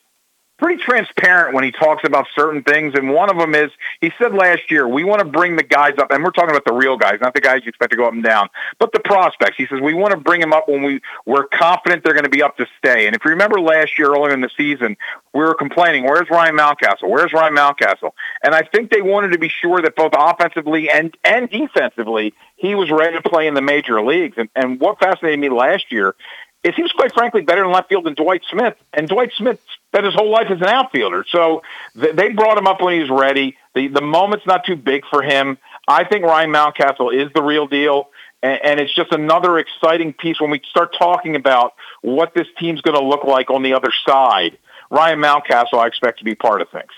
pretty 0.64 0.82
transparent 0.82 1.53
when 1.53 1.66
he 1.66 1.72
talks 1.72 2.03
about 2.05 2.26
certain 2.34 2.64
things. 2.64 2.93
And 2.95 3.11
one 3.11 3.30
of 3.30 3.38
them 3.38 3.53
is 3.53 3.70
he 3.99 4.11
said 4.18 4.34
last 4.34 4.72
year, 4.72 4.88
we 4.88 5.03
want 5.03 5.20
to 5.20 5.26
bring 5.26 5.57
the 5.57 5.64
guys 5.64 5.95
up, 5.97 6.09
and 6.09 6.24
we're 6.24 6.32
talking 6.32 6.51
about 6.51 6.64
the 6.64 6.74
real 6.74 6.95
guys, 6.95 7.20
not 7.20 7.34
the 7.34 7.41
guys 7.41 7.61
you 7.64 7.70
expect 7.70 7.91
to 7.91 7.97
go 7.97 8.05
up 8.05 8.14
and 8.14 8.24
down, 8.24 8.47
but 8.80 8.93
the 8.93 9.01
prospects. 9.01 9.57
He 9.57 9.68
says 9.68 9.82
we 9.82 9.93
want 9.93 10.11
to 10.11 10.18
bring 10.18 10.39
them 10.39 10.53
up 10.53 10.70
when 10.70 10.82
we 10.82 11.01
we're 11.26 11.47
confident 11.47 12.05
they're 12.05 12.14
going 12.14 12.24
to 12.24 12.30
be 12.30 12.41
up 12.41 12.55
to 12.57 12.68
stay. 12.78 13.07
And 13.07 13.16
if 13.16 13.26
you 13.26 13.32
remember 13.32 13.59
last 13.59 13.99
year 13.99 14.14
earlier 14.14 14.34
in 14.34 14.39
the 14.39 14.49
season, 14.55 14.95
we 15.34 15.41
were 15.41 15.53
complaining, 15.53 16.05
where's 16.05 16.30
Ryan 16.30 16.55
Mountcastle? 16.55 17.09
Where's 17.09 17.34
Ryan 17.34 17.55
Mountcastle? 17.55 18.11
And 18.41 18.55
I 18.55 18.61
think 18.61 18.89
they 18.89 19.01
wanted 19.01 19.34
to 19.34 19.39
be 19.39 19.49
sure 19.49 19.82
that 19.82 19.97
both 19.97 20.14
offensively 20.18 20.89
and 20.89 21.14
and 21.26 21.49
defensively 21.49 22.34
he 22.55 22.74
was 22.76 22.89
ready 22.89 23.18
to 23.18 23.30
play 23.30 23.47
in 23.47 23.53
the 23.53 23.61
major 23.61 24.01
leagues. 24.01 24.38
And, 24.38 24.47
and 24.55 24.80
what 24.80 24.97
fascinated 24.97 25.39
me 25.39 25.49
last 25.49 25.91
year 25.91 26.16
is 26.64 26.76
he 26.76 26.82
was 26.82 26.91
quite 26.93 27.14
frankly 27.14 27.41
better 27.41 27.64
in 27.64 27.72
left 27.72 27.89
field 27.89 28.05
than 28.05 28.14
Dwight 28.14 28.41
Smith. 28.49 28.76
And 28.93 29.07
Dwight 29.07 29.32
Smith 29.38 29.59
spent 29.88 30.05
his 30.05 30.16
whole 30.16 30.32
life 30.32 30.47
as 30.49 30.61
an 30.61 30.68
outfielder. 30.68 31.26
So 31.30 31.61
th- 31.99 32.16
they 32.16 32.30
brought 32.30 32.57
him 32.57 32.68
up 32.68 32.82
when 32.82 32.93
he 32.93 32.99
was 32.99 33.09
ready. 33.09 33.57
The, 33.76 33.89
the 33.89 34.01
moment's 34.01 34.45
not 34.45 34.66
too 34.66 34.76
big 34.76 35.03
for 35.09 35.22
him. 35.22 35.57
I 35.88 36.05
think 36.05 36.24
Ryan 36.24 36.51
Mountcastle 36.51 37.14
is 37.14 37.32
the 37.34 37.43
real 37.43 37.68
deal. 37.68 38.09
And, 38.41 38.59
and 38.64 38.80
it's 38.80 38.95
just 38.95 39.11
another 39.11 39.59
exciting 39.59 40.14
piece 40.14 40.39
when 40.39 40.51
we 40.51 40.61
start 40.70 40.95
talking 40.97 41.36
about 41.36 41.74
what 42.01 42.34
this 42.34 42.47
team's 42.57 42.82
going 42.82 42.97
to 42.97 43.05
look 43.05 43.26
like 43.26 43.49
on 43.49 43.61
the 43.61 43.74
other 43.74 43.91
side. 44.07 44.57
Ryan 44.89 45.20
Mountcastle, 45.20 45.80
I 45.80 45.88
expect 45.88 46.20
to 46.20 46.26
be 46.26 46.36
part 46.36 46.61
of 46.61 46.70
things. 46.70 46.91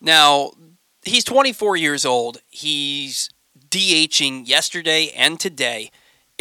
Now, 0.00 0.52
he's 1.02 1.24
24 1.24 1.76
years 1.76 2.04
old. 2.04 2.42
He's 2.50 3.30
DHing 3.70 4.46
yesterday 4.46 5.10
and 5.16 5.40
today. 5.40 5.90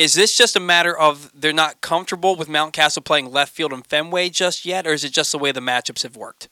Is 0.01 0.15
this 0.15 0.35
just 0.35 0.55
a 0.55 0.59
matter 0.59 0.97
of 0.97 1.31
they're 1.31 1.53
not 1.53 1.81
comfortable 1.81 2.35
with 2.35 2.47
Mountcastle 2.47 3.05
playing 3.05 3.31
left 3.31 3.53
field 3.53 3.71
in 3.71 3.83
Fenway 3.83 4.29
just 4.29 4.65
yet, 4.65 4.87
or 4.87 4.93
is 4.93 5.03
it 5.03 5.11
just 5.11 5.31
the 5.31 5.37
way 5.37 5.51
the 5.51 5.59
matchups 5.59 6.01
have 6.01 6.15
worked? 6.15 6.49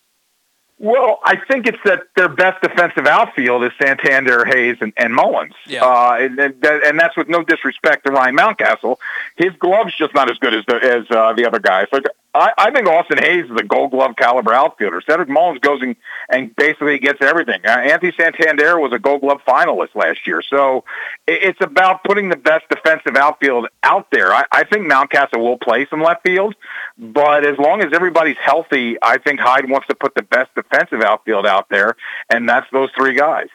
Well, 0.77 1.17
I 1.23 1.35
think 1.47 1.65
it's 1.65 1.79
that 1.83 2.03
their 2.15 2.29
best 2.29 2.61
defensive 2.61 3.07
outfield 3.07 3.63
is 3.63 3.71
Santander, 3.81 4.45
Hays, 4.45 4.77
and, 4.81 4.93
and 4.97 5.15
Mullins. 5.15 5.55
Yeah. 5.65 5.83
Uh, 5.83 6.17
and, 6.19 6.39
and, 6.39 6.63
and 6.63 6.99
that's 6.99 7.17
with 7.17 7.27
no 7.27 7.43
disrespect 7.43 8.05
to 8.05 8.11
Ryan 8.11 8.37
Mountcastle. 8.37 8.97
His 9.35 9.49
glove's 9.57 9.97
just 9.97 10.13
not 10.13 10.29
as 10.29 10.37
good 10.37 10.53
as 10.53 10.63
the, 10.67 10.75
as 10.75 11.09
uh, 11.09 11.33
the 11.33 11.47
other 11.47 11.59
guys. 11.59 11.87
Like 11.91 12.03
I, 12.33 12.51
I 12.57 12.71
think 12.71 12.87
Austin 12.87 13.17
Hays 13.17 13.45
is 13.45 13.57
a 13.59 13.63
Gold 13.63 13.91
Glove 13.91 14.15
caliber 14.15 14.53
outfielder. 14.53 15.01
Cedric 15.07 15.29
Mullins 15.29 15.59
goes 15.59 15.81
and, 15.81 15.95
and 16.29 16.55
basically 16.55 16.99
gets 16.99 17.19
everything. 17.21 17.61
Uh, 17.65 17.69
Anthony 17.69 18.13
Santander 18.17 18.79
was 18.79 18.93
a 18.93 18.99
Gold 18.99 19.21
Glove 19.21 19.39
finalist 19.47 19.95
last 19.95 20.27
year, 20.27 20.41
so 20.47 20.83
it, 21.27 21.43
it's 21.43 21.59
about 21.61 22.03
putting 22.03 22.29
the 22.29 22.37
best 22.37 22.65
defensive 22.69 23.15
outfield 23.15 23.67
out 23.81 24.07
there. 24.11 24.31
I, 24.33 24.45
I 24.51 24.63
think 24.63 24.91
Mountcastle 24.91 25.39
will 25.39 25.57
play 25.57 25.87
some 25.89 26.01
left 26.01 26.25
field, 26.25 26.55
but 26.97 27.45
as 27.45 27.57
long 27.57 27.81
as 27.81 27.93
everybody's 27.93 28.37
healthy, 28.43 28.97
I 29.01 29.17
think 29.17 29.39
Hyde 29.39 29.69
wants 29.69 29.87
to 29.87 29.95
put 29.95 30.13
the 30.13 30.23
best 30.23 30.53
defensive 30.55 31.01
outfield 31.01 31.47
out 31.47 31.67
there, 31.69 31.95
and 32.29 32.47
that's 32.47 32.67
those 32.71 32.89
three 32.95 33.15
guys. 33.15 33.47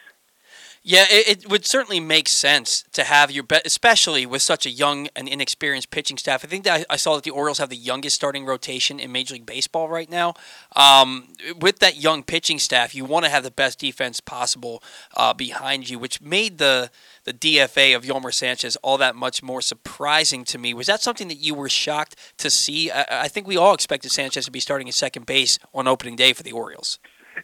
Yeah, 0.87 1.05
it, 1.09 1.45
it, 1.45 1.49
would 1.49 1.65
certainly 1.65 1.99
make 1.99 2.29
sense 2.29 2.83
to 2.93 3.05
have 3.05 3.31
your 3.31 3.43
bet, 3.43 3.63
especially 3.65 4.27
with 4.27 4.43
such 4.43 4.67
a 4.67 4.69
young 4.69 5.07
and 5.15 5.27
inexperienced 5.27 5.89
pitching 5.89 6.15
staff. 6.15 6.45
I 6.45 6.47
think 6.47 6.63
that 6.65 6.85
I, 6.91 6.95
saw 6.95 7.15
that 7.15 7.23
the 7.23 7.31
Orioles 7.31 7.57
have 7.57 7.69
the 7.69 7.75
youngest 7.75 8.15
starting 8.15 8.45
rotation 8.45 8.99
in 8.99 9.11
Major 9.11 9.33
League 9.33 9.47
Baseball 9.47 9.89
right 9.89 10.07
now. 10.07 10.35
Um, 10.75 11.29
with 11.59 11.79
that 11.79 11.97
young 11.99 12.21
pitching 12.21 12.59
staff, 12.59 12.93
you 12.93 13.03
want 13.03 13.25
to 13.25 13.31
have 13.31 13.41
the 13.41 13.49
best 13.49 13.79
defense 13.79 14.19
possible 14.19 14.83
uh, 15.17 15.33
behind 15.33 15.89
you, 15.89 15.97
which 15.97 16.21
made 16.21 16.59
the 16.59 16.91
the 17.23 17.33
DFA 17.33 17.95
of 17.95 18.03
Yolmer 18.03 18.31
Sanchez 18.31 18.75
all 18.83 18.99
that 18.99 19.15
much 19.15 19.41
more 19.41 19.61
surprising 19.61 20.43
to 20.43 20.59
me. 20.59 20.75
Was 20.75 20.85
that 20.85 21.01
something 21.01 21.29
that 21.29 21.39
you 21.39 21.55
were 21.55 21.67
shocked 21.67 22.15
to 22.37 22.51
see? 22.51 22.91
I, 22.91 23.23
I 23.23 23.27
think 23.27 23.47
we 23.47 23.57
all 23.57 23.73
expected 23.73 24.11
Sanchez 24.11 24.45
to 24.45 24.51
be 24.51 24.59
starting 24.59 24.87
at 24.87 24.93
second 24.93 25.25
base 25.25 25.57
on 25.73 25.87
opening 25.87 26.15
day 26.15 26.33
for 26.33 26.43
the 26.43 26.51
Orioles. 26.51 26.99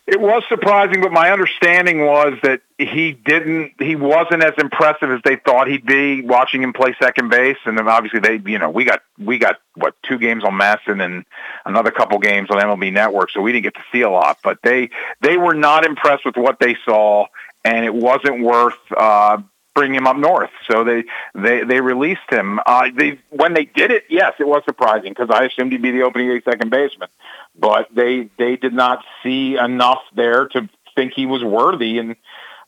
It 0.08 0.20
was 0.20 0.44
surprising, 0.50 1.02
but 1.02 1.12
my 1.12 1.32
understanding 1.32 2.06
was 2.06 2.34
that 2.44 2.62
he 2.78 3.12
didn't, 3.12 3.74
he 3.80 3.96
wasn't 3.96 4.44
as 4.44 4.54
impressive 4.58 5.12
as 5.12 5.20
they 5.24 5.36
thought 5.36 5.68
he'd 5.68 5.86
be 5.86 6.22
watching 6.22 6.64
him 6.64 6.74
play 6.74 6.96
second 7.02 7.30
base. 7.30 7.58
And 7.66 7.78
then 7.78 7.88
obviously 7.88 8.20
they, 8.20 8.42
you 8.50 8.58
know, 8.58 8.70
we 8.70 8.86
got, 8.86 9.02
we 9.18 9.38
got 9.38 9.58
what, 9.76 9.96
two 10.04 10.18
games 10.18 10.44
on 10.44 10.54
MASN 10.54 11.04
and 11.04 11.26
another 11.66 11.92
couple 11.92 12.20
games 12.20 12.50
on 12.50 12.58
MLB 12.58 12.92
Network. 12.92 13.32
So 13.32 13.42
we 13.42 13.52
didn't 13.52 13.64
get 13.64 13.76
to 13.76 13.84
see 13.92 14.02
a 14.02 14.10
lot, 14.10 14.40
but 14.44 14.60
they, 14.64 14.90
they 15.22 15.38
were 15.38 15.54
not 15.54 15.86
impressed 15.86 16.26
with 16.26 16.38
what 16.38 16.60
they 16.60 16.76
saw 16.86 17.26
and 17.64 17.86
it 17.86 17.94
wasn't 17.94 18.42
worth, 18.42 18.80
uh, 18.96 19.38
bring 19.74 19.94
him 19.94 20.08
up 20.08 20.18
north. 20.18 20.50
So 20.70 20.84
they 20.84 21.04
they 21.36 21.64
they 21.64 21.82
released 21.82 22.30
him. 22.30 22.60
Uh, 22.66 22.90
they 22.96 23.20
when 23.30 23.54
they 23.54 23.66
did 23.66 23.92
it, 23.92 24.04
yes, 24.10 24.34
it 24.40 24.48
was 24.48 24.64
surprising 24.66 25.14
because 25.14 25.30
I 25.30 25.46
assumed 25.46 25.72
he'd 25.72 25.82
be 25.82 25.92
the 25.92 26.04
opening 26.04 26.30
day 26.30 26.42
second 26.44 26.70
baseman, 26.70 27.10
but 27.58 27.88
they 27.94 28.30
they 28.38 28.56
did 28.56 28.74
not 28.74 29.04
see 29.24 29.58
enough 29.58 30.02
there 30.16 30.48
to 30.50 30.70
think 30.96 31.14
he 31.16 31.26
was 31.26 31.44
worthy, 31.44 32.00
and 32.00 32.16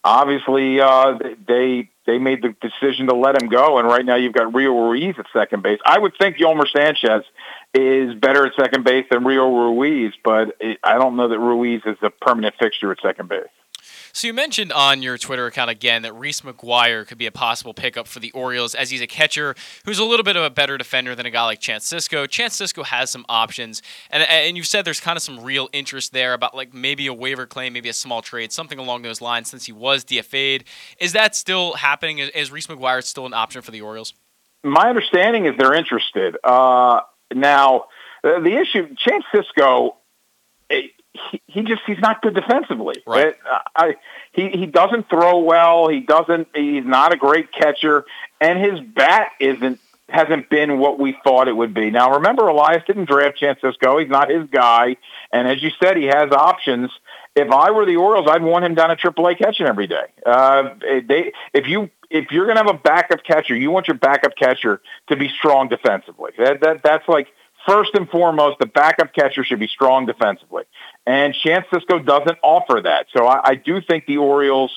obviously 0.03 0.79
uh, 0.79 1.17
they 1.47 1.89
they 2.05 2.17
made 2.19 2.41
the 2.41 2.55
decision 2.61 3.07
to 3.07 3.15
let 3.15 3.41
him 3.41 3.49
go. 3.49 3.77
And 3.77 3.87
right 3.87 4.05
now 4.05 4.15
you've 4.15 4.33
got 4.33 4.53
Rio 4.53 4.71
Ruiz 4.71 5.15
at 5.17 5.25
second 5.33 5.63
base. 5.63 5.79
I 5.85 5.97
would 5.99 6.13
think 6.19 6.37
Yolmer 6.37 6.67
Sanchez 6.67 7.23
is 7.73 8.13
better 8.15 8.45
at 8.45 8.53
second 8.59 8.83
base 8.83 9.05
than 9.09 9.23
Rio 9.23 9.47
Ruiz, 9.47 10.13
but 10.23 10.55
it, 10.59 10.79
I 10.83 10.95
don't 10.95 11.15
know 11.15 11.29
that 11.29 11.39
Ruiz 11.39 11.81
is 11.85 11.97
a 12.01 12.09
permanent 12.09 12.55
fixture 12.59 12.91
at 12.91 12.99
second 13.01 13.29
base. 13.29 13.47
So 14.15 14.27
you 14.27 14.33
mentioned 14.33 14.71
on 14.71 15.01
your 15.01 15.17
Twitter 15.17 15.47
account 15.47 15.71
again 15.71 16.03
that 16.03 16.13
Reese 16.13 16.41
McGuire 16.41 17.05
could 17.07 17.17
be 17.17 17.25
a 17.25 17.31
possible 17.31 17.73
pickup 17.73 18.07
for 18.07 18.19
the 18.19 18.29
Orioles 18.33 18.75
as 18.75 18.91
he's 18.91 19.01
a 19.01 19.07
catcher 19.07 19.55
who's 19.85 19.97
a 19.97 20.03
little 20.05 20.23
bit 20.23 20.35
of 20.35 20.43
a 20.43 20.51
better 20.51 20.77
defender 20.77 21.15
than 21.15 21.25
a 21.25 21.31
guy 21.31 21.43
like 21.45 21.59
Chance 21.59 21.91
Sisco. 21.91 22.29
Chance 22.29 22.61
Sisco 22.61 22.85
has 22.85 23.09
some 23.09 23.25
options, 23.27 23.81
and 24.11 24.21
and 24.21 24.55
you've 24.55 24.67
said 24.67 24.85
there's 24.85 24.99
kind 24.99 25.17
of 25.17 25.23
some 25.23 25.39
real 25.39 25.67
interest 25.73 26.13
there 26.13 26.33
about 26.35 26.53
like 26.53 26.75
maybe 26.75 27.07
a 27.07 27.13
waiver 27.13 27.47
claim, 27.47 27.73
maybe 27.73 27.89
a 27.89 27.93
small 27.93 28.21
trade, 28.21 28.51
something 28.51 28.77
along 28.77 29.01
those 29.01 29.19
lines. 29.19 29.49
Since 29.49 29.65
he 29.65 29.71
was 29.71 30.05
DFA'd, 30.05 30.65
is 30.99 31.13
that 31.13 31.35
still 31.35 31.73
happening? 31.73 32.19
Is 32.19 32.51
Reese 32.51 32.67
McGuire 32.67 33.03
still 33.03 33.25
an 33.25 33.33
option 33.33 33.63
for 33.63 33.71
the 33.71 33.81
Orioles? 33.81 34.13
My 34.63 34.89
understanding 34.89 35.47
is 35.47 35.53
they're 35.57 35.73
interested. 35.73 36.37
Uh, 36.43 36.99
now, 37.33 37.85
the 38.21 38.61
issue, 38.61 38.93
Chance 38.95 39.25
Sisco 39.33 39.95
he, 41.13 41.41
he 41.47 41.61
just 41.63 41.81
he's 41.85 41.99
not 41.99 42.21
good 42.21 42.33
defensively. 42.33 43.03
Right. 43.05 43.35
I, 43.75 43.95
he 44.31 44.49
he 44.49 44.65
doesn't 44.65 45.09
throw 45.09 45.39
well. 45.39 45.87
He 45.87 45.99
doesn't. 45.99 46.47
He's 46.55 46.85
not 46.85 47.13
a 47.13 47.17
great 47.17 47.51
catcher, 47.51 48.05
and 48.41 48.59
his 48.59 48.79
bat 48.79 49.29
isn't 49.39 49.79
hasn't 50.09 50.49
been 50.49 50.79
what 50.79 50.99
we 50.99 51.17
thought 51.23 51.47
it 51.47 51.55
would 51.55 51.73
be. 51.73 51.89
Now, 51.89 52.15
remember, 52.15 52.47
Elias 52.47 52.83
didn't 52.85 53.05
draft 53.05 53.37
Chance 53.37 53.59
Sisco. 53.61 54.01
He's 54.01 54.09
not 54.09 54.29
his 54.29 54.47
guy, 54.49 54.97
and 55.31 55.47
as 55.47 55.61
you 55.61 55.71
said, 55.81 55.97
he 55.97 56.05
has 56.05 56.31
options. 56.31 56.91
If 57.35 57.51
I 57.51 57.71
were 57.71 57.85
the 57.85 57.95
Orioles, 57.95 58.27
I'd 58.29 58.43
want 58.43 58.65
him 58.65 58.75
down 58.75 58.91
at 58.91 58.99
AAA 58.99 59.39
catching 59.39 59.65
every 59.65 59.87
day. 59.87 60.05
Uh, 60.25 60.75
they 61.07 61.33
if 61.53 61.67
you 61.67 61.89
if 62.09 62.31
you're 62.31 62.45
going 62.45 62.57
to 62.57 62.63
have 62.63 62.75
a 62.75 62.77
backup 62.77 63.23
catcher, 63.23 63.55
you 63.55 63.71
want 63.71 63.87
your 63.87 63.97
backup 63.97 64.35
catcher 64.35 64.81
to 65.07 65.15
be 65.15 65.29
strong 65.29 65.67
defensively. 65.67 66.31
That 66.37 66.61
that 66.61 66.83
that's 66.83 67.07
like 67.07 67.27
first 67.67 67.91
and 67.95 68.09
foremost, 68.09 68.59
the 68.59 68.65
backup 68.65 69.13
catcher 69.13 69.43
should 69.43 69.59
be 69.59 69.67
strong 69.67 70.05
defensively. 70.05 70.63
And 71.05 71.33
Chance 71.33 71.67
doesn't 71.71 72.37
offer 72.43 72.81
that. 72.81 73.07
So 73.15 73.25
I, 73.25 73.51
I 73.51 73.55
do 73.55 73.81
think 73.81 74.05
the 74.05 74.17
Orioles 74.17 74.71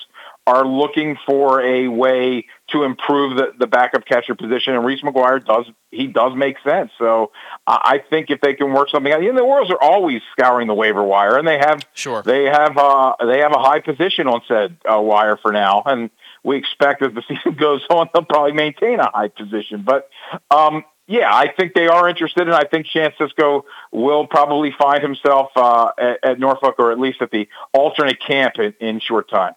are 0.47 0.65
looking 0.65 1.17
for 1.25 1.61
a 1.61 1.89
way 1.89 2.45
to 2.69 2.83
improve 2.83 3.35
the, 3.35 3.51
the 3.59 3.67
backup 3.67 4.05
catcher 4.05 4.33
position. 4.33 4.75
And 4.75 4.85
Reese 4.85 5.01
McGuire 5.01 5.45
does, 5.45 5.65
he 5.91 6.07
does 6.07 6.37
make 6.37 6.55
sense. 6.65 6.89
So 6.97 7.31
I 7.67 8.01
think 8.09 8.29
if 8.29 8.39
they 8.39 8.53
can 8.53 8.71
work 8.71 8.89
something 8.89 9.11
out, 9.11 9.21
you 9.21 9.33
know, 9.33 9.39
the 9.39 9.43
Orioles 9.43 9.71
are 9.71 9.81
always 9.81 10.21
scouring 10.31 10.67
the 10.67 10.73
waiver 10.73 11.03
wire 11.03 11.37
and 11.37 11.45
they 11.45 11.57
have, 11.57 11.85
sure, 11.93 12.23
they 12.23 12.45
have, 12.45 12.77
uh, 12.77 13.15
they 13.25 13.39
have 13.39 13.51
a 13.51 13.59
high 13.59 13.81
position 13.81 14.27
on 14.27 14.41
said 14.47 14.77
uh, 14.89 15.01
wire 15.01 15.35
for 15.35 15.51
now. 15.51 15.83
And 15.85 16.09
we 16.43 16.55
expect 16.55 17.03
as 17.03 17.13
the 17.13 17.23
season 17.27 17.55
goes 17.59 17.85
on, 17.89 18.07
they'll 18.13 18.23
probably 18.23 18.53
maintain 18.53 19.01
a 19.01 19.11
high 19.11 19.27
position. 19.27 19.83
But, 19.85 20.09
um, 20.49 20.85
yeah, 21.07 21.33
I 21.33 21.51
think 21.51 21.73
they 21.73 21.87
are 21.87 22.07
interested, 22.07 22.47
and 22.47 22.55
I 22.55 22.65
think 22.65 22.85
Chance 22.85 23.15
Sisco 23.19 23.63
will 23.91 24.27
probably 24.27 24.73
find 24.77 25.01
himself 25.01 25.51
uh, 25.55 25.91
at, 25.97 26.19
at, 26.23 26.39
Norfolk 26.39 26.75
or 26.77 26.91
at 26.91 26.99
least 26.99 27.21
at 27.21 27.31
the 27.31 27.47
alternate 27.73 28.19
camp 28.19 28.59
in, 28.59 28.73
in 28.79 28.99
short 28.99 29.29
time. 29.29 29.53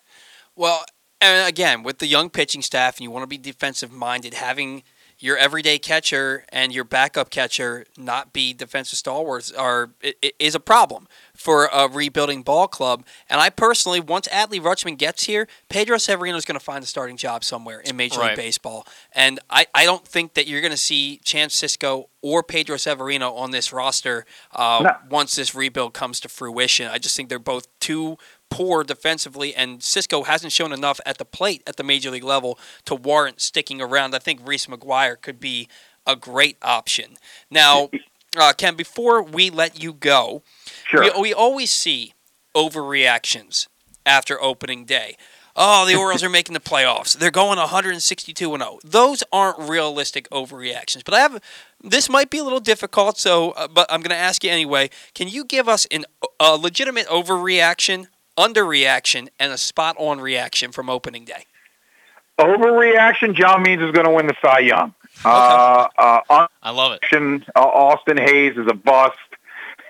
Well, 0.56 0.84
and 1.20 1.48
again, 1.48 1.82
with 1.82 1.98
the 1.98 2.06
young 2.06 2.30
pitching 2.30 2.62
staff, 2.62 2.96
and 2.96 3.02
you 3.02 3.10
want 3.10 3.24
to 3.24 3.28
be 3.28 3.38
defensive 3.38 3.92
minded, 3.92 4.34
having– 4.34 4.82
your 5.20 5.36
everyday 5.36 5.78
catcher 5.78 6.44
and 6.48 6.72
your 6.72 6.84
backup 6.84 7.30
catcher 7.30 7.84
not 7.96 8.32
be 8.32 8.54
defensive 8.54 8.98
stalwarts 8.98 9.52
are 9.52 9.90
is 10.38 10.54
a 10.54 10.60
problem 10.60 11.06
for 11.34 11.66
a 11.66 11.88
rebuilding 11.88 12.42
ball 12.42 12.66
club. 12.66 13.04
And 13.28 13.40
I 13.40 13.50
personally, 13.50 14.00
once 14.00 14.26
Adley 14.28 14.60
Rutschman 14.60 14.96
gets 14.96 15.24
here, 15.24 15.46
Pedro 15.68 15.98
Severino 15.98 16.36
is 16.36 16.44
going 16.44 16.58
to 16.58 16.64
find 16.64 16.82
a 16.82 16.86
starting 16.86 17.16
job 17.16 17.44
somewhere 17.44 17.80
in 17.80 17.96
Major 17.96 18.20
right. 18.20 18.28
League 18.28 18.36
Baseball. 18.36 18.86
And 19.12 19.38
I, 19.50 19.66
I 19.74 19.84
don't 19.84 20.06
think 20.06 20.34
that 20.34 20.46
you're 20.46 20.62
going 20.62 20.70
to 20.72 20.76
see 20.76 21.20
Chance 21.24 21.60
Sisco 21.60 22.06
or 22.22 22.42
Pedro 22.42 22.76
Severino 22.76 23.32
on 23.32 23.50
this 23.50 23.72
roster 23.72 24.24
uh, 24.52 24.80
no. 24.84 24.90
once 25.10 25.36
this 25.36 25.54
rebuild 25.54 25.94
comes 25.94 26.20
to 26.20 26.28
fruition. 26.28 26.90
I 26.90 26.98
just 26.98 27.16
think 27.16 27.28
they're 27.28 27.38
both 27.38 27.66
too 27.78 28.16
poor 28.50 28.84
defensively, 28.84 29.54
and 29.54 29.80
Sisco 29.80 30.26
hasn't 30.26 30.52
shown 30.52 30.72
enough 30.72 31.00
at 31.06 31.18
the 31.18 31.24
plate 31.24 31.62
at 31.66 31.76
the 31.76 31.84
major 31.84 32.10
league 32.10 32.24
level 32.24 32.58
to 32.84 32.94
warrant 32.94 33.40
sticking 33.40 33.80
around. 33.80 34.14
I 34.14 34.18
think 34.18 34.40
Reese 34.46 34.66
McGuire 34.66 35.20
could 35.20 35.40
be 35.40 35.68
a 36.06 36.16
great 36.16 36.58
option. 36.60 37.16
Now, 37.50 37.90
uh, 38.38 38.52
Ken, 38.56 38.76
before 38.76 39.22
we 39.22 39.50
let 39.50 39.82
you 39.82 39.92
go, 39.92 40.42
sure. 40.86 41.02
we, 41.02 41.20
we 41.20 41.34
always 41.34 41.70
see 41.70 42.14
overreactions 42.54 43.68
after 44.04 44.42
opening 44.42 44.84
day. 44.84 45.16
Oh, 45.56 45.84
the 45.84 45.96
Orioles 45.96 46.22
are 46.22 46.30
making 46.30 46.54
the 46.54 46.60
playoffs. 46.60 47.18
They're 47.18 47.30
going 47.30 47.58
162 47.58 48.54
and 48.54 48.62
0. 48.62 48.78
Those 48.84 49.22
aren't 49.32 49.58
realistic 49.58 50.28
overreactions. 50.30 51.04
But 51.04 51.14
I 51.14 51.20
have 51.20 51.42
this 51.82 52.08
might 52.08 52.30
be 52.30 52.38
a 52.38 52.44
little 52.44 52.60
difficult, 52.60 53.18
so 53.18 53.50
uh, 53.50 53.68
but 53.68 53.86
I'm 53.90 54.00
going 54.00 54.10
to 54.10 54.16
ask 54.16 54.44
you 54.44 54.50
anyway. 54.50 54.90
Can 55.14 55.28
you 55.28 55.44
give 55.44 55.68
us 55.68 55.86
an, 55.90 56.04
a 56.38 56.56
legitimate 56.56 57.06
overreaction 57.08 58.06
underreaction, 58.36 59.28
and 59.38 59.52
a 59.52 59.58
spot 59.58 59.96
on 59.98 60.20
reaction 60.20 60.72
from 60.72 60.88
opening 60.88 61.24
day? 61.24 61.44
Overreaction, 62.38 63.34
John 63.34 63.62
Means 63.62 63.82
is 63.82 63.90
going 63.92 64.06
to 64.06 64.12
win 64.12 64.26
the 64.26 64.34
Cy 64.42 64.60
Young. 64.60 64.94
Okay. 65.18 65.28
Uh, 65.28 65.86
uh, 65.98 66.46
I 66.62 66.70
love 66.70 66.98
it. 67.00 67.42
Uh, 67.54 67.60
Austin 67.60 68.16
Hays 68.16 68.56
is 68.56 68.66
a 68.68 68.74
bust. 68.74 69.18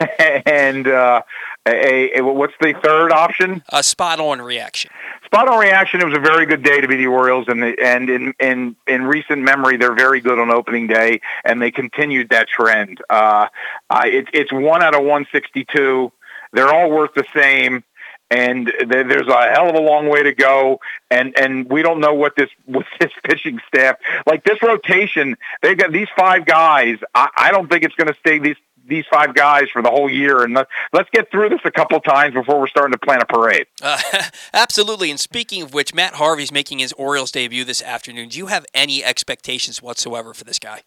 and 0.46 0.88
uh, 0.88 1.22
a, 1.66 2.18
a, 2.18 2.24
what's 2.24 2.54
the 2.60 2.74
third 2.82 3.12
option? 3.12 3.62
A 3.68 3.82
spot 3.82 4.18
on 4.18 4.40
reaction. 4.40 4.90
Spot 5.26 5.46
on 5.46 5.58
reaction. 5.58 6.00
It 6.00 6.06
was 6.06 6.16
a 6.16 6.20
very 6.20 6.46
good 6.46 6.62
day 6.62 6.80
to 6.80 6.88
be 6.88 6.96
the 6.96 7.06
Orioles, 7.06 7.46
and 7.48 7.62
the, 7.62 7.76
and 7.82 8.08
in, 8.08 8.34
in 8.40 8.76
in 8.86 9.04
recent 9.04 9.42
memory, 9.42 9.76
they're 9.76 9.94
very 9.94 10.20
good 10.20 10.38
on 10.38 10.50
opening 10.50 10.86
day, 10.86 11.20
and 11.44 11.60
they 11.60 11.70
continued 11.70 12.30
that 12.30 12.48
trend. 12.48 13.02
Uh, 13.10 13.48
uh, 13.90 14.02
it, 14.06 14.28
it's 14.32 14.52
one 14.52 14.82
out 14.82 14.94
of 14.94 15.04
one 15.04 15.26
sixty 15.30 15.64
two. 15.64 16.10
They're 16.52 16.72
all 16.72 16.90
worth 16.90 17.14
the 17.14 17.26
same 17.34 17.84
and 18.30 18.72
there's 18.86 19.26
a 19.26 19.50
hell 19.50 19.68
of 19.68 19.74
a 19.74 19.80
long 19.80 20.08
way 20.08 20.22
to 20.22 20.32
go. 20.32 20.80
And 21.10 21.36
and 21.38 21.68
we 21.68 21.82
don't 21.82 22.00
know 22.00 22.14
what 22.14 22.36
this 22.36 22.50
with 22.66 22.86
this 22.98 23.10
pitching 23.24 23.60
staff 23.66 23.96
like 24.26 24.44
this 24.44 24.62
rotation. 24.62 25.36
They 25.62 25.74
got 25.74 25.92
these 25.92 26.08
five 26.16 26.46
guys. 26.46 26.98
I, 27.14 27.28
I 27.36 27.50
don't 27.50 27.68
think 27.68 27.84
it's 27.84 27.94
going 27.94 28.08
to 28.08 28.18
stay 28.20 28.38
these 28.38 28.56
these 28.86 29.04
five 29.10 29.34
guys 29.34 29.68
for 29.70 29.82
the 29.82 29.90
whole 29.90 30.10
year. 30.10 30.42
And 30.42 30.54
let's 30.54 30.70
let's 30.92 31.10
get 31.10 31.30
through 31.30 31.48
this 31.50 31.60
a 31.64 31.70
couple 31.70 31.98
times 32.00 32.34
before 32.34 32.60
we're 32.60 32.68
starting 32.68 32.92
to 32.92 32.98
plan 32.98 33.20
a 33.20 33.26
parade. 33.26 33.66
Uh, 33.82 33.98
absolutely. 34.52 35.10
And 35.10 35.18
speaking 35.18 35.62
of 35.62 35.74
which, 35.74 35.94
Matt 35.94 36.14
Harvey's 36.14 36.52
making 36.52 36.78
his 36.78 36.92
Orioles 36.94 37.30
debut 37.32 37.64
this 37.64 37.82
afternoon. 37.82 38.28
Do 38.28 38.38
you 38.38 38.46
have 38.46 38.66
any 38.74 39.02
expectations 39.04 39.82
whatsoever 39.82 40.34
for 40.34 40.44
this 40.44 40.58
guy? 40.58 40.82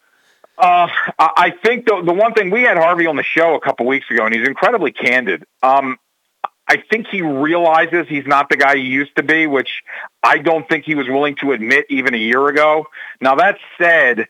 Uh, 0.56 0.86
I 1.18 1.52
think 1.64 1.86
the 1.86 2.00
the 2.04 2.12
one 2.12 2.32
thing 2.32 2.50
we 2.50 2.62
had 2.62 2.76
Harvey 2.76 3.06
on 3.06 3.16
the 3.16 3.24
show 3.24 3.56
a 3.56 3.60
couple 3.60 3.86
weeks 3.86 4.08
ago, 4.08 4.24
and 4.24 4.32
he's 4.32 4.46
incredibly 4.46 4.92
candid. 4.92 5.44
Um, 5.64 5.98
I 6.66 6.82
think 6.90 7.06
he 7.10 7.20
realizes 7.20 8.06
he's 8.08 8.26
not 8.26 8.48
the 8.48 8.56
guy 8.56 8.76
he 8.76 8.82
used 8.82 9.14
to 9.16 9.22
be, 9.22 9.46
which 9.46 9.82
I 10.22 10.38
don't 10.38 10.68
think 10.68 10.84
he 10.84 10.94
was 10.94 11.06
willing 11.08 11.36
to 11.36 11.52
admit 11.52 11.86
even 11.90 12.14
a 12.14 12.18
year 12.18 12.48
ago. 12.48 12.86
Now 13.20 13.34
that 13.36 13.58
said, 13.78 14.28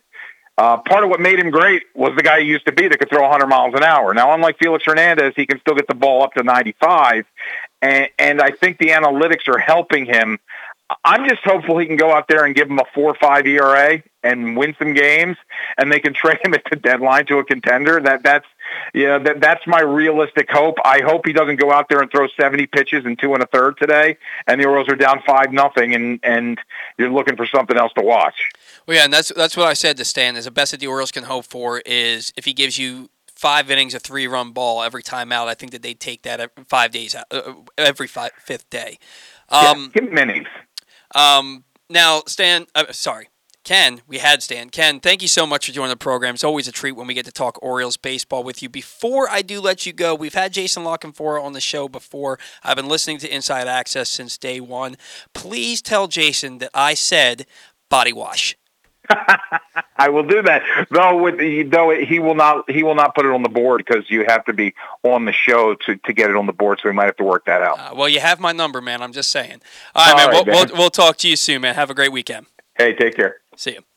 uh, 0.57 0.79
part 0.79 1.03
of 1.03 1.11
what 1.11 1.21
made 1.21 1.39
him 1.39 1.51
great 1.51 1.83
was 1.95 2.13
the 2.17 2.23
guy 2.23 2.41
he 2.41 2.47
used 2.47 2.67
to 2.67 2.73
be 2.73 2.87
that 2.87 2.99
could 2.99 3.09
throw 3.09 3.23
100 3.23 3.47
miles 3.47 3.75
an 3.75 3.83
hour. 3.83 4.15
Now, 4.15 4.35
unlike 4.35 4.59
Felix 4.59 4.85
Hernandez, 4.85 5.33
he 5.35 5.47
can 5.47 5.59
still 5.61 5.75
get 5.75 5.89
the 5.89 5.95
ball 5.95 6.23
up 6.23 6.35
to 6.35 6.45
95, 6.45 7.25
and, 7.83 8.09
and 8.19 8.41
I 8.41 8.51
think 8.51 8.79
the 8.79 8.91
analytics 8.91 9.49
are 9.49 9.59
helping 9.59 10.07
him. 10.07 10.39
I'm 11.05 11.29
just 11.29 11.43
hopeful 11.43 11.79
he 11.79 11.87
can 11.87 11.97
go 11.97 12.13
out 12.13 12.29
there 12.29 12.45
and 12.45 12.55
give 12.55 12.69
him 12.69 12.79
a 12.79 12.85
four 12.95 13.11
or 13.11 13.17
five 13.21 13.47
ERA 13.47 14.03
and 14.23 14.57
win 14.57 14.77
some 14.79 14.95
games, 14.95 15.37
and 15.77 15.91
they 15.91 15.99
can 15.99 16.15
trade 16.15 16.39
him 16.45 16.55
at 16.55 16.63
the 16.71 16.77
deadline 16.77 17.27
to 17.27 17.39
a 17.39 17.45
contender. 17.45 18.01
That 18.01 18.23
that's 18.23 18.47
yeah, 18.95 19.19
that 19.19 19.41
that's 19.41 19.67
my 19.67 19.81
realistic 19.81 20.51
hope. 20.51 20.77
I 20.85 21.01
hope 21.03 21.27
he 21.27 21.33
doesn't 21.33 21.57
go 21.57 21.73
out 21.73 21.89
there 21.89 22.01
and 22.01 22.11
throw 22.11 22.27
70 22.29 22.67
pitches 22.67 23.05
and 23.05 23.19
two 23.19 23.35
and 23.35 23.43
a 23.43 23.47
third 23.47 23.77
today, 23.79 24.17
and 24.47 24.61
the 24.61 24.67
Orioles 24.67 24.89
are 24.89 24.97
down 24.97 25.23
five 25.27 25.53
nothing, 25.53 25.95
and 25.95 26.21
and 26.23 26.59
you're 26.99 27.11
looking 27.11 27.37
for 27.37 27.47
something 27.47 27.77
else 27.77 27.93
to 27.95 28.03
watch. 28.03 28.51
Well, 28.87 28.97
yeah, 28.97 29.05
and 29.05 29.13
that's 29.13 29.33
that's 29.35 29.57
what 29.57 29.67
I 29.67 29.75
said 29.75 29.97
to 29.99 30.05
Stan. 30.05 30.37
Is 30.37 30.45
the 30.45 30.51
best 30.51 30.71
that 30.73 30.81
the 30.81 30.87
Orioles 30.87 31.11
can 31.11 31.25
hope 31.25 31.47
for 31.47 31.81
is 31.81 32.33
if 32.37 32.45
he 32.45 32.53
gives 32.53 32.79
you 32.79 33.11
five 33.35 33.71
innings, 33.71 33.95
of 33.95 34.03
three-run 34.03 34.53
ball 34.53 34.83
every 34.83 35.03
time 35.03 35.33
out. 35.33 35.49
I 35.49 35.55
think 35.55 35.73
that 35.73 35.83
they 35.83 35.93
take 35.93 36.23
that 36.23 36.51
five 36.67 36.93
days, 36.93 37.15
out, 37.15 37.27
uh, 37.31 37.55
every 37.77 38.07
five, 38.07 38.31
fifth 38.39 38.71
day. 38.71 38.99
Um, 39.49 39.93
yeah, 39.95 40.01
give 40.01 40.11
him 40.11 40.19
innings. 40.19 40.47
Um, 41.15 41.65
now, 41.91 42.23
Stan, 42.27 42.67
uh, 42.75 42.93
sorry, 42.93 43.29
Ken, 43.65 44.03
we 44.07 44.19
had 44.19 44.43
Stan. 44.43 44.69
Ken, 44.69 45.01
thank 45.01 45.23
you 45.23 45.29
so 45.29 45.47
much 45.47 45.65
for 45.65 45.73
joining 45.73 45.89
the 45.89 45.97
program. 45.97 46.35
It's 46.35 46.45
always 46.45 46.69
a 46.69 46.73
treat 46.73 46.93
when 46.93 47.07
we 47.07 47.15
get 47.15 47.25
to 47.25 47.33
talk 47.33 47.59
Orioles 47.63 47.97
baseball 47.97 48.45
with 48.45 48.63
you. 48.63 48.69
Before 48.69 49.27
I 49.31 49.41
do 49.41 49.59
let 49.59 49.87
you 49.87 49.95
go, 49.95 50.15
we've 50.15 50.35
had 50.35 50.53
Jason 50.53 50.85
La 50.85 50.99
Canfora 50.99 51.43
on 51.43 51.55
the 51.55 51.63
show 51.63 51.89
before. 51.89 52.39
I've 52.63 52.77
been 52.77 52.89
listening 52.89 53.17
to 53.19 53.35
Inside 53.35 53.67
Access 53.67 54.11
since 54.11 54.37
day 54.37 54.61
one. 54.61 54.97
Please 55.33 55.81
tell 55.81 56.09
Jason 56.09 56.59
that 56.59 56.73
I 56.75 56.93
said 56.93 57.47
body 57.89 58.13
wash. 58.13 58.55
I 59.97 60.11
will 60.11 60.27
do 60.27 60.43
that. 60.43 60.63
Though 60.91 61.23
with 61.23 61.39
the, 61.39 61.63
though 61.63 61.91
he 61.91 62.19
will 62.19 62.35
not 62.35 62.71
he 62.71 62.83
will 62.83 62.95
not 62.95 63.15
put 63.15 63.25
it 63.25 63.33
on 63.33 63.43
the 63.43 63.49
board 63.49 63.83
because 63.87 64.11
you 64.11 64.25
have 64.27 64.45
to 64.45 64.53
be 64.53 64.75
on 65.03 65.25
the 65.25 65.33
show 65.33 65.75
to, 65.87 65.97
to 65.97 66.13
get 66.13 66.29
it 66.29 66.37
on 66.37 66.47
the 66.47 66.53
board. 66.53 66.81
So 66.83 66.91
we 66.91 66.95
might 66.95 67.05
have 67.05 67.17
to 67.17 67.25
work 67.25 67.47
that 67.47 67.63
out. 67.63 67.79
Uh, 67.79 67.95
well, 67.95 68.09
you 68.09 68.21
have 68.21 68.41
my 68.41 68.53
number, 68.53 68.83
man. 68.83 69.03
I'm 69.03 69.13
just 69.13 69.31
saying. 69.31 69.63
All 69.95 70.05
right, 70.05 70.11
All 70.11 70.17
man, 70.17 70.27
right, 70.27 70.35
we'll, 70.35 70.45
man. 70.45 70.69
We'll, 70.69 70.79
we'll 70.79 70.91
talk 70.91 71.17
to 71.19 71.29
you 71.29 71.37
soon, 71.37 71.63
man. 71.63 71.75
Have 71.75 71.91
a 71.91 71.95
great 71.95 72.13
weekend. 72.13 72.47
Hey, 72.77 72.95
take 72.95 73.15
care. 73.17 73.37
See 73.57 73.73
you. 73.73 73.94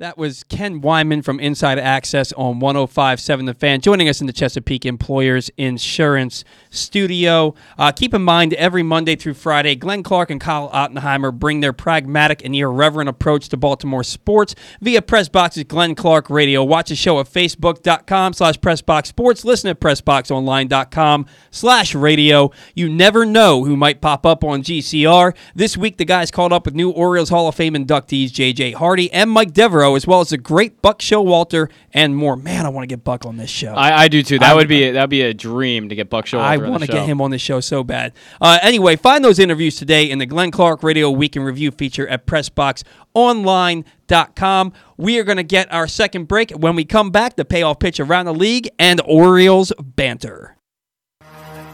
That 0.00 0.16
was 0.16 0.44
Ken 0.44 0.80
Weinman 0.80 1.22
from 1.22 1.38
Inside 1.40 1.78
Access 1.78 2.32
on 2.32 2.58
1057 2.58 3.44
The 3.44 3.52
Fan, 3.52 3.82
joining 3.82 4.08
us 4.08 4.22
in 4.22 4.26
the 4.26 4.32
Chesapeake 4.32 4.86
Employers 4.86 5.50
Insurance 5.58 6.42
Studio. 6.70 7.54
Uh, 7.76 7.92
keep 7.92 8.14
in 8.14 8.22
mind, 8.22 8.54
every 8.54 8.82
Monday 8.82 9.14
through 9.14 9.34
Friday, 9.34 9.74
Glenn 9.74 10.02
Clark 10.02 10.30
and 10.30 10.40
Kyle 10.40 10.70
Ottenheimer 10.70 11.38
bring 11.38 11.60
their 11.60 11.74
pragmatic 11.74 12.42
and 12.42 12.56
irreverent 12.56 13.10
approach 13.10 13.50
to 13.50 13.58
Baltimore 13.58 14.02
sports 14.02 14.54
via 14.80 15.02
Pressbox's 15.02 15.64
Glenn 15.64 15.94
Clark 15.94 16.30
Radio. 16.30 16.64
Watch 16.64 16.88
the 16.88 16.96
show 16.96 17.20
at 17.20 17.26
facebook.com 17.26 18.32
slash 18.32 18.56
pressboxsports. 18.56 19.44
Listen 19.44 19.68
at 19.68 19.80
pressboxonline.com 19.80 21.26
slash 21.50 21.94
radio. 21.94 22.50
You 22.74 22.88
never 22.88 23.26
know 23.26 23.64
who 23.64 23.76
might 23.76 24.00
pop 24.00 24.24
up 24.24 24.44
on 24.44 24.62
GCR. 24.62 25.36
This 25.54 25.76
week, 25.76 25.98
the 25.98 26.06
guys 26.06 26.30
called 26.30 26.54
up 26.54 26.64
with 26.64 26.74
new 26.74 26.88
Orioles 26.88 27.28
Hall 27.28 27.48
of 27.48 27.54
Fame 27.54 27.74
inductees 27.74 28.32
J.J. 28.32 28.72
Hardy 28.72 29.12
and 29.12 29.30
Mike 29.30 29.52
Devereaux 29.52 29.89
as 29.94 30.06
well 30.06 30.20
as 30.20 30.28
the 30.30 30.38
great 30.38 30.80
Buck 30.82 31.00
Showalter 31.00 31.70
and 31.92 32.16
more. 32.16 32.36
Man, 32.36 32.64
I 32.66 32.68
want 32.68 32.84
to 32.84 32.86
get 32.86 33.02
Buck 33.04 33.26
on 33.26 33.36
this 33.36 33.50
show. 33.50 33.74
I, 33.74 34.04
I 34.04 34.08
do 34.08 34.22
too. 34.22 34.38
That 34.38 34.52
I, 34.52 34.54
would 34.54 34.68
be 34.68 34.88
that 34.90 35.02
would 35.02 35.10
be 35.10 35.22
a 35.22 35.34
dream 35.34 35.88
to 35.88 35.94
get 35.94 36.10
Buck 36.10 36.26
Showalter. 36.26 36.40
I 36.40 36.56
want 36.56 36.82
to 36.82 36.88
get 36.88 37.06
him 37.06 37.20
on 37.20 37.30
the 37.30 37.38
show 37.38 37.60
so 37.60 37.84
bad. 37.84 38.12
Uh, 38.40 38.58
anyway, 38.62 38.96
find 38.96 39.22
those 39.24 39.38
interviews 39.38 39.76
today 39.76 40.10
in 40.10 40.18
the 40.18 40.26
Glenn 40.26 40.50
Clark 40.50 40.82
Radio 40.82 41.10
Week 41.10 41.36
in 41.36 41.42
Review 41.42 41.70
feature 41.70 42.08
at 42.08 42.26
PressBoxOnline.com. 42.26 44.72
We 44.96 45.18
are 45.18 45.24
going 45.24 45.38
to 45.38 45.42
get 45.42 45.72
our 45.72 45.88
second 45.88 46.28
break. 46.28 46.50
When 46.52 46.76
we 46.76 46.84
come 46.84 47.10
back, 47.10 47.36
the 47.36 47.44
payoff 47.44 47.78
pitch 47.78 48.00
around 48.00 48.24
the 48.26 48.34
league 48.34 48.68
and 48.78 49.00
Orioles 49.04 49.72
banter. 49.80 50.56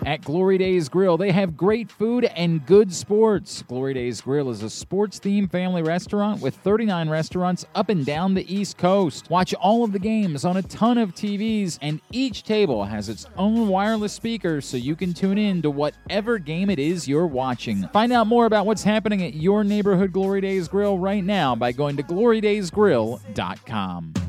At 0.07 0.23
Glory 0.23 0.57
Days 0.57 0.89
Grill, 0.89 1.17
they 1.17 1.33
have 1.33 1.57
great 1.57 1.91
food 1.91 2.27
and 2.37 2.65
good 2.65 2.95
sports. 2.95 3.65
Glory 3.67 3.93
Days 3.93 4.21
Grill 4.21 4.51
is 4.51 4.63
a 4.63 4.71
sports 4.71 5.19
themed 5.19 5.51
family 5.51 5.83
restaurant 5.83 6.41
with 6.41 6.55
39 6.55 7.09
restaurants 7.09 7.65
up 7.75 7.89
and 7.89 8.07
down 8.07 8.35
the 8.35 8.55
East 8.55 8.79
Coast. 8.79 9.29
Watch 9.31 9.53
all 9.55 9.83
of 9.83 9.91
the 9.91 9.99
games 9.99 10.45
on 10.45 10.59
a 10.59 10.63
ton 10.63 10.97
of 10.97 11.13
TVs, 11.13 11.81
and 11.83 12.01
each 12.13 12.45
table 12.45 12.85
has 12.85 13.09
its 13.09 13.27
own 13.37 13.67
wireless 13.67 14.13
speaker 14.13 14.61
so 14.61 14.77
you 14.77 14.95
can 14.95 15.13
tune 15.13 15.39
in 15.39 15.61
to 15.63 15.71
whatever 15.71 16.39
game 16.39 16.71
it 16.71 16.79
is 16.79 17.09
you're 17.09 17.27
watching. 17.27 17.89
Find 17.89 18.13
out 18.13 18.29
more 18.29 18.47
about 18.47 18.65
what's 18.65 18.85
happening 18.85 19.25
at 19.25 19.35
your 19.35 19.65
neighborhood 19.65 20.13
Glory 20.13 20.41
Days 20.41 20.69
Grill 20.69 21.01
right 21.01 21.25
now 21.25 21.57
by 21.57 21.73
going 21.73 21.97
to 21.97 22.05
glorydaysgrill.com. 22.05 24.26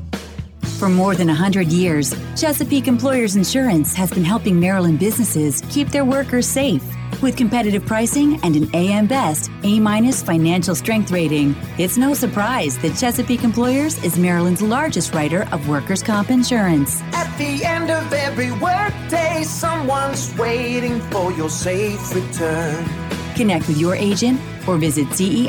For 0.78 0.88
more 0.88 1.14
than 1.16 1.26
100 1.26 1.72
years, 1.72 2.14
Chesapeake 2.36 2.86
Employers 2.86 3.34
Insurance 3.34 3.92
has 3.94 4.12
been 4.12 4.22
helping 4.22 4.60
Maryland 4.60 5.00
businesses 5.00 5.60
keep 5.70 5.88
their 5.88 6.04
workers 6.04 6.46
safe. 6.46 6.84
With 7.20 7.36
competitive 7.36 7.84
pricing 7.84 8.38
and 8.44 8.54
an 8.54 8.72
AM 8.72 9.08
Best 9.08 9.50
A 9.64 9.80
minus 9.80 10.22
financial 10.22 10.76
strength 10.76 11.10
rating, 11.10 11.56
it's 11.78 11.96
no 11.96 12.14
surprise 12.14 12.78
that 12.78 12.96
Chesapeake 12.96 13.42
Employers 13.42 14.00
is 14.04 14.16
Maryland's 14.20 14.62
largest 14.62 15.14
writer 15.14 15.48
of 15.50 15.68
workers' 15.68 16.00
comp 16.00 16.30
insurance. 16.30 17.02
At 17.12 17.36
the 17.38 17.64
end 17.64 17.90
of 17.90 18.12
every 18.12 18.52
workday, 18.52 19.42
someone's 19.42 20.32
waiting 20.38 21.00
for 21.10 21.32
your 21.32 21.50
safe 21.50 22.14
return. 22.14 22.84
Connect 23.34 23.66
with 23.66 23.78
your 23.78 23.96
agent 23.96 24.40
or 24.68 24.76
visit 24.76 25.08
CEIWC.com. 25.08 25.48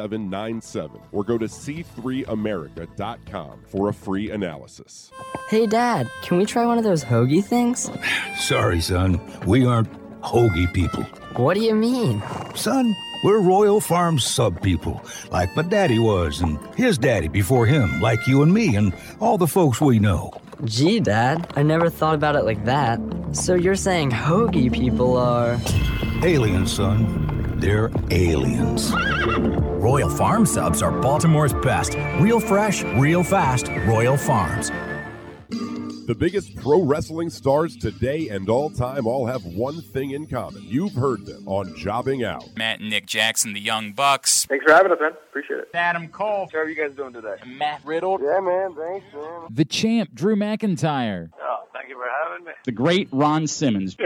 7797 0.01 1.01
or 1.11 1.23
go 1.23 1.37
to 1.37 1.45
c3america.com 1.45 3.63
for 3.67 3.89
a 3.89 3.93
free 3.93 4.31
analysis. 4.31 5.11
Hey, 5.49 5.67
Dad, 5.67 6.09
can 6.23 6.37
we 6.37 6.45
try 6.45 6.65
one 6.65 6.77
of 6.77 6.83
those 6.83 7.03
hoagie 7.03 7.43
things? 7.43 7.91
Sorry, 8.37 8.81
son. 8.81 9.19
We 9.45 9.65
aren't 9.65 9.89
hoagie 10.21 10.73
people. 10.73 11.03
What 11.35 11.53
do 11.53 11.61
you 11.61 11.75
mean? 11.75 12.21
Son, 12.55 12.95
we're 13.23 13.41
Royal 13.41 13.79
Farm 13.79 14.17
sub 14.17 14.61
people, 14.61 15.01
like 15.31 15.55
my 15.55 15.61
daddy 15.61 15.99
was, 15.99 16.41
and 16.41 16.59
his 16.75 16.97
daddy 16.97 17.27
before 17.27 17.65
him, 17.67 18.01
like 18.01 18.27
you 18.27 18.41
and 18.41 18.53
me, 18.53 18.75
and 18.75 18.93
all 19.19 19.37
the 19.37 19.47
folks 19.47 19.79
we 19.79 19.99
know. 19.99 20.31
Gee, 20.65 20.99
Dad, 20.99 21.51
I 21.55 21.63
never 21.63 21.89
thought 21.89 22.15
about 22.15 22.35
it 22.35 22.43
like 22.43 22.65
that. 22.65 22.99
So 23.33 23.53
you're 23.55 23.75
saying 23.75 24.11
hoagie 24.11 24.73
people 24.73 25.17
are. 25.17 25.57
Aliens, 26.23 26.73
son. 26.73 27.40
They're 27.61 27.91
aliens. 28.09 28.91
Royal 28.91 30.09
Farm 30.09 30.47
subs 30.47 30.81
are 30.81 30.91
Baltimore's 30.99 31.53
best. 31.53 31.93
Real 32.19 32.39
fresh, 32.39 32.81
real 32.83 33.21
fast, 33.21 33.67
Royal 33.85 34.17
Farms. 34.17 34.71
The 36.07 36.15
biggest 36.17 36.55
pro 36.55 36.81
wrestling 36.81 37.29
stars 37.29 37.77
today 37.77 38.29
and 38.29 38.49
all 38.49 38.71
time 38.71 39.05
all 39.05 39.27
have 39.27 39.45
one 39.45 39.79
thing 39.79 40.09
in 40.11 40.25
common. 40.25 40.63
You've 40.63 40.93
heard 40.93 41.27
them 41.27 41.47
on 41.47 41.77
Jobbing 41.77 42.23
Out. 42.23 42.49
Matt 42.57 42.79
and 42.79 42.89
Nick 42.89 43.05
Jackson, 43.05 43.53
the 43.53 43.61
Young 43.61 43.91
Bucks. 43.91 44.45
Thanks 44.45 44.65
for 44.65 44.73
having 44.73 44.91
us, 44.91 44.97
man. 44.99 45.11
Appreciate 45.29 45.59
it. 45.59 45.69
Adam 45.75 46.07
Cole. 46.07 46.49
How 46.51 46.61
are 46.61 46.67
you 46.67 46.75
guys 46.75 46.95
doing 46.97 47.13
today? 47.13 47.35
Matt 47.45 47.85
Riddle. 47.85 48.17
Yeah, 48.19 48.39
man. 48.39 48.73
Thanks, 48.73 49.05
man. 49.13 49.47
The 49.51 49.65
champ, 49.65 50.15
Drew 50.15 50.35
McIntyre. 50.35 51.29
Oh, 51.39 51.57
thank 51.73 51.89
you 51.89 51.95
for 51.95 52.07
having 52.25 52.43
me. 52.43 52.53
The 52.65 52.71
great 52.71 53.07
Ron 53.11 53.45
Simmons. 53.45 53.95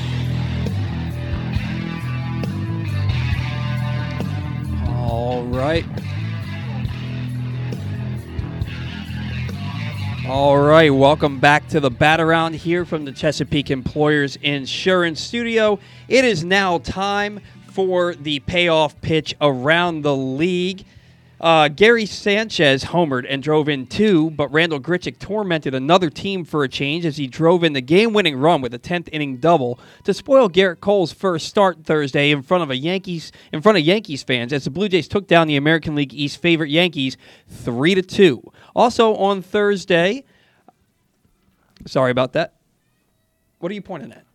All 5.01 5.43
right. 5.45 5.83
All 10.27 10.59
right, 10.59 10.93
welcome 10.93 11.39
back 11.39 11.67
to 11.69 11.79
the 11.79 11.89
bat 11.89 12.19
around 12.19 12.53
here 12.53 12.85
from 12.85 13.05
the 13.05 13.11
Chesapeake 13.11 13.71
Employers 13.71 14.35
Insurance 14.43 15.19
Studio. 15.19 15.79
It 16.07 16.23
is 16.23 16.43
now 16.43 16.77
time 16.77 17.39
for 17.71 18.13
the 18.13 18.41
payoff 18.41 19.01
pitch 19.01 19.33
around 19.41 20.03
the 20.03 20.15
league. 20.15 20.85
Uh, 21.41 21.67
Gary 21.69 22.05
Sanchez 22.05 22.83
homered 22.83 23.25
and 23.27 23.41
drove 23.41 23.67
in 23.67 23.87
two, 23.87 24.29
but 24.29 24.51
Randal 24.53 24.79
Grichuk 24.79 25.17
tormented 25.17 25.73
another 25.73 26.11
team 26.11 26.45
for 26.45 26.63
a 26.63 26.69
change 26.69 27.03
as 27.03 27.17
he 27.17 27.25
drove 27.25 27.63
in 27.63 27.73
the 27.73 27.81
game-winning 27.81 28.37
run 28.37 28.61
with 28.61 28.75
a 28.75 28.79
10th 28.79 29.09
inning 29.11 29.37
double 29.37 29.79
to 30.03 30.13
spoil 30.13 30.49
Gerrit 30.49 30.81
Cole's 30.81 31.11
first 31.11 31.47
start 31.47 31.83
Thursday 31.83 32.29
in 32.29 32.43
front 32.43 32.61
of 32.61 32.69
a 32.69 32.77
Yankees 32.77 33.31
in 33.51 33.59
front 33.59 33.79
of 33.79 33.83
Yankees 33.83 34.21
fans 34.21 34.53
as 34.53 34.65
the 34.65 34.69
Blue 34.69 34.87
Jays 34.87 35.07
took 35.07 35.25
down 35.25 35.47
the 35.47 35.55
American 35.55 35.95
League 35.95 36.13
East 36.13 36.39
favorite 36.39 36.69
Yankees 36.69 37.17
three 37.47 37.95
to 37.95 38.03
two. 38.03 38.51
Also 38.75 39.15
on 39.15 39.41
Thursday, 39.41 40.23
sorry 41.87 42.11
about 42.11 42.33
that. 42.33 42.53
What 43.57 43.71
are 43.71 43.75
you 43.75 43.81
pointing 43.81 44.11
at? 44.11 44.25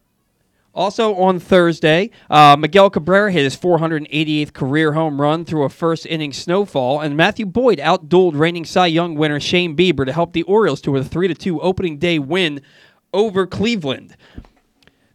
Also 0.77 1.15
on 1.15 1.41
Thursday, 1.41 2.11
uh, 2.29 2.55
Miguel 2.59 2.91
Cabrera 2.91 3.33
hit 3.33 3.45
his 3.45 3.57
488th 3.57 4.53
career 4.53 4.93
home 4.93 5.19
run 5.19 5.47
through 5.47 5.65
a 5.65 5.71
first 5.71 6.05
inning 6.05 6.35
snowfall, 6.35 7.01
and 7.01 7.17
Matthew 7.17 7.47
Boyd 7.47 7.79
outdueled 7.79 8.39
reigning 8.39 8.67
Cy 8.67 8.89
Young 8.89 9.15
winner 9.15 9.41
Shane 9.41 9.75
Bieber 9.75 10.05
to 10.05 10.13
help 10.13 10.35
the 10.35 10.43
Orioles 10.43 10.83
to 10.83 10.95
a 10.99 11.03
3 11.03 11.33
2 11.33 11.63
opening 11.63 11.97
day 11.97 12.19
win 12.19 12.61
over 13.15 13.47
Cleveland. 13.47 14.19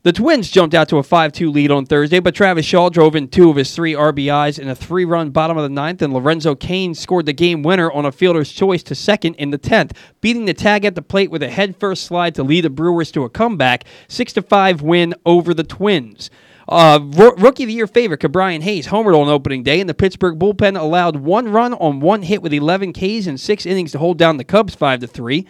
The 0.03 0.11
Twins 0.11 0.49
jumped 0.49 0.73
out 0.73 0.89
to 0.89 0.97
a 0.97 1.03
5 1.03 1.31
2 1.31 1.51
lead 1.51 1.69
on 1.69 1.85
Thursday, 1.85 2.19
but 2.19 2.33
Travis 2.33 2.65
Shaw 2.65 2.89
drove 2.89 3.15
in 3.15 3.27
two 3.27 3.51
of 3.51 3.55
his 3.55 3.75
three 3.75 3.93
RBIs 3.93 4.57
in 4.57 4.67
a 4.67 4.73
three 4.73 5.05
run 5.05 5.29
bottom 5.29 5.57
of 5.57 5.63
the 5.63 5.69
ninth, 5.69 6.01
and 6.01 6.11
Lorenzo 6.11 6.55
Cain 6.55 6.95
scored 6.95 7.27
the 7.27 7.33
game 7.33 7.61
winner 7.61 7.91
on 7.91 8.07
a 8.07 8.11
fielder's 8.11 8.51
choice 8.51 8.81
to 8.81 8.95
second 8.95 9.35
in 9.35 9.51
the 9.51 9.59
10th, 9.59 9.91
beating 10.19 10.45
the 10.45 10.55
tag 10.55 10.85
at 10.85 10.95
the 10.95 11.03
plate 11.03 11.29
with 11.29 11.43
a 11.43 11.51
head 11.51 11.75
first 11.75 12.03
slide 12.03 12.33
to 12.33 12.41
lead 12.41 12.63
the 12.63 12.71
Brewers 12.71 13.11
to 13.11 13.25
a 13.25 13.29
comeback 13.29 13.83
6 14.07 14.33
5 14.33 14.81
win 14.81 15.13
over 15.23 15.53
the 15.53 15.63
Twins. 15.63 16.31
Uh, 16.67 16.99
ro- 17.03 17.35
rookie 17.37 17.63
of 17.63 17.67
the 17.67 17.73
year 17.73 17.85
favorite, 17.85 18.21
Ke'Bryan 18.21 18.61
Hayes, 18.63 18.87
homered 18.87 19.15
on 19.15 19.27
opening 19.27 19.61
day, 19.61 19.79
and 19.79 19.87
the 19.87 19.93
Pittsburgh 19.93 20.39
bullpen 20.39 20.79
allowed 20.79 21.17
one 21.17 21.49
run 21.49 21.75
on 21.75 21.99
one 21.99 22.23
hit 22.23 22.41
with 22.41 22.53
11 22.53 22.93
Ks 22.93 23.27
in 23.27 23.37
six 23.37 23.67
innings 23.67 23.91
to 23.91 23.99
hold 23.99 24.17
down 24.17 24.37
the 24.37 24.43
Cubs 24.43 24.73
5 24.73 25.03
3. 25.03 25.45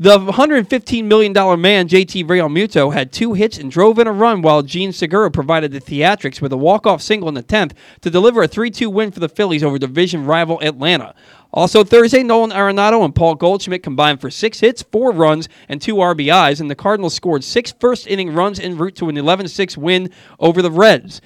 The 0.00 0.18
$115 0.18 1.04
million 1.04 1.32
man, 1.60 1.86
JT 1.86 2.26
Realmuto, 2.26 2.92
had 2.92 3.12
two 3.12 3.34
hits 3.34 3.58
and 3.58 3.70
drove 3.70 3.98
in 3.98 4.06
a 4.06 4.12
run 4.12 4.42
while 4.42 4.62
Jean 4.62 4.92
Segura 4.92 5.30
provided 5.30 5.70
the 5.70 5.80
theatrics 5.80 6.40
with 6.40 6.52
a 6.52 6.56
walk-off 6.56 7.02
single 7.02 7.28
in 7.28 7.34
the 7.34 7.42
10th 7.42 7.72
to 8.00 8.10
deliver 8.10 8.42
a 8.42 8.48
3-2 8.48 8.92
win 8.92 9.12
for 9.12 9.20
the 9.20 9.28
Phillies 9.28 9.62
over 9.62 9.78
division 9.78 10.24
rival 10.24 10.60
Atlanta. 10.62 11.14
Also 11.52 11.84
Thursday, 11.84 12.22
Nolan 12.22 12.50
Arenado 12.50 13.04
and 13.04 13.14
Paul 13.14 13.34
Goldschmidt 13.34 13.82
combined 13.82 14.20
for 14.20 14.30
six 14.30 14.60
hits, 14.60 14.82
four 14.82 15.12
runs, 15.12 15.48
and 15.68 15.80
two 15.80 15.96
RBIs, 15.96 16.60
and 16.60 16.70
the 16.70 16.74
Cardinals 16.74 17.14
scored 17.14 17.44
six 17.44 17.72
first-inning 17.78 18.34
runs 18.34 18.58
en 18.58 18.78
route 18.78 18.96
to 18.96 19.10
an 19.10 19.16
11-6 19.16 19.76
win 19.76 20.10
over 20.40 20.62
the 20.62 20.70
Reds. 20.70 21.20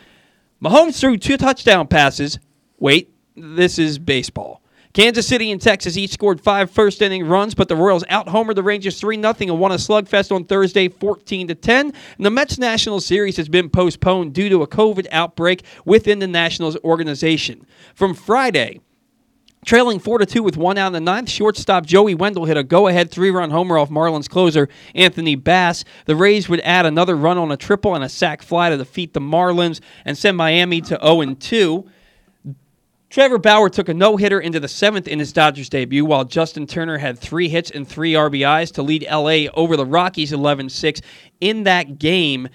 Mahomes 0.60 0.98
threw 0.98 1.16
two 1.16 1.36
touchdown 1.36 1.86
passes. 1.86 2.40
Wait, 2.78 3.14
this 3.36 3.78
is 3.78 3.98
baseball. 3.98 4.60
Kansas 4.97 5.27
City 5.27 5.51
and 5.51 5.60
Texas 5.60 5.98
each 5.98 6.12
scored 6.12 6.40
five 6.40 6.70
first 6.70 7.02
inning 7.02 7.28
runs, 7.28 7.55
but 7.55 7.68
the 7.68 7.77
Royals 7.77 8.02
out 8.09 8.28
homered 8.28 8.55
the 8.55 8.62
Rangers 8.62 8.98
3 8.98 9.20
0 9.20 9.35
and 9.40 9.60
won 9.60 9.70
a 9.70 9.74
slugfest 9.74 10.35
on 10.35 10.47
Thursday 10.47 10.89
14 10.89 11.48
10. 11.48 11.93
And 12.16 12.24
the 12.24 12.31
Mets 12.31 12.56
National 12.56 13.02
Series 13.02 13.36
has 13.36 13.51
been 13.51 13.68
postponed 13.68 14.32
due 14.32 14.48
to 14.48 14.62
a 14.62 14.66
COVID 14.66 15.06
outbreak 15.12 15.64
within 15.85 16.18
the 16.18 16.27
Nationals 16.27 16.78
organization. 16.82 17.66
From 17.94 18.14
Friday, 18.14 18.81
Trailing 19.66 19.98
4 19.98 20.20
2 20.20 20.43
with 20.43 20.56
one 20.56 20.78
out 20.78 20.86
in 20.86 20.93
the 20.94 21.01
ninth, 21.01 21.28
shortstop 21.28 21.85
Joey 21.85 22.14
Wendle 22.14 22.47
hit 22.47 22.56
a 22.56 22.62
go 22.62 22.86
ahead 22.86 23.10
three 23.10 23.31
run 23.31 23.51
homer 23.51 23.77
off 23.77 23.90
Marlins 23.90 24.31
closer 24.31 24.66
Anthony 24.94 25.35
Bass. 25.35 25.85
The 26.06 26.16
Rays 26.16 26.48
would 26.48 26.60
add 26.60 26.86
another 26.86 27.16
run 27.16 27.36
on 27.36 27.52
a 27.52 27.56
triple 27.59 27.94
and 27.94 28.02
a 28.02 28.09
sac 28.09 28.40
fly 28.40 28.70
to 28.70 28.78
defeat 28.78 29.12
the 29.12 29.20
Marlins 29.20 29.81
and 30.06 30.16
send 30.16 30.39
Miami 30.39 30.81
to 30.81 30.98
0 31.02 31.35
2. 31.35 31.85
Trevor 33.08 33.38
Bauer 33.38 33.68
took 33.68 33.88
a 33.88 33.94
no 33.94 34.16
hitter 34.16 34.40
into 34.40 34.58
the 34.58 34.68
seventh 34.68 35.06
in 35.06 35.20
his 35.20 35.32
Dodgers 35.32 35.68
debut, 35.68 36.04
while 36.04 36.24
Justin 36.24 36.66
Turner 36.66 36.98
had 36.98 37.18
three 37.18 37.48
hits 37.48 37.70
and 37.70 37.86
three 37.86 38.14
RBIs 38.14 38.72
to 38.72 38.82
lead 38.82 39.06
LA 39.08 39.48
over 39.54 39.76
the 39.76 39.86
Rockies 39.86 40.32
11 40.32 40.68
6 40.68 41.00
in 41.40 41.62
that 41.64 41.98
game. 41.98 42.48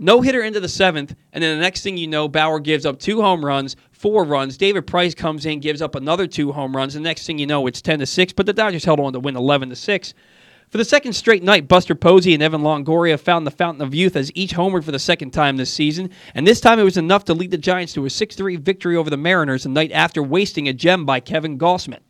No 0.00 0.22
hitter 0.22 0.42
into 0.42 0.60
the 0.60 0.68
seventh, 0.68 1.14
and 1.32 1.42
then 1.42 1.58
the 1.58 1.62
next 1.62 1.82
thing 1.82 1.96
you 1.96 2.06
know, 2.06 2.28
Bauer 2.28 2.60
gives 2.60 2.86
up 2.86 3.00
two 3.00 3.20
home 3.20 3.44
runs, 3.44 3.76
four 3.90 4.24
runs. 4.24 4.56
David 4.56 4.86
Price 4.86 5.14
comes 5.14 5.44
in, 5.44 5.60
gives 5.60 5.82
up 5.82 5.94
another 5.94 6.26
two 6.26 6.52
home 6.52 6.74
runs. 6.74 6.94
The 6.94 7.00
next 7.00 7.26
thing 7.26 7.38
you 7.38 7.46
know, 7.46 7.66
it's 7.66 7.82
10 7.82 7.98
to 7.98 8.06
6, 8.06 8.32
but 8.32 8.46
the 8.46 8.52
Dodgers 8.52 8.84
held 8.84 9.00
on 9.00 9.12
to 9.12 9.20
win 9.20 9.36
11 9.36 9.70
to 9.70 9.76
6. 9.76 10.14
For 10.70 10.76
the 10.76 10.84
second 10.84 11.14
straight 11.14 11.42
night, 11.42 11.66
Buster 11.66 11.94
Posey 11.94 12.34
and 12.34 12.42
Evan 12.42 12.60
Longoria 12.60 13.18
found 13.18 13.46
the 13.46 13.50
fountain 13.50 13.80
of 13.80 13.94
youth 13.94 14.14
as 14.16 14.30
each 14.34 14.52
homered 14.52 14.84
for 14.84 14.92
the 14.92 14.98
second 14.98 15.30
time 15.30 15.56
this 15.56 15.72
season, 15.72 16.10
and 16.34 16.46
this 16.46 16.60
time 16.60 16.78
it 16.78 16.82
was 16.82 16.98
enough 16.98 17.24
to 17.24 17.32
lead 17.32 17.52
the 17.52 17.56
Giants 17.56 17.94
to 17.94 18.04
a 18.04 18.08
6-3 18.08 18.58
victory 18.60 18.94
over 18.94 19.08
the 19.08 19.16
Mariners 19.16 19.62
the 19.62 19.70
night 19.70 19.92
after 19.92 20.22
wasting 20.22 20.68
a 20.68 20.74
gem 20.74 21.06
by 21.06 21.20
Kevin 21.20 21.58
Gausman. 21.58 22.00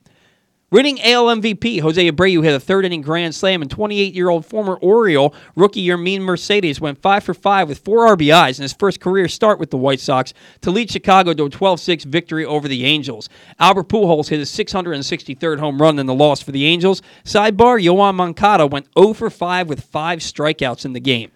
Winning 0.71 1.01
AL 1.01 1.25
MVP, 1.29 1.81
Jose 1.81 2.11
Abreu 2.11 2.45
hit 2.45 2.55
a 2.55 2.61
third 2.61 2.85
inning 2.85 3.01
grand 3.01 3.35
slam, 3.35 3.63
and 3.63 3.71
28 3.71 4.13
year 4.13 4.29
old 4.29 4.45
former 4.45 4.75
Oriole 4.83 5.35
rookie 5.57 5.83
Yermin 5.87 6.21
Mercedes 6.21 6.79
went 6.79 7.01
5 7.01 7.25
for 7.25 7.33
5 7.33 7.71
with 7.71 7.79
four 7.79 8.15
RBIs 8.15 8.59
in 8.59 8.63
his 8.65 8.75
first 8.75 9.01
career 9.01 9.29
start 9.29 9.59
with 9.59 9.71
the 9.71 9.79
White 9.79 9.99
Sox 9.99 10.35
to 10.61 10.71
lead 10.71 10.91
Chicago 10.91 11.33
to 11.33 11.47
a 11.47 11.49
12 11.49 11.81
6 11.81 12.05
victory 12.05 12.45
over 12.45 12.69
the 12.69 12.85
Angels. 12.85 13.31
Albert 13.59 13.89
Pujols 13.89 14.29
hit 14.29 14.41
his 14.41 14.51
663rd 14.51 15.59
home 15.59 15.81
run 15.81 15.99
in 15.99 16.05
the 16.05 16.13
loss 16.13 16.43
for 16.43 16.53
the 16.53 16.67
Angels. 16.67 17.01
Sidebar 17.25 17.83
Yoan 17.83 18.17
Moncada 18.17 18.67
went 18.67 18.89
0 18.99 19.15
for 19.15 19.31
5 19.31 19.71
with 19.71 19.83
five 19.83 20.19
strikeouts 20.19 20.85
in 20.85 20.93
the 20.93 21.01
game. 21.01 21.31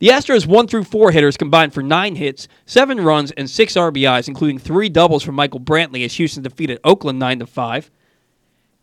The 0.00 0.08
Astros 0.08 0.44
1 0.44 0.66
through 0.66 0.84
4 0.84 1.12
hitters 1.12 1.36
combined 1.36 1.72
for 1.72 1.84
9 1.84 2.16
hits, 2.16 2.48
7 2.66 3.00
runs, 3.00 3.30
and 3.30 3.48
6 3.48 3.74
RBIs, 3.74 4.26
including 4.26 4.58
3 4.58 4.88
doubles 4.88 5.22
from 5.22 5.36
Michael 5.36 5.60
Brantley 5.60 6.04
as 6.04 6.14
Houston 6.14 6.42
defeated 6.42 6.80
Oakland 6.82 7.20
9 7.20 7.38
to 7.38 7.46
5. 7.46 7.90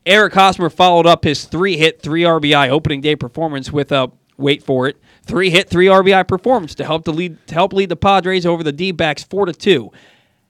Eric 0.05 0.33
Hosmer 0.33 0.69
followed 0.69 1.05
up 1.05 1.23
his 1.23 1.45
three 1.45 1.77
hit, 1.77 2.01
three 2.01 2.23
RBI 2.23 2.69
opening 2.69 3.01
day 3.01 3.15
performance 3.15 3.71
with 3.71 3.91
a 3.91 4.11
wait 4.37 4.63
for 4.63 4.87
it, 4.87 4.97
three 5.23 5.49
hit, 5.49 5.69
three 5.69 5.85
RBI 5.85 6.27
performance 6.27 6.73
to 6.75 6.85
help 6.85 7.05
to 7.05 7.11
lead 7.11 7.45
to 7.47 7.53
help 7.53 7.73
lead 7.73 7.89
the 7.89 7.95
Padres 7.95 8.45
over 8.45 8.63
the 8.63 8.71
D-backs 8.71 9.23
four 9.23 9.45
to 9.45 9.53
two. 9.53 9.91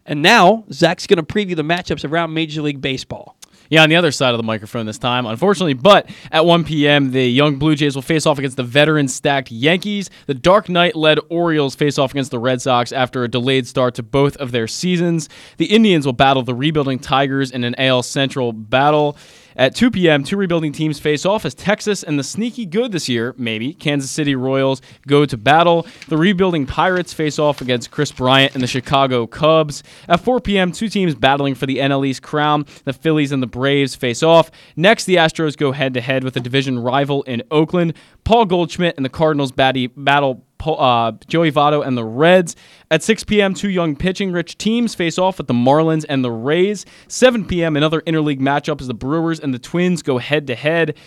And 0.06 0.22
now 0.22 0.64
Zach's 0.72 1.06
going 1.06 1.24
to 1.24 1.24
preview 1.24 1.56
the 1.56 1.64
matchups 1.64 2.10
around 2.10 2.34
Major 2.34 2.62
League 2.62 2.82
Baseball. 2.82 3.36
Yeah, 3.72 3.84
on 3.84 3.90
the 3.90 3.96
other 3.96 4.12
side 4.12 4.34
of 4.34 4.38
the 4.38 4.44
microphone 4.44 4.86
this 4.86 4.98
time, 4.98 5.26
unfortunately. 5.26 5.76
But 5.76 6.10
at 6.30 6.46
1 6.46 6.66
p.m., 6.66 7.12
the 7.12 7.26
young 7.26 7.56
Blue 7.56 7.74
Jays 7.74 7.96
will 7.96 8.02
face 8.02 8.26
off 8.26 8.38
against 8.38 8.58
the 8.58 8.64
veteran 8.64 9.08
stacked 9.08 9.50
Yankees. 9.50 10.10
The 10.26 10.34
Dark 10.34 10.68
Knight 10.68 10.94
led 10.94 11.20
Orioles 11.30 11.74
face 11.74 11.98
off 11.98 12.12
against 12.12 12.32
the 12.32 12.40
Red 12.40 12.62
Sox 12.62 12.92
after 12.92 13.24
a 13.24 13.30
delayed 13.30 13.66
start 13.66 13.96
to 13.96 14.04
both 14.04 14.36
of 14.38 14.52
their 14.52 14.68
seasons. 14.68 15.30
The 15.56 15.68
Indians 15.68 16.06
will 16.06 16.12
battle 16.12 16.44
the 16.44 16.54
rebuilding 16.54 17.00
Tigers 17.00 17.50
in 17.50 17.64
an 17.64 17.76
AL 17.78 18.04
Central 18.04 18.52
battle. 18.52 19.16
At 19.56 19.76
2 19.76 19.92
p.m., 19.92 20.24
two 20.24 20.38
rebuilding 20.38 20.72
teams 20.72 21.00
face 21.00 21.26
off 21.26 21.46
as 21.46 21.54
Texas 21.54 22.04
and 22.04 22.18
the 22.18 22.24
sneaky 22.24 22.66
good 22.66 22.92
this 22.92 23.10
year, 23.10 23.36
maybe, 23.38 23.74
Kansas 23.74 24.10
City 24.10 24.36
Royals 24.36 24.82
go 25.08 25.26
to 25.26 25.38
battle. 25.38 25.86
The 26.08 26.18
rebuilding 26.18 26.66
Pirates 26.66 27.14
face 27.14 27.40
off 27.40 27.62
against 27.62 27.92
Kris 27.92 28.12
Bryant 28.12 28.54
and 28.54 28.64
the 28.64 28.68
Chicago 28.68 29.28
Cubs. 29.28 29.84
At 30.08 30.22
4 30.22 30.40
p.m., 30.40 30.72
two 30.72 30.90
teams 30.90 31.16
battling 31.16 31.56
for 31.56 31.66
the 31.66 31.78
NL 31.78 32.06
East 32.06 32.22
crown. 32.22 32.66
The 32.86 32.94
Phillies 32.94 33.32
and 33.32 33.44
the 33.44 33.48
Braves 33.48 33.96
face 33.96 34.24
off. 34.24 34.52
Next, 34.76 35.06
the 35.06 35.16
Astros 35.16 35.58
go 35.58 35.72
head 35.72 35.94
to 35.96 36.02
head 36.02 36.24
with 36.24 36.36
a 36.38 36.40
division 36.40 36.80
rival 36.80 37.24
in 37.24 37.44
Oakland. 37.52 37.94
Paul 38.24 38.46
Goldschmidt 38.46 38.96
and 38.96 39.06
the 39.06 39.10
Cardinals 39.10 39.52
battle 39.52 40.46
uh, 40.68 41.12
Joey 41.28 41.52
Votto 41.52 41.86
and 41.86 41.98
the 41.98 42.04
Reds. 42.06 42.56
At 42.90 43.04
6 43.04 43.24
p.m., 43.24 43.54
two 43.54 43.70
young 43.70 43.96
pitching 43.96 44.32
rich 44.32 44.58
teams 44.58 44.96
face 44.96 45.18
off 45.18 45.38
with 45.38 45.48
the 45.48 45.54
Marlins 45.54 46.06
and 46.10 46.24
the 46.24 46.32
Rays. 46.32 46.86
7 47.08 47.46
p.m., 47.46 47.78
another 47.78 48.02
interleague 48.02 48.40
matchup 48.40 48.82
as 48.82 48.88
the 48.88 48.94
Brewers 48.94 49.40
and 49.40 49.54
the 49.54 49.60
Twins 49.60 50.02
go 50.02 50.18
head 50.18 50.48
to 50.48 50.56
head. 50.56 50.98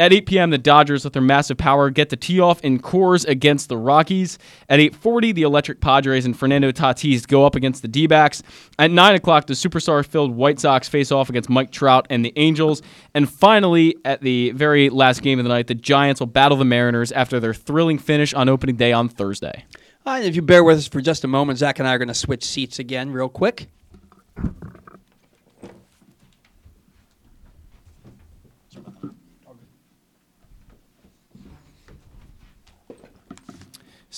At 0.00 0.14
8 0.14 0.24
p.m., 0.24 0.48
the 0.48 0.56
Dodgers, 0.56 1.04
with 1.04 1.12
their 1.12 1.20
massive 1.20 1.58
power, 1.58 1.90
get 1.90 2.08
the 2.08 2.16
tee 2.16 2.40
off 2.40 2.58
in 2.62 2.80
Coors 2.80 3.28
against 3.28 3.68
the 3.68 3.76
Rockies. 3.76 4.38
At 4.70 4.80
8:40, 4.80 5.34
the 5.34 5.42
Electric 5.42 5.82
Padres 5.82 6.24
and 6.24 6.34
Fernando 6.34 6.72
Tatis 6.72 7.28
go 7.28 7.44
up 7.44 7.54
against 7.54 7.82
the 7.82 7.88
D-backs. 7.88 8.42
At 8.78 8.90
9 8.90 9.14
o'clock, 9.14 9.46
the 9.46 9.52
superstar-filled 9.52 10.34
White 10.34 10.58
Sox 10.58 10.88
face 10.88 11.12
off 11.12 11.28
against 11.28 11.50
Mike 11.50 11.70
Trout 11.70 12.06
and 12.08 12.24
the 12.24 12.32
Angels. 12.36 12.80
And 13.12 13.30
finally, 13.30 13.94
at 14.06 14.22
the 14.22 14.52
very 14.52 14.88
last 14.88 15.20
game 15.20 15.38
of 15.38 15.44
the 15.44 15.50
night, 15.50 15.66
the 15.66 15.74
Giants 15.74 16.18
will 16.18 16.28
battle 16.28 16.56
the 16.56 16.64
Mariners 16.64 17.12
after 17.12 17.38
their 17.38 17.52
thrilling 17.52 17.98
finish 17.98 18.32
on 18.32 18.48
opening 18.48 18.76
day 18.76 18.92
on 18.92 19.10
Thursday. 19.10 19.66
If 20.06 20.34
you 20.34 20.40
bear 20.40 20.64
with 20.64 20.78
us 20.78 20.88
for 20.88 21.02
just 21.02 21.24
a 21.24 21.28
moment, 21.28 21.58
Zach 21.58 21.78
and 21.78 21.86
I 21.86 21.94
are 21.94 21.98
going 21.98 22.08
to 22.08 22.14
switch 22.14 22.42
seats 22.42 22.78
again, 22.78 23.12
real 23.12 23.28
quick. 23.28 23.68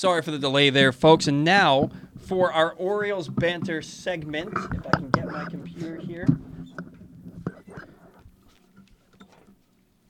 Sorry 0.03 0.21
for 0.21 0.33
the 0.33 0.39
delay 0.41 0.69
there, 0.69 0.91
folks. 0.91 1.29
And 1.29 1.45
now 1.45 1.89
for 2.19 2.53
our 2.53 2.73
Orioles 2.73 3.29
banter 3.29 3.81
segment, 3.83 4.49
if 4.53 4.85
I 4.85 4.91
can 4.99 5.11
get 5.11 5.29
my 5.31 5.45
computer 5.45 5.95
here. 5.95 6.27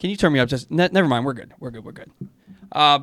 Can 0.00 0.08
you 0.08 0.16
turn 0.16 0.32
me 0.32 0.38
up? 0.38 0.48
Just 0.48 0.70
ne- 0.70 0.88
never 0.90 1.06
mind. 1.06 1.26
We're 1.26 1.34
good. 1.34 1.52
We're 1.60 1.72
good. 1.72 1.84
We're 1.84 1.92
good. 1.92 2.10
Uh, 2.72 3.00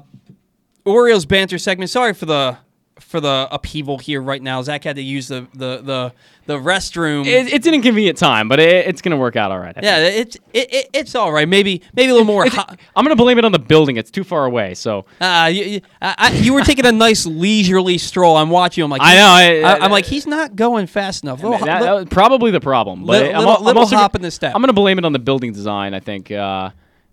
Orioles 0.83 1.27
banter 1.27 1.59
segment. 1.59 1.91
Sorry 1.91 2.15
for 2.15 2.25
the 2.25 2.57
for 2.99 3.19
the 3.19 3.47
upheaval 3.51 3.97
here 3.97 4.21
right 4.21 4.41
now. 4.41 4.61
Zach 4.61 4.83
had 4.83 4.95
to 4.97 5.01
use 5.01 5.27
the 5.27 5.47
the 5.53 5.81
the, 5.81 6.13
the 6.45 6.57
restroom. 6.57 7.25
It, 7.25 7.51
it's 7.53 7.67
an 7.67 7.73
inconvenient 7.73 8.17
time, 8.17 8.47
but 8.47 8.59
it, 8.59 8.87
it's 8.87 9.01
going 9.01 9.11
to 9.11 9.17
work 9.17 9.35
out 9.35 9.51
all 9.51 9.59
right. 9.59 9.75
I 9.77 9.81
yeah, 9.81 9.97
it's 9.99 10.35
it, 10.53 10.73
it, 10.73 10.89
it's 10.93 11.15
all 11.15 11.31
right. 11.31 11.47
Maybe 11.47 11.81
maybe 11.95 12.09
a 12.09 12.13
little 12.13 12.25
more. 12.25 12.47
Hot. 12.49 12.79
I'm 12.95 13.03
going 13.05 13.15
to 13.15 13.21
blame 13.21 13.37
it 13.37 13.45
on 13.45 13.51
the 13.51 13.59
building. 13.59 13.97
It's 13.97 14.11
too 14.11 14.23
far 14.23 14.45
away. 14.45 14.73
So 14.73 15.05
Uh, 15.21 15.49
you, 15.53 15.63
you, 15.63 15.81
I, 16.01 16.31
you 16.33 16.53
were 16.53 16.61
taking 16.63 16.85
a 16.85 16.91
nice 16.91 17.25
leisurely 17.25 17.97
stroll. 17.97 18.37
I'm 18.37 18.49
watching. 18.49 18.81
you. 18.81 18.85
I'm 18.85 18.91
like, 18.91 19.01
I 19.01 19.15
know, 19.15 19.67
I- 19.67 19.73
I, 19.73 19.85
am 19.85 19.91
like, 19.91 20.05
he's 20.05 20.27
not 20.27 20.55
going 20.55 20.87
fast 20.87 21.23
enough. 21.23 21.41
Little, 21.43 21.59
that, 21.65 21.81
that 21.81 21.91
was 21.93 22.05
probably 22.05 22.51
the 22.51 22.59
problem. 22.61 23.01
But 23.05 23.21
Little- 23.23 23.35
I'm, 23.35 23.47
little- 23.47 23.67
I'm 23.69 23.77
also 23.77 23.95
hop 23.95 24.13
gonna- 24.13 24.21
in 24.21 24.23
the 24.23 24.31
step. 24.31 24.53
I'm 24.55 24.61
going 24.61 24.67
to 24.67 24.73
blame 24.73 24.97
it 24.97 25.05
on 25.05 25.13
the 25.13 25.19
building 25.19 25.53
design. 25.53 25.93
I 25.93 25.99
think. 25.99 26.31
Uh, 26.31 26.71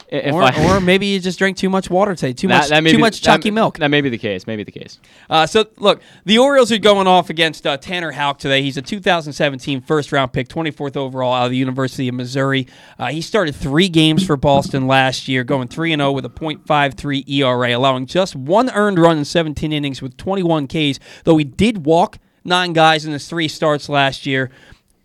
if 0.08 0.32
or, 0.34 0.42
I, 0.42 0.76
or 0.76 0.80
maybe 0.80 1.06
you 1.06 1.18
just 1.20 1.38
drank 1.38 1.56
too 1.56 1.68
much 1.68 1.90
water 1.90 2.14
today. 2.14 2.32
Too 2.32 2.48
that- 2.48 2.58
much 2.58 2.68
that 2.70 2.84
too 2.84 2.96
be- 2.96 3.00
much 3.00 3.20
that- 3.20 3.24
chalky 3.24 3.50
milk. 3.50 3.78
That 3.78 3.88
may 3.88 4.00
be 4.00 4.08
the 4.08 4.18
case. 4.18 4.46
Maybe 4.46 4.62
the 4.64 4.72
case. 4.72 4.98
Uh, 5.28 5.46
so 5.46 5.66
look, 5.78 6.00
the 6.24 6.38
Orioles 6.38 6.70
are 6.72 6.78
going 6.78 7.06
off 7.06 7.30
against 7.30 7.66
uh, 7.66 7.76
Tanner 7.76 8.12
Houck 8.12 8.38
today. 8.38 8.62
He's 8.62 8.76
a 8.76 8.82
2017 8.82 9.80
first 9.82 10.12
round 10.12 10.32
pick, 10.32 10.48
24th 10.48 10.96
overall 10.96 11.32
out 11.34 11.46
of 11.46 11.50
the 11.50 11.56
University 11.56 12.08
of 12.08 12.14
Missouri. 12.14 12.66
Uh, 12.98 13.06
he 13.08 13.20
started 13.20 13.54
three 13.54 13.88
games 13.88 14.24
for 14.26 14.36
Boston 14.36 14.86
last 14.86 15.28
year, 15.28 15.44
going 15.44 15.68
3 15.68 15.90
0 15.96 16.12
with 16.12 16.24
a 16.24 16.30
.53 16.30 17.28
ERA, 17.28 17.76
allowing 17.76 18.06
just 18.06 18.36
one 18.36 18.70
earned 18.70 18.98
run 18.98 19.18
in 19.18 19.24
17 19.24 19.72
innings 19.72 20.02
with 20.02 20.16
21 20.16 20.66
Ks. 20.68 20.98
Though 21.24 21.36
he 21.36 21.44
did 21.44 21.84
walk 21.84 22.18
nine 22.44 22.72
guys 22.72 23.04
in 23.04 23.12
his 23.12 23.28
three 23.28 23.48
starts 23.48 23.88
last 23.88 24.24
year. 24.26 24.50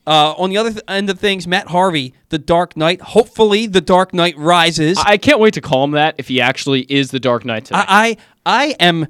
Uh, 0.08 0.34
on 0.38 0.50
the 0.50 0.58
other 0.58 0.72
th- 0.72 0.84
end 0.88 1.10
of 1.12 1.20
things, 1.20 1.46
Matt 1.48 1.68
Harvey, 1.68 2.14
the 2.30 2.40
Dark 2.40 2.76
Knight. 2.76 3.02
Hopefully, 3.02 3.68
the 3.68 3.82
Dark 3.82 4.14
Knight 4.14 4.36
rises. 4.38 4.98
I 5.06 5.18
can't 5.18 5.40
wait 5.40 5.54
to 5.54 5.62
call 5.62 5.84
him 5.84 5.92
that 5.92 6.16
if 6.18 6.28
he 6.28 6.42
actually 6.42 6.82
is 6.90 7.12
the 7.12 7.20
Dark 7.20 7.46
Knight 7.46 7.66
today. 7.66 7.80
I, 7.88 8.18
I 8.46 8.64
I 8.64 8.76
am 8.80 9.08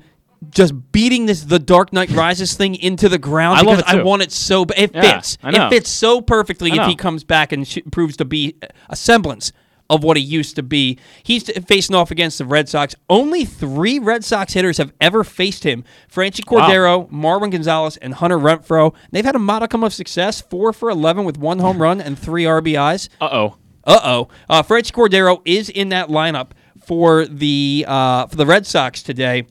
just 0.49 0.73
beating 0.91 1.27
this 1.27 1.43
the 1.43 1.59
Dark 1.59 1.93
Knight 1.93 2.09
Rises 2.15 2.55
thing 2.55 2.75
into 2.75 3.07
the 3.07 3.19
ground 3.19 3.59
I 3.59 3.61
love 3.61 3.77
because 3.77 3.93
I 3.93 4.01
want 4.03 4.21
it 4.23 4.31
so 4.31 4.65
b- 4.65 4.73
it 4.75 4.91
Yeah, 4.93 5.01
fits. 5.15 5.37
It 5.43 5.69
fits 5.69 5.89
so 5.89 6.19
perfectly 6.19 6.71
if 6.71 6.87
he 6.87 6.95
comes 6.95 7.23
back 7.23 7.51
and 7.51 7.67
sh- 7.67 7.77
proves 7.91 8.17
to 8.17 8.25
be 8.25 8.55
a 8.89 8.95
semblance 8.95 9.53
of 9.91 10.03
what 10.03 10.17
he 10.17 10.23
used 10.23 10.55
to 10.55 10.63
be. 10.63 10.97
He's 11.21 11.43
facing 11.67 11.95
off 11.95 12.09
against 12.09 12.39
the 12.39 12.45
Red 12.45 12.67
Sox. 12.69 12.95
Only 13.09 13.45
three 13.45 13.99
Red 13.99 14.23
Sox 14.23 14.53
hitters 14.53 14.77
have 14.77 14.93
ever 14.99 15.23
faced 15.23 15.63
him: 15.63 15.83
Franchi 16.07 16.43
Wow. 16.49 16.67
Cordero, 16.67 17.11
Marwin 17.11 17.51
Gonzalez, 17.51 17.97
and 17.97 18.15
Hunter 18.15 18.39
Renfroe. 18.39 18.95
They've 19.11 19.25
had 19.25 19.35
a 19.35 19.39
modicum 19.39 19.83
of 19.83 19.93
success: 19.93 20.41
four 20.41 20.73
for 20.73 20.89
eleven 20.89 21.25
with 21.25 21.37
one 21.37 21.59
home 21.59 21.81
run 21.81 22.01
and 22.01 22.17
three 22.17 22.45
RBIs. 22.45 23.09
Uh 23.19 23.29
oh. 23.31 23.57
Uh-oh. 23.83 24.27
Uh 24.49 24.63
Franchy 24.63 24.91
Cordero 24.91 25.41
is 25.43 25.69
in 25.69 25.89
that 25.89 26.07
lineup 26.07 26.51
for 26.85 27.25
the 27.25 27.85
uh, 27.87 28.27
for 28.27 28.35
the 28.35 28.45
Red 28.45 28.65
Sox 28.65 29.03
today. 29.03 29.45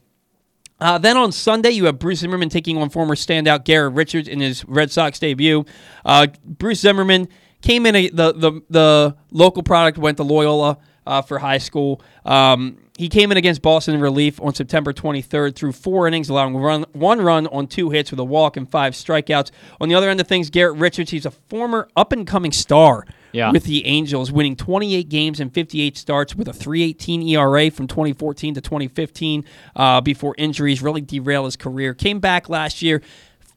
Uh, 0.81 0.97
then 0.97 1.17
on 1.17 1.31
Sunday, 1.31 1.71
you 1.71 1.85
have 1.85 1.99
Bruce 1.99 2.21
Zimmermann 2.21 2.49
taking 2.49 2.79
on 2.79 2.89
former 2.89 3.15
standout 3.15 3.65
Garrett 3.65 3.93
Richards 3.93 4.27
in 4.29 4.41
his 4.41 4.65
Red 4.65 4.91
Sox 4.91 5.19
debut. 5.19 5.67
Uh, 6.07 6.29
Bruce 6.45 6.81
Zimmermann 6.81 7.29
came 7.62 7.87
in 7.87 7.95
a, 7.97 8.09
the, 8.09 8.32
the 8.32 8.62
the 8.70 9.16
local 9.31 9.62
product 9.62 9.99
went 9.99 10.16
to 10.19 10.23
Loyola 10.24 10.78
uh, 11.07 11.23
for 11.23 11.39
high 11.39 11.59
school. 11.59 12.01
Um, 12.24 12.77
he 12.99 13.09
came 13.09 13.32
in 13.32 13.39
against 13.39 13.62
Boston 13.62 13.95
in 13.95 14.01
relief 14.03 14.39
on 14.43 14.55
September 14.55 14.93
23rd 14.93 15.57
through 15.57 15.73
four 15.73 16.07
innings, 16.07 16.28
allowing 16.28 16.55
run, 16.59 16.85
one 16.93 17.19
run 17.23 17.47
on 17.47 17.66
two 17.66 17.89
hits 17.89 18.11
with 18.11 18.20
a 18.20 18.24
walk 18.24 18.59
and 18.59 18.70
five 18.70 18.93
strikeouts. 18.93 19.51
On 19.81 19.89
the 19.89 19.95
other 19.95 20.11
end 20.11 20.20
of 20.20 20.27
things, 20.28 20.51
Garrett 20.51 20.77
Richards, 20.77 21.11
he's 21.11 21.24
a 21.24 21.31
former 21.31 21.89
up 21.97 22.12
and 22.12 22.27
coming 22.27 22.53
star 22.53 23.07
Yeah. 23.32 23.53
with 23.53 23.65
the 23.65 23.87
Angels, 23.87 24.31
winning 24.31 24.55
28 24.55 25.09
games 25.09 25.41
and 25.41 25.51
58 25.55 25.97
starts 25.97 26.35
with 26.37 26.47
a 26.49 26.53
3.18 26.53 27.27
ERA 27.31 27.70
from 27.70 27.87
2014 27.87 28.53
to 28.55 28.61
2015 28.61 29.47
uh, 29.77 30.03
before 30.03 30.35
injuries 30.37 30.82
really 30.82 31.01
derailed 31.01 31.47
his 31.47 31.57
career. 31.57 31.95
Came 31.95 32.20
back 32.20 32.51
last 32.51 32.82
year, 32.82 33.01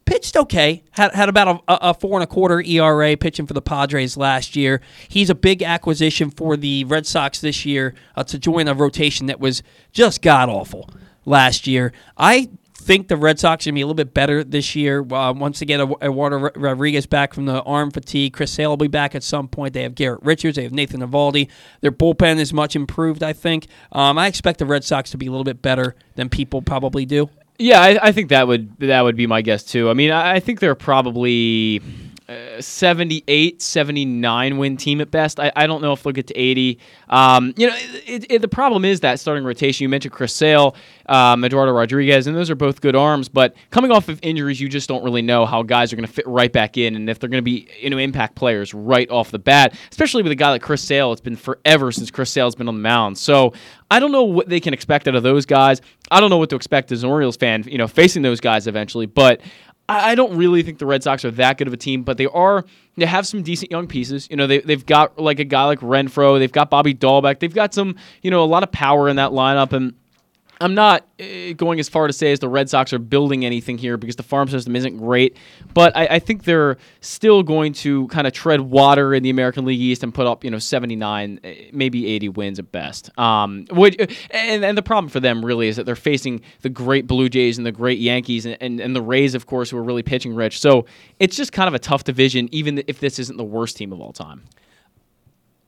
pitched 0.06 0.36
okay, 0.36 0.84
had, 0.92 1.14
had 1.14 1.30
about 1.30 1.64
a, 1.68 1.90
a 1.90 1.94
four 1.94 2.18
and 2.18 2.24
a 2.24 2.28
quarter 2.28 2.62
ERA 2.62 3.16
pitching 3.18 3.46
for 3.46 3.54
the 3.54 3.62
Padres 3.62 4.18
last 4.18 4.56
year. 4.56 4.82
He's 5.08 5.30
a 5.30 5.36
big 5.36 5.64
acquisition 5.64 6.30
for 6.30 6.58
the 6.58 6.84
Red 6.86 7.06
Sox 7.06 7.42
this 7.42 7.66
year 7.66 7.96
uh, 8.16 8.24
to 8.26 8.38
join 8.38 8.68
a 8.68 8.74
rotation 8.74 9.28
that 9.28 9.40
was 9.40 9.64
just 9.92 10.22
god 10.22 10.50
awful 10.50 10.90
last 11.26 11.68
year. 11.68 11.94
I 12.18 12.50
think 12.84 13.08
the 13.08 13.18
Red 13.18 13.40
Sox 13.40 13.66
are 13.66 13.70
going 13.70 13.76
to 13.76 13.78
be 13.78 13.82
a 13.82 13.86
little 13.86 13.96
bit 13.96 14.14
better 14.14 14.44
this 14.44 14.76
year. 14.76 15.02
Uh, 15.02 15.34
once 15.34 15.62
get 15.62 15.80
Eduardo 15.80 16.52
Rodriguez 16.56 17.06
back 17.06 17.34
from 17.34 17.46
the 17.46 17.62
arm 17.64 17.92
fatigue, 17.92 18.34
Chris 18.34 18.52
Sale 18.52 18.72
will 18.72 18.78
be 18.78 18.88
back 18.88 19.16
at 19.16 19.24
some 19.24 19.48
point. 19.48 19.74
They 19.74 19.84
have 19.84 19.96
Garrett 19.96 20.22
Richards, 20.24 20.58
they 20.58 20.64
have 20.64 20.74
Nathan 20.74 21.02
Eovaldi. 21.02 21.50
Their 21.82 21.92
bullpen 21.92 22.38
is 22.38 22.54
much 22.54 22.76
improved, 22.76 23.24
I 23.24 23.34
think. 23.34 23.68
Um, 23.92 24.18
I 24.18 24.28
expect 24.28 24.60
the 24.60 24.66
Red 24.66 24.84
Sox 24.84 25.12
to 25.12 25.18
be 25.18 25.28
a 25.28 25.32
little 25.32 25.46
bit 25.46 25.62
better 25.62 25.96
than 26.16 26.30
people 26.30 26.62
probably 26.62 27.06
do. 27.06 27.30
Yeah, 27.60 27.82
I, 27.82 28.08
I 28.08 28.12
think 28.12 28.30
that 28.30 28.48
would 28.48 28.78
that 28.80 29.02
would 29.02 29.16
be 29.16 29.28
my 29.28 29.42
guess 29.42 29.64
too. 29.64 29.90
I 29.90 29.94
mean, 29.94 30.12
I, 30.12 30.36
I 30.36 30.40
think 30.40 30.60
they're 30.60 30.76
probably 30.76 31.82
uh, 32.30 32.62
78, 32.62 33.62
79 33.62 34.58
win 34.58 34.78
team 34.78 35.02
at 35.02 35.12
best. 35.12 35.40
I, 35.40 35.52
I 35.56 35.68
don't 35.68 35.82
know 35.82 35.92
if 35.94 36.04
they'll 36.04 36.14
get 36.14 36.28
to 36.28 36.38
80. 36.38 36.80
Um, 37.10 37.54
you 37.58 37.68
know, 37.68 37.76
it, 37.78 38.26
it, 38.30 38.42
the 38.42 38.48
problem 38.48 38.86
is 38.86 39.02
that 39.02 39.20
starting 39.20 39.44
rotation. 39.44 39.84
You 39.84 39.90
mentioned 39.90 40.14
Chris 40.14 40.34
Sale, 40.34 40.76
um, 41.08 41.44
Eduardo 41.44 41.74
Rodriguez, 41.74 42.28
and 42.28 42.36
those 42.36 42.50
are 42.50 42.56
both 42.56 42.82
good 42.82 42.96
arms. 42.96 43.28
But 43.28 43.56
coming 43.72 43.92
off 43.92 44.08
of 44.10 44.20
injuries, 44.22 44.62
you 44.62 44.70
just 44.70 44.88
don't 44.88 45.04
really 45.04 45.22
know 45.22 45.46
how 45.46 45.64
guys 45.64 45.92
are 45.92 45.96
going 45.96 46.08
to 46.08 46.14
fit 46.14 46.28
right 46.28 46.52
back 46.52 46.78
in, 46.78 46.96
and 46.96 47.10
if 47.10 47.20
they're 47.20 47.30
going 47.30 47.42
to 47.42 47.44
be 47.44 47.68
you 47.82 47.90
know 47.90 47.98
impact 47.98 48.36
players 48.36 48.74
right 48.74 49.10
off 49.10 49.32
the 49.32 49.40
bat. 49.40 49.76
Especially 49.92 50.24
with 50.24 50.32
a 50.32 50.36
guy 50.36 50.50
like 50.52 50.62
Chris 50.62 50.82
Sale, 50.82 51.12
it's 51.12 51.22
been 51.22 51.36
forever 51.36 51.92
since 51.92 52.10
Chris 52.10 52.30
Sale's 52.30 52.56
been 52.56 52.68
on 52.68 52.76
the 52.76 52.82
mound. 52.82 53.18
So 53.18 53.54
I 53.92 54.00
don't 54.00 54.12
know 54.12 54.24
what 54.24 54.50
they 54.50 54.60
can 54.60 54.74
expect 54.74 55.08
out 55.08 55.16
of 55.16 55.24
those 55.24 55.46
guys. 55.46 55.82
I 56.10 56.20
don't 56.20 56.30
know 56.30 56.38
what 56.38 56.50
to 56.52 56.56
expect 56.56 56.92
as 56.92 57.04
an 57.04 57.10
Orioles 57.10 57.38
fan, 57.38 57.64
you 57.68 57.78
know, 57.78 57.88
facing 57.88 58.22
those 58.22 58.40
guys 58.40 58.68
eventually. 58.68 59.06
But 59.06 59.42
I 59.90 60.16
don't 60.16 60.38
really 60.38 60.64
think 60.64 60.78
the 60.78 60.86
Red 60.86 61.04
Sox 61.04 61.26
are 61.26 61.32
that 61.32 61.58
good 61.58 61.68
of 61.68 61.74
a 61.74 61.78
team, 61.78 62.04
but 62.04 62.18
they 62.18 62.26
are. 62.28 62.64
They 62.96 63.06
have 63.06 63.28
some 63.28 63.44
decent 63.44 63.70
young 63.70 63.88
pieces. 63.88 64.28
You 64.30 64.38
know, 64.38 64.48
they 64.48 64.60
they've 64.60 64.86
got 64.86 65.20
like 65.20 65.40
a 65.40 65.44
guy 65.44 65.66
like 65.66 65.80
Renfroe. 65.80 66.40
They've 66.40 66.52
got 66.52 66.70
Bobby 66.70 66.94
Dalbec. 66.94 67.40
They've 67.40 67.54
got 67.54 67.74
some, 67.74 67.98
you 68.22 68.32
know, 68.32 68.44
a 68.44 68.46
lot 68.46 68.64
of 68.64 68.72
power 68.72 69.10
in 69.10 69.18
that 69.18 69.32
lineup. 69.32 69.74
And 69.74 69.94
I'm 70.64 70.76
not 70.76 71.06
uh, 71.20 71.54
going 71.58 71.82
as 71.82 71.90
far 71.90 72.08
to 72.08 72.14
say 72.14 72.32
as 72.32 72.40
the 72.40 72.48
Red 72.48 72.70
Sox 72.70 72.94
are 72.94 73.00
building 73.00 73.44
anything 73.44 73.78
here 73.78 73.98
because 73.98 74.16
the 74.16 74.24
farm 74.24 74.48
system 74.48 74.78
isn't 74.78 74.98
great, 74.98 75.36
but 75.74 75.96
I, 75.96 76.06
I 76.12 76.20
think 76.20 76.46
they're 76.46 76.78
still 77.02 77.44
going 77.44 77.74
to 77.74 78.08
kind 78.08 78.26
of 78.26 78.32
tread 78.32 78.62
water 78.62 79.14
in 79.14 79.24
the 79.24 79.30
American 79.30 79.66
League 79.66 79.82
East 79.82 80.04
and 80.04 80.14
put 80.14 80.26
up, 80.26 80.46
you 80.46 80.50
know, 80.50 80.60
79, 80.60 81.42
uh, 81.44 81.50
maybe 81.74 82.08
80 82.08 82.30
wins 82.30 82.60
at 82.60 82.72
best. 82.72 83.18
Um, 83.20 83.66
which, 83.72 83.98
and, 84.32 84.64
and 84.64 84.78
the 84.78 84.82
problem 84.82 85.10
for 85.10 85.20
them 85.20 85.44
really 85.44 85.68
is 85.68 85.76
that 85.76 85.86
they're 85.86 85.98
facing 85.98 86.40
the 86.62 86.70
great 86.70 87.08
Blue 87.08 87.28
Jays 87.28 87.58
and 87.58 87.68
the 87.68 87.74
great 87.74 88.00
Yankees 88.00 88.46
and, 88.46 88.58
and, 88.62 88.80
and 88.80 88.96
the 88.96 89.02
Rays, 89.02 89.36
of 89.36 89.46
course, 89.46 89.70
who 89.70 89.78
are 89.78 89.84
really 89.84 90.04
pitching 90.04 90.34
rich. 90.34 90.62
So 90.62 90.86
it's 91.20 91.36
just 91.36 91.52
kind 91.52 91.68
of 91.68 91.74
a 91.74 91.80
tough 91.80 92.06
division, 92.06 92.48
even 92.54 92.82
if 92.88 93.02
this 93.02 93.20
isn't 93.20 93.36
the 93.36 93.44
worst 93.44 93.76
team 93.76 93.92
of 93.92 94.00
all 94.00 94.14
time. 94.14 94.44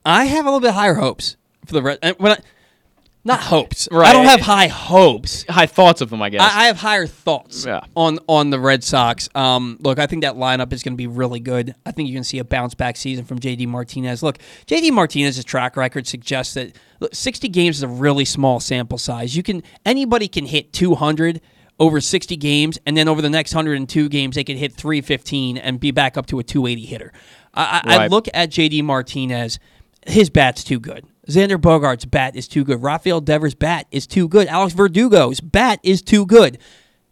I 0.05 0.23
have 0.23 0.45
a 0.45 0.47
little 0.47 0.61
bit 0.61 0.73
higher 0.73 0.93
hopes 0.93 1.35
for 1.65 1.73
the 1.73 1.81
Red. 1.81 2.15
When 2.17 2.31
I, 2.31 2.37
not 3.25 3.41
hopes. 3.41 3.87
Right. 3.91 4.07
I 4.07 4.13
don't 4.13 4.25
have 4.25 4.39
high 4.39 4.67
hopes. 4.67 5.43
High 5.49 5.65
thoughts 5.65 5.99
of 5.99 6.09
them, 6.11 6.21
I 6.21 6.29
guess. 6.29 6.41
I, 6.41 6.61
I 6.61 6.65
have 6.67 6.77
higher 6.77 7.07
thoughts 7.07 7.65
Yeah. 7.65 7.81
on 7.95 8.19
on 8.29 8.51
the 8.51 8.59
Red 8.59 8.83
Sox. 8.83 9.27
Um, 9.35 9.77
look, 9.81 9.97
I 9.99 10.05
think 10.05 10.21
that 10.23 10.35
lineup 10.35 10.71
is 10.71 10.83
going 10.83 10.93
to 10.93 10.97
be 10.97 11.07
really 11.07 11.39
good. 11.39 11.73
I 11.85 11.91
think 11.91 12.07
you're 12.07 12.15
going 12.15 12.23
to 12.23 12.29
see 12.29 12.39
a 12.39 12.43
bounce 12.45 12.75
back 12.75 12.95
season 12.97 13.25
from 13.25 13.39
JD 13.39 13.67
Martinez. 13.67 14.21
Look, 14.23 14.37
JD 14.67 14.91
Martinez's 14.91 15.43
track 15.43 15.75
record 15.75 16.05
suggests 16.07 16.53
that 16.53 16.77
look, 16.99 17.13
60 17.15 17.49
games 17.49 17.77
is 17.77 17.83
a 17.83 17.87
really 17.87 18.25
small 18.25 18.59
sample 18.59 18.97
size. 18.99 19.35
You 19.35 19.43
can 19.43 19.63
anybody 19.85 20.27
can 20.27 20.45
hit 20.45 20.71
200 20.71 21.41
over 21.77 21.99
60 21.99 22.37
games, 22.37 22.77
and 22.85 22.95
then 22.95 23.09
over 23.09 23.21
the 23.21 23.29
next 23.29 23.53
102 23.53 24.07
games, 24.07 24.35
they 24.35 24.43
could 24.45 24.55
hit 24.55 24.73
315 24.73 25.57
and 25.57 25.77
be 25.79 25.91
back 25.91 26.15
up 26.15 26.25
to 26.27 26.39
a 26.39 26.43
280 26.43 26.85
hitter. 26.85 27.11
I, 27.53 27.81
I, 27.83 27.97
I 28.03 28.07
look 28.07 28.27
at 28.33 28.49
JD 28.49 28.83
Martinez. 28.83 29.59
His 30.07 30.29
bat's 30.29 30.63
too 30.63 30.79
good. 30.79 31.05
Xander 31.27 31.57
Bogaerts' 31.57 32.09
bat 32.09 32.35
is 32.35 32.47
too 32.47 32.63
good. 32.63 32.81
Rafael 32.83 33.21
Devers' 33.21 33.55
bat 33.55 33.87
is 33.91 34.05
too 34.07 34.27
good. 34.27 34.47
Alex 34.47 34.73
Verdugo's 34.73 35.39
bat 35.41 35.79
is 35.83 36.01
too 36.01 36.25
good. 36.25 36.57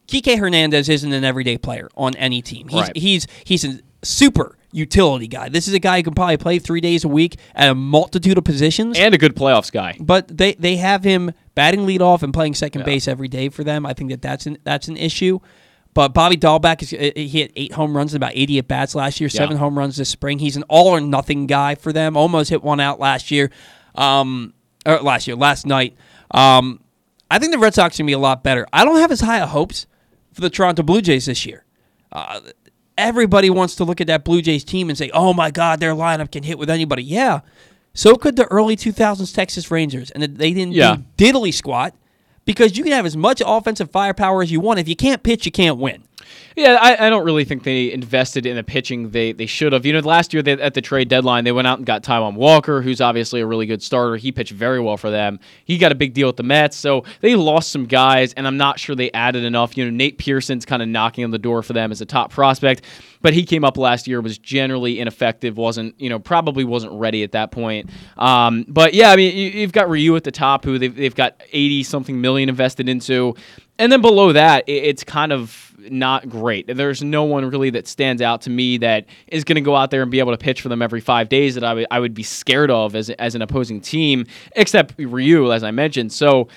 Kike 0.07 0.37
Hernandez 0.37 0.89
isn't 0.89 1.11
an 1.13 1.23
everyday 1.23 1.57
player 1.57 1.89
on 1.95 2.15
any 2.15 2.41
team. 2.41 2.67
He's 2.67 2.81
Right. 2.81 2.97
he's 2.97 3.27
he's 3.45 3.63
a 3.65 3.79
super 4.03 4.57
utility 4.71 5.27
guy. 5.27 5.49
This 5.49 5.67
is 5.67 5.73
a 5.73 5.79
guy 5.79 5.97
who 5.97 6.03
can 6.03 6.13
probably 6.13 6.37
play 6.37 6.59
three 6.59 6.81
days 6.81 7.03
a 7.03 7.07
week 7.07 7.37
at 7.55 7.69
a 7.69 7.75
multitude 7.75 8.37
of 8.37 8.43
positions. 8.43 8.97
And 8.99 9.13
a 9.13 9.17
good 9.17 9.35
playoffs 9.35 9.71
guy. 9.71 9.95
But 9.99 10.35
they, 10.35 10.53
they 10.55 10.77
have 10.77 11.03
him 11.03 11.31
batting 11.55 11.81
leadoff 11.85 12.23
and 12.23 12.33
playing 12.33 12.55
second 12.55 12.83
base 12.83 13.07
every 13.07 13.27
day 13.27 13.49
for 13.49 13.63
them. 13.63 13.85
I 13.85 13.93
think 13.93 14.09
that 14.11 14.21
that's 14.21 14.45
an 14.45 14.57
that's 14.63 14.87
an 14.87 14.97
issue. 14.97 15.39
But 15.93 16.13
Bobby 16.15 16.35
Dalbec 16.37 16.81
is 16.81 16.91
uh, 16.93 17.11
he 17.15 17.27
hit 17.27 17.53
eight 17.55 17.71
home 17.73 17.95
runs 17.95 18.13
in 18.13 18.17
about 18.17 18.31
80 18.33 18.57
at 18.59 18.67
bats 18.67 18.95
last 18.95 19.19
year, 19.21 19.29
seven 19.29 19.55
Yeah. 19.55 19.59
home 19.59 19.77
runs 19.77 19.95
this 19.95 20.09
spring. 20.09 20.39
He's 20.39 20.57
an 20.57 20.63
all 20.63 20.87
or 20.87 20.99
nothing 20.99 21.45
guy 21.47 21.75
for 21.75 21.93
them. 21.93 22.17
Almost 22.17 22.49
hit 22.49 22.63
one 22.63 22.79
out 22.79 22.99
last 22.99 23.29
year, 23.29 23.51
um, 23.95 24.53
or 24.85 24.99
last 24.99 25.27
year, 25.27 25.35
last 25.35 25.65
night. 25.65 25.95
Um, 26.31 26.79
I 27.31 27.39
think 27.39 27.51
the 27.51 27.59
Red 27.59 27.73
Sox 27.73 27.97
are 27.99 28.03
gonna 28.03 28.07
be 28.07 28.13
a 28.13 28.19
lot 28.19 28.43
better. 28.43 28.67
I 28.73 28.85
don't 28.85 28.97
have 28.99 29.11
as 29.11 29.21
high 29.21 29.39
of 29.41 29.49
hopes 29.49 29.87
for 30.33 30.41
the 30.41 30.49
Toronto 30.49 30.83
Blue 30.83 31.01
Jays 31.01 31.25
this 31.25 31.45
year. 31.45 31.63
Uh, 32.11 32.39
everybody 32.97 33.49
wants 33.49 33.75
to 33.75 33.83
look 33.83 34.01
at 34.01 34.07
that 34.07 34.23
Blue 34.23 34.41
Jays 34.41 34.63
team 34.63 34.89
and 34.89 34.97
say, 34.97 35.09
"Oh 35.13 35.33
my 35.33 35.49
God, 35.51 35.79
their 35.79 35.93
lineup 35.93 36.31
can 36.31 36.43
hit 36.43 36.57
with 36.59 36.69
anybody." 36.69 37.03
Yeah, 37.03 37.41
So 37.95 38.15
could 38.15 38.35
the 38.35 38.45
early 38.45 38.75
2000s 38.75 39.31
Texas 39.33 39.69
Rangers, 39.69 40.09
and 40.11 40.23
they 40.23 40.51
didn't 40.53 40.73
Yeah. 40.73 40.97
do 41.15 41.31
diddly 41.31 41.53
squat 41.53 41.93
because 42.45 42.75
you 42.77 42.83
can 42.83 42.91
have 42.91 43.05
as 43.05 43.15
much 43.15 43.41
offensive 43.45 43.91
firepower 43.91 44.41
as 44.41 44.51
you 44.51 44.59
want. 44.59 44.79
If 44.79 44.87
you 44.87 44.95
can't 44.95 45.21
pitch, 45.23 45.45
you 45.45 45.51
can't 45.51 45.77
win. 45.77 46.03
Yeah, 46.55 46.77
I, 46.79 47.07
I 47.07 47.09
don't 47.09 47.25
really 47.25 47.45
think 47.45 47.63
they 47.63 47.91
invested 47.91 48.45
in 48.45 48.55
the 48.55 48.63
pitching 48.63 49.09
they, 49.09 49.31
they 49.31 49.45
should 49.45 49.73
have. 49.73 49.85
You 49.85 49.93
know, 49.93 49.99
last 49.99 50.33
year 50.33 50.43
they, 50.43 50.53
at 50.53 50.73
the 50.73 50.81
trade 50.81 51.07
deadline, 51.07 51.43
they 51.43 51.51
went 51.51 51.67
out 51.67 51.79
and 51.79 51.85
got 51.85 52.03
Taijuan 52.03 52.35
Walker, 52.35 52.81
who's 52.81 53.01
obviously 53.01 53.41
a 53.41 53.45
really 53.45 53.65
good 53.65 53.81
starter. 53.81 54.15
He 54.15 54.31
pitched 54.31 54.51
very 54.51 54.79
well 54.79 54.97
for 54.97 55.09
them. 55.09 55.39
He 55.65 55.77
got 55.77 55.91
a 55.91 55.95
big 55.95 56.13
deal 56.13 56.27
with 56.27 56.37
the 56.37 56.43
Mets, 56.43 56.77
so 56.77 57.03
they 57.21 57.35
lost 57.35 57.71
some 57.71 57.85
guys, 57.85 58.33
and 58.33 58.45
I'm 58.45 58.57
not 58.57 58.79
sure 58.79 58.95
they 58.95 59.11
added 59.11 59.43
enough. 59.43 59.75
You 59.77 59.85
know, 59.85 59.91
Nate 59.91 60.17
Pearson's 60.17 60.65
kind 60.65 60.81
of 60.81 60.87
knocking 60.87 61.23
on 61.23 61.31
the 61.31 61.39
door 61.39 61.63
for 61.63 61.73
them 61.73 61.91
as 61.91 62.01
a 62.01 62.05
top 62.05 62.31
prospect, 62.31 62.85
but 63.21 63.33
he 63.33 63.45
came 63.45 63.63
up 63.63 63.77
last 63.77 64.07
year, 64.07 64.21
was 64.21 64.37
generally 64.37 64.99
ineffective, 64.99 65.57
wasn't, 65.57 65.99
you 65.99 66.09
know, 66.09 66.19
probably 66.19 66.63
wasn't 66.63 66.93
ready 66.93 67.23
at 67.23 67.31
that 67.31 67.51
point. 67.51 67.89
Um, 68.17 68.65
but 68.67 68.93
yeah, 68.93 69.11
I 69.11 69.15
mean, 69.15 69.35
you, 69.35 69.49
you've 69.49 69.71
got 69.71 69.89
Ryu 69.89 70.15
at 70.15 70.23
the 70.23 70.31
top, 70.31 70.65
who 70.65 70.77
they've, 70.77 70.95
they've 70.95 71.15
got 71.15 71.41
80 71.51 71.83
something 71.83 72.19
million 72.19 72.49
invested 72.49 72.89
into. 72.89 73.35
And 73.79 73.91
then 73.91 74.01
below 74.01 74.33
that, 74.33 74.67
it, 74.67 74.83
it's 74.83 75.03
kind 75.03 75.31
of 75.31 75.73
not 75.77 76.29
great. 76.29 76.67
There's 76.67 77.03
no 77.03 77.23
one 77.23 77.49
really 77.49 77.69
that 77.71 77.87
stands 77.87 78.21
out 78.21 78.41
to 78.41 78.49
me 78.49 78.77
that 78.77 79.05
is 79.27 79.43
going 79.43 79.55
to 79.55 79.61
go 79.61 79.75
out 79.75 79.91
there 79.91 80.01
and 80.01 80.11
be 80.11 80.19
able 80.19 80.31
to 80.31 80.37
pitch 80.37 80.61
for 80.61 80.69
them 80.69 80.81
every 80.81 81.01
five 81.01 81.29
days 81.29 81.55
that 81.55 81.63
I 81.63 81.73
would 81.73 81.87
I 81.91 81.99
would 81.99 82.13
be 82.13 82.23
scared 82.23 82.71
of 82.71 82.95
as 82.95 83.09
as 83.11 83.35
an 83.35 83.41
opposing 83.41 83.81
team, 83.81 84.25
except 84.55 84.95
Ryu, 84.97 85.51
as 85.51 85.63
I 85.63 85.71
mentioned. 85.71 86.11
So. 86.11 86.47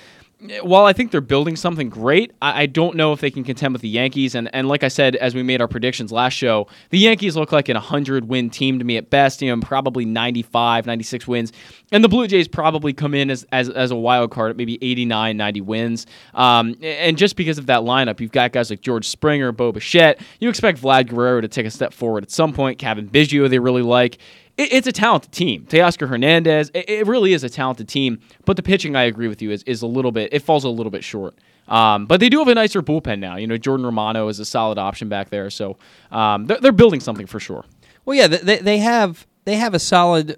While 0.61 0.85
I 0.85 0.93
think 0.93 1.09
they're 1.09 1.19
building 1.19 1.55
something 1.55 1.89
great, 1.89 2.31
I, 2.43 2.63
I 2.63 2.65
don't 2.67 2.95
know 2.95 3.11
if 3.11 3.21
they 3.21 3.31
can 3.31 3.43
contend 3.43 3.73
with 3.73 3.81
the 3.81 3.89
Yankees. 3.89 4.35
And, 4.35 4.53
and 4.53 4.67
like 4.67 4.83
I 4.83 4.87
said, 4.87 5.15
as 5.15 5.33
we 5.33 5.41
made 5.41 5.61
our 5.61 5.67
predictions 5.67 6.11
last 6.11 6.33
show, 6.33 6.67
the 6.91 6.99
Yankees 6.99 7.35
look 7.35 7.51
like 7.51 7.69
an 7.69 7.75
100 7.75 8.27
win 8.27 8.51
team 8.51 8.77
to 8.77 8.85
me 8.85 8.97
at 8.97 9.09
best, 9.09 9.41
you 9.41 9.53
know, 9.53 9.59
probably 9.59 10.05
95, 10.05 10.85
96 10.85 11.27
wins. 11.27 11.53
And 11.91 12.03
the 12.03 12.07
Blue 12.07 12.27
Jays 12.27 12.47
probably 12.47 12.93
come 12.93 13.15
in 13.15 13.31
as, 13.31 13.47
as, 13.51 13.67
as 13.69 13.89
a 13.89 13.95
wild 13.95 14.29
card 14.29 14.51
at 14.51 14.57
maybe 14.57 14.77
89, 14.79 15.35
90 15.35 15.61
wins. 15.61 16.05
Um, 16.35 16.75
and 16.83 17.17
just 17.17 17.35
because 17.35 17.57
of 17.57 17.65
that 17.65 17.81
lineup, 17.81 18.19
you've 18.19 18.31
got 18.31 18.51
guys 18.51 18.69
like 18.69 18.81
George 18.81 19.07
Springer, 19.07 19.51
Bo 19.51 19.71
Bichette. 19.71 20.21
You 20.39 20.49
expect 20.49 20.79
Vlad 20.79 21.07
Guerrero 21.09 21.41
to 21.41 21.47
take 21.47 21.65
a 21.65 21.71
step 21.71 21.93
forward 21.93 22.23
at 22.23 22.29
some 22.29 22.53
point. 22.53 22.77
Cavan 22.77 23.09
Biggio, 23.09 23.49
they 23.49 23.57
really 23.57 23.81
like 23.81 24.19
it, 24.57 24.73
it's 24.73 24.87
a 24.87 24.91
talented 24.91 25.31
team. 25.31 25.65
Teoscar 25.69 26.09
Hernandez, 26.09 26.71
it, 26.73 26.89
it 26.89 27.07
really 27.07 27.33
is 27.33 27.43
a 27.43 27.49
talented 27.49 27.87
team. 27.87 28.19
But 28.45 28.57
the 28.57 28.63
pitching, 28.63 28.95
I 28.95 29.03
agree 29.03 29.27
with 29.27 29.41
you, 29.41 29.51
is, 29.51 29.63
is 29.63 29.81
a 29.81 29.87
little 29.87 30.11
bit, 30.11 30.33
it 30.33 30.39
falls 30.39 30.63
a 30.63 30.69
little 30.69 30.91
bit 30.91 31.03
short. 31.03 31.35
Um, 31.67 32.05
but 32.05 32.19
they 32.19 32.29
do 32.29 32.39
have 32.39 32.47
a 32.47 32.55
nicer 32.55 32.81
bullpen 32.81 33.19
now. 33.19 33.35
You 33.35 33.47
know, 33.47 33.57
Jordan 33.57 33.85
Romano 33.85 34.27
is 34.29 34.39
a 34.39 34.45
solid 34.45 34.77
option 34.77 35.09
back 35.09 35.29
there. 35.29 35.49
So 35.49 35.77
um, 36.11 36.45
they're, 36.45 36.59
they're 36.59 36.71
building 36.71 36.99
something 36.99 37.27
for 37.27 37.39
sure. 37.39 37.65
Well, 38.05 38.15
yeah, 38.15 38.27
they, 38.27 38.59
they 38.59 38.77
have 38.77 39.27
they 39.43 39.55
have 39.57 39.73
a 39.73 39.79
solid 39.79 40.37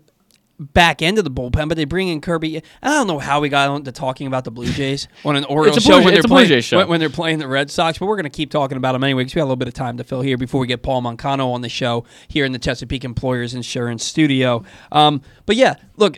back 0.59 1.01
end 1.01 1.17
of 1.17 1.23
the 1.23 1.31
bullpen, 1.31 1.69
but 1.69 1.77
they 1.77 1.85
bring 1.85 2.09
in 2.09 2.19
Kirby. 2.19 2.61
I 2.83 2.89
don't 2.89 3.07
know 3.07 3.17
how 3.19 3.39
we 3.39 3.47
got 3.49 3.69
on 3.69 3.83
to 3.85 3.91
talking 3.91 4.27
about 4.27 4.43
the 4.43 4.51
Blue 4.51 4.67
Jays 4.71 5.07
on 5.25 5.35
an 5.37 5.45
Orioles 5.45 5.77
a 5.77 5.81
Blue 5.81 5.99
show 5.99 6.03
when 6.03 6.13
they're 6.13 6.23
playing 6.23 6.61
show. 6.61 6.77
When, 6.77 6.87
when 6.89 6.99
they're 6.99 7.09
playing 7.09 7.39
the 7.39 7.47
Red 7.47 7.71
Sox, 7.71 7.97
but 7.97 8.07
we're 8.07 8.17
going 8.17 8.23
to 8.25 8.29
keep 8.29 8.51
talking 8.51 8.77
about 8.77 8.91
them 8.93 9.03
anyway 9.03 9.21
because 9.23 9.35
we 9.35 9.39
got 9.39 9.43
a 9.43 9.45
little 9.45 9.55
bit 9.55 9.67
of 9.69 9.73
time 9.73 9.97
to 9.97 10.03
fill 10.03 10.21
here 10.21 10.37
before 10.37 10.59
we 10.61 10.67
get 10.67 10.83
Paul 10.83 11.01
Mancano 11.01 11.53
on 11.53 11.61
the 11.61 11.69
show 11.69 12.03
here 12.27 12.43
in 12.45 12.51
the 12.51 12.59
Chesapeake 12.59 13.05
Employers 13.05 13.53
Insurance 13.53 14.03
Studio. 14.03 14.63
Um, 14.91 15.21
but 15.45 15.55
yeah, 15.55 15.75
look, 15.95 16.17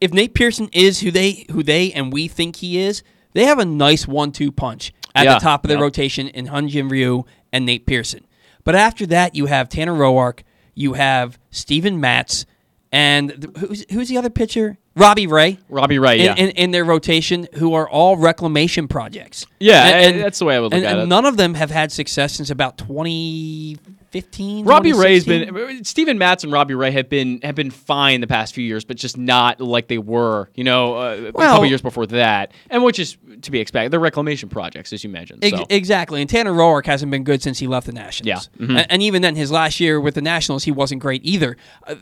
if 0.00 0.12
Nate 0.12 0.34
Pearson 0.34 0.68
is 0.72 1.00
who 1.00 1.10
they 1.10 1.46
who 1.50 1.62
they 1.62 1.92
and 1.92 2.12
we 2.12 2.28
think 2.28 2.56
he 2.56 2.78
is, 2.78 3.02
they 3.34 3.44
have 3.44 3.58
a 3.58 3.64
nice 3.64 4.06
one-two 4.08 4.50
punch 4.50 4.92
at 5.14 5.24
Yeah. 5.24 5.34
the 5.34 5.40
top 5.40 5.64
of 5.64 5.68
their 5.68 5.76
Yep. 5.78 5.82
rotation 5.82 6.28
in 6.28 6.46
Hyunjin 6.48 6.90
Ryu 6.90 7.24
and 7.52 7.66
Nate 7.66 7.86
Pearson. 7.86 8.26
But 8.64 8.74
after 8.74 9.04
that, 9.06 9.34
you 9.34 9.46
have 9.46 9.68
Tanner 9.68 9.92
Roark, 9.92 10.40
you 10.74 10.94
have 10.94 11.38
Steven 11.50 12.00
Matz, 12.00 12.46
and 12.92 13.30
th- 13.30 13.56
who's 13.56 13.84
who's 13.90 14.08
the 14.08 14.18
other 14.18 14.30
pitcher? 14.30 14.78
Robbie 14.94 15.26
Ray. 15.26 15.58
Robbie 15.70 15.98
Ray, 15.98 16.18
in, 16.18 16.24
yeah. 16.26 16.34
in, 16.34 16.50
in 16.50 16.70
their 16.70 16.84
rotation, 16.84 17.48
who 17.54 17.72
are 17.72 17.88
all 17.88 18.18
reclamation 18.18 18.88
projects. 18.88 19.46
Yeah, 19.58 19.84
eh, 19.86 20.18
that's 20.18 20.38
the 20.38 20.44
way 20.44 20.54
I 20.56 20.60
would 20.60 20.66
look 20.72 20.74
and, 20.74 20.84
at 20.84 20.92
and 20.92 21.00
it. 21.02 21.06
none 21.06 21.24
of 21.24 21.38
them 21.38 21.54
have 21.54 21.70
had 21.70 21.90
success 21.90 22.34
since 22.34 22.50
about 22.50 22.76
2015. 22.76 24.64
Robbie 24.66 24.92
Ray's 24.92 25.24
2016. 25.24 25.54
been 25.76 25.84
Steven 25.84 26.18
Matz 26.18 26.44
and 26.44 26.52
Robbie 26.52 26.74
Ray 26.74 26.90
have 26.90 27.08
been 27.08 27.40
have 27.42 27.54
been 27.54 27.70
fine 27.70 28.20
the 28.20 28.26
past 28.26 28.54
few 28.54 28.64
years, 28.64 28.84
but 28.84 28.96
just 28.98 29.16
not 29.16 29.60
like 29.60 29.88
they 29.88 29.96
were, 29.98 30.50
you 30.54 30.64
know, 30.64 30.94
uh, 30.96 31.16
a 31.28 31.32
couple 31.32 31.64
years 31.66 31.80
before 31.82 32.06
that, 32.08 32.52
and 32.68 32.84
which 32.84 32.98
is 32.98 33.16
to 33.42 33.50
be 33.50 33.60
expected. 33.60 33.90
They're 33.92 34.00
reclamation 34.00 34.48
projects, 34.48 34.92
as 34.92 35.02
you 35.02 35.10
mentioned. 35.10 35.42
Ex- 35.44 35.56
So. 35.56 35.64
exactly. 35.70 36.20
And 36.20 36.28
Tanner 36.28 36.52
Roark 36.52 36.86
hasn't 36.86 37.10
been 37.10 37.24
good 37.24 37.42
since 37.42 37.58
he 37.58 37.66
left 37.66 37.86
the 37.86 37.92
Nationals. 37.92 38.50
Yeah. 38.58 38.66
Mhm. 38.66 38.78
A- 38.78 38.92
And, 38.92 39.02
even 39.02 39.22
then, 39.22 39.36
his 39.36 39.50
last 39.50 39.80
year 39.80 40.00
with 40.00 40.14
the 40.14 40.22
Nationals, 40.22 40.64
he 40.64 40.70
wasn't 40.70 41.00
great 41.00 41.22
either. 41.24 41.56
Uh, 41.86 41.94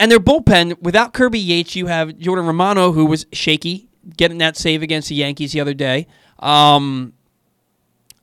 and 0.00 0.10
their 0.10 0.20
bullpen, 0.20 0.80
without 0.82 1.12
Kirby 1.12 1.38
Yates, 1.38 1.76
you 1.76 1.86
have 1.86 2.18
Jordan 2.18 2.46
Romano, 2.46 2.92
who 2.92 3.06
was 3.06 3.26
shaky, 3.32 3.88
getting 4.16 4.38
that 4.38 4.56
save 4.56 4.82
against 4.82 5.08
the 5.08 5.14
Yankees 5.14 5.52
the 5.52 5.60
other 5.60 5.74
day. 5.74 6.06
Um, 6.38 7.12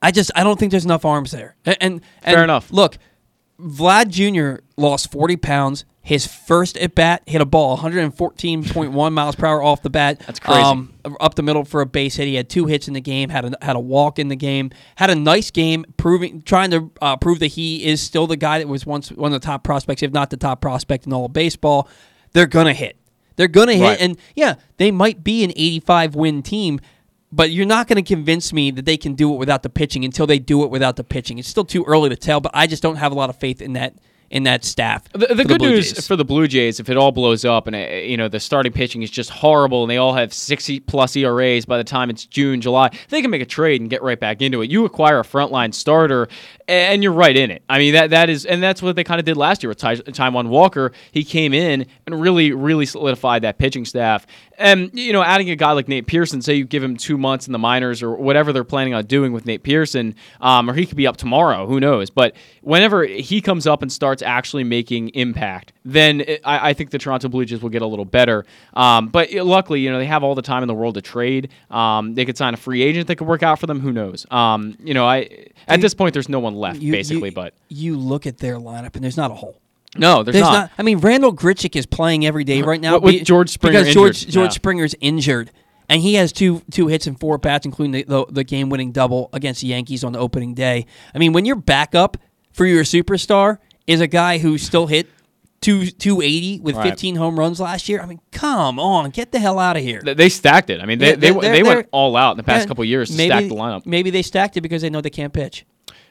I 0.01 0.11
just 0.11 0.31
I 0.35 0.43
don't 0.43 0.59
think 0.59 0.71
there's 0.71 0.85
enough 0.85 1.05
arms 1.05 1.31
there. 1.31 1.55
And, 1.65 1.77
and 1.81 2.01
Fair 2.23 2.43
enough. 2.43 2.71
Look, 2.71 2.97
Vlad 3.59 4.09
Jr. 4.09 4.63
lost 4.77 5.11
40 5.11 5.37
pounds. 5.37 5.85
His 6.09 6.25
first 6.25 6.75
at 6.77 6.95
bat 6.95 7.21
hit 7.27 7.39
a 7.39 7.45
ball 7.45 7.77
114.1 7.77 9.13
miles 9.13 9.35
per 9.35 9.45
hour 9.45 9.61
off 9.61 9.83
the 9.83 9.91
bat. 9.91 10.19
That's 10.25 10.39
crazy. 10.39 10.59
Um, 10.59 10.91
up 11.19 11.35
the 11.35 11.43
middle 11.43 11.63
for 11.63 11.81
a 11.81 11.85
base 11.85 12.15
hit. 12.15 12.27
He 12.27 12.33
had 12.33 12.49
two 12.49 12.65
hits 12.65 12.87
in 12.87 12.95
the 12.95 12.99
game. 12.99 13.29
Had 13.29 13.45
a, 13.45 13.57
had 13.63 13.75
a 13.75 13.79
walk 13.79 14.17
in 14.17 14.27
the 14.27 14.35
game. 14.35 14.71
Had 14.95 15.11
a 15.11 15.15
nice 15.15 15.51
game, 15.51 15.85
proving 15.97 16.41
trying 16.41 16.71
to 16.71 16.89
uh, 16.99 17.15
prove 17.17 17.37
that 17.41 17.49
he 17.49 17.85
is 17.85 18.01
still 18.01 18.25
the 18.25 18.37
guy 18.37 18.57
that 18.57 18.67
was 18.67 18.87
once 18.87 19.11
one 19.11 19.31
of 19.31 19.39
the 19.39 19.45
top 19.45 19.63
prospects, 19.63 20.01
if 20.01 20.11
not 20.11 20.31
the 20.31 20.37
top 20.37 20.61
prospect 20.61 21.05
in 21.05 21.13
all 21.13 21.25
of 21.25 21.33
baseball. 21.33 21.87
They're 22.31 22.47
gonna 22.47 22.73
hit. 22.73 22.97
They're 23.35 23.47
gonna 23.47 23.75
hit, 23.75 23.83
Right. 23.83 24.01
and 24.01 24.17
yeah, 24.35 24.55
they 24.77 24.89
might 24.89 25.23
be 25.23 25.43
an 25.43 25.51
85 25.51 26.15
win 26.15 26.41
team. 26.41 26.79
But 27.31 27.51
you're 27.51 27.67
not 27.67 27.87
going 27.87 28.03
to 28.03 28.15
convince 28.15 28.51
me 28.51 28.71
that 28.71 28.85
they 28.85 28.97
can 28.97 29.13
do 29.13 29.31
it 29.31 29.37
without 29.37 29.61
the 29.61 29.69
pitching 29.69 30.03
until 30.03 30.25
they 30.25 30.39
do 30.39 30.63
it 30.63 30.71
without 30.71 30.95
the 30.95 31.03
pitching. 31.03 31.37
It's 31.37 31.47
still 31.47 31.63
too 31.63 31.83
early 31.83 32.09
to 32.09 32.15
tell, 32.15 32.41
but 32.41 32.49
I 32.55 32.65
just 32.65 32.81
don't 32.81 32.95
have 32.95 33.11
a 33.11 33.15
lot 33.15 33.29
of 33.29 33.35
faith 33.35 33.61
in 33.61 33.73
that 33.73 33.93
in 34.31 34.43
that 34.43 34.63
staff. 34.63 35.03
The, 35.11 35.33
the 35.33 35.45
good 35.45 35.59
Blue 35.59 35.71
news 35.71 35.93
Jays. 35.93 36.07
for 36.07 36.15
the 36.15 36.25
Blue 36.25 36.47
Jays, 36.47 36.79
if 36.79 36.89
it 36.89 36.97
all 36.97 37.11
blows 37.11 37.45
up 37.45 37.67
and 37.67 37.75
uh, 37.75 37.79
you 37.79 38.17
know 38.17 38.27
the 38.27 38.39
starting 38.39 38.71
pitching 38.71 39.01
is 39.01 39.09
just 39.09 39.29
horrible, 39.29 39.83
and 39.83 39.91
they 39.91 39.97
all 39.97 40.13
have 40.13 40.33
sixty 40.33 40.79
plus 40.79 41.15
ERAs 41.15 41.65
by 41.65 41.77
the 41.77 41.83
time 41.83 42.09
it's 42.09 42.25
June, 42.25 42.61
July, 42.61 42.89
they 43.09 43.21
can 43.21 43.31
make 43.31 43.41
a 43.41 43.45
trade 43.45 43.81
and 43.81 43.89
get 43.89 44.01
right 44.01 44.19
back 44.19 44.41
into 44.41 44.61
it. 44.61 44.69
You 44.69 44.85
acquire 44.85 45.19
a 45.19 45.23
frontline 45.23 45.73
starter, 45.73 46.27
and 46.67 47.01
you're 47.03 47.13
right 47.13 47.35
in 47.35 47.51
it. 47.51 47.63
I 47.69 47.79
mean 47.79 47.93
that 47.93 48.11
that 48.11 48.29
is, 48.29 48.45
and 48.45 48.61
that's 48.61 48.81
what 48.81 48.95
they 48.95 49.03
kind 49.03 49.19
of 49.19 49.25
did 49.25 49.37
last 49.37 49.63
year 49.63 49.69
with 49.69 49.79
Ty, 49.79 49.97
Taijuan 49.97 50.49
Walker. 50.49 50.91
He 51.11 51.23
came 51.23 51.53
in 51.53 51.85
and 52.05 52.21
really, 52.21 52.51
really 52.51 52.85
solidified 52.85 53.41
that 53.43 53.57
pitching 53.57 53.85
staff. 53.85 54.25
And 54.57 54.91
you 54.93 55.13
know, 55.13 55.23
adding 55.23 55.49
a 55.49 55.55
guy 55.55 55.71
like 55.71 55.87
Nate 55.87 56.05
Pearson, 56.05 56.41
say 56.41 56.55
you 56.55 56.65
give 56.65 56.83
him 56.83 56.97
two 56.97 57.17
months 57.17 57.47
in 57.47 57.53
the 57.53 57.59
minors 57.59 58.03
or 58.03 58.15
whatever 58.15 58.53
they're 58.53 58.63
planning 58.63 58.93
on 58.93 59.05
doing 59.05 59.31
with 59.31 59.45
Nate 59.45 59.63
Pearson, 59.63 60.15
um, 60.41 60.69
or 60.69 60.73
he 60.73 60.85
could 60.85 60.97
be 60.97 61.07
up 61.07 61.17
tomorrow. 61.17 61.65
Who 61.65 61.79
knows? 61.79 62.09
But 62.09 62.35
whenever 62.61 63.05
he 63.05 63.41
comes 63.41 63.65
up 63.65 63.81
and 63.81 63.91
starts 63.91 64.18
actually 64.21 64.63
making 64.63 65.09
impact, 65.09 65.73
then 65.85 66.21
it, 66.21 66.41
I, 66.43 66.69
I 66.69 66.73
think 66.73 66.89
the 66.91 66.97
Toronto 66.97 67.29
Blue 67.29 67.45
Jays 67.45 67.61
will 67.61 67.69
get 67.69 67.81
a 67.81 67.85
little 67.87 68.05
better. 68.05 68.45
Um, 68.73 69.07
but 69.09 69.33
uh, 69.35 69.43
luckily, 69.43 69.81
you 69.81 69.89
know, 69.91 69.97
they 69.99 70.05
have 70.05 70.23
all 70.23 70.35
the 70.35 70.41
time 70.41 70.63
in 70.63 70.67
the 70.67 70.73
world 70.73 70.95
to 70.95 71.01
trade. 71.01 71.49
Um, 71.71 72.13
they 72.15 72.25
could 72.25 72.37
sign 72.37 72.53
a 72.53 72.57
free 72.57 72.81
agent 72.81 73.07
that 73.07 73.15
could 73.17 73.27
work 73.27 73.43
out 73.43 73.59
for 73.59 73.67
them. 73.67 73.79
Who 73.79 73.91
knows? 73.91 74.25
Um, 74.31 74.75
you 74.83 74.93
know, 74.93 75.05
I 75.05 75.47
at 75.67 75.81
this 75.81 75.93
point, 75.93 76.13
there's 76.13 76.29
no 76.29 76.39
one 76.39 76.55
left 76.55 76.79
You- 76.81 76.91
basically. 76.91 77.29
you- 77.29 77.35
but 77.35 77.53
you 77.69 77.97
look 77.97 78.25
at 78.27 78.37
their 78.39 78.55
lineup 78.57 78.95
and 78.95 79.03
there's 79.03 79.17
not 79.17 79.31
a 79.31 79.35
hole. 79.35 79.59
no, 79.97 80.21
there's, 80.23 80.39
not. 80.39 80.69
I 80.77 80.83
mean, 80.83 80.99
Randal 80.99 81.33
Grichuk 81.33 81.75
is 81.75 81.85
playing 81.85 82.25
every 82.25 82.43
day 82.43 82.61
right 82.61 82.79
now 82.79 82.93
With- 82.95 83.03
with 83.03 83.13
be- 83.15 83.23
George 83.23 83.49
Springer 83.49 83.79
because 83.79 83.93
George 83.93 84.17
injured, 84.23 84.33
George 84.33 84.45
yeah. 84.51 84.55
Springer's 84.55 84.95
injured, 85.01 85.51
and 85.89 86.01
he 86.01 86.13
has 86.15 86.31
two 86.31 86.61
two 86.69 86.85
hits 86.87 87.07
and 87.07 87.19
four 87.19 87.37
bats, 87.39 87.65
including 87.65 87.91
the, 87.93 88.03
the, 88.03 88.25
the 88.29 88.43
game 88.43 88.69
winning 88.69 88.91
double 88.91 89.29
against 89.33 89.61
the 89.61 89.67
Yankees 89.67 90.03
on 90.03 90.11
the 90.11 90.19
opening 90.19 90.53
day. 90.53 90.85
I 91.15 91.17
mean, 91.17 91.33
when 91.33 91.45
your 91.45 91.55
backup 91.55 92.17
for 92.51 92.65
your 92.67 92.83
superstar 92.83 93.57
is 93.89 94.01
a 94.01 94.07
guy 94.07 94.37
who 94.37 94.57
still 94.57 94.87
hit 94.87 95.07
two 95.61 95.87
two 95.87 96.21
eighty 96.21 96.59
with 96.59 96.75
Right. 96.75 96.89
fifteen 96.89 97.15
home 97.15 97.37
runs 97.37 97.59
last 97.59 97.89
year, 97.89 98.01
I 98.01 98.05
mean, 98.05 98.21
come 98.31 98.79
on, 98.79 99.09
get 99.09 99.31
the 99.31 99.39
hell 99.39 99.59
out 99.59 99.75
of 99.77 99.83
here. 99.83 100.01
They 100.01 100.29
stacked 100.29 100.69
it. 100.69 100.81
I 100.81 100.85
mean, 100.85 100.99
they 100.99 101.09
Yeah, 101.09 101.15
they, 101.15 101.31
they 101.31 101.63
went 101.63 101.87
all 101.91 102.15
out 102.15 102.31
in 102.31 102.37
the 102.37 102.43
past 102.43 102.67
couple 102.67 102.81
of 102.83 102.87
years 102.87 103.09
to 103.09 103.17
maybe, 103.17 103.29
stack 103.29 103.43
the 103.43 103.55
lineup. 103.55 103.85
Maybe 103.85 104.09
they 104.09 104.21
stacked 104.21 104.55
it 104.57 104.61
because 104.61 104.81
they 104.81 104.89
know 104.89 105.01
they 105.01 105.09
can't 105.09 105.33
pitch. 105.33 105.65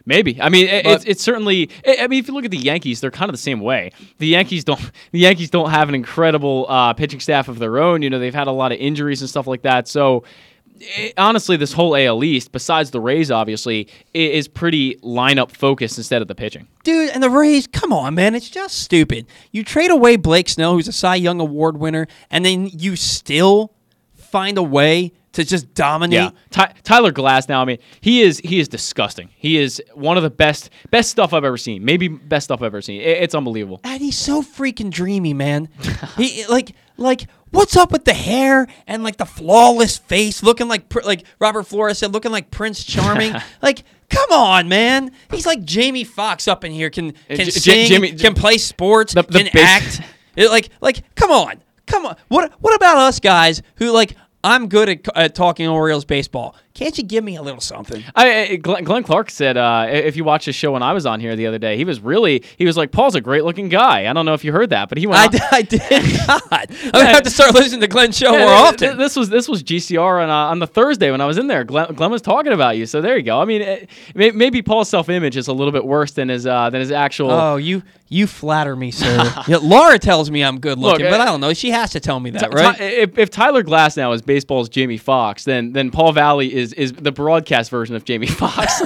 Maybe. 0.04 0.40
I 0.40 0.48
mean, 0.48 0.68
it, 0.68 0.86
it's 0.86 1.04
it's 1.04 1.22
certainly. 1.22 1.70
I 1.86 1.98
I 2.00 2.06
mean, 2.08 2.18
if 2.18 2.28
you 2.28 2.34
look 2.34 2.44
at 2.46 2.50
the 2.50 2.56
Yankees, 2.56 3.00
they're 3.00 3.10
kind 3.10 3.28
of 3.28 3.34
the 3.34 3.42
same 3.42 3.60
way. 3.60 3.92
The 4.18 4.26
Yankees 4.26 4.64
don't. 4.64 4.80
The 5.12 5.20
Yankees 5.20 5.50
don't 5.50 5.70
have 5.70 5.88
an 5.88 5.94
incredible 5.94 6.66
uh, 6.68 6.92
pitching 6.94 7.20
staff 7.20 7.48
of 7.48 7.58
their 7.58 7.78
own. 7.78 8.02
You 8.02 8.10
know, 8.10 8.18
they've 8.18 8.34
had 8.34 8.46
a 8.46 8.52
lot 8.52 8.72
of 8.72 8.78
injuries 8.78 9.20
and 9.22 9.30
stuff 9.30 9.46
like 9.46 9.62
that. 9.62 9.86
So. 9.88 10.24
Eh, 10.96 11.12
honestly, 11.16 11.56
this 11.56 11.72
whole 11.72 11.96
AL 11.96 12.22
East, 12.24 12.52
besides 12.52 12.90
the 12.90 13.00
Rays, 13.00 13.30
obviously, 13.30 13.88
is 14.14 14.48
pretty 14.48 14.96
lineup 14.96 15.50
focused 15.50 15.98
instead 15.98 16.22
of 16.22 16.28
the 16.28 16.34
pitching. 16.34 16.68
Dude, 16.84 17.10
and 17.10 17.22
the 17.22 17.30
Rays, 17.30 17.66
come 17.66 17.92
on, 17.92 18.14
man. 18.14 18.34
It's 18.34 18.48
just 18.48 18.78
stupid. 18.78 19.26
You 19.52 19.64
trade 19.64 19.90
away 19.90 20.16
Blake 20.16 20.48
Snell, 20.48 20.72
who's 20.74 20.88
a 20.88 20.92
Cy 20.92 21.16
Young 21.16 21.40
Award 21.40 21.78
winner, 21.78 22.06
and 22.30 22.44
then 22.44 22.66
you 22.72 22.96
still 22.96 23.72
find 24.14 24.58
a 24.58 24.62
way 24.62 25.12
to 25.32 25.44
just 25.44 25.72
dominate. 25.74 26.14
Yeah, 26.18 26.30
Ty- 26.50 26.74
Tyler 26.82 27.12
Glasnow, 27.12 27.56
I 27.60 27.64
mean, 27.64 27.78
he 28.00 28.22
is 28.22 28.38
he 28.40 28.58
is 28.58 28.66
disgusting. 28.68 29.28
He 29.36 29.58
is 29.58 29.80
one 29.94 30.16
of 30.16 30.22
the 30.22 30.30
best 30.30 30.70
best 30.90 31.10
stuff 31.10 31.32
I've 31.32 31.44
ever 31.44 31.56
seen. 31.58 31.84
Maybe 31.84 32.08
best 32.08 32.44
stuff 32.44 32.60
I've 32.60 32.66
ever 32.66 32.82
seen. 32.82 33.00
It- 33.00 33.22
it's 33.22 33.34
unbelievable. 33.34 33.80
And 33.84 34.00
he's 34.00 34.18
so 34.18 34.42
freaking 34.42 34.90
dreamy, 34.90 35.34
man. 35.34 35.68
he 36.16 36.44
like 36.46 36.72
like 36.96 37.26
what's 37.50 37.76
up 37.76 37.92
with 37.92 38.04
the 38.04 38.14
hair 38.14 38.66
and 38.86 39.02
like 39.02 39.16
the 39.16 39.24
flawless 39.26 39.96
face, 39.98 40.42
looking 40.42 40.68
like 40.68 40.92
like 41.04 41.24
Robert 41.38 41.64
Flores 41.64 41.98
said, 41.98 42.12
looking 42.12 42.30
like 42.32 42.50
Prince 42.50 42.84
Charming. 42.84 43.34
like, 43.62 43.84
come 44.10 44.30
on, 44.32 44.68
man. 44.68 45.12
He's 45.30 45.46
like 45.46 45.64
Jamie 45.64 46.04
Foxx 46.04 46.48
up 46.48 46.64
in 46.64 46.72
here. 46.72 46.90
Can 46.90 47.08
Uh, 47.08 47.36
can 47.36 47.36
J- 47.36 47.44
J- 47.44 47.50
sing, 47.50 47.86
Jimmy- 47.86 48.12
can 48.12 48.34
play 48.34 48.58
sports, 48.58 49.14
The- 49.14 49.22
the 49.22 49.44
can 49.44 49.50
base- 49.52 49.64
act. 49.64 50.00
It, 50.36 50.50
like 50.50 50.68
like 50.80 51.02
come 51.16 51.32
on, 51.32 51.60
come 51.86 52.06
on. 52.06 52.14
What 52.28 52.52
what 52.60 52.72
about 52.74 52.96
us 52.98 53.18
guys 53.18 53.60
who 53.76 53.90
like? 53.90 54.14
I'm 54.44 54.68
good 54.68 54.88
at, 54.88 55.16
at 55.16 55.34
talking 55.34 55.66
Orioles 55.66 56.04
baseball. 56.04 56.54
Can't 56.78 56.96
you 56.96 57.02
give 57.02 57.24
me 57.24 57.34
a 57.34 57.42
little 57.42 57.60
something? 57.60 58.04
I, 58.14 58.42
I- 58.52 58.56
Glenn, 58.56 58.84
Glenn 58.84 59.02
Clark 59.02 59.30
said 59.30 59.56
uh, 59.56 59.86
if 59.90 60.16
you 60.16 60.22
watch 60.22 60.44
his 60.44 60.54
show 60.54 60.70
when 60.72 60.82
I 60.82 60.92
was 60.92 61.06
on 61.06 61.18
here 61.18 61.34
the 61.34 61.46
other 61.48 61.58
day, 61.58 61.76
he 61.76 61.84
was 61.84 61.98
really 61.98 62.44
he 62.56 62.64
was 62.66 62.76
like 62.76 62.92
Paul's 62.92 63.16
a 63.16 63.20
great 63.20 63.42
looking 63.42 63.68
guy. 63.68 64.08
I 64.08 64.12
don't 64.12 64.24
know 64.24 64.34
if 64.34 64.44
you 64.44 64.52
heard 64.52 64.70
that, 64.70 64.88
but 64.88 64.96
he 64.96 65.06
went. 65.08 65.18
I, 65.20 65.24
on- 65.38 65.48
I 65.52 65.62
did 65.62 65.80
not. 66.28 66.42
I'm 66.52 66.90
gonna 66.92 67.04
have 67.06 67.22
to 67.24 67.30
start 67.30 67.52
listening 67.52 67.80
to 67.80 67.88
Glenn's 67.88 68.16
show 68.16 68.32
Yeah, 68.32 68.44
more 68.44 68.54
often. 68.54 68.96
This 68.96 69.16
was 69.16 69.28
this 69.28 69.48
was 69.48 69.64
GCR 69.64 70.22
on 70.22 70.30
uh, 70.30 70.32
on 70.50 70.60
the 70.60 70.66
Thursday 70.68 71.10
when 71.10 71.20
I 71.20 71.26
was 71.26 71.36
in 71.36 71.48
there. 71.48 71.64
Glenn, 71.64 71.94
Glenn 71.94 72.12
was 72.12 72.22
talking 72.22 72.52
about 72.52 72.76
you, 72.76 72.86
so 72.86 73.00
there 73.00 73.16
you 73.16 73.24
go. 73.24 73.40
I 73.40 73.44
mean, 73.44 73.62
it, 73.62 73.90
may, 74.14 74.30
maybe 74.30 74.62
Paul's 74.62 74.88
self 74.88 75.08
image 75.08 75.36
is 75.36 75.48
a 75.48 75.52
little 75.52 75.72
bit 75.72 75.84
worse 75.84 76.12
than 76.12 76.28
his 76.28 76.46
uh, 76.46 76.70
than 76.70 76.80
his 76.80 76.92
actual. 76.92 77.30
Oh, 77.32 77.56
you 77.56 77.82
you 78.10 78.26
flatter 78.26 78.74
me, 78.76 78.90
sir. 78.90 79.16
yeah, 79.48 79.58
Laura 79.60 79.98
tells 79.98 80.30
me 80.30 80.42
I'm 80.42 80.60
good 80.60 80.78
looking, 80.78 81.04
Look, 81.04 81.12
but 81.12 81.20
uh, 81.20 81.24
I 81.24 81.26
don't 81.26 81.40
know. 81.40 81.52
She 81.52 81.70
has 81.70 81.90
to 81.90 82.00
tell 82.00 82.18
me 82.20 82.30
that, 82.30 82.40
Ty- 82.40 82.48
right? 82.48 82.76
Ty- 82.78 82.84
if, 82.84 83.18
if 83.18 83.30
Tyler 83.30 83.62
Glasnow 83.62 84.14
is 84.14 84.22
baseball's 84.22 84.68
Jamie 84.70 84.96
Foxx, 84.96 85.44
then 85.44 85.72
then 85.72 85.90
Paul 85.90 86.12
Valley 86.12 86.54
is 86.54 86.67
is 86.72 86.92
the 86.92 87.12
broadcast 87.12 87.70
version 87.70 87.96
of 87.96 88.04
Jamie 88.04 88.26
Foxx. 88.26 88.82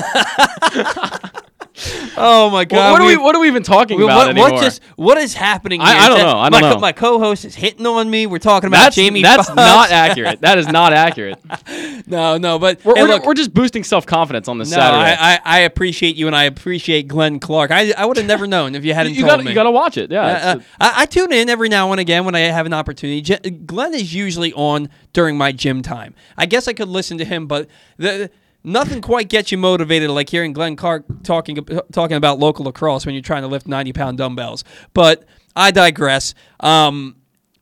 oh 2.17 2.51
my 2.51 2.65
God! 2.65 2.93
what 2.93 3.01
are 3.01 3.07
we 3.07 3.17
what 3.17 3.35
are 3.35 3.41
we 3.41 3.47
even 3.47 3.63
talking 3.63 3.99
Well, 3.99 4.07
about 4.09 4.17
what, 4.19 4.29
anymore? 4.29 4.53
what 4.53 4.63
just 4.63 4.83
what 4.97 5.19
is 5.19 5.35
happening? 5.35 5.81
I- 5.81 5.93
here? 5.93 6.03
I 6.03 6.09
don't 6.09 6.19
That- 6.19 6.25
know. 6.25 6.39
I 6.39 6.51
my, 6.51 6.61
don't 6.61 6.69
co- 6.71 6.75
know. 6.77 6.81
my 6.81 6.93
co-host 6.93 7.45
is 7.45 7.55
hitting 7.55 7.87
on 7.87 8.11
me. 8.11 8.27
We're 8.27 8.39
talking 8.39 8.69
about 8.69 8.79
that's 8.85 8.97
Jamie. 8.97 9.23
that's 9.23 9.47
Foxx. 9.49 9.57
not 9.57 9.91
accurate. 9.93 10.41
That 10.43 10.59
is 10.59 10.69
not 10.69 10.93
accurate. 10.93 11.39
no, 12.07 12.37
no, 12.39 12.59
but 12.59 12.85
We're, 12.85 12.95
we're, 12.95 13.09
look, 13.09 13.25
we're 13.25 13.35
just 13.35 13.55
boosting 13.55 13.85
self 13.85 14.05
confidence 14.07 14.49
on 14.49 14.59
this 14.59 14.71
no, 14.71 14.77
Saturday. 14.77 15.17
I, 15.19 15.35
I, 15.35 15.41
I 15.45 15.59
appreciate 15.61 16.17
you 16.17 16.27
and 16.27 16.37
I 16.37 16.45
appreciate 16.45 17.09
Glenn 17.09 17.39
Clark. 17.41 17.71
I, 17.71 17.93
I 17.97 18.05
would 18.05 18.17
have 18.19 18.27
never 18.27 18.47
known 18.47 18.75
if 18.75 18.85
you 18.85 18.93
hadn't 18.95 19.15
you 19.15 19.21
told 19.23 19.31
got 19.39 19.45
me. 19.45 19.51
you 19.51 19.55
got 19.55 19.63
to 19.65 19.71
watch 19.71 19.97
it. 19.97 20.11
Yeah, 20.11 20.23
Uh, 20.23 20.57
uh, 20.57 20.61
I, 20.81 20.93
I 21.03 21.07
tune 21.07 21.33
in 21.33 21.49
every 21.49 21.69
now 21.69 21.91
and 21.93 22.01
again 22.01 22.25
when 22.25 22.35
I 22.35 22.41
have 22.41 22.67
an 22.67 22.75
opportunity. 22.75 23.23
Glenn 23.51 23.95
is 23.95 24.15
usually 24.15 24.53
on 24.53 24.89
during 25.13 25.37
my 25.39 25.53
gym 25.53 25.83
time. 25.83 26.15
I 26.37 26.47
guess 26.47 26.69
I 26.69 26.73
could 26.75 26.89
listen 26.89 27.19
to 27.19 27.25
him, 27.25 27.47
but 27.47 27.69
the 27.97 28.31
nothing 28.65 29.01
quite 29.01 29.29
gets 29.29 29.53
you 29.53 29.59
motivated 29.59 30.11
like 30.11 30.29
hearing 30.29 30.53
Glenn 30.53 30.77
Clark 30.77 31.05
talking 31.23 31.57
talking 31.93 32.17
about 32.17 32.39
local 32.39 32.65
lacrosse 32.65 33.07
when 33.07 33.15
you're 33.15 33.23
trying 33.23 33.43
to 33.43 33.49
lift 33.49 33.67
90 33.67 33.93
pound 33.93 34.19
dumbbells. 34.19 34.65
But 34.95 35.25
I 35.55 35.71
digress. 35.71 36.35
Um, 36.61 37.17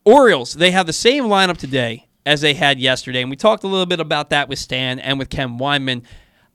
Orioles 0.05 0.55
they 0.55 0.71
have 0.71 0.87
the 0.87 0.93
same 0.93 1.25
lineup 1.25 1.59
today 1.59 2.09
as 2.25 2.41
they 2.41 2.55
had 2.55 2.81
yesterday, 2.81 3.21
and 3.23 3.31
we 3.31 3.37
talked 3.37 3.65
a 3.65 3.67
little 3.67 3.87
bit 3.87 4.01
about 4.01 4.31
that 4.31 4.49
with 4.49 4.59
Stan 4.59 4.99
and 4.99 5.19
with 5.19 5.31
Ken 5.31 5.59
Weinman. 5.59 6.03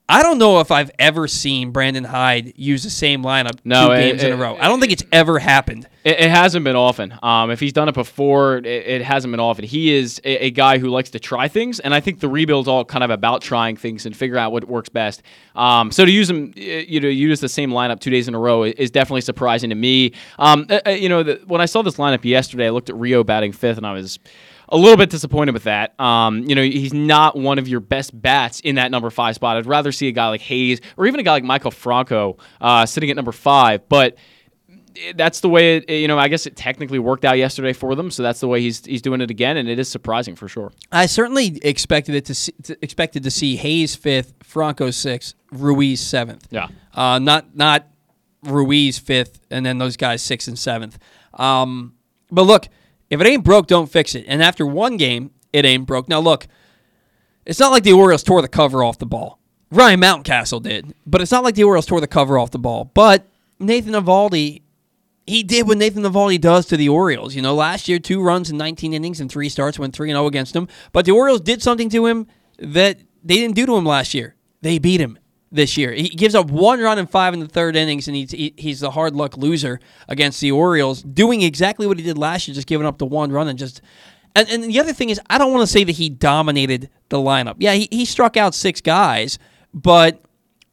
I 0.08 0.22
don't 0.22 0.38
know 0.38 0.60
if 0.60 0.70
I've 0.70 0.92
ever 1.00 1.26
seen 1.26 1.72
Brandon 1.72 2.04
Hyde 2.04 2.52
use 2.54 2.84
the 2.84 2.90
same 2.90 3.24
lineup 3.24 3.58
No, 3.64 3.88
two 3.88 3.92
it- 3.94 4.00
games 4.10 4.22
in 4.22 4.32
a 4.32 4.36
row. 4.36 4.56
I 4.56 4.68
don't 4.68 4.78
think 4.78 4.92
it's 4.92 5.02
ever 5.10 5.40
happened. 5.40 5.88
It, 6.04 6.20
it 6.20 6.30
hasn't 6.30 6.62
been 6.64 6.76
often. 6.76 7.12
Um, 7.24 7.50
if 7.50 7.58
he's 7.58 7.72
done 7.72 7.88
it 7.88 7.94
before, 7.96 8.58
it, 8.58 8.66
it 8.66 9.02
hasn't 9.02 9.32
been 9.32 9.40
often. 9.40 9.64
He 9.64 9.92
is 9.92 10.20
a, 10.24 10.44
a 10.46 10.50
guy 10.52 10.78
who 10.78 10.90
likes 10.90 11.10
to 11.10 11.18
try 11.18 11.48
things, 11.48 11.80
and 11.80 11.92
I 11.92 11.98
think 11.98 12.20
the 12.20 12.28
rebuild's 12.28 12.68
all 12.68 12.84
kind 12.84 13.02
of 13.02 13.10
about 13.10 13.42
trying 13.42 13.76
things 13.76 14.06
and 14.06 14.16
figuring 14.16 14.40
out 14.40 14.52
what 14.52 14.62
works 14.68 14.88
best. 14.88 15.22
Um, 15.56 15.90
so 15.90 16.04
to 16.04 16.10
use 16.12 16.30
him, 16.30 16.52
you 16.54 17.00
know, 17.00 17.08
use 17.08 17.40
the 17.40 17.48
same 17.48 17.70
lineup 17.72 17.98
two 17.98 18.10
days 18.10 18.28
in 18.28 18.34
a 18.36 18.38
row 18.38 18.62
is 18.62 18.92
definitely 18.92 19.22
surprising 19.22 19.70
to 19.70 19.76
me. 19.76 20.12
Um, 20.38 20.66
uh, 20.70 20.78
uh, 20.86 20.90
you 20.90 21.08
know, 21.08 21.24
the, 21.24 21.40
when 21.46 21.60
I 21.60 21.66
saw 21.66 21.82
this 21.82 21.96
lineup 21.96 22.24
yesterday, 22.24 22.66
I 22.66 22.70
looked 22.70 22.90
at 22.90 22.94
Rio 22.96 23.24
batting 23.24 23.50
fifth, 23.50 23.76
and 23.78 23.86
I 23.86 23.92
was 23.92 24.20
a 24.68 24.76
little 24.76 24.96
bit 24.96 25.10
disappointed 25.10 25.54
with 25.54 25.64
that. 25.64 25.98
Um, 26.00 26.44
you 26.44 26.54
know, 26.54 26.62
he's 26.62 26.92
not 26.94 27.36
one 27.36 27.58
of 27.58 27.68
your 27.68 27.80
best 27.80 28.20
bats 28.20 28.60
in 28.60 28.76
that 28.76 28.90
number 28.90 29.10
five 29.10 29.34
spot. 29.34 29.56
I'd 29.56 29.66
rather 29.66 29.92
see 29.92 30.08
a 30.08 30.12
guy 30.12 30.28
like 30.28 30.40
Hays 30.40 30.80
or 30.96 31.06
even 31.06 31.20
a 31.20 31.22
guy 31.22 31.32
like 31.32 31.44
Maikel 31.44 31.72
Franco 31.72 32.38
uh, 32.60 32.86
sitting 32.86 33.10
at 33.10 33.16
number 33.16 33.32
five, 33.32 33.88
but 33.88 34.16
that's 35.14 35.40
the 35.40 35.48
way 35.48 35.76
it, 35.76 35.90
you 35.90 36.08
know. 36.08 36.18
I 36.18 36.28
guess 36.28 36.46
it 36.46 36.56
technically 36.56 36.98
worked 36.98 37.24
out 37.24 37.36
yesterday 37.36 37.72
for 37.72 37.94
them, 37.94 38.10
so 38.10 38.22
that's 38.22 38.40
the 38.40 38.48
way 38.48 38.60
he's 38.60 38.84
he's 38.84 39.02
doing 39.02 39.20
it 39.20 39.30
again, 39.30 39.56
and 39.56 39.68
it 39.68 39.78
is 39.78 39.88
surprising 39.88 40.34
for 40.34 40.48
sure. 40.48 40.72
I 40.90 41.06
certainly 41.06 41.58
expected 41.62 42.14
it 42.14 42.24
to, 42.26 42.34
see, 42.34 42.52
to 42.64 42.78
expected 42.82 43.22
to 43.24 43.30
see 43.30 43.56
Hays 43.56 43.94
fifth, 43.94 44.32
Franco 44.42 44.90
sixth, 44.90 45.34
Ruiz 45.52 46.00
seventh. 46.00 46.48
Yeah. 46.50 46.68
uh, 46.94 47.18
not 47.18 47.54
not 47.54 47.88
Ruiz 48.42 48.98
fifth, 48.98 49.40
and 49.50 49.66
then 49.66 49.78
those 49.78 49.96
guys 49.96 50.22
sixth 50.22 50.48
and 50.48 50.58
seventh. 50.58 50.98
Um, 51.34 51.94
but 52.30 52.42
look, 52.42 52.66
if 53.10 53.20
it 53.20 53.26
ain't 53.26 53.44
broke, 53.44 53.66
don't 53.66 53.90
fix 53.90 54.14
it. 54.14 54.24
And 54.28 54.42
after 54.42 54.66
one 54.66 54.96
game, 54.96 55.30
it 55.52 55.64
ain't 55.64 55.86
broke. 55.86 56.08
Now 56.08 56.20
look, 56.20 56.46
it's 57.44 57.60
not 57.60 57.72
like 57.72 57.84
the 57.84 57.92
Orioles 57.92 58.22
tore 58.22 58.42
the 58.42 58.48
cover 58.48 58.82
off 58.82 58.98
the 58.98 59.06
ball. 59.06 59.38
Ryan 59.70 60.00
Mountcastle 60.00 60.62
did, 60.62 60.94
but 61.06 61.20
it's 61.20 61.32
not 61.32 61.44
like 61.44 61.54
the 61.54 61.64
Orioles 61.64 61.86
tore 61.86 62.00
the 62.00 62.06
cover 62.06 62.38
off 62.38 62.50
the 62.50 62.58
ball. 62.58 62.90
But 62.94 63.26
Nathan 63.58 63.94
Eovaldi 63.94 64.62
he 65.26 65.42
did 65.42 65.66
what 65.66 65.78
Nathan 65.78 66.04
Eovaldi 66.04 66.40
does 66.40 66.66
to 66.66 66.76
the 66.76 66.88
Orioles. 66.88 67.34
You 67.34 67.42
know, 67.42 67.54
last 67.54 67.88
year, 67.88 67.98
two 67.98 68.22
runs 68.22 68.48
in 68.48 68.56
19 68.56 68.92
innings 68.92 69.20
and 69.20 69.30
three 69.30 69.48
starts, 69.48 69.78
went 69.78 69.94
3 69.94 70.10
0 70.10 70.26
against 70.26 70.54
him. 70.54 70.68
But 70.92 71.04
the 71.04 71.12
Orioles 71.12 71.40
did 71.40 71.62
something 71.62 71.90
to 71.90 72.06
him 72.06 72.26
that 72.58 73.00
they 73.24 73.36
didn't 73.36 73.56
do 73.56 73.66
to 73.66 73.76
him 73.76 73.84
last 73.84 74.14
year. 74.14 74.36
They 74.62 74.78
beat 74.78 75.00
him 75.00 75.18
this 75.56 75.76
year. 75.76 75.92
He 75.92 76.08
gives 76.08 76.34
up 76.34 76.50
one 76.50 76.80
run 76.80 76.98
in 76.98 77.06
five 77.06 77.34
in 77.34 77.40
the 77.40 77.48
third 77.48 77.74
innings, 77.74 78.06
and 78.06 78.16
he's, 78.16 78.30
he, 78.30 78.54
he's 78.56 78.80
the 78.80 78.92
hard 78.92 79.14
luck 79.14 79.36
loser 79.36 79.80
against 80.08 80.40
the 80.40 80.52
Orioles, 80.52 81.02
doing 81.02 81.42
exactly 81.42 81.86
what 81.86 81.98
he 81.98 82.04
did 82.04 82.16
last 82.16 82.46
year, 82.46 82.54
just 82.54 82.66
giving 82.68 82.86
up 82.86 82.98
the 82.98 83.06
one 83.06 83.32
run 83.32 83.48
and 83.48 83.58
just. 83.58 83.80
And, 84.36 84.48
and 84.50 84.64
the 84.64 84.78
other 84.78 84.92
thing 84.92 85.10
is, 85.10 85.20
I 85.28 85.38
don't 85.38 85.52
want 85.52 85.62
to 85.62 85.72
say 85.72 85.82
that 85.82 85.92
he 85.92 86.08
dominated 86.10 86.90
the 87.08 87.16
lineup. 87.16 87.56
Yeah, 87.58 87.72
he, 87.72 87.88
he 87.90 88.04
struck 88.04 88.36
out 88.36 88.54
six 88.54 88.80
guys, 88.80 89.38
but 89.72 90.22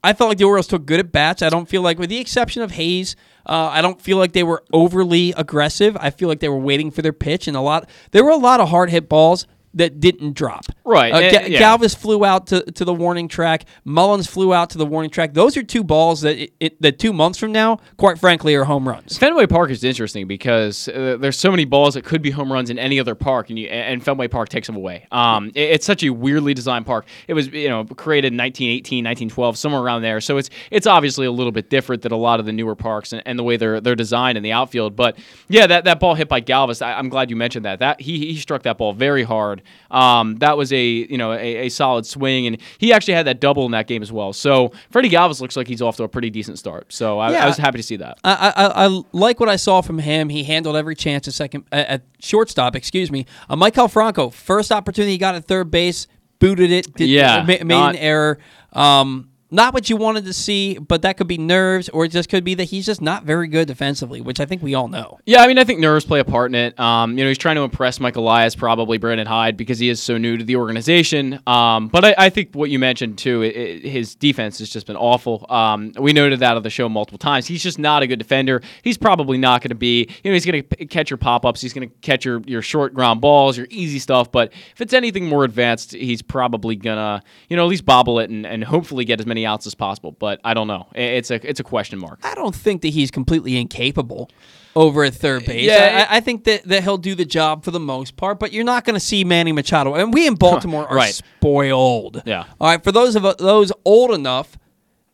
I 0.03 0.11
felt 0.11 0.27
like 0.27 0.37
the 0.37 0.43
Orioles 0.43 0.67
took 0.67 0.85
good 0.85 0.99
at 0.99 1.11
bats. 1.13 1.41
I 1.41 1.49
don't 1.49 1.67
feel 1.67 1.81
like, 1.81 1.97
with 1.97 2.09
the 2.09 2.19
exception 2.19 2.61
of 2.61 2.71
Hays, 2.71 3.15
uh, 3.45 3.69
I 3.71 3.81
don't 3.81 4.01
feel 4.01 4.17
like 4.17 4.33
they 4.33 4.43
were 4.43 4.63
overly 4.73 5.33
aggressive. 5.37 5.95
I 5.97 6.09
feel 6.09 6.27
like 6.27 6.41
they 6.41 6.49
were 6.49 6.59
waiting 6.59 6.91
for 6.91 7.01
their 7.01 7.13
pitch, 7.13 7.47
and 7.47 7.55
a 7.55 7.61
lot. 7.61 7.89
There 8.11 8.23
were 8.23 8.31
a 8.31 8.37
lot 8.37 8.59
of 8.59 8.69
hard 8.69 8.89
hit 8.89 9.07
balls 9.07 9.47
that 9.75 9.99
didn't 9.99 10.33
drop. 10.33 10.65
Right, 10.85 11.13
Uh, 11.13 11.17
eh, 11.19 11.31
Ga- 11.31 11.49
yeah. 11.49 11.59
Galvis 11.61 11.95
flew 11.95 12.23
out 12.25 12.47
to, 12.47 12.61
to 12.73 12.85
the 12.85 12.93
warning 12.93 13.27
track. 13.27 13.65
Mullins 13.85 14.27
flew 14.27 14.53
out 14.53 14.69
to 14.71 14.77
the 14.77 14.85
warning 14.85 15.09
track. 15.09 15.33
Those 15.33 15.57
are 15.57 15.63
two 15.63 15.83
balls 15.83 16.21
that 16.21 16.37
it, 16.37 16.53
it, 16.59 16.81
that 16.81 16.99
two 16.99 17.13
months 17.13 17.39
from 17.39 17.51
now, 17.51 17.79
quite 17.97 18.19
frankly, 18.19 18.53
are 18.55 18.65
home 18.65 18.87
runs. 18.87 19.17
Fenway 19.17 19.47
Park 19.47 19.71
is 19.71 19.83
interesting 19.83 20.27
because 20.27 20.87
uh, 20.89 21.17
there's 21.19 21.39
so 21.39 21.49
many 21.49 21.65
balls 21.65 21.95
that 21.95 22.03
could 22.03 22.21
be 22.21 22.29
home 22.31 22.51
runs 22.53 22.69
in 22.69 22.77
any 22.77 22.99
other 22.99 23.15
park, 23.15 23.49
and 23.49 23.57
you, 23.57 23.67
and 23.67 24.03
Fenway 24.03 24.27
Park 24.27 24.49
takes 24.49 24.67
them 24.67 24.75
away. 24.75 25.07
Um, 25.11 25.47
it- 25.55 25.71
it's 25.73 25.85
such 25.85 26.03
a 26.03 26.09
weirdly 26.11 26.53
designed 26.53 26.85
park. 26.85 27.07
It 27.27 27.33
was 27.33 27.47
you 27.47 27.69
know 27.69 27.85
created 27.85 28.33
in 28.33 28.37
1918, 28.37 29.03
1912, 29.03 29.57
somewhere 29.57 29.81
around 29.81 30.01
there. 30.03 30.21
So 30.21 30.37
it's 30.37 30.49
it's 30.69 30.85
obviously 30.85 31.25
a 31.25 31.31
little 31.31 31.51
bit 31.51 31.69
different 31.71 32.03
than 32.03 32.11
a 32.11 32.17
lot 32.17 32.39
of 32.39 32.45
the 32.45 32.51
newer 32.53 32.75
parks 32.75 33.11
and, 33.13 33.23
and 33.25 33.39
the 33.39 33.43
way 33.43 33.57
they're 33.57 33.81
they're 33.81 33.95
designed 33.95 34.37
in 34.37 34.43
the 34.43 34.51
outfield. 34.51 34.95
But 34.95 35.17
yeah, 35.49 35.65
that, 35.67 35.85
that 35.85 35.99
ball 35.99 36.13
hit 36.13 36.29
by 36.29 36.41
Galvis, 36.41 36.85
I, 36.85 36.93
I'm 36.93 37.09
glad 37.09 37.29
you 37.31 37.35
mentioned 37.35 37.65
that. 37.65 37.79
That 37.79 38.01
he, 38.01 38.19
he 38.19 38.35
struck 38.37 38.63
that 38.63 38.77
ball 38.77 38.93
very 38.93 39.23
hard. 39.23 39.61
Um, 39.91 40.37
that 40.37 40.57
was 40.57 40.71
a 40.73 40.83
you 40.85 41.17
know 41.17 41.31
a, 41.33 41.65
a 41.65 41.69
solid 41.69 42.05
swing, 42.05 42.47
and 42.47 42.57
he 42.77 42.91
actually 42.93 43.13
had 43.15 43.27
that 43.27 43.39
double 43.39 43.65
in 43.65 43.71
that 43.71 43.87
game 43.87 44.01
as 44.01 44.11
well. 44.11 44.33
So 44.33 44.71
Freddie 44.89 45.09
Galvis 45.09 45.41
looks 45.41 45.55
like 45.55 45.67
he's 45.67 45.81
off 45.81 45.97
to 45.97 46.03
a 46.03 46.07
pretty 46.07 46.29
decent 46.29 46.59
start. 46.59 46.91
So 46.93 47.19
I, 47.19 47.31
Yeah. 47.31 47.43
I 47.43 47.47
was 47.47 47.57
happy 47.57 47.77
to 47.77 47.83
see 47.83 47.97
that. 47.97 48.17
I, 48.23 48.53
I, 48.55 48.85
I 48.85 49.01
like 49.11 49.39
what 49.39 49.49
I 49.49 49.55
saw 49.55 49.81
from 49.81 49.99
him. 49.99 50.29
He 50.29 50.43
handled 50.43 50.75
every 50.75 50.95
chance 50.95 51.27
at 51.27 51.33
second 51.33 51.65
at, 51.71 51.87
at 51.87 52.01
shortstop. 52.19 52.75
Excuse 52.75 53.11
me. 53.11 53.25
Uh, 53.49 53.55
Maikel 53.55 53.91
Franco, 53.91 54.29
first 54.29 54.71
opportunity 54.71 55.11
he 55.13 55.17
got 55.17 55.35
at 55.35 55.45
third 55.45 55.69
base, 55.71 56.07
booted 56.39 56.71
it. 56.71 56.93
Did, 56.95 57.09
Yeah, 57.09 57.39
ma- 57.39 57.45
made 57.45 57.67
not- 57.67 57.95
an 57.95 58.01
error. 58.01 58.39
Um, 58.73 59.29
not 59.53 59.73
what 59.73 59.89
you 59.89 59.95
wanted 59.95 60.25
to 60.25 60.33
see, 60.33 60.77
but 60.77 61.03
that 61.03 61.15
could 61.17 61.27
be 61.27 61.37
nerves, 61.37 61.87
or 61.89 62.05
it 62.05 62.09
just 62.09 62.27
could 62.29 62.43
be 62.43 62.55
that 62.55 62.65
he's 62.65 62.85
just 62.85 63.01
not 63.01 63.23
very 63.23 63.47
good 63.47 63.67
defensively, 63.67 64.19
which 64.19 64.39
I 64.39 64.45
think 64.45 64.61
we 64.61 64.73
all 64.73 64.87
know. 64.87 65.19
Yeah, 65.25 65.41
I 65.41 65.47
mean, 65.47 65.57
I 65.57 65.63
think 65.63 65.79
nerves 65.79 66.03
play 66.05 66.19
a 66.19 66.25
part 66.25 66.51
in 66.51 66.55
it. 66.55 66.79
Um, 66.79 67.17
you 67.17 67.23
know, 67.23 67.29
he's 67.29 67.37
trying 67.37 67.55
to 67.55 67.61
impress 67.61 67.99
Mike 67.99 68.15
Elias, 68.15 68.55
probably 68.55 68.97
Brandon 68.97 69.27
Hyde, 69.27 69.55
because 69.55 69.79
he 69.79 69.89
is 69.89 70.01
so 70.01 70.17
new 70.17 70.37
to 70.37 70.43
the 70.43 70.55
organization. 70.55 71.39
Um, 71.47 71.87
but 71.87 72.03
I, 72.03 72.15
I 72.17 72.29
think 72.29 72.53
what 72.53 72.69
you 72.69 72.79
mentioned 72.79 73.17
too, 73.17 73.41
it, 73.43 73.55
it- 73.55 73.83
his 73.93 74.15
defense 74.15 74.59
has 74.59 74.69
just 74.69 74.87
been 74.87 74.95
awful. 74.97 75.45
Um, 75.49 75.91
we 75.99 76.13
noted 76.13 76.39
that 76.39 76.57
on 76.57 76.63
the 76.63 76.69
show 76.69 76.89
multiple 76.89 77.17
times. 77.19 77.45
He's 77.45 77.61
just 77.61 77.77
not 77.77 78.01
a 78.01 78.07
good 78.07 78.17
defender. 78.19 78.61
He's 78.81 78.97
probably 78.97 79.37
not 79.37 79.61
going 79.61 79.69
to 79.69 79.75
be. 79.75 80.07
You 80.23 80.31
know, 80.31 80.33
he's 80.33 80.45
going 80.45 80.63
to 80.63 80.85
catch 80.87 81.09
your 81.09 81.17
pop 81.17 81.45
ups. 81.45 81.61
He's 81.61 81.73
going 81.73 81.89
to 81.89 81.95
catch 82.01 82.25
your 82.25 82.41
your 82.47 82.61
short 82.63 82.93
ground 82.93 83.21
balls, 83.21 83.57
your 83.57 83.67
easy 83.69 83.99
stuff. 83.99 84.31
But 84.31 84.51
if 84.73 84.81
it's 84.81 84.93
anything 84.93 85.27
more 85.27 85.43
advanced, 85.43 85.91
he's 85.93 86.21
probably 86.23 86.75
gonna, 86.75 87.21
you 87.49 87.57
know, 87.57 87.63
at 87.63 87.69
least 87.69 87.85
bobble 87.85 88.19
it 88.19 88.29
and, 88.29 88.45
and 88.47 88.63
hopefully 88.63 89.05
get 89.05 89.19
as 89.19 89.25
many 89.25 89.42
many 89.43 89.51
outs 89.51 89.67
as 89.67 89.75
possible. 89.75 90.11
But 90.11 90.39
I 90.43 90.53
don't 90.53 90.67
know. 90.67 90.87
It's 90.95 91.31
a 91.31 91.35
it's 91.47 91.59
a 91.59 91.63
question 91.63 91.99
mark. 91.99 92.19
I 92.23 92.35
don't 92.35 92.55
think 92.55 92.81
that 92.81 92.89
he's 92.89 93.11
completely 93.11 93.57
incapable 93.57 94.29
over 94.75 95.03
at 95.03 95.13
third 95.13 95.45
base. 95.45 95.65
Yeah, 95.67 96.07
I, 96.09 96.17
I 96.17 96.19
think 96.19 96.45
that, 96.45 96.63
that 96.63 96.83
he'll 96.83 96.97
do 96.97 97.13
the 97.15 97.25
job 97.25 97.63
for 97.63 97.71
the 97.71 97.79
most 97.79 98.15
part, 98.15 98.39
but 98.39 98.51
you're 98.51 98.63
not 98.63 98.85
going 98.85 98.95
to 98.95 98.99
see 98.99 99.23
Manny 99.23 99.51
Machado. 99.51 99.93
And 99.93 100.11
we 100.13 100.25
in 100.25 100.33
Baltimore 100.35 100.87
are 100.89 100.95
Right. 100.95 101.13
spoiled. 101.13 102.23
Yeah. 102.25 102.45
All 102.59 102.69
right, 102.69 102.83
for 102.83 102.91
those 102.91 103.15
of 103.15 103.37
those 103.37 103.71
old 103.85 104.11
enough, 104.11 104.57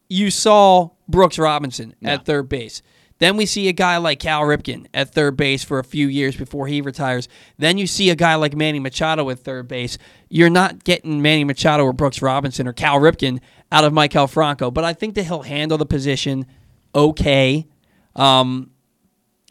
you 0.07 0.31
saw 0.31 0.89
Brooks 1.09 1.37
Robinson 1.37 1.93
at 2.03 2.25
third 2.25 2.47
base. 2.49 2.81
Then 3.19 3.35
we 3.35 3.45
see 3.45 3.67
a 3.67 3.73
guy 3.73 3.97
like 3.97 4.19
Cal 4.19 4.43
Ripken 4.43 4.85
at 4.93 5.13
third 5.13 5.35
base 5.35 5.61
for 5.61 5.77
a 5.77 5.83
few 5.83 6.07
years 6.07 6.37
before 6.37 6.67
he 6.67 6.79
retires. 6.79 7.27
Then 7.57 7.77
you 7.77 7.85
see 7.85 8.09
a 8.09 8.15
guy 8.15 8.35
like 8.35 8.55
Manny 8.55 8.79
Machado 8.79 9.29
at 9.29 9.39
third 9.39 9.67
base. 9.67 9.97
You're 10.29 10.49
not 10.49 10.85
getting 10.85 11.21
Manny 11.21 11.43
Machado 11.43 11.83
or 11.83 11.91
Brooks 11.91 12.21
Robinson 12.21 12.65
or 12.65 12.71
Cal 12.71 12.97
Ripken 12.97 13.41
out 13.71 13.83
of 13.83 13.93
Maikel 13.93 14.29
Franco, 14.29 14.71
but 14.71 14.83
I 14.83 14.93
think 14.93 15.15
that 15.15 15.23
he'll 15.23 15.43
handle 15.43 15.77
the 15.77 15.85
position 15.85 16.45
okay. 16.93 17.67
Um, 18.15 18.71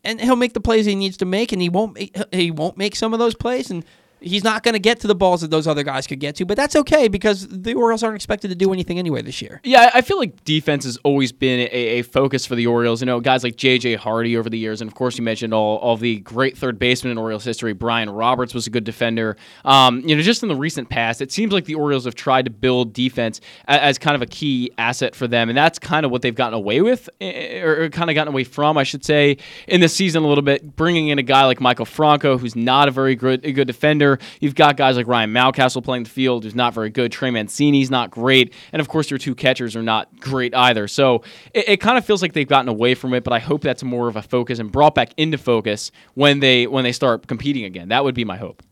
and 0.04 0.20
he'll 0.20 0.36
make 0.36 0.54
the 0.54 0.60
plays 0.60 0.86
he 0.86 0.94
needs 0.94 1.16
to 1.18 1.24
make, 1.24 1.52
and 1.52 1.60
he 1.62 1.68
won't 1.68 1.94
make, 1.94 2.16
he 2.32 2.50
won't 2.50 2.76
make 2.76 2.96
some 2.96 3.12
of 3.12 3.18
those 3.18 3.34
plays, 3.34 3.70
and 3.70 3.84
he's 4.20 4.44
not 4.44 4.62
going 4.62 4.74
to 4.74 4.78
get 4.78 5.00
to 5.00 5.06
the 5.06 5.14
balls 5.14 5.40
that 5.40 5.50
those 5.50 5.66
other 5.66 5.82
guys 5.82 6.06
could 6.06 6.20
get 6.20 6.36
to. 6.36 6.46
But 6.46 6.56
that's 6.56 6.76
okay 6.76 7.08
because 7.08 7.46
the 7.48 7.74
Orioles 7.74 8.02
aren't 8.02 8.16
expected 8.16 8.48
to 8.48 8.54
do 8.54 8.72
anything 8.72 8.98
anyway 8.98 9.22
this 9.22 9.40
year. 9.42 9.60
Yeah, 9.64 9.90
I 9.94 10.02
feel 10.02 10.18
like 10.18 10.44
defense 10.44 10.84
has 10.84 10.96
always 10.98 11.32
been 11.32 11.60
a, 11.60 11.98
a 11.98 12.02
focus 12.02 12.46
for 12.46 12.54
the 12.54 12.66
Orioles. 12.66 13.00
You 13.00 13.06
know, 13.06 13.20
guys 13.20 13.44
like 13.44 13.56
J.J. 13.56 13.96
Hardy 13.96 14.36
over 14.36 14.50
the 14.50 14.58
years, 14.58 14.80
and 14.80 14.88
of 14.88 14.94
course, 14.94 15.18
you 15.18 15.24
mentioned 15.24 15.54
all, 15.54 15.76
all 15.78 15.96
the 15.96 16.18
great 16.20 16.56
third 16.56 16.78
basemen 16.78 17.12
in 17.12 17.18
Orioles 17.18 17.44
history. 17.44 17.72
Brian 17.72 18.10
Roberts 18.10 18.54
was 18.54 18.66
a 18.66 18.70
good 18.70 18.84
defender. 18.84 19.36
Um, 19.64 20.00
you 20.06 20.14
know, 20.16 20.22
just 20.22 20.42
in 20.42 20.48
the 20.48 20.56
recent 20.56 20.88
past, 20.88 21.20
it 21.20 21.32
seems 21.32 21.52
like 21.52 21.64
the 21.64 21.74
Orioles 21.74 22.04
have 22.04 22.14
tried 22.14 22.44
to 22.46 22.50
build 22.50 22.92
defense 22.92 23.40
a- 23.66 23.82
as 23.82 23.98
kind 23.98 24.14
of 24.14 24.22
a 24.22 24.26
key 24.26 24.70
asset 24.78 25.14
for 25.14 25.26
them, 25.26 25.48
and 25.48 25.56
that's 25.56 25.78
kind 25.78 26.04
of 26.04 26.12
what 26.12 26.22
they've 26.22 26.34
gotten 26.34 26.54
away 26.54 26.80
with, 26.80 27.08
eh, 27.20 27.60
or 27.60 27.78
or 27.84 27.88
kind 27.90 28.10
of 28.10 28.14
gotten 28.14 28.32
away 28.32 28.44
from, 28.44 28.76
I 28.76 28.82
should 28.82 29.04
say, 29.04 29.36
in 29.68 29.80
this 29.80 29.94
season 29.94 30.24
a 30.24 30.26
little 30.26 30.42
bit. 30.42 30.74
Bringing 30.76 31.08
in 31.08 31.18
a 31.18 31.22
guy 31.22 31.44
like 31.44 31.58
Maikel 31.58 31.86
Franco, 31.86 32.38
who's 32.38 32.56
not 32.56 32.88
a 32.88 32.90
very 32.90 33.14
good, 33.14 33.44
a 33.44 33.52
good 33.52 33.66
defender. 33.66 34.07
You've 34.40 34.54
got 34.54 34.76
guys 34.76 34.96
like 34.96 35.06
Ryan 35.06 35.32
Mountcastle 35.32 35.84
playing 35.84 36.04
the 36.04 36.10
field, 36.10 36.44
who's 36.44 36.54
not 36.54 36.72
very 36.72 36.88
good. 36.88 37.12
Trey 37.12 37.30
Mancini's 37.30 37.90
not 37.90 38.10
great, 38.10 38.54
and 38.72 38.80
of 38.80 38.88
course, 38.88 39.10
your 39.10 39.18
two 39.18 39.34
catchers 39.34 39.76
are 39.76 39.82
not 39.82 40.08
great 40.20 40.54
either. 40.54 40.88
So 40.88 41.22
it, 41.52 41.68
it 41.68 41.76
kind 41.80 41.98
of 41.98 42.04
feels 42.04 42.22
like 42.22 42.32
they've 42.32 42.48
gotten 42.48 42.68
away 42.68 42.94
from 42.94 43.12
it, 43.12 43.24
but 43.24 43.32
I 43.32 43.38
hope 43.40 43.60
that's 43.62 43.82
more 43.82 44.08
of 44.08 44.16
a 44.16 44.22
focus 44.22 44.58
and 44.58 44.72
brought 44.72 44.94
back 44.94 45.10
into 45.16 45.36
focus 45.36 45.90
when 46.14 46.40
they 46.40 46.66
when 46.66 46.84
they 46.84 46.92
start 46.92 47.26
competing 47.26 47.64
again. 47.64 47.88
That 47.88 48.04
would 48.04 48.14
be 48.14 48.24
my 48.24 48.36
hope. 48.36 48.62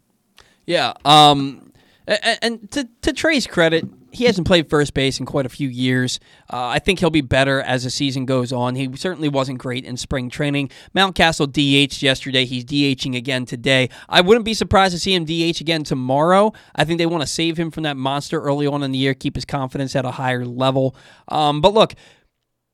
Yeah. 0.66 0.94
Um, 1.04 1.72
a- 2.08 2.12
a- 2.22 2.44
and 2.44 2.70
to, 2.72 2.88
to 3.02 3.12
Trey's 3.12 3.46
credit, 3.46 3.84
he 4.16 4.24
hasn't 4.24 4.46
played 4.46 4.70
first 4.70 4.94
base 4.94 5.20
in 5.20 5.26
quite 5.26 5.44
a 5.44 5.50
few 5.50 5.68
years. 5.68 6.18
Uh, 6.50 6.68
I 6.68 6.78
think 6.78 7.00
he'll 7.00 7.10
be 7.10 7.20
better 7.20 7.60
as 7.60 7.84
the 7.84 7.90
season 7.90 8.24
goes 8.24 8.52
on. 8.52 8.74
He 8.74 8.94
certainly 8.96 9.28
wasn't 9.28 9.58
great 9.58 9.84
in 9.84 9.96
spring 9.98 10.30
training. 10.30 10.70
Mountcastle 10.94 11.52
DH'd 11.52 12.02
yesterday. 12.02 12.46
He's 12.46 12.64
DHing 12.64 13.14
again 13.14 13.44
today. 13.44 13.90
I 14.08 14.22
wouldn't 14.22 14.46
be 14.46 14.54
surprised 14.54 14.94
to 14.94 14.98
see 14.98 15.14
him 15.14 15.26
DH 15.26 15.60
again 15.60 15.84
tomorrow. 15.84 16.52
I 16.74 16.84
think 16.84 16.96
they 16.98 17.06
want 17.06 17.22
to 17.22 17.26
save 17.26 17.58
him 17.58 17.70
from 17.70 17.82
that 17.82 17.98
monster 17.98 18.40
early 18.40 18.66
on 18.66 18.82
in 18.82 18.90
the 18.90 18.98
year, 18.98 19.12
keep 19.12 19.34
his 19.34 19.44
confidence 19.44 19.94
at 19.94 20.06
a 20.06 20.12
higher 20.12 20.46
level. 20.46 20.96
Um, 21.28 21.60
but 21.60 21.74
look, 21.74 21.94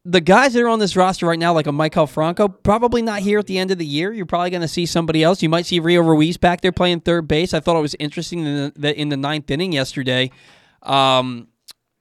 the 0.05 0.21
guys 0.21 0.53
that 0.53 0.63
are 0.63 0.69
on 0.69 0.79
this 0.79 0.97
roster 0.97 1.27
right 1.27 1.39
now, 1.39 1.53
like 1.53 1.67
a 1.67 1.73
Maikel 1.73 2.09
Franco, 2.09 2.49
probably 2.49 3.03
not 3.03 3.21
here 3.21 3.39
at 3.39 3.47
the 3.47 3.59
end 3.59 3.71
of 3.71 3.79
the 3.79 3.87
year. 3.87 4.13
You're 4.13 4.27
probably 4.27 4.51
going 4.51 4.63
to 4.63 4.69
see 4.69 4.87
somebody 4.87 5.23
else. 5.23 5.43
You 5.43 5.49
might 5.49 5.67
see 5.67 5.81
Rio 5.81 6.03
Ruiz 6.03 6.37
back 6.37 6.61
there 6.61 6.73
playing 6.73 7.01
third 7.01 7.27
base. 7.27 7.55
I 7.55 7.61
thought 7.61 7.77
it 7.77 7.83
was 7.83 7.97
interesting 7.99 8.47
in 8.47 8.73
the, 8.77 9.01
in 9.01 9.09
the 9.11 9.17
ninth 9.17 9.51
inning 9.51 9.73
yesterday. 9.73 10.31
Um, 10.83 11.49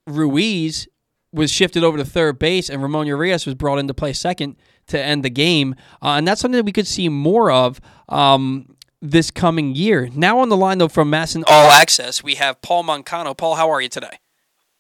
Ruiz 0.08 0.88
was 1.34 1.52
shifted 1.52 1.84
over 1.84 1.98
to 1.98 2.06
third 2.06 2.40
base, 2.40 2.70
and 2.70 2.82
Ramon 2.82 3.08
Urias 3.08 3.46
was 3.46 3.56
brought 3.56 3.78
in 3.78 3.88
to 3.88 3.94
play 3.94 4.14
second 4.14 4.58
to 4.88 5.02
end 5.02 5.24
the 5.24 5.30
game. 5.30 5.76
Uh, 6.02 6.16
and 6.16 6.28
that's 6.28 6.42
something 6.42 6.58
that 6.58 6.66
we 6.66 6.74
could 6.74 6.88
see 6.88 7.08
more 7.10 7.52
of 7.52 7.80
um, 8.10 8.76
this 9.02 9.32
coming 9.32 9.76
year. 9.76 10.10
Now 10.14 10.40
on 10.40 10.50
the 10.50 10.58
line, 10.58 10.78
though, 10.78 10.90
from 10.90 11.10
MASN 11.10 11.44
All 11.48 11.72
Access, 11.72 12.24
we 12.24 12.36
have 12.36 12.62
Paul 12.62 12.84
Mancano. 12.84 13.36
Paul, 13.36 13.56
how 13.56 13.70
are 13.70 13.82
you 13.82 13.90
today? 13.90 14.20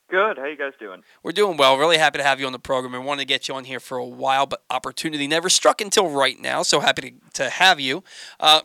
Good. 0.09 0.37
How 0.37 0.45
you 0.45 0.57
guys 0.57 0.73
doing? 0.77 1.03
We're 1.23 1.31
doing 1.31 1.55
well. 1.55 1.77
Really 1.77 1.97
happy 1.97 2.17
to 2.17 2.23
have 2.23 2.37
you 2.37 2.45
on 2.45 2.51
the 2.51 2.59
program 2.59 2.93
and 2.93 3.05
wanted 3.05 3.21
to 3.21 3.27
get 3.27 3.47
you 3.47 3.55
on 3.55 3.63
here 3.63 3.79
for 3.79 3.97
a 3.97 4.05
while, 4.05 4.45
but 4.45 4.61
opportunity 4.69 5.25
never 5.25 5.47
struck 5.47 5.79
until 5.79 6.09
right 6.09 6.37
now. 6.37 6.63
So 6.63 6.81
happy 6.81 7.01
to, 7.01 7.11
to 7.35 7.49
have 7.49 7.79
you. 7.79 8.03
Uh, 8.37 8.59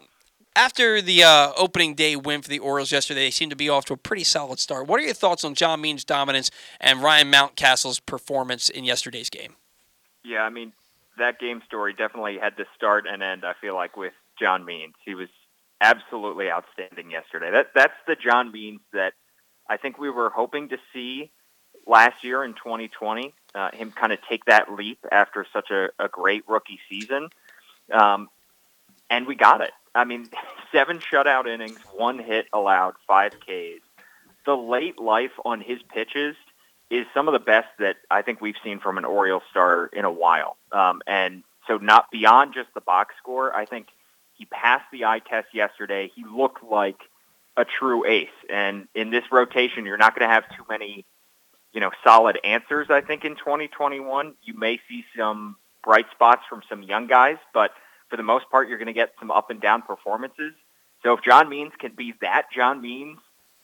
after 0.56 1.02
the 1.02 1.22
uh, 1.22 1.52
opening 1.56 1.94
day 1.94 2.16
win 2.16 2.42
for 2.42 2.48
the 2.48 2.58
Orioles 2.58 2.90
yesterday, 2.90 3.20
they 3.20 3.30
seem 3.30 3.50
to 3.50 3.56
be 3.56 3.68
off 3.68 3.84
to 3.86 3.92
a 3.92 3.96
pretty 3.96 4.24
solid 4.24 4.58
start. 4.58 4.86
What 4.86 4.98
are 4.98 5.04
your 5.04 5.14
thoughts 5.14 5.44
on 5.44 5.54
John 5.54 5.80
Means' 5.80 6.04
dominance 6.04 6.50
and 6.80 7.02
Ryan 7.02 7.30
Mountcastle's 7.30 8.00
performance 8.00 8.68
in 8.68 8.84
yesterday's 8.84 9.30
game? 9.30 9.54
Yeah, 10.24 10.42
I 10.42 10.50
mean 10.50 10.72
that 11.18 11.38
game 11.38 11.62
story 11.66 11.92
definitely 11.92 12.38
had 12.38 12.56
to 12.56 12.64
start 12.74 13.06
and 13.06 13.22
end. 13.22 13.44
I 13.44 13.54
feel 13.60 13.74
like 13.74 13.96
with 13.96 14.12
John 14.38 14.64
Means, 14.64 14.94
he 15.04 15.14
was 15.14 15.28
absolutely 15.80 16.50
outstanding 16.50 17.10
yesterday. 17.10 17.50
That 17.50 17.68
that's 17.74 17.94
the 18.06 18.16
John 18.16 18.50
Means 18.50 18.80
that 18.92 19.12
I 19.68 19.76
think 19.76 19.98
we 19.98 20.10
were 20.10 20.30
hoping 20.30 20.70
to 20.70 20.78
see 20.92 21.30
last 21.86 22.24
year 22.24 22.44
in 22.44 22.54
2020. 22.54 23.34
Uh, 23.54 23.70
him 23.72 23.92
kind 23.92 24.12
of 24.12 24.18
take 24.28 24.44
that 24.46 24.72
leap 24.72 24.98
after 25.10 25.46
such 25.52 25.70
a, 25.70 25.88
a 25.98 26.08
great 26.08 26.46
rookie 26.48 26.80
season, 26.88 27.28
um, 27.92 28.28
and 29.08 29.26
we 29.26 29.34
got 29.34 29.60
it. 29.60 29.72
I 29.96 30.04
mean, 30.04 30.28
seven 30.72 30.98
shutout 30.98 31.46
innings, 31.46 31.78
one 31.94 32.18
hit 32.18 32.46
allowed, 32.52 32.94
five 33.06 33.32
Ks. 33.40 33.82
The 34.44 34.54
late 34.56 35.00
life 35.00 35.32
on 35.44 35.60
his 35.60 35.78
pitches 35.92 36.36
is 36.90 37.06
some 37.12 37.26
of 37.26 37.32
the 37.32 37.40
best 37.40 37.68
that 37.80 37.96
I 38.10 38.22
think 38.22 38.40
we've 38.40 38.54
seen 38.62 38.78
from 38.78 38.96
an 38.98 39.04
Oriole 39.04 39.42
star 39.50 39.86
in 39.86 40.04
a 40.04 40.10
while. 40.10 40.56
Um, 40.70 41.02
and 41.06 41.42
so, 41.66 41.78
not 41.78 42.10
beyond 42.12 42.54
just 42.54 42.72
the 42.74 42.80
box 42.80 43.14
score, 43.18 43.54
I 43.54 43.64
think 43.64 43.88
he 44.34 44.44
passed 44.44 44.84
the 44.92 45.06
eye 45.06 45.18
test 45.18 45.48
yesterday. 45.52 46.10
He 46.14 46.24
looked 46.24 46.62
like 46.62 47.00
a 47.56 47.64
true 47.64 48.06
ace. 48.06 48.28
And 48.50 48.86
in 48.94 49.10
this 49.10 49.24
rotation, 49.32 49.86
you're 49.86 49.96
not 49.96 50.16
going 50.16 50.28
to 50.28 50.32
have 50.32 50.44
too 50.56 50.64
many, 50.68 51.04
you 51.72 51.80
know, 51.80 51.90
solid 52.04 52.38
answers. 52.44 52.88
I 52.90 53.00
think 53.00 53.24
in 53.24 53.34
2021, 53.34 54.34
you 54.42 54.54
may 54.54 54.78
see 54.88 55.04
some 55.18 55.56
bright 55.82 56.06
spots 56.12 56.42
from 56.48 56.62
some 56.68 56.82
young 56.82 57.06
guys, 57.06 57.38
but 57.54 57.70
for 58.08 58.16
the 58.16 58.22
most 58.22 58.50
part, 58.50 58.68
you're 58.68 58.78
going 58.78 58.86
to 58.86 58.92
get 58.92 59.12
some 59.18 59.30
up 59.30 59.50
and 59.50 59.60
down 59.60 59.82
performances. 59.82 60.52
So 61.02 61.14
if 61.14 61.22
John 61.22 61.48
Means 61.48 61.72
can 61.78 61.92
be 61.94 62.14
that 62.20 62.46
John 62.54 62.80
Means 62.80 63.18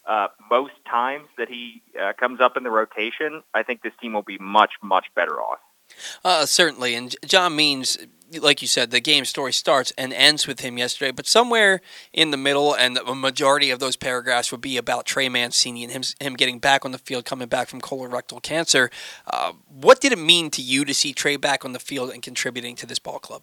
uh, 0.07 0.29
most 0.51 0.73
times 0.89 1.29
that 1.39 1.49
he 1.49 1.83
uh, 2.01 2.13
comes 2.13 2.41
up 2.41 2.57
in 2.57 2.63
the 2.63 2.71
rotation, 2.71 3.43
I 3.55 3.63
think 3.63 3.83
this 3.83 3.93
team 4.01 4.13
will 4.13 4.23
be 4.23 4.39
much, 4.39 4.73
much 4.83 5.07
better 5.15 5.41
off. 5.41 5.59
Uh, 6.25 6.47
certainly. 6.47 6.95
And 6.95 7.15
John 7.25 7.55
Means, 7.55 7.99
like 8.41 8.63
you 8.63 8.69
said, 8.69 8.91
the 8.91 9.01
game 9.01 9.25
story 9.25 9.53
starts 9.53 9.93
and 9.99 10.13
ends 10.13 10.47
with 10.47 10.61
him 10.61 10.79
yesterday, 10.79 11.11
but 11.11 11.27
somewhere 11.27 11.81
in 12.13 12.31
the 12.31 12.37
middle, 12.37 12.75
and 12.75 12.97
a 12.99 13.15
majority 13.15 13.71
of 13.71 13.79
those 13.79 13.97
paragraphs 13.97 14.51
would 14.51 14.61
be 14.61 14.77
about 14.77 15.07
Trey 15.07 15.29
Mancini 15.29 15.85
and 15.85 15.93
him, 15.93 16.03
him 16.19 16.35
getting 16.35 16.59
back 16.59 16.85
on 16.85 16.93
the 16.93 16.99
field, 16.99 17.25
coming 17.25 17.49
back 17.49 17.69
from 17.69 17.81
colorectal 17.81 18.43
cancer. 18.43 18.91
Uh, 19.27 19.53
what 19.69 20.01
did 20.01 20.13
it 20.13 20.19
mean 20.19 20.51
to 20.51 20.63
you 20.63 20.85
to 20.85 20.95
see 20.95 21.13
Trey 21.13 21.37
back 21.37 21.65
on 21.65 21.73
the 21.73 21.79
field 21.79 22.11
and 22.11 22.23
contributing 22.23 22.75
to 22.77 22.87
this 22.87 22.99
ball 22.99 23.19
club? 23.19 23.43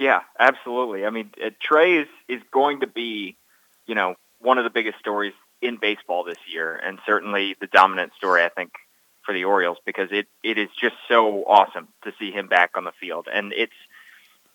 Yeah, 0.00 0.22
absolutely. 0.38 1.04
I 1.04 1.10
mean, 1.10 1.30
uh, 1.44 1.50
Trey 1.60 1.98
is 1.98 2.08
is 2.26 2.40
going 2.50 2.80
to 2.80 2.86
be, 2.86 3.36
you 3.86 3.94
know, 3.94 4.14
one 4.40 4.56
of 4.56 4.64
the 4.64 4.70
biggest 4.70 4.98
stories 4.98 5.34
in 5.60 5.76
baseball 5.76 6.24
this 6.24 6.38
year, 6.50 6.74
and 6.74 6.98
certainly 7.04 7.54
the 7.60 7.66
dominant 7.66 8.12
story 8.16 8.42
I 8.42 8.48
think 8.48 8.72
for 9.26 9.34
the 9.34 9.44
Orioles 9.44 9.76
because 9.84 10.08
it 10.10 10.26
it 10.42 10.56
is 10.56 10.70
just 10.80 10.96
so 11.06 11.44
awesome 11.46 11.88
to 12.04 12.14
see 12.18 12.30
him 12.32 12.48
back 12.48 12.70
on 12.76 12.84
the 12.84 12.92
field, 12.98 13.28
and 13.30 13.52
it's 13.52 13.74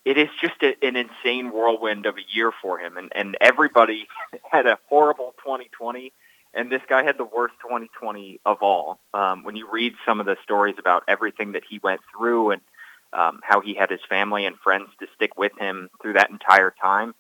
it 0.04 0.18
is 0.18 0.30
just 0.42 0.64
a, 0.64 0.76
an 0.84 0.96
insane 0.96 1.52
whirlwind 1.52 2.08
of 2.08 2.16
a 2.18 2.36
year 2.36 2.52
for 2.52 2.80
him, 2.80 2.98
and 2.98 3.12
and 3.14 3.38
everybody 3.40 4.08
had 4.52 4.66
a 4.66 4.80
horrible 4.90 5.36
2020. 5.44 6.12
And 6.58 6.72
this 6.72 6.82
guy 6.88 7.04
had 7.04 7.18
the 7.18 7.26
worst 7.26 7.56
2020 7.64 8.40
of 8.46 8.60
all. 8.62 8.98
Um, 9.14 9.44
when 9.44 9.58
you 9.58 9.70
read 9.70 9.94
some 10.06 10.22
of 10.22 10.26
the 10.26 10.38
stories 10.42 10.76
about 10.80 11.04
everything 11.06 11.52
that 11.52 11.64
he 11.70 11.82
went 11.84 12.00
through 12.16 12.52
and 12.52 12.62
um, 13.16 13.40
how 13.44 13.62
he 13.62 13.74
had 13.74 13.90
his 13.90 14.02
family 14.08 14.46
and 14.46 14.58
friends 14.58 14.90
to 15.00 15.08
stick 15.16 15.38
with 15.38 15.52
him 15.58 15.90
through 16.02 16.14
that 16.14 16.30
entire 16.30 16.74
time. 16.82 17.16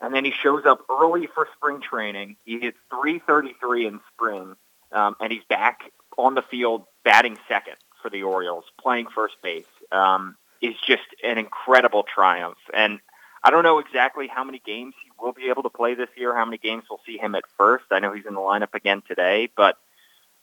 And 0.00 0.14
then 0.14 0.24
he 0.24 0.32
shows 0.32 0.64
up 0.66 0.80
early 0.90 1.28
for 1.34 1.46
spring 1.56 1.80
training. 1.80 2.36
He 2.44 2.58
hits 2.58 2.78
333 2.90 3.86
in 3.86 4.00
spring, 4.12 4.56
um, 4.92 5.16
and 5.20 5.30
he's 5.30 5.44
back 5.48 5.92
on 6.16 6.34
the 6.34 6.42
field 6.42 6.84
batting 7.04 7.38
second 7.48 7.76
for 8.02 8.10
the 8.10 8.22
Orioles, 8.22 8.64
playing 8.80 9.06
first 9.14 9.34
base. 9.42 9.66
Um, 9.92 10.36
is 10.60 10.74
just 10.86 11.02
an 11.22 11.38
incredible 11.38 12.02
triumph. 12.02 12.58
And 12.72 13.00
I 13.42 13.50
don't 13.50 13.62
know 13.62 13.78
exactly 13.78 14.28
how 14.28 14.44
many 14.44 14.60
games 14.64 14.94
he 15.02 15.10
will 15.18 15.32
be 15.32 15.48
able 15.48 15.62
to 15.62 15.70
play 15.70 15.94
this 15.94 16.10
year, 16.16 16.34
how 16.36 16.44
many 16.44 16.58
games 16.58 16.84
we'll 16.90 17.00
see 17.06 17.16
him 17.16 17.34
at 17.34 17.44
first. 17.56 17.84
I 17.90 17.98
know 17.98 18.12
he's 18.12 18.26
in 18.26 18.34
the 18.34 18.40
lineup 18.40 18.74
again 18.74 19.02
today, 19.06 19.48
but 19.56 19.76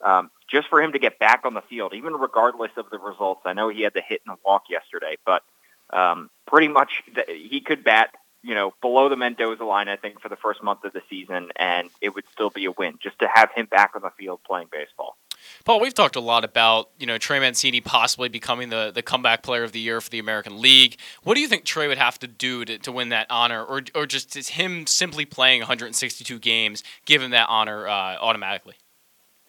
um, 0.03 0.29
just 0.47 0.67
for 0.69 0.81
him 0.81 0.93
to 0.93 0.99
get 0.99 1.19
back 1.19 1.41
on 1.43 1.53
the 1.53 1.61
field, 1.61 1.93
even 1.93 2.13
regardless 2.13 2.71
of 2.77 2.89
the 2.89 2.99
results. 2.99 3.41
I 3.45 3.53
know 3.53 3.69
he 3.69 3.81
had 3.81 3.93
the 3.93 4.01
hit 4.01 4.21
and 4.27 4.37
walk 4.45 4.63
yesterday, 4.69 5.17
but 5.25 5.43
um, 5.91 6.29
pretty 6.45 6.67
much 6.67 7.03
th- 7.13 7.27
he 7.27 7.61
could 7.61 7.83
bat, 7.83 8.11
you 8.43 8.55
know, 8.55 8.73
below 8.81 9.09
the 9.09 9.15
Mendoza 9.15 9.63
line, 9.63 9.89
I 9.89 9.95
think, 9.95 10.21
for 10.21 10.29
the 10.29 10.35
first 10.35 10.63
month 10.63 10.83
of 10.83 10.93
the 10.93 11.01
season, 11.09 11.49
and 11.55 11.89
it 12.01 12.15
would 12.15 12.25
still 12.31 12.49
be 12.49 12.65
a 12.65 12.71
win 12.71 12.99
just 13.01 13.19
to 13.19 13.27
have 13.33 13.51
him 13.51 13.65
back 13.65 13.91
on 13.95 14.01
the 14.01 14.11
field 14.17 14.39
playing 14.45 14.67
baseball. 14.71 15.17
Paul, 15.65 15.79
we've 15.79 15.93
talked 15.93 16.15
a 16.15 16.21
lot 16.21 16.43
about 16.43 16.89
you 16.99 17.05
know 17.05 17.17
Trey 17.17 17.39
Mancini 17.39 17.79
possibly 17.81 18.29
becoming 18.29 18.69
the, 18.69 18.91
the 18.93 19.01
comeback 19.01 19.43
player 19.43 19.63
of 19.63 19.71
the 19.71 19.79
year 19.79 20.01
for 20.01 20.09
the 20.09 20.19
American 20.19 20.61
League. 20.61 20.97
What 21.23 21.35
do 21.35 21.41
you 21.41 21.47
think 21.47 21.63
Trey 21.63 21.87
would 21.87 21.97
have 21.97 22.17
to 22.19 22.27
do 22.27 22.65
to, 22.65 22.77
to 22.79 22.91
win 22.91 23.09
that 23.09 23.27
honor, 23.29 23.63
or 23.63 23.81
or 23.93 24.05
just 24.05 24.35
is 24.35 24.49
him 24.49 24.87
simply 24.87 25.25
playing 25.25 25.61
162 25.61 26.39
games 26.39 26.83
give 27.05 27.21
him 27.21 27.31
that 27.31 27.47
honor 27.49 27.87
uh, 27.87 28.17
automatically? 28.17 28.75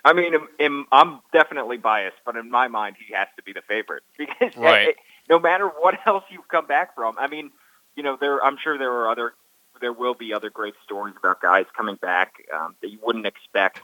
I 0.09 0.13
mean, 0.15 0.35
in, 0.35 0.41
in, 0.59 0.85
I'm 0.91 1.21
definitely 1.33 1.77
biased, 1.77 2.17
but 2.25 2.37
in 2.37 2.51
my 2.51 2.69
mind, 2.69 2.97
he 2.99 3.15
has 3.15 3.29
to 3.37 3.43
be 3.43 3.53
the 3.53 3.63
favorite 3.63 4.03
because 4.19 4.57
Right. 4.57 4.97
no 5.29 5.39
matter 5.39 5.67
what 5.69 5.95
else 6.07 6.25
you've 6.31 6.49
come 6.49 6.67
back 6.67 6.95
from. 6.95 7.17
I 7.19 7.27
mean, 7.29 7.51
you 7.97 8.03
know, 8.03 8.17
there. 8.21 8.43
I'm 8.45 8.57
sure 8.63 8.79
there 8.79 8.93
are 8.93 9.11
other, 9.11 9.33
there 9.81 9.93
will 9.93 10.15
be 10.15 10.33
other 10.33 10.51
great 10.51 10.75
stories 10.85 11.15
about 11.19 11.41
guys 11.43 11.67
coming 11.77 11.97
back 11.97 12.35
um, 12.55 12.75
that 12.81 12.91
you 12.91 12.99
wouldn't 13.03 13.27
expect 13.27 13.81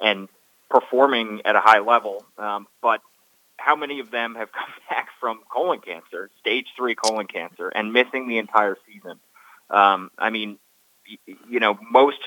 and 0.00 0.28
performing 0.68 1.42
at 1.44 1.54
a 1.56 1.60
high 1.60 1.80
level. 1.80 2.24
Um, 2.38 2.66
but 2.82 3.00
how 3.56 3.76
many 3.76 4.00
of 4.00 4.10
them 4.10 4.34
have 4.34 4.50
come 4.60 4.70
back 4.90 5.08
from 5.20 5.40
colon 5.50 5.80
cancer, 5.80 6.30
stage 6.40 6.66
three 6.76 6.94
colon 6.94 7.26
cancer, 7.26 7.68
and 7.68 7.92
missing 7.92 8.28
the 8.28 8.38
entire 8.38 8.76
season? 8.86 9.18
Um, 9.70 10.10
I 10.18 10.30
mean, 10.30 10.58
y- 11.08 11.36
you 11.48 11.60
know, 11.60 11.78
most 11.90 12.18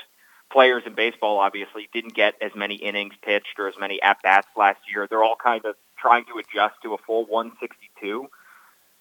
players 0.56 0.84
in 0.86 0.94
baseball 0.94 1.38
obviously 1.38 1.86
didn't 1.92 2.14
get 2.14 2.32
as 2.40 2.50
many 2.54 2.76
innings 2.76 3.12
pitched 3.22 3.58
or 3.58 3.68
as 3.68 3.74
many 3.78 4.00
at 4.00 4.16
bats 4.22 4.48
last 4.56 4.78
year. 4.90 5.06
They're 5.06 5.22
all 5.22 5.36
kind 5.36 5.62
of 5.66 5.74
trying 5.98 6.24
to 6.32 6.38
adjust 6.38 6.76
to 6.82 6.94
a 6.94 6.98
full 7.06 7.26
162. 7.26 8.26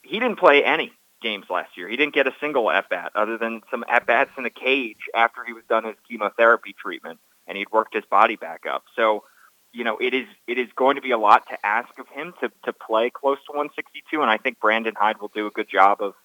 He 0.02 0.20
didn't 0.20 0.38
play 0.38 0.66
any 0.66 0.92
games 1.22 1.46
last 1.50 1.78
year. 1.78 1.88
He 1.88 1.96
didn't 1.96 2.14
get 2.14 2.28
a 2.28 2.34
single 2.42 2.70
at 2.70 2.90
bat 2.90 3.14
other 3.16 3.38
than 3.38 3.62
some 3.72 3.86
at 3.88 4.06
bats 4.06 4.32
in 4.38 4.44
the 4.44 4.50
cage 4.50 5.08
after 5.16 5.46
he 5.46 5.54
was 5.54 5.64
done 5.70 5.86
his 5.86 5.96
chemotherapy 6.10 6.76
treatment 6.78 7.20
and 7.48 7.58
he'd 7.58 7.72
worked 7.72 7.94
his 7.94 8.04
body 8.04 8.36
back 8.36 8.64
up. 8.70 8.84
So, 8.94 9.24
you 9.72 9.86
know, 9.86 9.98
it 9.98 10.14
is 10.14 10.28
it 10.50 10.58
is 10.58 10.68
going 10.76 10.98
to 10.98 11.02
be 11.02 11.12
a 11.12 11.18
lot 11.18 11.48
to 11.52 11.66
ask 11.66 11.98
of 11.98 12.10
him 12.10 12.34
to 12.42 12.52
to 12.66 12.74
play 12.74 13.10
close 13.10 13.38
to 13.46 13.54
162 13.54 14.22
and 14.22 14.30
I 14.30 14.40
think 14.40 14.60
Brandon 14.60 14.94
Hyde 14.94 15.22
will 15.22 15.32
do 15.34 15.48
a 15.48 15.52
good 15.52 15.70
job 15.70 16.02
of 16.02 16.16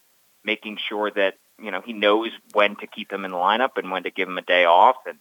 making 0.44 0.78
sure 0.88 1.10
that, 1.10 1.34
you 1.62 1.70
know, 1.70 1.80
he 1.80 1.92
knows 1.92 2.30
when 2.52 2.76
to 2.76 2.86
keep 2.86 3.12
him 3.12 3.24
in 3.24 3.30
the 3.30 3.36
lineup 3.36 3.76
and 3.76 3.90
when 3.90 4.04
to 4.04 4.10
give 4.10 4.28
him 4.28 4.38
a 4.38 4.42
day 4.42 4.64
off 4.64 4.96
and 5.06 5.18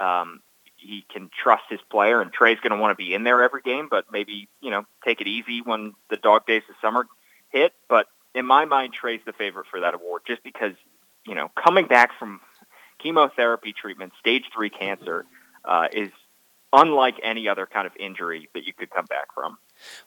um 0.00 0.40
he 0.82 1.04
can 1.12 1.30
trust 1.42 1.62
his 1.70 1.80
player 1.90 2.20
and 2.20 2.32
Trey's 2.32 2.58
going 2.60 2.72
to 2.72 2.76
want 2.76 2.96
to 2.96 3.02
be 3.02 3.14
in 3.14 3.24
there 3.24 3.42
every 3.42 3.62
game, 3.62 3.86
but 3.88 4.06
maybe, 4.10 4.48
you 4.60 4.70
know, 4.70 4.84
take 5.04 5.20
it 5.20 5.28
easy 5.28 5.60
when 5.62 5.92
the 6.10 6.16
dog 6.16 6.46
days 6.46 6.62
of 6.68 6.74
summer 6.82 7.06
hit. 7.50 7.72
But 7.88 8.06
in 8.34 8.46
my 8.46 8.64
mind, 8.64 8.92
Trey's 8.92 9.20
the 9.24 9.32
favorite 9.32 9.66
for 9.70 9.80
that 9.80 9.94
award 9.94 10.22
just 10.26 10.42
because, 10.42 10.72
you 11.26 11.34
know, 11.34 11.50
coming 11.54 11.86
back 11.86 12.10
from 12.18 12.40
chemotherapy 12.98 13.72
treatment, 13.72 14.12
stage 14.18 14.44
three 14.54 14.70
cancer, 14.70 15.24
uh, 15.64 15.88
is 15.92 16.10
unlike 16.72 17.20
any 17.22 17.48
other 17.48 17.66
kind 17.66 17.86
of 17.86 17.92
injury 17.98 18.48
that 18.54 18.64
you 18.64 18.72
could 18.72 18.90
come 18.90 19.06
back 19.06 19.32
from. 19.34 19.58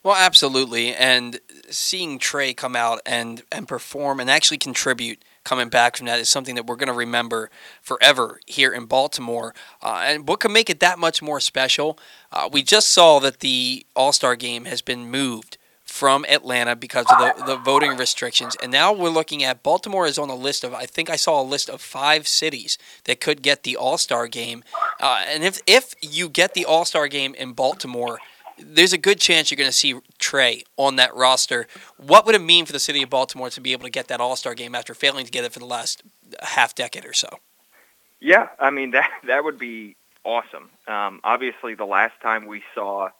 Well, 0.02 0.14
absolutely. 0.14 0.94
And 0.94 1.40
seeing 1.70 2.18
Trey 2.18 2.54
come 2.54 2.76
out 2.76 3.00
and, 3.06 3.42
and 3.50 3.66
perform 3.66 4.20
and 4.20 4.30
actually 4.30 4.58
contribute 4.58 5.22
coming 5.44 5.68
back 5.68 5.96
from 5.96 6.06
that 6.06 6.18
is 6.18 6.28
something 6.28 6.56
that 6.56 6.66
we're 6.66 6.76
going 6.76 6.88
to 6.88 6.92
remember 6.92 7.50
forever 7.80 8.40
here 8.46 8.72
in 8.72 8.84
Baltimore. 8.86 9.54
Uh, 9.80 10.02
and 10.04 10.28
what 10.28 10.40
can 10.40 10.52
make 10.52 10.68
it 10.68 10.80
that 10.80 10.98
much 10.98 11.22
more 11.22 11.40
special? 11.40 11.98
Uh, 12.32 12.48
we 12.52 12.62
just 12.62 12.88
saw 12.88 13.20
that 13.20 13.40
the 13.40 13.86
All 13.94 14.12
Star 14.12 14.36
game 14.36 14.64
has 14.64 14.82
been 14.82 15.08
moved 15.08 15.56
from 15.86 16.26
Atlanta 16.28 16.74
because 16.74 17.06
of 17.08 17.18
the, 17.18 17.44
the 17.44 17.56
voting 17.56 17.96
restrictions. 17.96 18.56
And 18.60 18.72
now 18.72 18.92
we're 18.92 19.08
looking 19.08 19.44
at 19.44 19.62
Baltimore 19.62 20.06
is 20.06 20.18
on 20.18 20.28
a 20.28 20.34
list 20.34 20.64
of, 20.64 20.74
I 20.74 20.84
think 20.84 21.08
I 21.08 21.16
saw 21.16 21.40
a 21.40 21.44
list 21.44 21.70
of 21.70 21.80
five 21.80 22.26
cities 22.26 22.76
that 23.04 23.20
could 23.20 23.40
get 23.40 23.62
the 23.62 23.76
All 23.76 23.96
Star 23.96 24.26
game. 24.26 24.64
Uh, 25.00 25.24
and 25.28 25.44
if, 25.44 25.60
if 25.66 25.94
you 26.02 26.28
get 26.28 26.54
the 26.54 26.64
All 26.64 26.84
Star 26.84 27.06
game 27.06 27.34
in 27.34 27.52
Baltimore, 27.52 28.18
there's 28.58 28.92
a 28.92 28.98
good 28.98 29.20
chance 29.20 29.50
you're 29.50 29.56
going 29.56 29.70
to 29.70 29.76
see 29.76 29.94
Trey 30.18 30.64
on 30.76 30.96
that 30.96 31.14
roster. 31.14 31.66
What 31.96 32.26
would 32.26 32.34
it 32.34 32.40
mean 32.40 32.66
for 32.66 32.72
the 32.72 32.78
city 32.78 33.02
of 33.02 33.10
Baltimore 33.10 33.50
to 33.50 33.60
be 33.60 33.72
able 33.72 33.84
to 33.84 33.90
get 33.90 34.08
that 34.08 34.20
All 34.20 34.36
Star 34.36 34.54
game 34.54 34.74
after 34.74 34.94
failing 34.94 35.24
to 35.24 35.30
get 35.30 35.44
it 35.44 35.52
for 35.52 35.58
the 35.58 35.66
last 35.66 36.02
half 36.40 36.74
decade 36.74 37.04
or 37.04 37.12
so? 37.12 37.28
Yeah, 38.20 38.48
I 38.58 38.70
mean 38.70 38.90
that 38.92 39.10
that 39.26 39.44
would 39.44 39.58
be 39.58 39.96
awesome. 40.24 40.70
Um, 40.86 41.20
obviously, 41.24 41.74
the 41.74 41.86
last 41.86 42.14
time 42.22 42.46
we 42.46 42.62
saw 42.74 43.10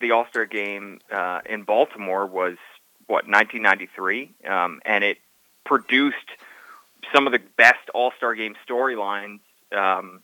the 0.00 0.12
All 0.12 0.26
Star 0.30 0.46
game 0.46 1.00
uh, 1.10 1.40
in 1.48 1.62
Baltimore 1.62 2.26
was 2.26 2.56
what 3.06 3.26
1993, 3.26 4.30
um, 4.48 4.80
and 4.84 5.04
it 5.04 5.18
produced 5.64 6.16
some 7.14 7.26
of 7.26 7.32
the 7.32 7.40
best 7.56 7.88
All 7.94 8.12
Star 8.16 8.34
game 8.34 8.54
storylines. 8.68 9.40
Um, 9.72 10.22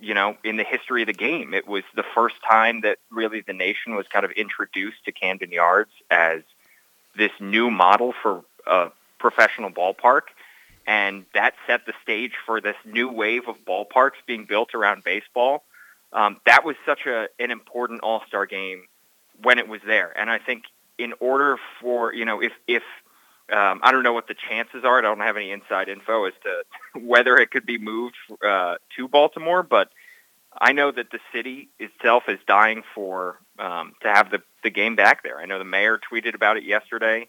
you 0.00 0.14
know, 0.14 0.36
in 0.42 0.56
the 0.56 0.64
history 0.64 1.02
of 1.02 1.06
the 1.06 1.12
game, 1.12 1.52
it 1.52 1.68
was 1.68 1.84
the 1.94 2.04
first 2.14 2.36
time 2.48 2.80
that 2.82 2.98
really 3.10 3.42
the 3.42 3.52
nation 3.52 3.94
was 3.94 4.06
kind 4.08 4.24
of 4.24 4.30
introduced 4.32 5.04
to 5.04 5.12
Camden 5.12 5.52
Yards 5.52 5.90
as 6.10 6.42
this 7.16 7.30
new 7.38 7.70
model 7.70 8.14
for 8.22 8.42
a 8.66 8.88
professional 9.18 9.70
ballpark. 9.70 10.22
And 10.86 11.26
that 11.34 11.54
set 11.66 11.86
the 11.86 11.92
stage 12.02 12.32
for 12.46 12.60
this 12.60 12.76
new 12.84 13.08
wave 13.10 13.42
of 13.46 13.56
ballparks 13.66 14.18
being 14.26 14.46
built 14.46 14.74
around 14.74 15.04
baseball. 15.04 15.64
Um, 16.12 16.38
that 16.46 16.64
was 16.64 16.76
such 16.86 17.06
a, 17.06 17.28
an 17.38 17.50
important 17.50 18.00
All 18.00 18.22
Star 18.26 18.46
game 18.46 18.84
when 19.42 19.58
it 19.58 19.68
was 19.68 19.80
there. 19.86 20.18
And 20.18 20.30
I 20.30 20.38
think 20.38 20.64
in 20.98 21.12
order 21.20 21.58
for, 21.80 22.12
you 22.12 22.24
know, 22.24 22.40
if, 22.40 22.52
if 22.66 22.82
um, 23.52 23.80
I 23.82 23.90
don't 23.92 24.02
know 24.02 24.12
what 24.12 24.28
the 24.28 24.34
chances 24.48 24.84
are. 24.84 24.98
I 24.98 25.02
don't 25.02 25.20
have 25.20 25.36
any 25.36 25.50
inside 25.50 25.88
info 25.88 26.24
as 26.24 26.34
to 26.42 27.00
whether 27.00 27.36
it 27.36 27.50
could 27.50 27.66
be 27.66 27.78
moved 27.78 28.16
uh, 28.46 28.76
to 28.96 29.08
Baltimore, 29.08 29.62
but 29.62 29.90
I 30.58 30.72
know 30.72 30.90
that 30.90 31.10
the 31.10 31.20
city 31.32 31.68
itself 31.78 32.24
is 32.28 32.38
dying 32.46 32.82
for 32.94 33.38
um, 33.58 33.94
to 34.02 34.08
have 34.08 34.30
the 34.30 34.42
the 34.62 34.70
game 34.70 34.94
back 34.94 35.22
there. 35.22 35.38
I 35.38 35.46
know 35.46 35.58
the 35.58 35.64
mayor 35.64 35.98
tweeted 35.98 36.34
about 36.34 36.56
it 36.56 36.64
yesterday. 36.64 37.28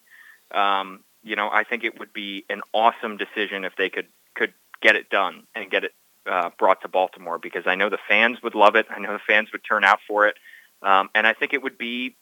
Um, 0.53 1.01
you 1.23 1.35
know, 1.35 1.49
I 1.49 1.63
think 1.63 1.83
it 1.83 1.99
would 1.99 2.13
be 2.13 2.45
an 2.49 2.61
awesome 2.73 3.17
decision 3.17 3.63
if 3.63 3.75
they 3.77 3.89
could 3.89 4.07
could 4.35 4.53
get 4.81 4.95
it 4.95 5.09
done 5.09 5.43
and 5.55 5.69
get 5.69 5.83
it 5.83 5.93
uh, 6.29 6.49
brought 6.57 6.81
to 6.81 6.87
Baltimore 6.87 7.37
because 7.37 7.63
I 7.65 7.75
know 7.75 7.89
the 7.89 7.99
fans 8.07 8.39
would 8.43 8.55
love 8.55 8.75
it. 8.75 8.87
I 8.89 8.99
know 8.99 9.13
the 9.13 9.19
fans 9.25 9.51
would 9.51 9.63
turn 9.63 9.83
out 9.83 9.99
for 10.07 10.27
it, 10.27 10.35
um, 10.81 11.09
and 11.15 11.25
I 11.25 11.33
think 11.33 11.53
it 11.53 11.61
would 11.61 11.77
be, 11.77 12.15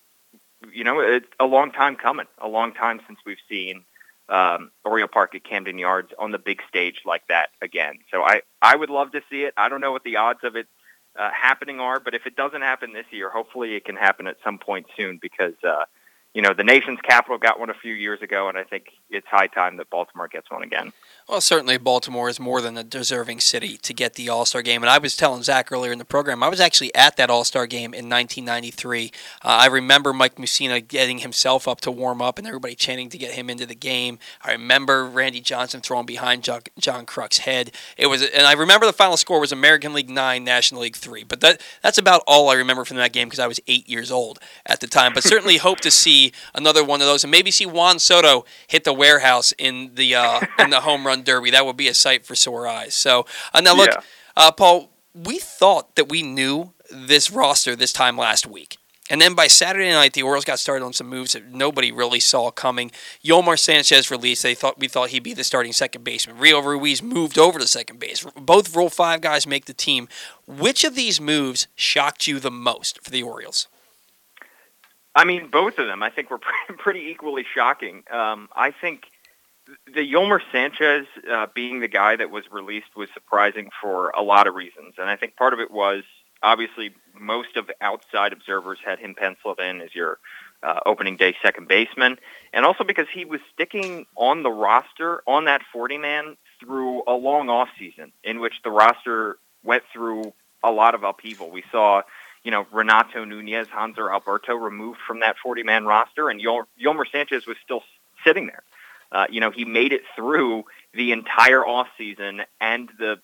you 0.72 0.84
know, 0.84 1.00
it's 1.00 1.28
a 1.40 1.46
long 1.46 1.72
time 1.72 1.96
coming. 1.96 2.28
A 2.40 2.48
long 2.48 2.74
time 2.74 3.00
since 3.08 3.20
we've 3.26 3.38
seen 3.50 3.86
um, 4.30 4.72
Oriole 4.86 5.08
Park 5.08 5.36
at 5.36 5.44
Camden 5.44 5.78
Yards 5.78 6.12
on 6.18 6.32
the 6.32 6.38
big 6.38 6.62
stage 6.68 7.02
like 7.06 7.24
that 7.28 7.50
again. 7.62 8.00
So 8.12 8.22
I 8.22 8.42
I 8.62 8.76
would 8.76 8.90
love 8.90 9.12
to 9.14 9.22
see 9.30 9.44
it. 9.44 9.54
I 9.58 9.70
don't 9.70 9.82
know 9.82 9.92
what 9.92 10.04
the 10.04 10.18
odds 10.18 10.40
of 10.44 10.56
it 10.56 10.68
uh, 11.18 11.30
happening 11.32 11.80
are, 11.80 12.00
but 12.00 12.14
if 12.14 12.26
it 12.26 12.36
doesn't 12.36 12.62
happen 12.62 12.94
this 12.94 13.06
year, 13.12 13.30
hopefully 13.30 13.76
it 13.76 13.86
can 13.86 13.96
happen 13.96 14.28
at 14.28 14.38
some 14.44 14.60
point 14.60 14.88
soon 14.96 15.20
because 15.22 15.56
uh, 15.68 15.86
you 16.34 16.44
know 16.44 16.54
the 16.54 16.64
nation's 16.64 17.00
capital 17.02 17.38
got 17.38 17.60
one 17.60 17.70
a 17.70 17.74
few 17.74 17.94
years 17.94 18.22
ago, 18.22 18.50
and 18.50 18.58
I 18.58 18.64
think 18.64 18.90
it's 19.10 19.26
high 19.28 19.48
time 19.48 19.78
that 19.78 19.90
Baltimore 19.90 20.28
gets 20.28 20.52
one 20.52 20.62
again. 20.62 20.94
Well, 21.28 21.42
certainly 21.42 21.78
Baltimore 21.78 22.30
is 22.30 22.40
more 22.40 22.62
than 22.62 22.78
a 22.78 22.84
deserving 22.84 23.40
city 23.40 23.78
to 23.78 23.94
get 23.94 24.14
the 24.14 24.30
All 24.30 24.46
Star 24.46 24.62
game. 24.62 24.84
And 24.84 24.90
I 24.90 25.00
was 25.00 25.18
telling 25.18 25.42
Zach 25.42 25.72
earlier 25.72 25.92
in 25.92 25.98
the 25.98 26.06
program, 26.06 26.44
I 26.44 26.50
was 26.50 26.60
actually 26.60 26.94
at 26.94 27.18
that 27.18 27.32
All 27.32 27.44
Star 27.44 27.66
game 27.66 27.94
in 27.96 28.10
1993. 28.10 29.12
Uh, 29.44 29.48
I 29.48 29.66
remember 29.66 30.14
Mike 30.14 30.36
Mussina 30.36 30.88
getting 30.88 31.20
himself 31.20 31.68
up 31.68 31.82
to 31.82 31.92
warm 31.92 32.22
up 32.22 32.38
and 32.38 32.48
everybody 32.48 32.76
chanting 32.76 33.10
to 33.10 33.18
get 33.18 33.34
him 33.34 33.50
into 33.50 33.66
the 33.66 33.76
game. 33.76 34.20
I 34.44 34.52
remember 34.52 35.06
Randy 35.06 35.42
Johnson 35.42 35.82
throwing 35.82 36.06
behind 36.06 36.44
John, 36.44 36.62
John 36.78 37.08
Kruk's 37.08 37.40
head. 37.40 37.72
It 37.98 38.06
was, 38.08 38.22
and 38.22 38.46
I 38.46 38.54
remember 38.54 38.86
the 38.86 38.94
final 38.94 39.18
score 39.18 39.40
was 39.40 39.52
American 39.52 39.94
League 39.94 40.10
nine, 40.10 40.44
National 40.44 40.82
League 40.82 40.96
three. 40.96 41.24
But 41.24 41.42
that 41.42 41.62
that's 41.82 41.98
about 41.98 42.22
all 42.28 42.50
I 42.50 42.56
remember 42.56 42.86
from 42.86 42.98
that 42.98 43.14
game 43.14 43.28
because 43.28 43.40
I 43.40 43.48
was 43.48 43.60
eight 43.68 43.90
years 43.90 44.12
old 44.12 44.38
at 44.66 44.80
the 44.80 44.88
time. 44.88 45.14
But 45.14 45.24
certainly 45.24 45.58
hope 45.70 45.80
to 45.82 45.92
see 45.92 46.19
another 46.54 46.84
one 46.84 47.02
of 47.02 47.08
those 47.08 47.24
and 47.24 47.32
maybe 47.32 47.52
see 47.52 47.66
Juan 47.66 48.00
Soto 48.00 48.46
hit 48.68 48.84
the 48.84 48.94
warehouse 48.94 49.54
in 49.58 49.91
the 49.96 50.16
uh, 50.16 50.40
in 50.60 50.70
the 50.70 50.82
home 50.82 51.06
run 51.08 51.24
derby. 51.24 51.52
That 51.52 51.66
would 51.66 51.78
be 51.78 51.88
a 51.88 51.94
sight 51.94 52.26
for 52.26 52.36
sore 52.36 52.68
eyes. 52.68 52.94
So 52.96 53.26
uh, 53.54 53.62
now 53.62 53.76
look, 53.76 53.90
Yeah. 53.91 54.02
uh, 54.38 54.52
Paul, 54.52 54.90
we 55.14 55.40
thought 55.40 55.96
that 55.96 56.10
we 56.10 56.22
knew 56.22 56.74
this 56.91 57.30
roster 57.32 57.76
this 57.76 57.94
time 57.94 58.18
last 58.18 58.46
week. 58.48 58.78
And 59.12 59.20
then 59.20 59.34
by 59.34 59.48
Saturday 59.48 59.90
night, 59.90 60.14
the 60.14 60.22
Orioles 60.22 60.46
got 60.46 60.60
started 60.60 60.86
on 60.86 60.94
some 60.94 61.08
moves 61.08 61.32
that 61.34 61.52
nobody 61.52 61.91
really 61.91 62.20
saw 62.20 62.52
coming. 62.52 62.91
Yolmer 63.26 63.58
Sanchez 63.58 64.12
released. 64.12 64.44
They 64.44 64.54
thought 64.54 64.78
we 64.80 64.88
thought 64.88 65.10
he'd 65.10 65.24
be 65.24 65.34
the 65.34 65.44
starting 65.44 65.74
second 65.74 66.04
baseman. 66.04 66.38
Rio 66.38 66.60
Ruiz 66.62 67.02
moved 67.02 67.40
over 67.40 67.58
to 67.58 67.66
second 67.66 68.00
base. 68.00 68.24
Both 68.40 68.76
Rule 68.76 68.90
Five 68.91 69.22
guys 69.22 69.48
make 69.48 69.66
the 69.66 69.74
team. 69.74 70.08
Which 70.46 70.84
of 70.84 70.94
these 70.94 71.20
moves 71.20 71.68
shocked 71.76 72.28
you 72.28 72.40
the 72.40 72.52
most 72.52 73.04
for 73.04 73.10
the 73.10 73.24
Orioles? 73.24 73.68
I 75.15 75.26
mean, 75.26 75.49
both 75.52 75.77
of 75.80 75.88
them 75.88 76.03
I 76.03 76.10
think 76.10 76.30
were 76.30 76.40
pretty 76.77 77.07
equally 77.10 77.45
shocking. 77.56 78.03
Um, 78.11 78.49
I 78.56 78.72
think 78.72 79.03
the 79.86 80.02
Yolmer 80.02 80.40
Sanchez 80.52 81.06
uh, 81.30 81.48
being 81.53 81.80
the 81.80 81.88
guy 81.88 82.15
that 82.15 82.31
was 82.31 82.44
released 82.52 82.95
was 82.95 83.10
surprising 83.14 83.69
for 83.81 84.10
a 84.11 84.22
lot 84.22 84.48
of 84.48 84.56
reasons, 84.56 84.95
and 84.98 85.10
I 85.10 85.15
think 85.15 85.36
part 85.36 85.53
of 85.53 85.60
it 85.60 85.72
was 85.72 86.03
obviously 86.41 86.91
most 87.19 87.57
of 87.57 87.69
outside 87.81 88.34
observers 88.34 88.80
had 88.84 88.99
him 88.99 89.14
penciled 89.14 89.60
in 89.60 89.81
as 89.81 89.94
your 89.94 90.19
uh, 90.64 90.80
opening 90.86 91.18
day 91.18 91.36
second 91.41 91.68
baseman, 91.68 92.18
and 92.53 92.65
also 92.65 92.84
because 92.84 93.07
he 93.14 93.26
was 93.26 93.40
sticking 93.53 94.06
on 94.15 94.44
the 94.44 94.52
roster 94.52 95.22
on 95.27 95.45
that 95.45 95.61
40 95.72 95.98
man 95.98 96.38
through 96.60 97.03
a 97.07 97.14
long 97.14 97.49
off 97.49 97.69
season 97.77 98.11
in 98.23 98.40
which 98.40 98.56
the 98.64 98.72
roster 98.72 99.38
went 99.64 99.84
through 99.94 100.34
a 100.64 100.72
lot 100.72 100.95
of 100.95 101.03
upheaval. 101.03 101.49
We 101.49 101.64
saw, 101.72 102.02
you 102.44 102.52
know, 102.52 102.66
Renato 102.72 103.26
Nunez, 103.26 103.68
Hanser 103.68 104.11
Alberto 104.11 104.56
removed 104.56 104.99
from 105.06 105.20
that 105.22 105.36
40-man 105.45 105.86
roster, 105.86 106.30
and 106.30 106.41
Yol- 106.41 106.66
Yolmer 106.82 107.06
Sanchez 107.11 107.45
was 107.45 107.57
still 107.64 107.84
sitting 108.26 108.48
there. 108.48 108.64
Uh, 109.11 109.26
you 109.30 109.40
know, 109.40 109.52
he 109.52 109.66
made 109.66 109.91
it 109.91 110.02
through 110.16 110.64
the 110.94 111.11
entire 111.11 111.61
offseason 111.61 112.45
and 112.61 112.90
the 112.99 113.20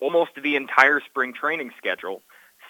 almost 0.00 0.30
the 0.42 0.56
entire 0.56 1.00
spring 1.00 1.32
training 1.32 1.70
schedule 1.78 2.22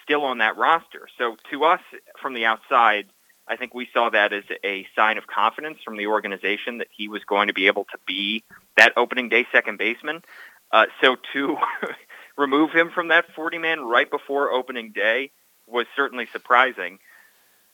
still 0.03 0.23
on 0.23 0.39
that 0.39 0.57
roster. 0.57 1.07
So 1.17 1.37
to 1.51 1.63
us, 1.63 1.81
from 2.21 2.33
the 2.33 2.45
outside, 2.45 3.07
I 3.47 3.55
think 3.55 3.73
we 3.73 3.87
saw 3.93 4.09
that 4.09 4.33
as 4.33 4.43
a 4.63 4.85
sign 4.95 5.17
of 5.17 5.27
confidence 5.27 5.79
from 5.83 5.97
the 5.97 6.07
organization 6.07 6.77
that 6.79 6.87
he 6.91 7.07
was 7.07 7.23
going 7.23 7.47
to 7.47 7.53
be 7.53 7.67
able 7.67 7.85
to 7.85 7.97
be 8.05 8.43
that 8.77 8.93
opening 8.97 9.29
day 9.29 9.45
second 9.51 9.77
baseman. 9.77 10.23
Uh, 10.71 10.85
so 11.01 11.17
to 11.33 11.57
remove 12.37 12.71
him 12.71 12.91
from 12.93 13.09
that 13.09 13.25
40 13.35 13.57
man 13.57 13.81
right 13.81 14.09
before 14.09 14.51
opening 14.51 14.91
day 14.91 15.31
was 15.71 15.87
certainly 15.95 16.27
surprising. 16.31 16.99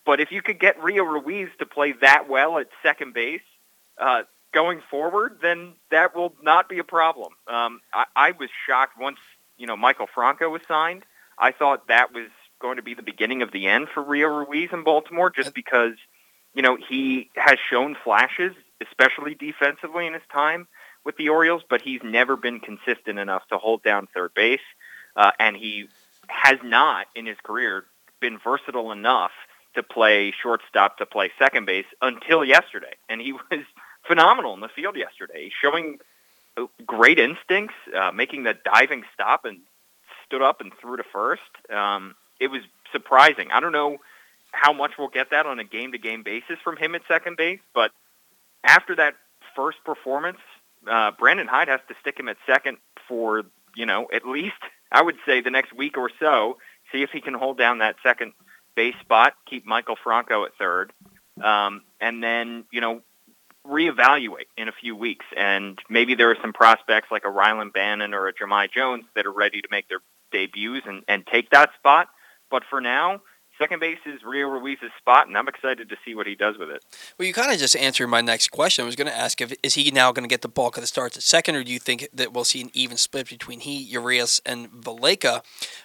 But 0.06 0.22
if 0.22 0.32
you 0.32 0.42
could 0.42 0.60
get 0.60 0.82
Rio 0.82 1.04
Ruiz 1.04 1.50
to 1.60 1.66
play 1.66 1.94
that 2.02 2.30
well 2.30 2.58
at 2.60 2.68
second 2.82 3.14
base 3.14 3.42
uh, 3.98 4.24
going 4.54 4.82
forward, 4.90 5.40
then 5.42 5.74
that 5.92 6.16
will 6.16 6.34
not 6.42 6.70
be 6.70 6.80
a 6.80 6.84
problem. 6.84 7.34
Um, 7.48 7.82
I, 7.94 8.06
I 8.16 8.32
was 8.32 8.50
shocked 8.66 8.98
once 9.00 9.20
you 9.58 9.68
know 9.68 9.76
Maikel 9.76 10.08
Franco 10.14 10.50
was 10.50 10.62
signed. 10.68 11.04
I 11.38 11.52
thought 11.52 11.90
that 11.90 12.14
was 12.14 12.30
going 12.60 12.78
to 12.78 12.82
be 12.82 12.94
the 12.94 13.04
beginning 13.04 13.42
of 13.42 13.52
the 13.52 13.68
end 13.68 13.88
for 13.94 14.02
Rio 14.02 14.28
Ruiz 14.28 14.70
in 14.72 14.84
Baltimore, 14.84 15.30
just 15.30 15.54
because 15.54 15.94
you 16.54 16.62
know 16.62 16.78
he 16.78 17.30
has 17.36 17.58
shown 17.70 17.96
flashes, 18.04 18.54
especially 18.82 19.36
defensively 19.36 20.08
in 20.08 20.14
his 20.14 20.24
time 20.32 20.68
with 21.04 21.18
the 21.18 21.30
Orioles, 21.30 21.64
but 21.70 21.82
he's 21.82 22.02
never 22.04 22.36
been 22.36 22.60
consistent 22.60 23.20
enough 23.20 23.48
to 23.50 23.58
hold 23.58 23.84
down 23.84 24.08
third 24.14 24.34
base, 24.34 24.60
uh, 25.16 25.32
and 25.40 25.56
he 25.56 25.88
has 26.28 26.60
not 26.64 27.08
in 27.16 27.26
his 27.26 27.38
career 27.44 27.86
been 28.20 28.38
versatile 28.44 28.92
enough 28.92 29.32
to 29.76 29.84
play 29.84 30.34
shortstop 30.42 30.98
to 30.98 31.06
play 31.06 31.32
second 31.38 31.66
base 31.66 31.86
until 32.02 32.44
yesterday, 32.44 32.96
and 33.10 33.22
he 33.22 33.34
was 33.52 33.64
phenomenal 34.08 34.54
in 34.54 34.60
the 34.60 34.70
field 34.70 34.96
yesterday, 34.96 35.50
showing 35.62 36.00
great 36.86 37.20
instincts, 37.20 37.76
uh, 37.96 38.12
making 38.12 38.44
the 38.44 38.56
diving 38.74 39.04
stop 39.14 39.46
and 39.46 39.60
stood 40.26 40.42
up 40.42 40.62
and 40.62 40.72
threw 40.82 40.98
to 40.98 41.04
first. 41.04 41.42
Um, 41.74 42.16
it 42.40 42.48
was 42.48 42.62
surprising. 42.92 43.50
I 43.52 43.60
don't 43.60 43.72
know 43.72 43.98
how 44.52 44.74
much 44.74 44.92
we'll 44.98 45.10
get 45.10 45.30
that 45.32 45.46
on 45.46 45.60
a 45.60 45.64
game-to-game 45.64 46.24
basis 46.24 46.58
from 46.64 46.78
him 46.78 46.96
at 46.96 47.02
second 47.08 47.38
base, 47.38 47.60
but 47.74 47.92
after 48.64 48.96
that 48.96 49.16
first 49.56 49.78
performance, 49.86 50.40
uh, 50.90 51.12
Brandon 51.12 51.48
Hyde 51.48 51.68
has 51.68 51.82
to 51.90 51.96
stick 52.02 52.20
him 52.20 52.30
at 52.30 52.38
second 52.46 52.78
for 53.08 53.44
you 53.78 53.86
know 53.86 54.08
at 54.14 54.26
least 54.26 54.56
I 54.92 55.02
would 55.02 55.16
say 55.26 55.42
the 55.42 55.52
next 55.52 55.74
week 55.74 55.98
or 55.98 56.10
so. 56.20 56.58
See 56.92 57.04
if 57.04 57.10
he 57.12 57.22
can 57.22 57.34
hold 57.34 57.58
down 57.58 57.80
that 57.80 57.96
second 58.02 58.34
base 58.76 58.96
spot, 59.02 59.34
keep 59.50 59.68
Maikel 59.68 59.96
Franco 60.02 60.46
at 60.46 60.52
third, 60.58 60.94
um, 61.44 61.82
and 62.00 62.24
then 62.24 62.66
you 62.72 62.82
know 62.82 63.02
reevaluate 63.66 64.48
in 64.58 64.68
a 64.68 64.72
few 64.72 64.96
weeks. 64.96 65.26
And 65.36 65.78
maybe 65.90 66.16
there 66.16 66.32
are 66.32 66.38
some 66.42 66.54
prospects 66.54 67.10
like 67.12 67.24
a 67.26 67.30
Rylan 67.30 67.74
Bannon 67.74 68.14
or 68.14 68.28
a 68.28 68.34
Jahmai 68.34 68.72
Jones 68.72 69.04
that 69.16 69.26
are 69.26 69.32
ready 69.32 69.62
to 69.62 69.68
make 69.70 69.90
their 69.90 70.00
debuts 70.32 70.86
and, 70.88 71.04
and 71.08 71.26
take 71.28 71.50
that 71.52 71.72
spot. 71.78 72.08
But 72.50 72.64
for 72.70 72.80
now, 72.80 73.22
second 73.58 73.80
base 73.80 74.00
is 74.06 74.24
Rio 74.24 74.48
Ruiz's 74.48 74.92
spot, 74.98 75.28
and 75.28 75.38
I'm 75.38 75.48
excited 75.48 75.90
to 75.90 75.96
see 76.06 76.16
what 76.16 76.28
he 76.28 76.36
does 76.36 76.58
with 76.58 76.70
it. 76.70 76.84
Well, 77.18 77.28
you 77.28 77.34
kind 77.34 77.52
of 77.52 77.60
just 77.60 77.76
answered 77.76 78.08
my 78.08 78.22
next 78.22 78.50
question. 78.50 78.84
I 78.84 78.86
was 78.86 78.96
going 78.96 79.10
to 79.10 79.18
ask 79.18 79.42
if 79.42 79.54
is 79.64 79.74
he 79.74 79.92
now 79.92 80.12
going 80.12 80.24
to 80.24 80.30
get 80.30 80.42
the 80.42 80.48
bulk 80.48 80.78
of 80.78 80.82
the 80.82 80.88
starts 80.88 81.18
at 81.18 81.24
second, 81.24 81.56
or 81.56 81.64
do 81.64 81.72
you 81.72 81.80
think 81.80 82.08
that 82.14 82.34
we'll 82.34 82.44
see 82.44 82.62
an 82.62 82.70
even 82.74 82.98
split 82.98 83.30
between 83.30 83.62
he, 83.62 83.78
Urias, 83.78 84.42
and 84.46 84.70
Valaika? 84.70 85.42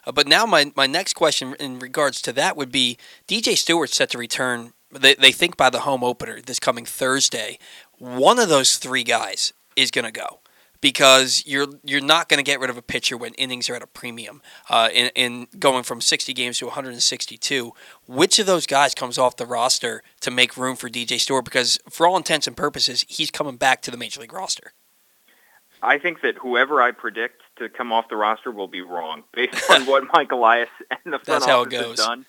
Uh, 0.06 0.12
but 0.12 0.26
now 0.26 0.46
my 0.46 0.72
my 0.76 0.86
next 0.86 1.14
question 1.14 1.54
in 1.58 1.78
regards 1.78 2.20
to 2.22 2.32
that 2.32 2.56
would 2.56 2.72
be 2.72 2.98
DJ 3.26 3.56
Stewart 3.56 3.90
set 3.90 4.10
to 4.10 4.18
return. 4.18 4.72
They 4.90 5.14
they 5.14 5.32
think 5.32 5.56
by 5.56 5.70
the 5.70 5.80
home 5.80 6.04
opener 6.04 6.40
this 6.40 6.58
coming 6.58 6.84
Thursday. 6.84 7.58
One 7.98 8.38
of 8.38 8.48
those 8.48 8.76
three 8.76 9.04
guys 9.04 9.52
is 9.76 9.90
going 9.90 10.04
to 10.04 10.12
go 10.12 10.41
because 10.82 11.44
you're 11.46 11.68
you're 11.82 12.02
not 12.02 12.28
going 12.28 12.36
to 12.36 12.42
get 12.42 12.60
rid 12.60 12.68
of 12.68 12.76
a 12.76 12.82
pitcher 12.82 13.16
when 13.16 13.32
innings 13.34 13.70
are 13.70 13.74
at 13.74 13.82
a 13.82 13.86
premium. 13.86 14.42
Uh, 14.68 14.90
in, 14.92 15.10
in 15.14 15.46
going 15.58 15.84
from 15.84 16.02
60 16.02 16.34
games 16.34 16.58
to 16.58 16.66
162, 16.66 17.72
which 18.06 18.38
of 18.38 18.44
those 18.44 18.66
guys 18.66 18.94
comes 18.94 19.16
off 19.16 19.36
the 19.36 19.46
roster 19.46 20.02
to 20.20 20.30
make 20.30 20.58
room 20.58 20.76
for 20.76 20.90
DJ 20.90 21.18
Stewart? 21.18 21.46
Because 21.46 21.78
for 21.88 22.06
all 22.06 22.18
intents 22.18 22.46
and 22.46 22.54
purposes, 22.54 23.06
he's 23.08 23.30
coming 23.30 23.56
back 23.56 23.80
to 23.82 23.90
the 23.90 23.96
major 23.96 24.20
league 24.20 24.32
roster. 24.34 24.74
I 25.80 25.98
think 25.98 26.20
that 26.20 26.36
whoever 26.36 26.82
I 26.82 26.90
predict 26.90 27.42
to 27.56 27.68
come 27.68 27.92
off 27.92 28.08
the 28.08 28.16
roster 28.16 28.50
will 28.50 28.68
be 28.68 28.82
wrong 28.82 29.24
based 29.32 29.70
on 29.70 29.86
what 29.86 30.04
Mike 30.12 30.30
Elias 30.32 30.68
and 30.90 31.12
the 31.12 31.18
front 31.18 31.26
That's 31.26 31.46
how 31.46 31.62
it 31.62 31.68
office 31.68 31.78
have 31.78 31.86
goes. 31.86 31.96
done. 31.96 32.26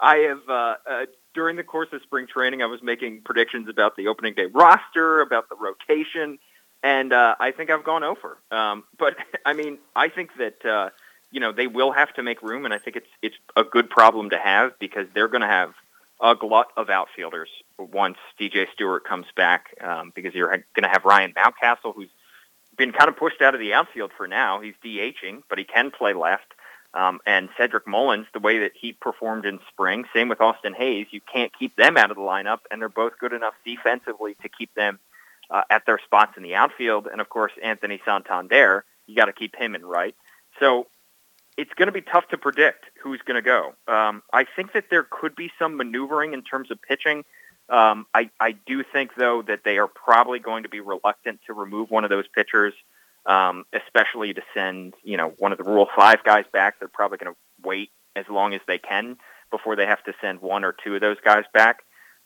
I 0.00 0.16
have 0.16 0.40
uh, 0.48 0.74
uh, 0.90 1.06
during 1.34 1.56
the 1.56 1.62
course 1.62 1.88
of 1.92 2.02
spring 2.02 2.26
training, 2.26 2.62
I 2.62 2.66
was 2.66 2.82
making 2.82 3.22
predictions 3.24 3.68
about 3.68 3.96
the 3.96 4.08
opening 4.08 4.34
day 4.34 4.46
roster, 4.46 5.20
about 5.20 5.48
the 5.48 5.56
rotation, 5.56 6.38
and 6.84 7.14
uh, 7.14 7.34
I 7.40 7.50
think 7.50 7.70
I've 7.70 7.82
gone 7.82 8.04
over. 8.04 8.36
Um, 8.52 8.84
but 8.96 9.16
I 9.44 9.54
mean, 9.54 9.78
I 9.96 10.08
think 10.08 10.30
that 10.38 10.64
uh, 10.64 10.90
you 11.32 11.40
know 11.40 11.50
they 11.50 11.66
will 11.66 11.90
have 11.90 12.12
to 12.14 12.22
make 12.22 12.42
room, 12.42 12.64
and 12.64 12.72
I 12.72 12.78
think 12.78 12.94
it's 12.94 13.08
it's 13.22 13.36
a 13.56 13.64
good 13.64 13.90
problem 13.90 14.30
to 14.30 14.38
have 14.38 14.78
because 14.78 15.08
they're 15.14 15.28
going 15.28 15.40
to 15.40 15.48
have 15.48 15.72
a 16.20 16.36
glut 16.36 16.68
of 16.76 16.90
outfielders 16.90 17.48
once 17.78 18.18
DJ 18.38 18.66
Stewart 18.72 19.04
comes 19.04 19.26
back. 19.34 19.74
Um, 19.80 20.12
because 20.14 20.34
you're 20.34 20.48
going 20.48 20.82
to 20.82 20.88
have 20.88 21.04
Ryan 21.04 21.32
Mountcastle, 21.32 21.94
who's 21.94 22.10
been 22.76 22.92
kind 22.92 23.08
of 23.08 23.16
pushed 23.16 23.40
out 23.40 23.54
of 23.54 23.60
the 23.60 23.72
outfield 23.72 24.12
for 24.16 24.28
now. 24.28 24.60
He's 24.60 24.74
DHing, 24.84 25.42
but 25.48 25.58
he 25.58 25.64
can 25.64 25.90
play 25.90 26.12
left. 26.12 26.52
Um, 26.92 27.18
and 27.26 27.48
Cedric 27.56 27.88
Mullins, 27.88 28.26
the 28.32 28.38
way 28.38 28.60
that 28.60 28.70
he 28.80 28.92
performed 28.92 29.46
in 29.46 29.58
spring, 29.68 30.04
same 30.14 30.28
with 30.28 30.40
Austin 30.40 30.74
Hays. 30.74 31.08
You 31.10 31.20
can't 31.20 31.50
keep 31.58 31.74
them 31.74 31.96
out 31.96 32.12
of 32.12 32.16
the 32.16 32.22
lineup, 32.22 32.60
and 32.70 32.80
they're 32.80 32.88
both 32.88 33.18
good 33.18 33.32
enough 33.32 33.54
defensively 33.64 34.36
to 34.42 34.48
keep 34.48 34.72
them 34.74 35.00
uh, 35.50 35.62
at 35.70 35.86
their 35.86 35.98
spots 36.04 36.32
in 36.36 36.42
the 36.42 36.54
outfield. 36.54 37.06
And 37.10 37.20
of 37.20 37.28
course, 37.28 37.52
Anthony 37.62 38.00
Santander, 38.04 38.84
you 39.06 39.16
got 39.16 39.26
to 39.26 39.32
keep 39.32 39.54
him 39.56 39.74
in 39.74 39.84
right. 39.84 40.14
So 40.60 40.86
it's 41.56 41.72
going 41.74 41.86
to 41.86 41.92
be 41.92 42.00
tough 42.00 42.28
to 42.28 42.38
predict 42.38 42.84
who's 43.02 43.20
going 43.26 43.42
to 43.42 43.42
go. 43.42 43.74
Um, 43.86 44.22
I 44.32 44.44
think 44.56 44.72
that 44.72 44.86
there 44.90 45.06
could 45.08 45.36
be 45.36 45.50
some 45.58 45.76
maneuvering 45.76 46.32
in 46.32 46.42
terms 46.42 46.70
of 46.70 46.78
pitching. 46.82 47.24
Um, 47.68 48.06
I, 48.12 48.30
I 48.40 48.52
do 48.66 48.82
think, 48.92 49.12
though, 49.16 49.42
that 49.46 49.60
they 49.64 49.78
are 49.78 49.88
probably 49.88 50.38
going 50.38 50.64
to 50.64 50.68
be 50.68 50.80
reluctant 50.80 51.40
to 51.46 51.54
remove 51.54 51.90
one 51.90 52.04
of 52.04 52.10
those 52.10 52.26
pitchers, 52.34 52.74
um, 53.26 53.64
especially 53.72 54.34
to 54.34 54.42
send, 54.52 54.94
you 55.02 55.16
know, 55.16 55.32
one 55.38 55.52
of 55.52 55.58
the 55.58 55.64
Rule 55.64 55.88
5 55.96 56.24
guys 56.24 56.44
back. 56.52 56.78
They're 56.78 56.88
probably 56.88 57.18
going 57.18 57.32
to 57.32 57.66
wait 57.66 57.90
as 58.16 58.26
long 58.28 58.54
as 58.54 58.60
they 58.66 58.78
can 58.78 59.16
before 59.50 59.76
they 59.76 59.86
have 59.86 60.02
to 60.04 60.12
send 60.20 60.42
one 60.42 60.64
or 60.64 60.74
two 60.84 60.96
of 60.96 61.00
those 61.00 61.16
guys 61.24 61.44
back. 61.52 61.78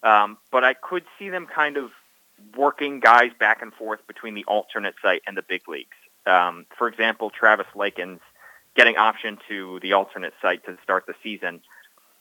Um, 0.03 0.39
but 0.51 0.65
I 0.65 0.75
could 0.75 1.05
see 1.19 1.29
them 1.29 1.47
kind 1.53 1.77
of 1.77 1.91
working 2.57 3.01
guys 3.01 3.31
back 3.39 3.63
and 3.63 3.73
forth 3.75 4.01
between 4.07 4.35
the 4.35 4.45
alternate 4.45 4.95
site 5.03 5.23
and 5.27 5.37
the 5.37 5.43
big 5.43 5.69
leagues. 5.69 5.97
Um, 6.27 6.67
for 6.77 6.89
example, 6.89 7.31
Travis 7.31 7.67
Lakins 7.75 8.21
getting 8.77 8.97
option 8.97 9.39
to 9.49 9.81
the 9.81 9.95
alternate 9.95 10.35
site 10.41 10.65
to 10.67 10.77
start 10.83 11.07
the 11.07 11.15
season. 11.23 11.61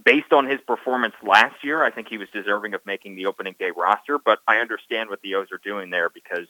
Based 0.03 0.31
on 0.31 0.48
his 0.48 0.60
performance 0.61 1.15
last 1.23 1.64
year, 1.64 1.84
I 1.84 1.91
think 1.91 2.07
he 2.07 2.18
was 2.18 2.30
deserving 2.31 2.73
of 2.73 2.85
making 2.85 3.15
the 3.15 3.26
opening 3.26 3.56
day 3.60 3.72
roster, 3.76 4.18
but 4.18 4.39
I 4.48 4.57
understand 4.57 5.10
what 5.10 5.22
the 5.22 5.35
O's 5.35 5.52
are 5.52 5.60
doing 5.64 5.89
there 5.89 6.10
because 6.10 6.48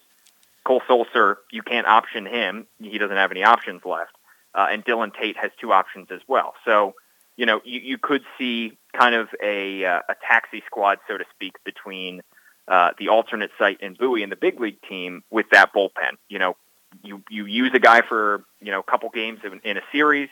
Cole 0.65 0.81
Sulser, 0.87 1.37
you 1.51 1.61
can't 1.61 1.87
option 1.87 2.25
him. 2.25 2.67
He 2.79 2.97
doesn't 2.97 3.15
have 3.15 3.31
any 3.31 3.43
options 3.43 3.83
left. 3.85 4.11
Uh, 4.53 4.67
and 4.69 4.83
Dylan 4.83 5.13
Tate 5.17 5.37
has 5.37 5.51
two 5.59 5.71
options 5.71 6.07
as 6.11 6.21
well. 6.27 6.55
So, 6.65 6.95
you 7.37 7.45
know, 7.45 7.61
you, 7.63 7.79
you 7.79 7.97
could 7.97 8.23
see 8.37 8.77
kind 8.93 9.15
of 9.15 9.29
a, 9.41 9.85
uh, 9.85 10.01
a 10.09 10.15
taxi 10.27 10.63
squad, 10.65 10.99
so 11.07 11.17
to 11.17 11.23
speak, 11.33 11.53
between 11.63 12.21
uh, 12.67 12.91
the 12.99 13.09
alternate 13.09 13.51
site 13.57 13.81
in 13.81 13.93
Bowie 13.93 14.23
and 14.23 14.31
the 14.31 14.35
big 14.35 14.59
league 14.59 14.81
team 14.87 15.23
with 15.29 15.47
that 15.51 15.73
bullpen. 15.73 16.17
You 16.27 16.39
know, 16.39 16.57
you 17.03 17.23
you 17.29 17.45
use 17.45 17.71
a 17.73 17.79
guy 17.79 18.01
for 18.01 18.43
you 18.59 18.71
know 18.71 18.79
a 18.79 18.83
couple 18.83 19.09
games 19.09 19.39
in, 19.43 19.59
in 19.63 19.77
a 19.77 19.81
series, 19.91 20.29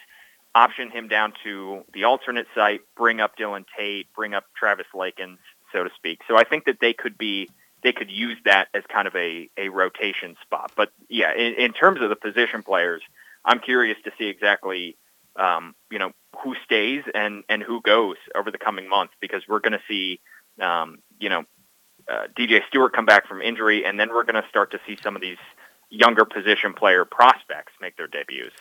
option 0.54 0.90
him 0.90 1.08
down 1.08 1.34
to 1.44 1.84
the 1.94 2.06
alternate 2.06 2.48
site, 2.56 2.82
bring 2.96 3.20
up 3.20 3.38
Dylan 3.38 3.66
Tate, 3.78 4.08
bring 4.16 4.34
up 4.34 4.46
Travis 4.58 4.88
Lakins, 4.94 5.38
so 5.72 5.84
to 5.84 5.90
speak. 5.96 6.20
So 6.28 6.38
I 6.38 6.44
think 6.44 6.66
that 6.66 6.80
they 6.80 6.94
could 6.94 7.18
be 7.18 7.50
they 7.84 7.94
could 7.94 8.10
use 8.10 8.38
that 8.46 8.68
as 8.74 8.84
kind 8.92 9.08
of 9.08 9.16
a 9.16 9.50
a 9.58 9.70
rotation 9.70 10.36
spot. 10.42 10.72
But 10.76 10.92
yeah, 11.10 11.34
in, 11.34 11.54
in 11.54 11.74
terms 11.74 12.02
of 12.02 12.10
the 12.10 12.16
position 12.16 12.64
players, 12.64 13.02
I'm 13.44 13.60
curious 13.60 13.98
to 14.06 14.12
see 14.18 14.26
exactly 14.26 14.98
um, 15.36 15.76
you 15.92 16.00
know 16.00 16.12
who 16.44 16.56
stays 16.64 17.04
and 17.14 17.44
and 17.50 17.62
who 17.62 17.82
goes 17.82 18.18
over 18.34 18.52
the 18.52 18.58
coming 18.58 18.90
months 18.90 19.14
because 19.22 19.44
we're 19.48 19.60
going 19.60 19.74
to 19.74 19.84
see 19.88 20.20
um, 20.62 21.00
you 21.20 21.30
know 21.30 21.44
uh, 22.12 22.28
DJ 22.38 22.62
Stewart 22.68 22.94
come 22.94 23.06
back 23.06 23.28
from 23.28 23.42
injury, 23.42 23.86
and 23.86 24.00
then 24.00 24.10
we're 24.10 24.24
going 24.24 24.42
to 24.42 24.48
start 24.50 24.72
to 24.72 24.80
see 24.86 24.98
some 25.02 25.16
of 25.16 25.22
these 25.22 25.38
younger 25.90 26.26
position 26.26 26.74
player 26.74 27.06
prospects 27.06 27.74
make 27.82 27.98
their 27.98 28.08
debuts. 28.08 28.56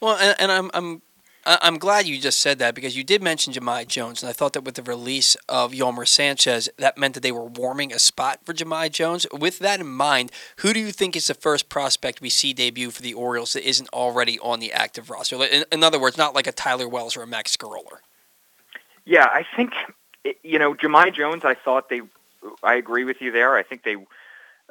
Well, 0.00 0.16
and, 0.16 0.36
and 0.38 0.52
I'm 0.52 0.70
I'm 0.74 1.02
I'm 1.46 1.78
glad 1.78 2.06
you 2.06 2.20
just 2.20 2.40
said 2.40 2.58
that 2.58 2.74
because 2.74 2.96
you 2.96 3.02
did 3.02 3.22
mention 3.22 3.54
Jahmai 3.54 3.86
Jones, 3.86 4.22
and 4.22 4.28
I 4.28 4.34
thought 4.34 4.52
that 4.52 4.64
with 4.64 4.74
the 4.74 4.82
release 4.82 5.36
of 5.48 5.72
Yolmer 5.72 6.06
Sanchez, 6.06 6.68
that 6.76 6.98
meant 6.98 7.14
that 7.14 7.22
they 7.22 7.32
were 7.32 7.46
warming 7.46 7.92
a 7.92 7.98
spot 7.98 8.40
for 8.44 8.52
Jahmai 8.52 8.90
Jones. 8.90 9.26
With 9.32 9.58
that 9.60 9.80
in 9.80 9.86
mind, 9.86 10.32
who 10.56 10.74
do 10.74 10.80
you 10.80 10.92
think 10.92 11.16
is 11.16 11.28
the 11.28 11.34
first 11.34 11.70
prospect 11.70 12.20
we 12.20 12.28
see 12.28 12.52
debut 12.52 12.90
for 12.90 13.00
the 13.00 13.14
Orioles 13.14 13.54
that 13.54 13.66
isn't 13.66 13.88
already 13.88 14.38
on 14.40 14.60
the 14.60 14.72
active 14.72 15.08
roster? 15.08 15.42
In, 15.42 15.64
in 15.72 15.82
other 15.82 15.98
words, 15.98 16.18
not 16.18 16.34
like 16.34 16.46
a 16.46 16.52
Tyler 16.52 16.88
Wells 16.88 17.16
or 17.16 17.22
a 17.22 17.26
Mac 17.26 17.48
Sceroler. 17.48 18.02
Yeah, 19.06 19.24
I 19.24 19.46
think 19.56 19.72
you 20.42 20.58
know 20.58 20.74
Jahmai 20.74 21.14
Jones. 21.14 21.44
I 21.44 21.54
thought 21.54 21.88
they. 21.88 22.02
I 22.62 22.74
agree 22.74 23.04
with 23.04 23.20
you 23.20 23.32
there. 23.32 23.56
I 23.56 23.62
think 23.62 23.82
they 23.82 23.96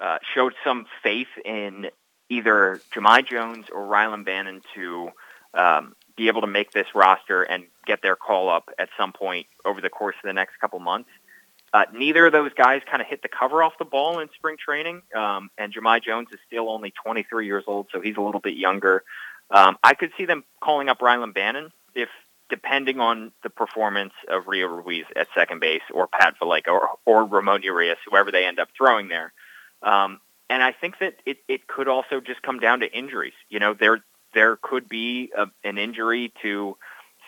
uh, 0.02 0.18
showed 0.34 0.54
some 0.64 0.86
faith 1.04 1.28
in 1.44 1.88
either 2.30 2.80
Jahmai 2.94 3.22
Jones 3.28 3.66
or 3.72 3.82
Rylan 3.86 4.26
Bannon 4.26 4.62
to 4.76 5.10
um, 5.54 5.96
be 6.16 6.28
able 6.28 6.42
to 6.42 6.48
make 6.48 6.72
this 6.72 6.88
roster 6.94 7.44
and 7.44 7.66
get 7.86 8.02
their 8.02 8.16
call 8.16 8.50
up 8.50 8.70
at 8.78 8.90
some 8.98 9.14
point 9.14 9.48
over 9.66 9.82
the 9.82 9.90
course 9.90 10.16
of 10.24 10.28
the 10.28 10.34
next 10.34 10.60
couple 10.60 10.80
months. 10.80 11.10
Uh, 11.72 11.86
neither 11.94 12.26
of 12.26 12.32
those 12.32 12.52
guys 12.54 12.82
kind 12.90 13.02
of 13.02 13.08
hit 13.08 13.22
the 13.22 13.28
cover 13.28 13.62
off 13.62 13.74
the 13.78 13.86
ball 13.86 14.20
in 14.20 14.30
spring 14.36 14.58
training, 14.58 15.02
um, 15.16 15.50
and 15.58 15.74
Jahmai 15.74 16.02
Jones 16.04 16.28
is 16.32 16.40
still 16.48 16.70
only 16.70 16.92
23 17.06 17.46
years 17.46 17.64
old, 17.68 17.88
so 17.92 18.02
he's 18.02 18.18
a 18.18 18.22
little 18.22 18.42
bit 18.42 18.56
younger. 18.56 19.04
Um, 19.52 19.78
I 19.84 19.94
could 19.94 20.12
see 20.18 20.26
them 20.26 20.44
calling 20.62 20.90
up 20.90 21.00
Rylan 21.00 21.34
Bannon 21.34 21.72
if, 21.94 22.10
depending 22.50 23.00
on 23.00 23.32
the 23.44 23.50
performance 23.50 24.14
of 24.28 24.48
Rio 24.48 24.68
Ruiz 24.68 25.06
at 25.16 25.28
second 25.36 25.60
base, 25.60 25.82
or 25.94 26.08
Pat 26.08 26.36
Valaika, 26.42 26.70
or, 26.70 26.90
or 27.06 27.26
Ramon 27.26 27.64
Urias, 27.64 27.98
whoever 28.10 28.32
they 28.32 28.46
end 28.46 28.60
up 28.60 28.70
throwing 28.76 29.08
there. 29.08 29.32
Um, 29.82 30.20
and 30.50 30.64
I 30.64 30.72
think 30.72 31.00
that 31.00 31.16
it, 31.26 31.38
it 31.48 31.68
could 31.68 31.88
also 31.88 32.20
just 32.20 32.42
come 32.42 32.60
down 32.60 32.80
to 32.80 32.92
injuries. 32.92 33.34
You 33.50 33.60
know, 33.60 33.74
there 33.74 34.04
there 34.34 34.58
could 34.58 34.88
be 34.88 35.32
a, 35.36 35.48
an 35.64 35.78
injury 35.78 36.32
to 36.42 36.78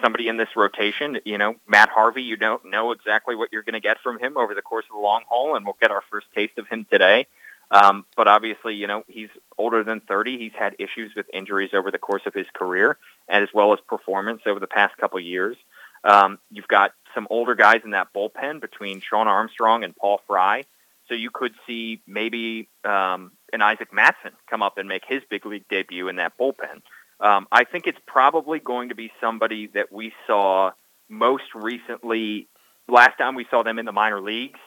somebody 0.04 0.28
in 0.28 0.38
this 0.38 0.50
rotation. 0.56 1.20
You 1.26 1.38
know, 1.38 1.56
Matt 1.68 1.90
Harvey, 1.90 2.24
you 2.24 2.38
don't 2.38 2.66
know 2.66 2.92
exactly 2.92 3.36
what 3.36 3.50
you're 3.52 3.64
going 3.64 3.74
to 3.74 3.80
get 3.80 3.98
from 4.04 4.20
him 4.20 4.38
over 4.38 4.54
the 4.54 4.62
course 4.62 4.86
of 4.90 4.96
the 4.96 5.02
long 5.02 5.24
haul, 5.28 5.56
and 5.56 5.66
we'll 5.66 5.78
get 5.80 5.92
our 5.92 6.04
first 6.10 6.28
taste 6.36 6.58
of 6.58 6.68
him 6.68 6.86
today. 6.90 7.28
Um, 7.72 8.06
but 8.18 8.28
obviously, 8.28 8.76
you 8.76 8.86
know, 8.86 9.04
he's 9.08 9.30
older 9.58 9.84
than 9.84 10.02
30. 10.02 10.38
He's 10.38 10.52
had 10.58 10.76
issues 10.78 11.14
with 11.16 11.26
injuries 11.34 11.70
over 11.74 11.90
the 11.90 11.98
course 11.98 12.24
of 12.26 12.34
his 12.34 12.48
career, 12.54 12.98
as 13.30 13.48
well 13.54 13.74
as 13.74 13.80
performance 13.88 14.42
over 14.46 14.60
the 14.60 14.68
past 14.68 14.98
couple 14.98 15.20
years. 15.20 15.58
Um, 16.04 16.40
you've 16.50 16.68
got 16.68 16.92
some 17.14 17.28
older 17.30 17.56
guys 17.56 17.82
in 17.84 17.92
that 17.92 18.08
bullpen 18.16 18.62
between 18.62 19.02
Shawn 19.02 19.28
Armstrong 19.28 19.84
and 19.84 19.96
Paul 19.96 20.22
Fry. 20.28 20.64
So 21.08 21.16
you 21.16 21.30
could 21.30 21.54
see 21.68 22.02
maybe 22.08 22.70
um, 22.84 23.32
an 23.52 23.62
Isaac 23.62 23.92
Mattson 23.92 24.32
come 24.50 24.64
up 24.64 24.78
and 24.78 24.88
make 24.88 25.04
his 25.08 25.22
big 25.30 25.46
league 25.46 25.66
debut 25.70 26.08
in 26.08 26.16
that 26.18 26.38
bullpen. 26.40 26.82
Um, 27.20 27.48
I 27.52 27.66
think 27.66 27.86
it's 27.86 28.00
probably 28.08 28.60
going 28.60 28.90
to 28.90 28.96
be 28.96 29.12
somebody 29.20 29.68
that 29.74 29.92
we 29.92 30.14
saw 30.26 30.72
most 31.10 31.54
recently. 31.54 32.48
Last 32.88 33.18
time 33.18 33.36
we 33.36 33.46
saw 33.52 33.62
them 33.64 33.78
in 33.78 33.86
the 33.86 33.92
minor 33.92 34.22
leagues 34.22 34.60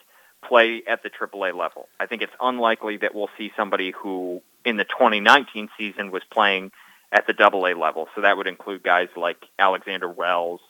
play 0.46 0.82
at 0.86 1.02
the 1.02 1.10
AAA 1.10 1.56
level. 1.56 1.88
I 1.98 2.06
think 2.06 2.22
it's 2.22 2.32
unlikely 2.40 2.98
that 2.98 3.14
we'll 3.14 3.30
see 3.38 3.50
somebody 3.56 3.92
who 3.92 4.42
in 4.64 4.76
the 4.76 4.84
2019 4.84 5.68
season 5.78 6.10
was 6.10 6.22
playing 6.30 6.70
at 7.14 7.26
the 7.28 7.42
AA 7.42 7.78
level. 7.78 8.08
So 8.14 8.22
that 8.22 8.36
would 8.36 8.48
include 8.48 8.82
guys 8.82 9.08
like 9.16 9.36
Alexander 9.58 10.08
Wells, 10.08 10.60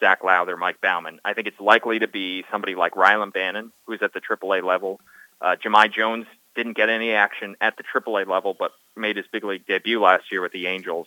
Zach 0.00 0.24
Lowther, 0.24 0.56
Mike 0.56 0.80
Baumann. 0.80 1.20
I 1.24 1.32
think 1.32 1.46
it's 1.46 1.60
likely 1.60 2.00
to 2.00 2.08
be 2.08 2.44
somebody 2.50 2.74
like 2.74 2.94
Rylan 2.94 3.32
Bannon, 3.32 3.72
who's 3.86 4.02
at 4.02 4.12
the 4.12 4.20
AAA 4.20 4.64
level. 4.64 5.00
Uh, 5.40 5.54
Jahmai 5.64 5.92
Jones 5.92 6.26
didn't 6.56 6.76
get 6.76 6.88
any 6.88 7.12
action 7.12 7.56
at 7.60 7.76
the 7.76 7.84
AAA 7.84 8.26
level, 8.26 8.54
but 8.58 8.72
made 8.96 9.16
his 9.16 9.26
big 9.32 9.44
league 9.44 9.64
debut 9.66 10.00
last 10.00 10.24
year 10.32 10.42
with 10.42 10.52
the 10.52 10.66
Angels. 10.66 11.06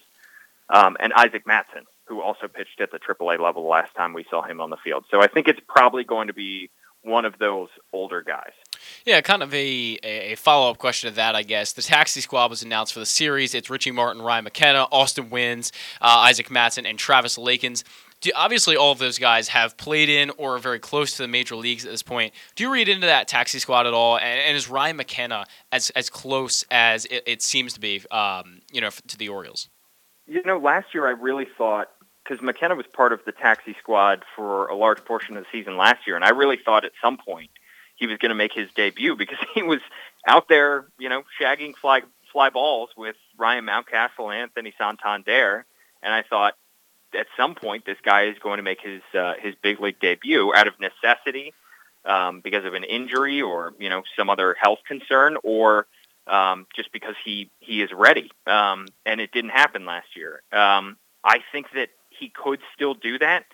Um, 0.69 0.95
and 0.99 1.13
Isaac 1.13 1.45
Mattson, 1.45 1.83
who 2.05 2.21
also 2.21 2.47
pitched 2.47 2.79
at 2.79 2.91
the 2.91 2.99
AAA 2.99 3.39
level 3.39 3.63
the 3.63 3.69
last 3.69 3.93
time 3.95 4.13
we 4.13 4.25
saw 4.29 4.43
him 4.43 4.61
on 4.61 4.69
the 4.69 4.77
field. 4.77 5.05
So 5.11 5.21
I 5.21 5.27
think 5.27 5.49
it's 5.49 5.59
probably 5.67 6.05
going 6.05 6.27
to 6.27 6.33
be 6.33 6.69
one 7.03 7.25
of 7.25 7.37
those 7.37 7.69
older 7.91 8.21
guys. 8.21 8.53
Yeah, 9.05 9.21
kind 9.21 9.43
of 9.43 9.53
a, 9.53 9.99
a 10.03 10.35
follow 10.35 10.71
up 10.71 10.77
question 10.77 11.09
to 11.09 11.15
that, 11.15 11.35
I 11.35 11.43
guess. 11.43 11.73
The 11.73 11.81
taxi 11.81 12.21
squad 12.21 12.49
was 12.49 12.63
announced 12.63 12.93
for 12.93 12.99
the 12.99 13.05
series. 13.05 13.55
It's 13.55 13.69
Richie 13.69 13.91
Martin, 13.91 14.21
Ryan 14.21 14.43
McKenna, 14.43 14.87
Austin 14.91 15.29
Wynns, 15.29 15.71
uh, 16.01 16.25
Isaac 16.25 16.49
Mattson, 16.49 16.87
and 16.89 16.97
Travis 16.97 17.37
Lakins. 17.37 17.83
Do, 18.21 18.31
obviously, 18.35 18.75
all 18.75 18.91
of 18.91 18.97
those 18.97 19.19
guys 19.19 19.49
have 19.49 19.77
played 19.77 20.09
in 20.09 20.31
or 20.37 20.55
are 20.55 20.59
very 20.59 20.79
close 20.79 21.11
to 21.17 21.21
the 21.21 21.27
major 21.27 21.55
leagues 21.55 21.85
at 21.85 21.91
this 21.91 22.01
point. 22.01 22.33
Do 22.55 22.63
you 22.63 22.71
read 22.71 22.89
into 22.89 23.07
that 23.07 23.27
taxi 23.27 23.59
squad 23.59 23.85
at 23.87 23.93
all? 23.93 24.17
And, 24.17 24.39
and 24.39 24.57
is 24.57 24.69
Ryan 24.69 24.95
McKenna 24.95 25.45
as 25.71 25.89
as 25.91 26.09
close 26.09 26.63
as 26.71 27.05
it, 27.05 27.23
it 27.27 27.41
seems 27.41 27.73
to 27.73 27.79
be, 27.79 28.01
um, 28.11 28.61
you 28.71 28.81
know, 28.81 28.89
to 29.07 29.17
the 29.17 29.29
Orioles? 29.29 29.69
You 30.27 30.41
know, 30.43 30.57
last 30.57 30.87
year 30.93 31.07
I 31.07 31.11
really 31.11 31.45
thought 31.57 31.89
because 32.23 32.41
McKenna 32.41 32.75
was 32.75 32.87
part 32.87 33.13
of 33.13 33.19
the 33.25 33.31
taxi 33.31 33.75
squad 33.79 34.23
for 34.35 34.67
a 34.67 34.75
large 34.75 35.03
portion 35.05 35.37
of 35.37 35.43
the 35.43 35.49
season 35.51 35.77
last 35.77 36.07
year, 36.07 36.15
and 36.15 36.25
I 36.25 36.29
really 36.29 36.57
thought 36.57 36.83
at 36.83 36.93
some 37.03 37.17
point 37.17 37.51
he 37.95 38.07
was 38.07 38.17
going 38.17 38.29
to 38.29 38.35
make 38.35 38.53
his 38.53 38.69
debut 38.75 39.15
because 39.15 39.37
he 39.53 39.63
was 39.63 39.79
out 40.27 40.47
there, 40.47 40.85
you 40.97 41.09
know, 41.09 41.23
shagging 41.39 41.73
fly 41.75 42.01
fly 42.31 42.49
balls 42.49 42.89
with 42.97 43.15
Ryan 43.37 43.65
Mountcastle 43.65 44.31
and 44.31 44.41
Anthony 44.41 44.73
Santander, 44.77 45.65
and 46.03 46.13
I 46.13 46.23
thought 46.23 46.55
at 47.17 47.27
some 47.37 47.55
point 47.55 47.85
this 47.85 47.97
guy 48.03 48.23
is 48.25 48.37
going 48.39 48.57
to 48.57 48.63
make 48.63 48.81
his 48.81 49.01
uh, 49.17 49.33
his 49.39 49.55
big 49.61 49.79
league 49.79 49.99
debut 49.99 50.53
out 50.53 50.67
of 50.67 50.73
necessity 50.79 51.53
um, 52.05 52.41
because 52.41 52.65
of 52.65 52.73
an 52.73 52.83
injury 52.83 53.41
or 53.41 53.73
you 53.79 53.89
know 53.89 54.03
some 54.17 54.29
other 54.29 54.55
health 54.59 54.79
concern 54.87 55.37
or 55.43 55.87
um, 56.27 56.67
just 56.75 56.91
because 56.91 57.15
he 57.23 57.49
he 57.59 57.81
is 57.81 57.91
ready. 57.93 58.31
Um, 58.47 58.87
and 59.05 59.21
it 59.21 59.31
didn't 59.31 59.51
happen 59.51 59.85
last 59.85 60.15
year. 60.15 60.41
Um, 60.51 60.97
I 61.23 61.39
think 61.51 61.67
that 61.73 61.89
he 62.09 62.29
could 62.29 62.59
still 62.73 62.93
do 62.93 63.19
that. 63.19 63.45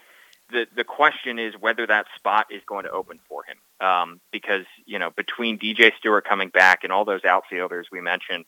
The 0.52 0.68
the 0.76 0.84
question 0.84 1.40
is 1.40 1.54
whether 1.60 1.88
that 1.88 2.06
spot 2.16 2.48
is 2.52 2.62
going 2.66 2.86
to 2.86 2.92
open 2.92 3.20
for 3.28 3.44
him. 3.44 3.58
Um, 3.86 4.22
because 4.32 4.66
you 4.86 5.00
know 5.00 5.10
between 5.12 5.58
DJ 5.58 5.92
Stewart 5.98 6.26
coming 6.26 6.50
back 6.50 6.84
and 6.84 6.92
all 6.92 7.06
those 7.06 7.26
outfielders 7.26 7.88
we 7.92 8.02
mentioned, 8.02 8.46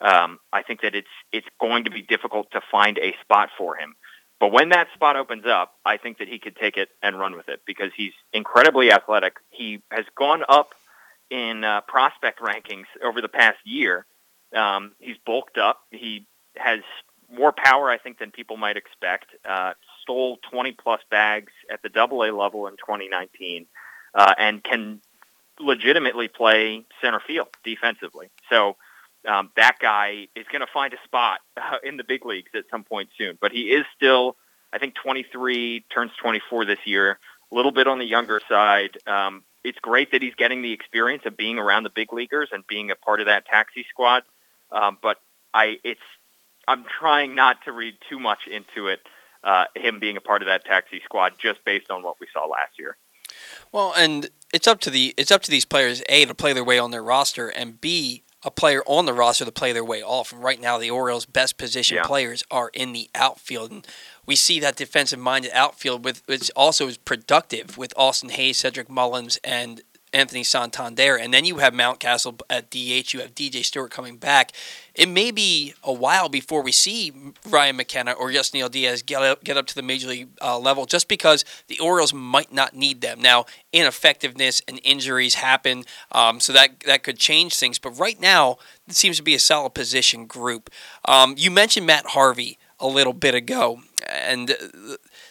um, 0.00 0.38
I 0.52 0.62
think 0.62 0.82
that 0.82 0.94
it's 0.94 1.08
it's 1.32 1.46
going 1.60 1.84
to 1.84 1.90
be 1.90 2.02
difficult 2.02 2.50
to 2.52 2.60
find 2.70 2.98
a 2.98 3.14
spot 3.22 3.50
for 3.56 3.76
him. 3.76 3.94
But 4.40 4.52
when 4.52 4.68
that 4.68 4.86
spot 4.94 5.16
opens 5.16 5.46
up, 5.46 5.74
I 5.84 5.96
think 5.96 6.18
that 6.18 6.28
he 6.28 6.38
could 6.38 6.56
take 6.56 6.76
it 6.76 6.90
and 7.02 7.18
run 7.18 7.36
with 7.36 7.48
it 7.48 7.60
because 7.66 7.90
he's 7.96 8.12
incredibly 8.32 8.92
athletic. 8.92 9.34
He 9.50 9.82
has 9.90 10.04
gone 10.16 10.44
up 10.48 10.74
in 11.30 11.64
uh, 11.64 11.80
prospect 11.82 12.40
rankings 12.40 12.86
over 13.02 13.20
the 13.20 13.28
past 13.28 13.58
year. 13.64 14.06
Um, 14.54 14.92
he's 15.00 15.16
bulked 15.26 15.58
up. 15.58 15.80
He 15.90 16.26
has 16.56 16.80
more 17.30 17.52
power, 17.52 17.90
I 17.90 17.98
think, 17.98 18.18
than 18.18 18.30
people 18.30 18.56
might 18.56 18.76
expect. 18.76 19.26
Uh, 19.44 19.72
stole 20.08 20.38
20 20.50 20.72
plus 20.72 21.00
bags 21.10 21.52
at 21.70 21.82
the 21.82 21.90
Double 21.90 22.22
A 22.22 22.32
level 22.32 22.66
in 22.66 22.74
2019, 22.74 23.66
uh, 24.14 24.34
and 24.38 24.64
can 24.64 25.00
legitimately 25.60 26.28
play 26.28 26.84
center 27.02 27.20
field 27.26 27.48
defensively. 27.62 28.30
So 28.48 28.76
um, 29.28 29.50
that 29.56 29.78
guy 29.80 30.28
is 30.34 30.46
going 30.50 30.60
to 30.60 30.72
find 30.72 30.94
a 30.94 30.96
spot 31.04 31.40
uh, 31.56 31.76
in 31.84 31.98
the 31.98 32.04
big 32.04 32.24
leagues 32.24 32.50
at 32.54 32.64
some 32.70 32.84
point 32.84 33.10
soon. 33.18 33.36
But 33.38 33.52
he 33.52 33.62
is 33.62 33.84
still, 33.94 34.36
I 34.72 34.78
think, 34.78 34.94
23, 34.94 35.84
turns 35.92 36.12
24 36.22 36.64
this 36.64 36.78
year, 36.86 37.18
a 37.52 37.54
little 37.54 37.72
bit 37.72 37.86
on 37.86 37.98
the 37.98 38.06
younger 38.06 38.40
side. 38.48 38.96
Um, 39.06 39.44
it's 39.62 39.78
great 39.80 40.12
that 40.12 40.22
he's 40.22 40.34
getting 40.36 40.62
the 40.62 40.72
experience 40.72 41.24
of 41.26 41.36
being 41.36 41.58
around 41.58 41.82
the 41.82 41.90
big 41.90 42.12
leaguers 42.12 42.48
and 42.52 42.66
being 42.66 42.90
a 42.90 42.96
part 42.96 43.20
of 43.20 43.26
that 43.26 43.44
taxi 43.44 43.84
squad. 43.90 44.22
Um, 44.70 44.96
but 45.02 45.18
I, 45.52 45.76
it's, 45.84 46.00
I'm 46.66 46.84
trying 46.98 47.34
not 47.34 47.64
to 47.64 47.72
read 47.72 47.94
too 48.08 48.18
much 48.18 48.40
into 48.46 48.88
it. 48.88 49.00
Uh, 49.44 49.64
him 49.76 50.00
being 50.00 50.16
a 50.16 50.20
part 50.20 50.42
of 50.42 50.46
that 50.46 50.64
taxi 50.64 51.00
squad, 51.04 51.34
just 51.38 51.64
based 51.64 51.90
on 51.90 52.02
what 52.02 52.18
we 52.20 52.26
saw 52.32 52.44
last 52.46 52.78
year. 52.78 52.96
Well, 53.70 53.94
and 53.96 54.30
it's 54.52 54.66
up 54.66 54.80
to 54.80 54.90
the 54.90 55.14
it's 55.16 55.30
up 55.30 55.42
to 55.42 55.50
these 55.50 55.64
players 55.64 56.02
a 56.08 56.24
to 56.24 56.34
play 56.34 56.52
their 56.52 56.64
way 56.64 56.78
on 56.78 56.90
their 56.90 57.02
roster, 57.02 57.48
and 57.48 57.80
b 57.80 58.24
a 58.44 58.50
player 58.52 58.82
on 58.86 59.04
the 59.04 59.12
roster 59.12 59.44
to 59.44 59.52
play 59.52 59.72
their 59.72 59.84
way 59.84 60.00
off. 60.02 60.32
And 60.32 60.42
right 60.42 60.60
now, 60.60 60.78
the 60.78 60.90
Orioles' 60.90 61.26
best 61.26 61.58
position 61.58 61.96
Yeah. 61.96 62.04
players 62.04 62.44
are 62.50 62.70
in 62.72 62.92
the 62.92 63.10
outfield, 63.14 63.70
and 63.72 63.86
we 64.26 64.36
see 64.36 64.60
that 64.60 64.76
defensive-minded 64.76 65.50
outfield 65.52 66.04
with 66.04 66.22
which 66.26 66.50
also 66.54 66.86
is 66.86 66.96
productive 66.98 67.76
with 67.76 67.92
Austin 67.96 68.30
Hays, 68.30 68.58
Cedric 68.58 68.88
Mullins, 68.88 69.38
and 69.42 69.82
Anthony 70.12 70.44
Santander. 70.44 71.16
And 71.16 71.32
then 71.32 71.44
you 71.44 71.58
have 71.58 71.72
Mountcastle 71.72 72.40
at 72.50 72.70
DH. 72.70 73.12
You 73.12 73.20
have 73.20 73.34
DJ 73.34 73.64
Stewart 73.64 73.90
coming 73.90 74.16
back. 74.16 74.52
It 74.94 75.08
may 75.08 75.30
be 75.30 75.74
a 75.84 75.92
while 75.92 76.28
before 76.28 76.62
we 76.62 76.72
see 76.72 77.12
Ryan 77.48 77.76
McKenna 77.76 78.12
or 78.12 78.30
Yusniel 78.30 78.70
Diaz 78.70 79.02
get 79.02 79.22
up, 79.22 79.44
get 79.44 79.56
up 79.56 79.66
to 79.66 79.74
the 79.74 79.82
major 79.82 80.08
league 80.08 80.28
uh, 80.42 80.58
level, 80.58 80.86
just 80.86 81.08
because 81.08 81.44
the 81.68 81.78
Orioles 81.78 82.12
might 82.12 82.52
not 82.52 82.74
need 82.74 83.00
them 83.00 83.20
now. 83.20 83.44
Ineffectiveness 83.72 84.60
and 84.66 84.80
injuries 84.82 85.34
happen, 85.36 85.84
um, 86.10 86.40
so 86.40 86.52
that 86.52 86.80
that 86.80 87.04
could 87.04 87.18
change 87.18 87.54
things. 87.54 87.78
But 87.78 87.90
right 87.90 88.20
now, 88.20 88.56
it 88.88 88.96
seems 88.96 89.18
to 89.18 89.22
be 89.22 89.34
a 89.36 89.38
solid 89.38 89.74
position 89.74 90.26
group. 90.26 90.68
Um, 91.04 91.34
you 91.36 91.50
mentioned 91.50 91.86
Matt 91.86 92.06
Harvey 92.06 92.58
a 92.80 92.86
little 92.86 93.12
bit 93.12 93.34
ago, 93.34 93.80
and 94.08 94.56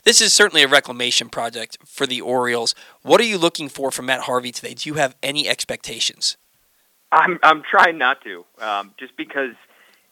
this 0.03 0.22
is 0.22 0.34
certainly 0.34 0.64
a 0.64 0.68
reclamation 0.68 1.30
project 1.30 1.78
for 1.86 2.06
the 2.06 2.22
Orioles. 2.22 2.76
What 3.02 3.22
are 3.22 3.26
you 3.26 3.38
looking 3.38 3.69
for 3.69 3.91
from 3.91 4.07
Matt 4.07 4.22
Harvey 4.22 4.52
today? 4.52 4.74
Do 4.74 4.90
you 4.90 4.95
have 4.95 5.15
any 5.24 5.48
expectations? 5.48 6.38
I'm 7.11 7.40
I'm 7.44 7.64
trying 7.64 7.98
not 7.98 8.22
to, 8.24 8.45
um, 8.60 8.94
just 8.99 9.15
because 9.15 9.56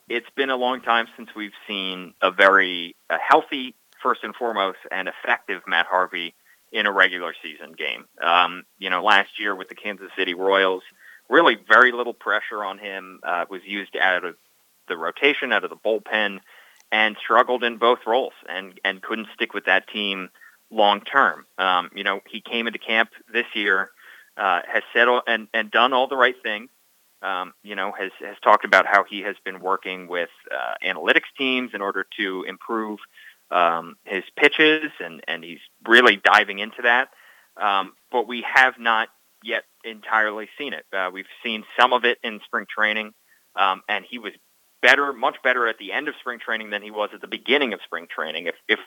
it's 0.07 0.29
been 0.35 0.49
a 0.49 0.55
long 0.55 0.81
time 0.81 1.07
since 1.17 1.29
we've 1.35 1.51
seen 1.67 2.13
a 2.21 2.31
very 2.31 2.95
a 3.09 3.17
healthy, 3.17 3.75
first 4.01 4.23
and 4.23 4.35
foremost, 4.35 4.77
and 4.91 5.09
effective 5.09 5.61
Matt 5.67 5.87
Harvey 5.87 6.33
in 6.71 6.85
a 6.85 6.91
regular 6.91 7.33
season 7.41 7.73
game. 7.73 8.05
Um, 8.21 8.63
you 8.79 8.89
know, 8.89 9.03
last 9.03 9.39
year 9.39 9.55
with 9.55 9.69
the 9.69 9.75
Kansas 9.75 10.09
City 10.17 10.33
Royals, 10.33 10.83
really 11.29 11.57
very 11.67 11.91
little 11.91 12.13
pressure 12.13 12.63
on 12.63 12.77
him. 12.77 13.19
Uh, 13.23 13.45
was 13.49 13.61
used 13.65 13.95
out 13.97 14.23
of 14.23 14.35
the 14.87 14.95
rotation, 14.95 15.51
out 15.51 15.63
of 15.63 15.69
the 15.69 15.75
bullpen, 15.75 16.39
and 16.91 17.15
struggled 17.23 17.63
in 17.63 17.77
both 17.77 17.99
roles, 18.05 18.33
and 18.47 18.79
and 18.83 19.01
couldn't 19.01 19.27
stick 19.33 19.53
with 19.53 19.65
that 19.65 19.87
team 19.87 20.29
long 20.71 21.01
term. 21.01 21.45
Um, 21.57 21.89
you 21.95 22.03
know, 22.03 22.21
he 22.29 22.41
came 22.41 22.67
into 22.67 22.79
camp 22.79 23.09
this 23.31 23.45
year, 23.53 23.89
uh, 24.37 24.61
has 24.67 24.83
said 24.93 25.07
all, 25.07 25.21
and 25.27 25.47
and 25.53 25.71
done 25.71 25.93
all 25.93 26.07
the 26.07 26.17
right 26.17 26.35
things. 26.41 26.69
Um, 27.21 27.53
you 27.63 27.75
know, 27.75 27.91
has 27.97 28.11
has 28.19 28.35
talked 28.43 28.65
about 28.65 28.85
how 28.85 29.03
he 29.03 29.21
has 29.21 29.35
been 29.43 29.59
working 29.59 30.07
with 30.07 30.29
uh, 30.51 30.73
analytics 30.85 31.29
teams 31.37 31.71
in 31.73 31.81
order 31.81 32.05
to 32.19 32.43
improve 32.47 32.99
um, 33.51 33.95
his 34.03 34.23
pitches, 34.37 34.91
and 34.99 35.21
and 35.27 35.43
he's 35.43 35.59
really 35.87 36.17
diving 36.17 36.59
into 36.59 36.83
that. 36.83 37.09
Um, 37.57 37.93
but 38.11 38.27
we 38.27 38.45
have 38.53 38.73
not 38.79 39.09
yet 39.43 39.63
entirely 39.83 40.49
seen 40.57 40.73
it. 40.73 40.85
Uh, 40.91 41.09
we've 41.13 41.25
seen 41.43 41.63
some 41.79 41.93
of 41.93 42.03
it 42.03 42.17
in 42.23 42.41
spring 42.45 42.65
training, 42.69 43.13
um, 43.55 43.81
and 43.87 44.03
he 44.09 44.19
was 44.19 44.33
better, 44.85 45.13
much 45.13 45.37
better 45.43 45.67
at 45.67 45.79
the 45.79 45.91
end 45.91 46.07
of 46.07 46.13
spring 46.19 46.39
training 46.39 46.69
than 46.69 46.83
he 46.83 46.91
was 46.91 47.09
at 47.13 47.21
the 47.21 47.27
beginning 47.27 47.73
of 47.73 47.79
spring 47.83 48.07
training. 48.13 48.45
If, 48.45 48.55
if 48.67 48.79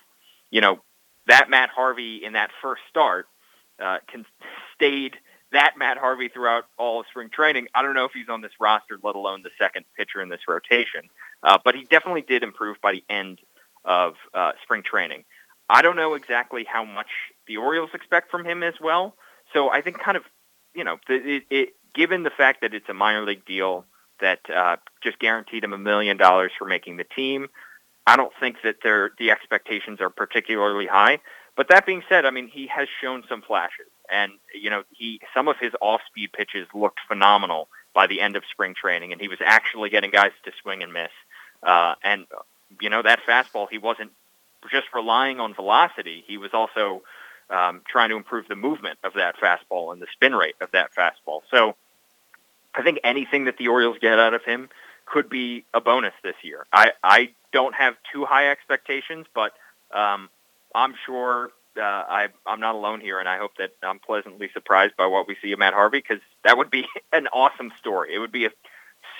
you 0.51 0.61
know, 0.61 0.79
that 1.27 1.51
Matt 1.51 1.71
Harvey 1.75 2.21
in 2.25 2.35
that 2.35 2.51
first 2.63 2.83
start 2.89 3.27
uh, 3.83 3.99
can 4.11 4.25
stayed 4.75 5.17
that 5.51 5.75
Matt 5.77 5.99
Harvey 5.99 6.29
throughout 6.29 6.65
all 6.79 7.01
of 7.01 7.07
spring 7.11 7.31
training. 7.31 7.67
I 7.75 7.83
don't 7.83 7.95
know 7.95 8.05
if 8.05 8.13
he's 8.13 8.29
on 8.29 8.43
this 8.43 8.53
roster, 8.61 8.99
let 9.03 9.17
alone 9.17 9.43
the 9.43 9.51
second 9.59 9.87
pitcher 9.97 10.21
in 10.21 10.29
this 10.29 10.43
rotation. 10.47 11.09
Uh, 11.43 11.59
but 11.65 11.75
he 11.75 11.85
definitely 11.85 12.23
did 12.23 12.43
improve 12.43 12.77
by 12.83 12.93
the 12.93 13.05
end 13.09 13.41
of 13.85 14.15
uh, 14.35 14.53
spring 14.63 14.83
training. 14.83 15.25
I 15.69 15.83
don't 15.83 15.97
know 15.97 16.15
exactly 16.15 16.65
how 16.65 16.85
much 16.85 17.09
the 17.47 17.57
Orioles 17.57 17.91
expect 17.93 18.31
from 18.31 18.45
him 18.45 18.63
as 18.63 18.75
well. 18.81 19.15
So 19.53 19.71
I 19.71 19.81
think 19.81 19.99
kind 19.99 20.17
of, 20.17 20.23
you 20.75 20.85
know, 20.85 20.99
it, 21.09 21.45
it, 21.51 21.69
given 21.95 22.23
the 22.23 22.31
fact 22.31 22.61
that 22.61 22.75
it's 22.75 22.89
a 22.89 22.95
minor 22.95 23.25
league 23.25 23.45
deal 23.47 23.85
that 24.21 24.41
uh, 24.51 24.77
just 25.03 25.19
guaranteed 25.19 25.65
him 25.65 25.73
a 25.73 25.79
million 25.79 26.17
dollars 26.17 26.53
for 26.59 26.65
making 26.65 26.97
the 26.97 27.05
team, 27.05 27.49
I 28.07 28.17
don't 28.17 28.33
think 28.41 28.57
that 28.65 28.77
they 28.83 29.09
the 29.19 29.31
expectations 29.31 30.01
are 30.01 30.11
particularly 30.11 30.87
high. 30.87 31.21
But 31.57 31.69
that 31.69 31.87
being 31.87 32.03
said, 32.09 32.25
I 32.25 32.31
mean, 32.31 32.49
he 32.49 32.69
has 32.69 32.89
shown 33.01 33.25
some 33.29 33.43
flashes, 33.43 33.91
and 34.11 34.33
you 34.55 34.71
know, 34.71 34.85
he 34.91 35.21
some 35.35 35.49
of 35.49 35.57
his 35.61 35.73
off-speed 35.81 36.33
pitches 36.33 36.67
looked 36.73 37.01
phenomenal 37.09 37.69
by 37.95 38.07
the 38.07 38.21
end 38.21 38.37
of 38.37 38.45
spring 38.51 38.75
training, 38.75 39.13
and 39.13 39.21
he 39.21 39.29
was 39.29 39.39
actually 39.45 39.91
getting 39.91 40.11
guys 40.11 40.33
to 40.45 40.53
swing 40.63 40.83
and 40.83 40.93
miss. 40.93 41.11
Uh, 41.63 41.95
and 42.03 42.27
you 42.81 42.91
know, 42.91 43.03
that 43.03 43.21
fastball, 43.29 43.67
he 43.71 43.79
wasn't 43.79 44.13
just 44.71 44.87
relying 44.95 45.41
on 45.41 45.55
velocity. 45.55 46.25
He 46.27 46.39
was 46.39 46.51
also 46.53 47.03
um, 47.51 47.83
trying 47.89 48.11
to 48.11 48.17
improve 48.17 48.49
the 48.49 48.57
movement 48.57 48.99
of 49.05 49.15
that 49.15 49.37
fastball 49.37 49.93
and 49.93 50.01
the 50.01 50.07
spin 50.13 50.35
rate 50.35 50.57
of 50.61 50.71
that 50.73 50.91
fastball. 50.95 51.41
So 51.51 51.77
I 52.79 52.83
think 52.83 53.01
anything 53.03 53.47
that 53.47 53.59
the 53.59 53.69
Orioles 53.69 53.99
get 54.01 54.19
out 54.19 54.35
of 54.35 54.45
him 54.45 54.69
could 55.05 55.29
be 55.29 55.65
a 55.75 55.81
bonus 55.81 56.15
this 56.23 56.37
year. 56.43 56.65
I, 56.73 56.93
I 57.03 57.31
don't 57.53 57.75
have 57.75 57.95
too 58.13 58.25
high 58.25 58.51
expectations, 58.51 59.27
but 59.35 59.53
um, 59.93 60.29
I'm 60.75 60.95
sure 61.05 61.51
uh, 61.77 61.81
I, 61.83 62.29
I'm 62.47 62.61
not 62.61 62.77
alone 62.77 63.01
here, 63.01 63.19
and 63.19 63.29
I 63.29 63.39
hope 63.39 63.53
that 63.59 63.71
I'm 63.83 63.99
pleasantly 63.99 64.49
surprised 64.53 64.97
by 64.97 65.07
what 65.07 65.27
we 65.27 65.37
see 65.43 65.51
of 65.53 65.59
Matt 65.59 65.75
Harvey 65.75 65.99
because 65.99 66.23
that 66.45 66.57
would 66.57 66.71
be 66.71 66.87
an 67.13 67.27
awesome 67.29 67.73
story. 67.79 68.15
It 68.15 68.21
would 68.21 68.33
be 68.33 68.47
a, 68.47 68.51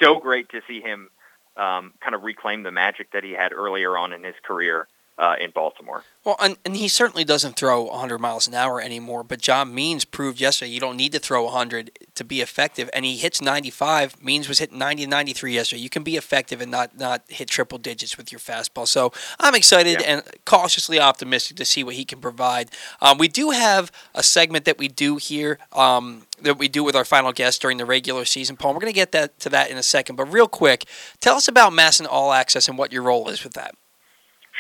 so 0.01 0.21
great 0.21 0.49
to 0.51 0.61
see 0.69 0.81
him 0.81 1.11
um, 1.57 1.95
kind 2.01 2.15
of 2.15 2.23
reclaim 2.23 2.63
the 2.63 2.71
magic 2.71 3.11
that 3.13 3.25
he 3.25 3.33
had 3.33 3.53
earlier 3.53 3.99
on 3.99 4.13
in 4.13 4.23
his 4.23 4.37
career 4.45 4.87
uh, 5.19 5.35
in 5.41 5.51
Baltimore. 5.51 6.05
Well, 6.25 6.37
and, 6.41 6.57
and 6.65 6.77
he 6.77 6.89
certainly 6.89 7.25
doesn't 7.25 7.57
throw 7.57 7.83
100 7.83 8.19
miles 8.19 8.47
an 8.47 8.55
hour 8.55 8.81
anymore, 8.81 9.25
but 9.25 9.41
John 9.41 9.75
Means 9.75 10.05
proved 10.05 10.41
yesterday 10.41 10.71
you 10.71 10.81
don't 10.81 10.97
need 10.97 11.13
to 11.13 11.19
throw 11.19 11.45
100 11.45 11.91
to 12.15 12.25
be 12.25 12.41
effective, 12.41 12.89
and 12.93 13.05
he 13.05 13.17
hits 13.17 13.41
95. 13.41 14.23
Means 14.23 14.49
was 14.49 14.61
hitting 14.61 14.79
90 14.79 15.05
and 15.05 15.11
93 15.11 15.55
yesterday. 15.55 15.83
You 15.83 15.91
can 15.91 16.05
be 16.05 16.17
effective 16.17 16.61
and 16.61 16.71
not, 16.71 16.97
not 16.97 17.23
hit 17.29 17.49
triple 17.49 17.79
digits 17.79 18.17
with 18.17 18.31
your 18.31 18.39
fastball. 18.39 18.87
So 18.87 19.13
I'm 19.41 19.55
excited 19.55 20.01
yeah. 20.01 20.07
and 20.07 20.23
cautiously 20.45 21.01
optimistic 21.01 21.57
to 21.57 21.65
see 21.65 21.83
what 21.83 21.95
he 21.95 22.05
can 22.05 22.21
provide. 22.21 22.71
Um, 23.01 23.19
we 23.19 23.29
do 23.29 23.51
have 23.51 23.91
a 24.15 24.23
segment 24.23 24.67
that 24.67 24.79
we 24.79 24.89
do 24.89 25.17
here. 25.17 25.59
Um, 25.73 26.23
that 26.41 26.57
we 26.57 26.69
do 26.69 26.85
with 26.85 26.95
our 26.95 27.05
final 27.05 27.33
guest 27.33 27.61
during 27.61 27.79
the 27.79 27.85
regular 27.85 28.25
season, 28.25 28.57
Paul. 28.57 28.73
We're 28.73 28.79
going 28.81 28.93
to 28.93 28.97
get 28.97 29.11
that 29.11 29.41
to 29.41 29.49
that 29.49 29.73
in 29.73 29.77
a 29.77 29.83
second, 29.83 30.15
but 30.15 30.33
real 30.33 30.47
quick, 30.47 30.85
tell 31.19 31.35
us 31.35 31.49
about 31.49 31.73
MASN 31.73 32.07
All 32.09 32.33
Access 32.33 32.69
and 32.69 32.79
what 32.79 32.93
your 32.93 33.03
role 33.03 33.29
is 33.29 33.43
with 33.43 33.55
that. 33.55 33.75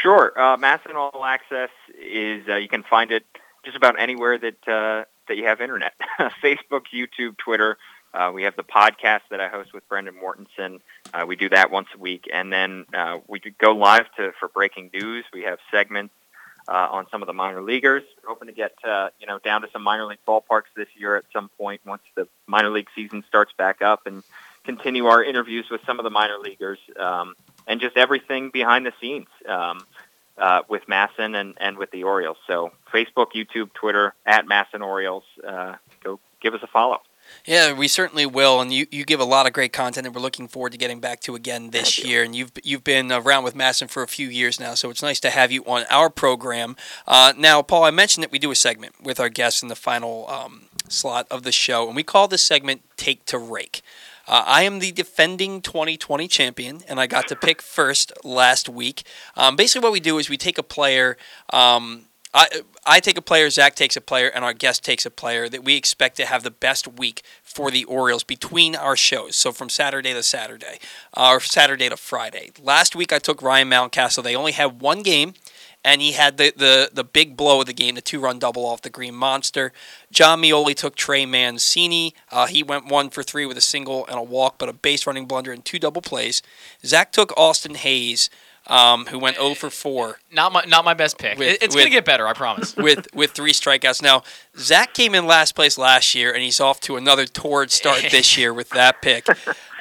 Sure. 0.00 0.32
Uh, 0.38 0.56
and 0.62 0.96
All 0.96 1.24
Access 1.24 1.70
is 2.00 2.48
uh, 2.48 2.54
you 2.56 2.68
can 2.68 2.84
find 2.84 3.10
it 3.10 3.24
just 3.64 3.76
about 3.76 3.98
anywhere 3.98 4.38
that 4.38 4.68
uh, 4.68 5.04
that 5.26 5.36
you 5.36 5.44
have 5.44 5.60
internet. 5.60 5.94
Facebook, 6.42 6.82
YouTube, 6.94 7.36
Twitter. 7.36 7.78
Uh, 8.14 8.30
we 8.32 8.44
have 8.44 8.56
the 8.56 8.62
podcast 8.62 9.20
that 9.30 9.40
I 9.40 9.48
host 9.48 9.74
with 9.74 9.86
Brendan 9.88 10.14
Mortensen. 10.14 10.80
Uh, 11.12 11.26
we 11.26 11.36
do 11.36 11.48
that 11.50 11.70
once 11.70 11.88
a 11.94 11.98
week, 11.98 12.28
and 12.32 12.52
then 12.52 12.86
uh, 12.94 13.18
we 13.26 13.40
go 13.58 13.72
live 13.72 14.06
to 14.16 14.32
for 14.38 14.48
breaking 14.48 14.90
news. 14.94 15.24
We 15.32 15.42
have 15.42 15.58
segments 15.70 16.14
uh, 16.68 16.88
on 16.90 17.06
some 17.10 17.22
of 17.22 17.26
the 17.26 17.32
minor 17.32 17.60
leaguers. 17.60 18.04
We're 18.22 18.30
hoping 18.30 18.48
to 18.48 18.54
get 18.54 18.74
uh, 18.84 19.10
you 19.18 19.26
know 19.26 19.38
down 19.40 19.62
to 19.62 19.68
some 19.72 19.82
minor 19.82 20.06
league 20.06 20.24
ballparks 20.26 20.70
this 20.76 20.88
year 20.96 21.16
at 21.16 21.24
some 21.32 21.50
point 21.58 21.80
once 21.84 22.02
the 22.14 22.28
minor 22.46 22.70
league 22.70 22.88
season 22.94 23.24
starts 23.26 23.52
back 23.58 23.82
up, 23.82 24.06
and 24.06 24.22
continue 24.64 25.06
our 25.06 25.22
interviews 25.24 25.66
with 25.70 25.80
some 25.84 25.98
of 25.98 26.04
the 26.04 26.10
minor 26.10 26.38
leaguers. 26.38 26.78
Um, 26.98 27.34
and 27.68 27.80
just 27.80 27.96
everything 27.96 28.50
behind 28.50 28.84
the 28.86 28.92
scenes 29.00 29.28
um, 29.46 29.86
uh, 30.38 30.62
with 30.68 30.86
MASN 30.86 31.36
and, 31.36 31.54
and 31.60 31.78
with 31.78 31.90
the 31.92 32.02
Orioles. 32.02 32.38
So 32.46 32.72
Facebook, 32.92 33.32
YouTube, 33.34 33.72
Twitter, 33.74 34.14
at 34.26 34.46
MASN 34.46 34.84
Orioles. 34.84 35.24
Uh, 35.46 35.76
go 36.02 36.18
give 36.40 36.54
us 36.54 36.60
a 36.62 36.66
follow. 36.66 37.00
Yeah, 37.44 37.74
we 37.74 37.88
certainly 37.88 38.24
will, 38.24 38.58
and 38.58 38.72
you, 38.72 38.86
you 38.90 39.04
give 39.04 39.20
a 39.20 39.24
lot 39.24 39.46
of 39.46 39.52
great 39.52 39.70
content, 39.70 40.06
and 40.06 40.16
we're 40.16 40.22
looking 40.22 40.48
forward 40.48 40.72
to 40.72 40.78
getting 40.78 40.98
back 40.98 41.20
to 41.20 41.34
again 41.34 41.70
this 41.70 42.02
year. 42.02 42.22
And 42.22 42.34
you've 42.34 42.52
you've 42.64 42.84
been 42.84 43.12
around 43.12 43.44
with 43.44 43.54
MASN 43.54 43.90
for 43.90 44.02
a 44.02 44.08
few 44.08 44.28
years 44.28 44.58
now, 44.58 44.74
so 44.74 44.88
it's 44.88 45.02
nice 45.02 45.20
to 45.20 45.30
have 45.30 45.52
you 45.52 45.62
on 45.64 45.84
our 45.90 46.08
program. 46.08 46.74
Uh, 47.06 47.34
now, 47.36 47.60
Paul, 47.60 47.84
I 47.84 47.90
mentioned 47.90 48.24
that 48.24 48.32
we 48.32 48.38
do 48.38 48.50
a 48.50 48.54
segment 48.54 48.94
with 49.02 49.20
our 49.20 49.28
guests 49.28 49.62
in 49.62 49.68
the 49.68 49.76
final 49.76 50.26
um, 50.30 50.62
slot 50.88 51.26
of 51.30 51.42
the 51.42 51.52
show, 51.52 51.86
and 51.86 51.94
we 51.94 52.02
call 52.02 52.28
this 52.28 52.42
segment 52.42 52.82
"Take 52.96 53.26
to 53.26 53.38
Rake." 53.38 53.82
Uh, 54.28 54.44
I 54.46 54.64
am 54.64 54.80
the 54.80 54.92
defending 54.92 55.62
2020 55.62 56.28
champion, 56.28 56.82
and 56.86 57.00
I 57.00 57.06
got 57.06 57.28
to 57.28 57.36
pick 57.36 57.62
first 57.62 58.12
last 58.22 58.68
week. 58.68 59.04
Um, 59.36 59.56
basically, 59.56 59.86
what 59.86 59.92
we 59.92 60.00
do 60.00 60.18
is 60.18 60.28
we 60.28 60.36
take 60.36 60.58
a 60.58 60.62
player. 60.62 61.16
Um, 61.50 62.04
I, 62.34 62.46
I 62.84 63.00
take 63.00 63.16
a 63.16 63.22
player, 63.22 63.48
Zach 63.48 63.74
takes 63.74 63.96
a 63.96 64.02
player, 64.02 64.28
and 64.28 64.44
our 64.44 64.52
guest 64.52 64.84
takes 64.84 65.06
a 65.06 65.10
player 65.10 65.48
that 65.48 65.64
we 65.64 65.76
expect 65.76 66.18
to 66.18 66.26
have 66.26 66.42
the 66.42 66.50
best 66.50 66.86
week 66.86 67.22
for 67.42 67.70
the 67.70 67.84
Orioles 67.84 68.22
between 68.22 68.76
our 68.76 68.96
shows. 68.96 69.34
So 69.34 69.50
from 69.50 69.70
Saturday 69.70 70.12
to 70.12 70.22
Saturday, 70.22 70.78
uh, 71.16 71.30
or 71.32 71.40
Saturday 71.40 71.88
to 71.88 71.96
Friday. 71.96 72.50
Last 72.62 72.94
week 72.94 73.14
I 73.14 73.18
took 73.18 73.40
Ryan 73.40 73.70
Mountcastle. 73.70 74.22
They 74.22 74.36
only 74.36 74.52
had 74.52 74.82
one 74.82 75.02
game 75.02 75.32
and 75.88 76.02
he 76.02 76.12
had 76.12 76.36
the, 76.36 76.52
the, 76.54 76.90
the 76.92 77.02
big 77.02 77.34
blow 77.34 77.60
of 77.60 77.66
the 77.66 77.72
game, 77.72 77.94
the 77.94 78.02
two 78.02 78.20
run 78.20 78.38
double 78.38 78.66
off 78.66 78.82
the 78.82 78.90
Green 78.90 79.14
Monster. 79.14 79.72
John 80.12 80.42
Meoli 80.42 80.74
took 80.74 80.94
Trey 80.96 81.24
Mancini. 81.24 82.14
Uh, 82.30 82.46
he 82.46 82.62
went 82.62 82.88
one 82.88 83.08
for 83.08 83.22
three 83.22 83.46
with 83.46 83.56
a 83.56 83.62
single 83.62 84.06
and 84.06 84.18
a 84.18 84.22
walk, 84.22 84.56
but 84.58 84.68
a 84.68 84.74
base 84.74 85.06
running 85.06 85.24
blunder 85.24 85.50
and 85.50 85.64
two 85.64 85.78
double 85.78 86.02
plays. 86.02 86.42
Zach 86.84 87.10
took 87.10 87.32
Austin 87.38 87.74
Hays. 87.74 88.28
Um, 88.68 89.06
who 89.06 89.18
went 89.18 89.36
0 89.36 89.54
for 89.54 89.70
4. 89.70 90.18
Not 90.30 90.52
my 90.52 90.62
not 90.68 90.84
my 90.84 90.92
best 90.92 91.16
pick. 91.16 91.38
With, 91.38 91.62
it's 91.62 91.74
going 91.74 91.86
to 91.86 91.90
get 91.90 92.04
better, 92.04 92.28
I 92.28 92.34
promise. 92.34 92.76
with 92.76 93.08
with 93.14 93.30
three 93.30 93.52
strikeouts. 93.52 94.02
Now, 94.02 94.24
Zach 94.58 94.92
came 94.92 95.14
in 95.14 95.26
last 95.26 95.54
place 95.54 95.78
last 95.78 96.14
year, 96.14 96.32
and 96.34 96.42
he's 96.42 96.60
off 96.60 96.78
to 96.80 96.96
another 96.96 97.24
torrid 97.24 97.70
start 97.70 98.04
this 98.10 98.36
year 98.36 98.52
with 98.52 98.68
that 98.70 99.00
pick. 99.00 99.26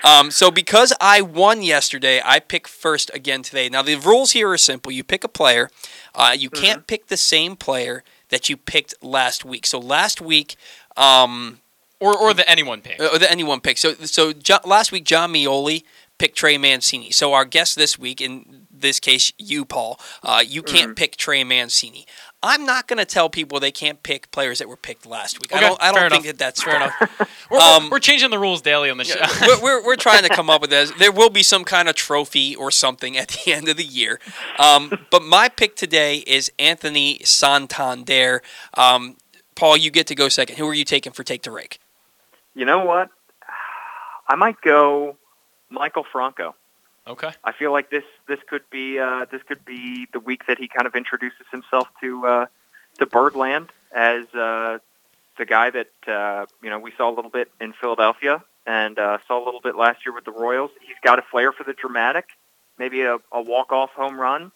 Um, 0.03 0.31
so 0.31 0.51
because 0.51 0.93
I 1.01 1.21
won 1.21 1.61
yesterday, 1.61 2.21
I 2.23 2.39
pick 2.39 2.67
first 2.67 3.11
again 3.13 3.41
today. 3.41 3.67
Now 3.67 3.81
the 3.81 3.95
rules 3.95 4.31
here 4.31 4.49
are 4.49 4.57
simple. 4.57 4.91
You 4.91 5.03
pick 5.03 5.23
a 5.23 5.29
player. 5.29 5.69
Uh, 6.15 6.35
you 6.37 6.49
mm-hmm. 6.49 6.63
can't 6.63 6.87
pick 6.87 7.07
the 7.07 7.17
same 7.17 7.55
player 7.55 8.03
that 8.29 8.49
you 8.49 8.57
picked 8.57 8.93
last 9.03 9.43
week. 9.43 9.65
So 9.65 9.79
last 9.79 10.21
week. 10.21 10.55
Um, 10.95 11.59
or, 11.99 12.15
or 12.15 12.33
the 12.33 12.47
anyone 12.49 12.81
pick. 12.81 12.99
Or 12.99 13.17
the 13.17 13.29
anyone 13.29 13.59
pick. 13.59 13.77
So 13.77 13.93
so 13.93 14.31
jo- 14.33 14.59
last 14.65 14.91
week 14.91 15.03
John 15.03 15.33
Meoli 15.33 15.83
picked 16.17 16.37
Trey 16.37 16.57
Mancini. 16.57 17.11
So 17.11 17.33
our 17.33 17.45
guest 17.45 17.75
this 17.75 17.97
week, 17.97 18.21
in 18.21 18.66
this 18.81 18.99
case 18.99 19.31
you, 19.37 19.65
Paul, 19.65 19.99
uh, 20.23 20.43
you 20.45 20.61
can't 20.61 20.87
mm-hmm. 20.89 20.93
pick 20.93 21.17
Trey 21.17 21.43
Mancini. 21.43 22.05
I'm 22.43 22.65
not 22.65 22.87
going 22.87 22.99
to 22.99 23.05
tell 23.05 23.29
people 23.29 23.59
they 23.59 23.71
can't 23.71 24.03
pick 24.03 24.29
players 24.31 24.59
that 24.59 24.69
were 24.69 24.77
picked 24.77 25.05
last 25.05 25.41
week. 25.41 25.51
Okay, 25.51 25.65
I 25.65 25.67
don't. 25.67 25.81
I 25.81 25.91
don't 25.91 26.11
think 26.11 26.25
that 26.25 26.37
that's 26.37 26.61
fair 26.61 26.75
enough. 26.75 26.93
we're, 27.51 27.57
um, 27.57 27.89
we're, 27.89 27.99
changing 27.99 28.29
the 28.29 28.37
rules 28.37 28.61
daily 28.61 28.91
on 28.91 28.97
the 28.97 29.03
show. 29.03 29.19
we're, 29.41 29.61
we're, 29.61 29.85
we're, 29.85 29.95
trying 29.95 30.23
to 30.23 30.29
come 30.29 30.49
up 30.49 30.61
with 30.61 30.69
this. 30.69 30.91
There 30.97 31.11
will 31.11 31.29
be 31.29 31.43
some 31.43 31.63
kind 31.63 31.89
of 31.89 31.95
trophy 31.95 32.55
or 32.55 32.69
something 32.69 33.17
at 33.17 33.29
the 33.29 33.53
end 33.53 33.67
of 33.69 33.77
the 33.77 33.83
year. 33.83 34.19
Um, 34.59 35.05
but 35.09 35.23
my 35.23 35.49
pick 35.49 35.75
today 35.75 36.17
is 36.27 36.51
Anthony 36.59 37.19
Santander. 37.23 38.41
Um, 38.75 39.17
Paul, 39.55 39.77
you 39.77 39.89
get 39.89 40.07
to 40.07 40.15
go 40.15 40.29
second. 40.29 40.57
Who 40.57 40.67
are 40.67 40.73
you 40.73 40.85
taking 40.85 41.13
for 41.13 41.23
take 41.23 41.41
to 41.43 41.51
rake? 41.51 41.79
You 42.53 42.65
know 42.65 42.85
what? 42.85 43.09
I 44.27 44.35
might 44.35 44.61
go 44.61 45.17
Maikel 45.71 46.03
Franco. 46.11 46.55
Okay. 47.07 47.31
I 47.43 47.53
feel 47.53 47.71
like 47.71 47.89
this 47.89 48.03
this 48.27 48.39
could 48.49 48.69
be 48.69 48.99
uh, 48.99 49.25
this 49.31 49.41
could 49.43 49.63
be 49.65 50.07
the 50.11 50.19
week 50.19 50.45
that 50.47 50.57
he 50.57 50.67
kind 50.67 50.85
of 50.85 50.95
introduces 50.95 51.45
himself 51.51 51.87
to 52.01 52.25
uh, 52.25 52.45
to 52.99 53.05
Birdland 53.05 53.69
as 53.95 54.25
uh, 54.33 54.79
the 55.37 55.45
guy 55.45 55.69
that 55.69 55.91
uh, 56.07 56.45
you 56.61 56.69
know 56.69 56.79
we 56.79 56.91
saw 56.97 57.09
a 57.09 57.15
little 57.15 57.31
bit 57.31 57.49
in 57.61 57.73
Philadelphia 57.73 58.43
and 58.65 58.99
uh, 58.99 59.19
saw 59.27 59.41
a 59.41 59.45
little 59.45 59.61
bit 59.61 59.75
last 59.77 60.05
year 60.05 60.13
with 60.13 60.25
the 60.25 60.31
Royals. 60.31 60.71
He's 60.81 60.97
got 61.01 61.19
a 61.19 61.21
flair 61.21 61.53
for 61.53 61.63
the 61.63 61.73
dramatic, 61.73 62.27
maybe 62.77 63.01
a, 63.01 63.17
a 63.31 63.41
walk 63.41 63.71
off 63.71 63.91
home 63.91 64.19
run. 64.19 64.51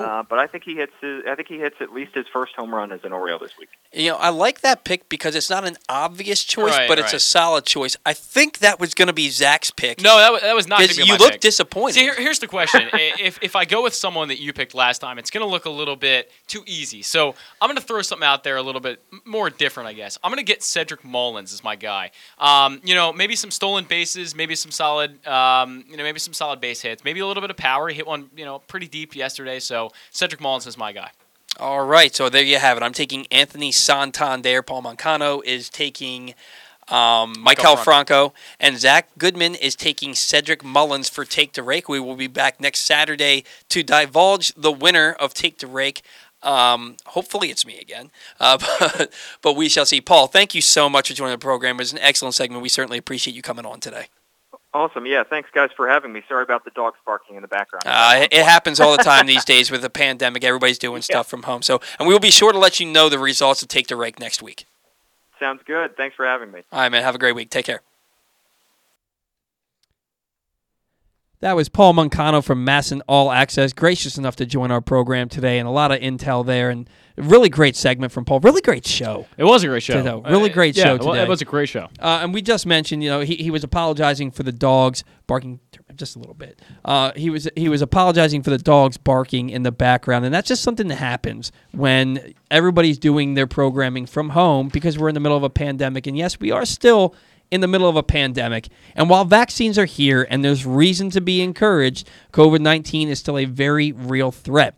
Uh, 0.00 0.22
but 0.22 0.38
I 0.38 0.46
think 0.46 0.64
he 0.64 0.74
hits. 0.74 0.92
His, 1.00 1.22
I 1.28 1.34
think 1.34 1.48
he 1.48 1.58
hits 1.58 1.76
at 1.80 1.92
least 1.92 2.14
his 2.14 2.26
first 2.32 2.54
home 2.56 2.74
run 2.74 2.90
as 2.92 3.00
an 3.04 3.12
Oriole 3.12 3.38
this 3.38 3.52
week. 3.58 3.68
You 3.92 4.10
know, 4.10 4.16
I 4.16 4.30
like 4.30 4.60
that 4.62 4.84
pick 4.84 5.08
because 5.08 5.34
it's 5.36 5.48
not 5.50 5.64
an 5.64 5.76
obvious 5.88 6.42
choice, 6.42 6.72
Right, 6.76 6.88
but 6.88 6.98
it's 6.98 7.12
a 7.12 7.20
solid 7.20 7.64
choice. 7.64 7.96
I 8.04 8.12
think 8.12 8.58
that 8.58 8.80
was 8.80 8.92
going 8.94 9.06
to 9.06 9.12
be 9.12 9.30
Zach's 9.30 9.70
pick. 9.70 10.00
No, 10.02 10.18
that 10.18 10.32
was, 10.32 10.42
that 10.42 10.54
was 10.54 10.66
not. 10.66 10.78
gonna 10.78 10.88
'Cause 10.88 10.96
be 10.96 11.04
you 11.04 11.12
my 11.12 11.18
look 11.18 11.32
pick. 11.32 11.40
disappointed. 11.40 11.94
See, 11.94 12.00
here, 12.00 12.14
here's 12.14 12.40
the 12.40 12.48
question: 12.48 12.88
if 12.92 13.38
if 13.42 13.54
I 13.56 13.64
go 13.64 13.82
with 13.82 13.94
someone 13.94 14.28
that 14.28 14.40
you 14.40 14.52
picked 14.52 14.74
last 14.74 14.98
time, 14.98 15.18
it's 15.18 15.30
going 15.30 15.44
to 15.46 15.50
look 15.50 15.64
a 15.64 15.70
little 15.70 15.96
bit 15.96 16.30
too 16.48 16.62
easy. 16.66 17.02
So 17.02 17.34
I'm 17.60 17.68
going 17.68 17.76
to 17.76 17.82
throw 17.82 18.02
something 18.02 18.26
out 18.26 18.42
there 18.44 18.56
a 18.56 18.62
little 18.62 18.80
bit 18.80 19.00
more 19.24 19.48
different, 19.50 19.88
I 19.88 19.92
guess. 19.92 20.18
I'm 20.24 20.30
going 20.30 20.44
to 20.44 20.52
get 20.52 20.62
Cedric 20.62 21.04
Mullins 21.04 21.52
as 21.52 21.62
my 21.62 21.76
guy. 21.76 22.10
Um, 22.38 22.80
you 22.84 22.94
know, 22.94 23.12
maybe 23.12 23.36
some 23.36 23.50
stolen 23.50 23.84
bases, 23.84 24.34
maybe 24.34 24.54
some 24.56 24.70
solid, 24.72 25.24
um, 25.26 25.84
you 25.88 25.96
know, 25.96 26.02
maybe 26.02 26.18
some 26.18 26.32
solid 26.32 26.60
base 26.60 26.80
hits, 26.80 27.04
maybe 27.04 27.20
a 27.20 27.26
little 27.26 27.40
bit 27.40 27.50
of 27.50 27.56
power. 27.56 27.88
He 27.88 27.94
hit 27.94 28.06
one, 28.06 28.30
you 28.36 28.44
know, 28.44 28.58
pretty 28.60 28.88
deep 28.88 29.14
yesterday. 29.14 29.60
So 29.60 29.83
Cedric 30.10 30.40
Mullins 30.40 30.66
is 30.66 30.78
my 30.78 30.92
guy. 30.92 31.10
All 31.60 31.86
right, 31.86 32.14
so 32.14 32.28
there 32.28 32.42
you 32.42 32.58
have 32.58 32.76
it. 32.76 32.82
I'm 32.82 32.92
taking 32.92 33.26
Anthony 33.30 33.70
Santander. 33.70 34.60
Paul 34.62 34.82
Mancano 34.82 35.42
is 35.44 35.68
taking 35.68 36.34
um, 36.88 37.34
Maikel 37.36 37.82
Franco. 37.82 38.34
and 38.58 38.76
Zach 38.78 39.08
Goodman 39.18 39.54
is 39.54 39.76
taking 39.76 40.14
Cedric 40.14 40.64
Mullins 40.64 41.08
for 41.08 41.24
Take 41.24 41.52
to 41.52 41.62
Rake. 41.62 41.88
We 41.88 42.00
will 42.00 42.16
be 42.16 42.26
back 42.26 42.60
next 42.60 42.80
Saturday 42.80 43.44
to 43.68 43.82
divulge 43.82 44.52
the 44.56 44.72
winner 44.72 45.12
of 45.12 45.32
Take 45.32 45.58
to 45.58 45.66
Rake. 45.66 46.02
Um, 46.42 46.96
hopefully 47.06 47.50
it's 47.50 47.64
me 47.64 47.78
again, 47.78 48.10
uh, 48.38 48.58
but, 48.80 49.12
but 49.40 49.56
we 49.56 49.68
shall 49.70 49.86
see. 49.86 50.00
Paul, 50.02 50.26
thank 50.26 50.54
you 50.54 50.60
so 50.60 50.90
much 50.90 51.08
for 51.08 51.14
joining 51.14 51.32
the 51.32 51.38
program. 51.38 51.76
It 51.76 51.78
was 51.78 51.92
an 51.92 52.00
excellent 52.00 52.34
segment. 52.34 52.62
We 52.62 52.68
certainly 52.68 52.98
appreciate 52.98 53.34
you 53.34 53.42
coming 53.42 53.64
on 53.64 53.80
today. 53.80 54.08
Awesome. 54.74 55.06
Yeah. 55.06 55.22
Thanks, 55.22 55.48
guys, 55.54 55.70
for 55.76 55.88
having 55.88 56.12
me. 56.12 56.22
Sorry 56.28 56.42
about 56.42 56.64
the 56.64 56.72
dogs 56.72 56.98
barking 57.06 57.36
in 57.36 57.42
the 57.42 57.48
background. 57.48 57.84
Uh, 57.86 58.24
it, 58.24 58.32
it 58.32 58.44
happens 58.44 58.80
all 58.80 58.96
the 58.96 59.04
time 59.04 59.26
these 59.26 59.44
days 59.44 59.70
with 59.70 59.82
the 59.82 59.90
pandemic. 59.90 60.42
Everybody's 60.42 60.78
doing 60.78 61.00
stuff 61.00 61.28
from 61.28 61.44
home. 61.44 61.62
So, 61.62 61.80
and 61.98 62.08
we 62.08 62.12
will 62.12 62.20
be 62.20 62.32
sure 62.32 62.52
to 62.52 62.58
let 62.58 62.80
you 62.80 62.86
know 62.86 63.08
the 63.08 63.18
results 63.18 63.62
of 63.62 63.68
Take 63.68 63.86
the 63.86 63.96
Rake 63.96 64.18
next 64.18 64.42
week. 64.42 64.66
Sounds 65.38 65.62
good. 65.64 65.96
Thanks 65.96 66.16
for 66.16 66.26
having 66.26 66.50
me. 66.50 66.62
All 66.72 66.80
right, 66.80 66.90
man. 66.90 67.02
Have 67.02 67.14
a 67.14 67.18
great 67.18 67.36
week. 67.36 67.50
Take 67.50 67.66
care. 67.66 67.82
That 71.40 71.56
was 71.56 71.68
Paul 71.68 71.92
Mancano 71.92 72.42
from 72.42 72.64
MASN 72.64 73.02
All 73.06 73.30
Access, 73.30 73.74
gracious 73.74 74.16
enough 74.16 74.36
to 74.36 74.46
join 74.46 74.70
our 74.70 74.80
program 74.80 75.28
today, 75.28 75.58
and 75.58 75.68
a 75.68 75.70
lot 75.70 75.92
of 75.92 76.00
intel 76.00 76.46
there, 76.46 76.70
and 76.70 76.88
a 77.18 77.22
really 77.22 77.50
great 77.50 77.76
segment 77.76 78.12
from 78.12 78.24
Paul. 78.24 78.40
Really 78.40 78.62
great 78.62 78.86
show. 78.86 79.26
It 79.36 79.44
was 79.44 79.62
a 79.62 79.66
great 79.68 79.82
show. 79.82 80.02
Today. 80.02 80.22
Really 80.30 80.50
Uh, 80.50 80.54
great 80.54 80.74
yeah, 80.74 80.84
show 80.84 80.96
today. 80.98 81.22
it 81.22 81.28
was 81.28 81.42
a 81.42 81.44
great 81.44 81.68
show. 81.68 81.88
Uh, 82.00 82.20
and 82.22 82.32
we 82.32 82.40
just 82.40 82.64
mentioned, 82.64 83.02
you 83.02 83.10
know, 83.10 83.20
he, 83.20 83.34
he 83.34 83.50
was 83.50 83.62
apologizing 83.62 84.30
for 84.30 84.42
the 84.42 84.52
dogs 84.52 85.04
barking 85.26 85.60
just 85.96 86.16
a 86.16 86.18
little 86.18 86.34
bit. 86.34 86.62
Uh, 86.84 87.12
he 87.14 87.28
was 87.28 87.46
he 87.56 87.68
was 87.68 87.82
apologizing 87.82 88.42
for 88.42 88.48
the 88.50 88.58
dogs 88.58 88.96
barking 88.96 89.50
in 89.50 89.64
the 89.64 89.72
background, 89.72 90.24
and 90.24 90.32
that's 90.34 90.48
just 90.48 90.62
something 90.62 90.88
that 90.88 90.96
happens 90.96 91.52
when 91.72 92.32
everybody's 92.50 92.98
doing 92.98 93.34
their 93.34 93.46
programming 93.46 94.06
from 94.06 94.30
home 94.30 94.68
because 94.68 94.98
we're 94.98 95.08
in 95.10 95.14
the 95.14 95.20
middle 95.20 95.36
of 95.36 95.42
a 95.44 95.50
pandemic. 95.50 96.06
And 96.06 96.16
yes, 96.16 96.40
we 96.40 96.50
are 96.52 96.64
still 96.64 97.14
in 97.54 97.60
the 97.60 97.68
middle 97.68 97.88
of 97.88 97.94
a 97.94 98.02
pandemic. 98.02 98.68
And 98.96 99.08
while 99.08 99.24
vaccines 99.24 99.78
are 99.78 99.84
here 99.84 100.26
and 100.28 100.44
there's 100.44 100.66
reason 100.66 101.08
to 101.10 101.20
be 101.20 101.40
encouraged, 101.40 102.08
COVID 102.32 102.60
19 102.60 103.08
is 103.08 103.20
still 103.20 103.38
a 103.38 103.44
very 103.44 103.92
real 103.92 104.32
threat. 104.32 104.76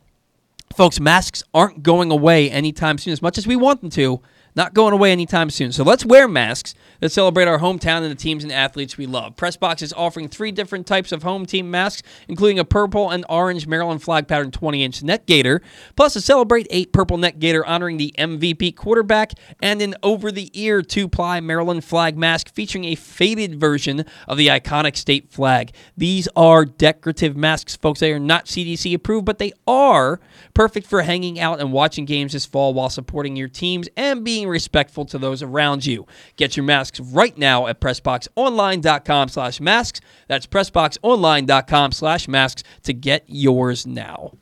Folks, 0.77 1.01
masks 1.01 1.43
aren't 1.55 1.82
going 1.82 2.11
away 2.11 2.51
anytime 2.51 2.98
soon, 2.98 3.15
as 3.15 3.23
much 3.23 3.39
as 3.39 3.47
we 3.47 3.57
want 3.57 3.81
them 3.81 3.89
to. 3.90 4.20
Not 4.57 4.73
going 4.73 4.95
away 4.95 5.12
anytime 5.12 5.51
soon. 5.51 5.70
So 5.70 5.85
let's 5.85 6.05
wear 6.05 6.27
masks 6.27 6.74
that 7.01 7.12
celebrate 7.12 7.47
our 7.47 7.59
hometown 7.59 7.99
and 8.03 8.11
the 8.11 8.15
teams 8.15 8.43
and 8.43 8.51
athletes 8.51 8.97
we 8.97 9.05
love. 9.05 9.37
Pressbox 9.37 9.83
is 9.83 9.93
offering 9.93 10.28
three 10.28 10.51
different 10.51 10.87
types 10.87 11.12
of 11.12 11.23
home 11.23 11.45
team 11.45 11.70
masks, 11.70 12.03
including 12.27 12.59
a 12.59 12.65
purple 12.65 13.11
and 13.11 13.27
orange 13.28 13.66
Maryland 13.66 14.03
flag 14.03 14.27
pattern 14.27 14.51
20 14.51 14.83
inch 14.83 15.03
neck 15.03 15.27
gaiter, 15.27 15.61
plus 15.95 16.16
a 16.16 16.23
Celebrate 16.23 16.66
8 16.70 16.91
purple 16.93 17.19
neck 17.19 17.39
gaiter 17.39 17.65
honoring 17.66 17.99
the 17.99 18.15
MVP 18.19 18.74
quarterback, 18.74 19.33
and 19.61 19.83
an 19.83 19.95
over 20.03 20.33
the 20.33 20.51
ear 20.55 20.81
two 20.81 21.07
ply 21.07 21.39
Maryland 21.39 21.85
flag 21.85 22.16
mask 22.16 22.49
featuring 22.55 22.87
a 22.87 22.95
faded 22.95 23.61
version 23.61 24.07
of 24.27 24.39
the 24.39 24.49
iconic 24.49 24.97
state 24.97 25.31
flag. 25.31 25.73
These 25.99 26.28
are 26.35 26.65
decorative 26.65 27.37
masks, 27.37 27.77
folks. 27.77 28.01
They 28.01 28.12
are 28.12 28.19
not 28.19 28.47
CDC 28.47 28.95
approved, 28.95 29.27
but 29.27 29.37
they 29.39 29.53
are 29.66 30.19
perfect 30.55 30.87
for 30.87 31.03
hanging 31.03 31.39
out 31.39 31.61
and 31.61 31.73
watching 31.73 32.07
games 32.07 32.33
this 32.33 32.47
fall 32.47 32.73
while 32.73 32.89
supporting 32.89 33.37
your 33.37 33.49
teams 33.49 33.87
and 33.99 34.24
being 34.24 34.45
respectful 34.48 35.05
to 35.06 35.18
those 35.18 35.43
around 35.43 35.86
you. 35.86 36.06
Get 36.36 36.56
your 36.56 36.64
masks 36.64 37.01
right 37.01 37.36
now 37.36 37.66
at 37.66 37.81
PressBoxOnline.com 37.81 39.28
slash 39.28 39.60
masks. 39.60 40.01
That's 40.28 40.47
PressBoxOnline.com 40.47 41.93
slash 41.93 42.28
masks 42.28 42.62
to 42.85 42.93
get 42.93 43.24
yours 43.27 43.86
now. 43.86 44.32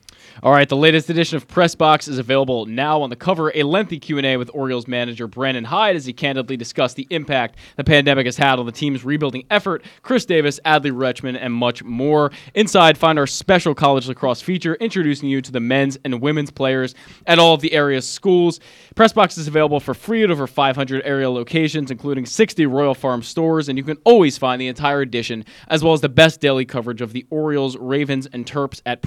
All 0.43 0.51
right, 0.51 0.69
the 0.69 0.77
latest 0.77 1.09
edition 1.11 1.36
of 1.36 1.47
Press 1.47 1.77
Box 1.77 2.09
is 2.09 2.19
available 2.19 2.66
now 2.66 3.01
on 3.02 3.09
the 3.09 3.15
cover. 3.15 3.52
A 3.55 3.62
lengthy 3.62 4.01
Q&A 4.01 4.36
with 4.36 4.51
Orioles 4.52 4.89
manager 4.89 5.28
Brandon 5.28 5.62
Hyde 5.62 5.94
as 5.94 6.06
he 6.06 6.12
candidly 6.12 6.56
discussed 6.56 6.97
the 6.97 7.06
impact 7.11 7.56
the 7.77 7.85
pandemic 7.85 8.27
has 8.27 8.36
had 8.36 8.59
on 8.59 8.66
the 8.66 8.73
team's 8.73 9.05
rebuilding 9.05 9.44
effort, 9.48 9.85
Chris 10.02 10.27
Davis, 10.27 10.59
Adley 10.65 10.90
Rutschman, 10.90 11.39
and 11.40 11.55
much 11.55 11.85
more. 11.85 12.32
Inside, 12.55 12.98
find 12.98 13.16
our 13.16 13.28
special 13.28 13.77
college 13.77 14.09
lacrosse 14.09 14.40
feature 14.43 14.74
introducing 14.74 15.28
you 15.28 15.40
to 15.40 15.52
the 15.52 15.61
men's 15.61 15.98
and 16.05 16.20
women's 16.20 16.51
players 16.51 16.97
at 17.28 17.39
all 17.39 17.55
of 17.55 17.61
the 17.61 17.73
area's 17.73 18.06
schools. 18.06 18.59
Press 18.97 19.12
Box 19.12 19.39
is 19.39 19.47
available 19.47 19.78
for 19.78 19.94
free 19.94 20.24
at 20.24 20.32
over 20.32 20.48
500 20.48 21.02
area 21.05 21.31
locations, 21.31 21.93
including 21.93 22.27
60 22.27 22.66
Royal 22.66 22.94
Farm 22.94 23.23
stores, 23.23 23.69
and 23.69 23.78
you 23.78 23.85
can 23.85 23.98
always 24.02 24.36
find 24.36 24.61
the 24.61 24.66
entire 24.66 25.01
edition 25.01 25.44
as 25.69 25.85
well 25.85 25.93
as 25.93 26.01
the 26.01 26.09
best 26.09 26.40
daily 26.40 26.65
coverage 26.65 27.01
of 27.01 27.12
the 27.12 27.24
Orioles, 27.31 27.77
Ravens, 27.77 28.27
and 28.27 28.44
Terps 28.44 28.82
at 28.85 29.01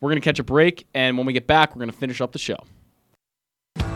We're 0.00 0.10
going 0.10 0.20
to 0.20 0.24
catch 0.24 0.38
a 0.38 0.44
break, 0.44 0.86
and 0.94 1.16
when 1.16 1.26
we 1.26 1.32
get 1.32 1.46
back, 1.46 1.74
we're 1.74 1.80
going 1.80 1.90
to 1.90 1.96
finish 1.96 2.20
up 2.20 2.32
the 2.32 2.38
show. 2.38 2.58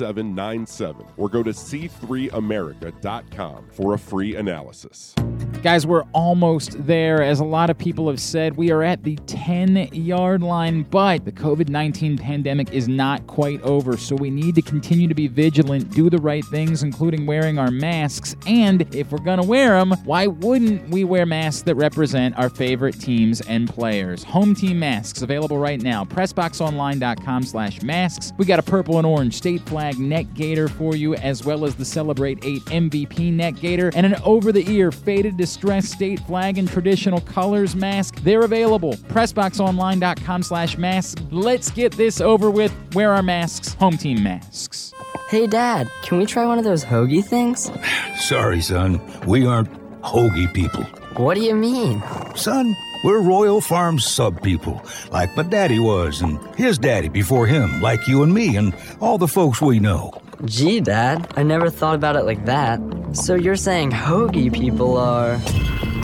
9797 0.00 1.06
or 1.16 1.28
go 1.28 1.42
to 1.42 1.50
c3america.com 1.50 3.66
for 3.70 3.94
a 3.94 3.98
free 3.98 4.36
analysis. 4.36 5.14
Guys, 5.62 5.86
we're 5.86 6.04
almost 6.12 6.86
there. 6.86 7.22
As 7.22 7.40
a 7.40 7.44
lot 7.44 7.68
of 7.68 7.76
people 7.76 8.08
have 8.08 8.20
said, 8.20 8.56
we 8.56 8.70
are 8.70 8.82
at 8.82 9.02
the 9.02 9.16
10 9.26 9.90
yard 9.92 10.42
line, 10.42 10.84
but 10.84 11.26
the 11.26 11.32
COVID 11.32 11.68
19 11.68 12.16
pandemic 12.16 12.72
is 12.72 12.88
not 12.88 13.26
quite 13.26 13.60
over. 13.62 13.98
So 13.98 14.16
we 14.16 14.30
need 14.30 14.54
to 14.54 14.62
continue 14.62 15.06
to 15.06 15.14
be 15.14 15.28
vigilant, 15.28 15.90
do 15.90 16.08
the 16.08 16.18
right 16.18 16.44
things, 16.46 16.82
including 16.82 17.26
wearing 17.26 17.58
our 17.58 17.70
masks. 17.70 18.34
And 18.46 18.82
if 18.94 19.12
we're 19.12 19.18
going 19.18 19.40
to 19.40 19.46
wear 19.46 19.78
them, 19.78 19.92
why 20.04 20.28
wouldn't 20.28 20.88
we 20.88 21.04
wear 21.04 21.26
masks 21.26 21.62
that 21.62 21.74
represent 21.74 22.38
our 22.38 22.48
favorite 22.48 22.98
teams 22.98 23.42
and 23.42 23.68
players? 23.68 24.24
Home 24.24 24.54
team 24.54 24.78
masks 24.78 25.20
available 25.20 25.58
right 25.58 25.82
now. 25.82 26.04
PressBoxOnline.com 26.04 27.42
slash 27.42 27.82
masks. 27.82 28.32
We 28.38 28.46
got 28.46 28.58
a 28.58 28.62
purple 28.62 28.96
and 28.96 29.06
orange 29.06 29.34
state 29.34 29.60
flag 29.62 29.79
neck 29.98 30.26
gaiter 30.34 30.68
for 30.68 30.94
you, 30.94 31.14
as 31.14 31.44
well 31.44 31.64
as 31.64 31.74
the 31.74 31.84
Celebrate 31.84 32.44
8 32.44 32.62
MVP 32.66 33.32
neck 33.32 33.56
gaiter 33.56 33.90
and 33.94 34.06
an 34.06 34.16
over 34.24 34.52
the 34.52 34.68
ear 34.70 34.92
faded 34.92 35.36
distress 35.36 35.88
state 35.88 36.20
flag 36.20 36.58
in 36.58 36.66
traditional 36.66 37.20
colors 37.20 37.74
mask. 37.74 38.20
They're 38.22 38.42
available. 38.44 38.94
PressBoxOnline.com 38.94 40.42
slash 40.42 40.78
masks. 40.78 41.22
Let's 41.30 41.70
get 41.70 41.92
this 41.92 42.20
over 42.20 42.50
with. 42.50 42.72
Wear 42.94 43.12
our 43.12 43.22
masks. 43.22 43.74
Home 43.74 43.96
team 43.96 44.22
masks. 44.22 44.92
Hey, 45.28 45.46
Dad, 45.46 45.88
can 46.02 46.18
we 46.18 46.26
try 46.26 46.44
one 46.44 46.58
of 46.58 46.64
those 46.64 46.84
hoagie 46.84 47.24
things? 47.24 47.70
Sorry, 48.18 48.60
son. 48.60 49.00
We 49.26 49.46
aren't 49.46 49.70
hoagie 50.02 50.52
people. 50.52 50.84
What 51.16 51.34
do 51.34 51.42
you 51.42 51.54
mean? 51.54 52.02
Son, 52.34 52.76
we're 53.02 53.20
Royal 53.20 53.60
Farm 53.60 53.98
sub 53.98 54.42
people, 54.42 54.82
like 55.10 55.36
my 55.36 55.42
daddy 55.42 55.78
was, 55.78 56.20
and 56.20 56.38
his 56.54 56.78
daddy 56.78 57.08
before 57.08 57.46
him, 57.46 57.80
like 57.80 58.06
you 58.06 58.22
and 58.22 58.32
me, 58.32 58.56
and 58.56 58.74
all 59.00 59.18
the 59.18 59.28
folks 59.28 59.60
we 59.60 59.80
know. 59.80 60.12
Gee, 60.44 60.80
Dad, 60.80 61.26
I 61.36 61.42
never 61.42 61.68
thought 61.68 61.94
about 61.94 62.16
it 62.16 62.24
like 62.24 62.44
that. 62.46 62.80
So 63.12 63.34
you're 63.34 63.56
saying 63.56 63.90
hoagie 63.90 64.52
people 64.52 64.96
are. 64.96 65.38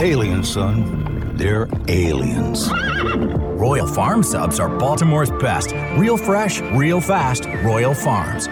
Aliens, 0.01 0.49
son. 0.49 1.35
They're 1.37 1.67
aliens. 1.87 2.69
Royal 3.57 3.87
Farm 3.87 4.23
subs 4.23 4.59
are 4.59 4.69
Baltimore's 4.69 5.31
best. 5.31 5.71
Real 5.97 6.17
fresh, 6.17 6.61
real 6.61 6.99
fast, 6.99 7.45
Royal 7.63 7.93
Farms. 7.93 8.47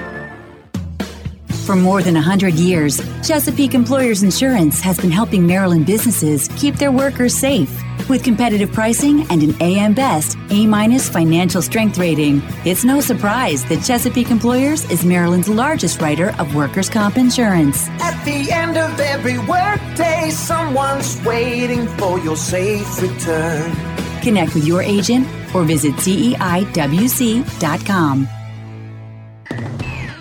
For 1.65 1.75
more 1.75 2.01
than 2.03 2.13
100 2.13 2.53
years, 2.53 3.01
Chesapeake 3.27 3.73
Employers 3.73 4.21
Insurance 4.21 4.79
has 4.81 4.99
been 4.99 5.09
helping 5.09 5.47
Maryland 5.47 5.87
businesses 5.87 6.47
keep 6.57 6.75
their 6.75 6.91
workers 6.91 7.33
safe. 7.33 7.81
With 8.07 8.23
competitive 8.23 8.71
pricing 8.71 9.25
and 9.31 9.41
an 9.41 9.59
AM 9.59 9.95
Best 9.95 10.37
A 10.51 10.67
minus 10.67 11.09
financial 11.09 11.63
strength 11.63 11.97
rating, 11.97 12.43
it's 12.65 12.83
no 12.83 13.01
surprise 13.01 13.65
that 13.65 13.83
Chesapeake 13.83 14.29
Employers 14.29 14.87
is 14.91 15.03
Maryland's 15.03 15.49
largest 15.49 16.01
writer 16.01 16.35
of 16.37 16.53
workers' 16.53 16.87
comp 16.87 17.17
insurance. 17.17 17.87
At 17.99 18.23
the 18.25 18.51
end 18.51 18.77
of 18.77 18.99
every 18.99 19.39
workday, 19.39 20.29
someone's 20.29 21.19
waiting 21.25 21.87
for 21.97 22.19
your 22.19 22.37
safe 22.37 23.01
return. 23.01 23.71
Connect 24.21 24.53
with 24.53 24.67
your 24.67 24.83
agent 24.83 25.27
or 25.55 25.63
visit 25.63 25.95
CEIWC.com. 25.95 26.35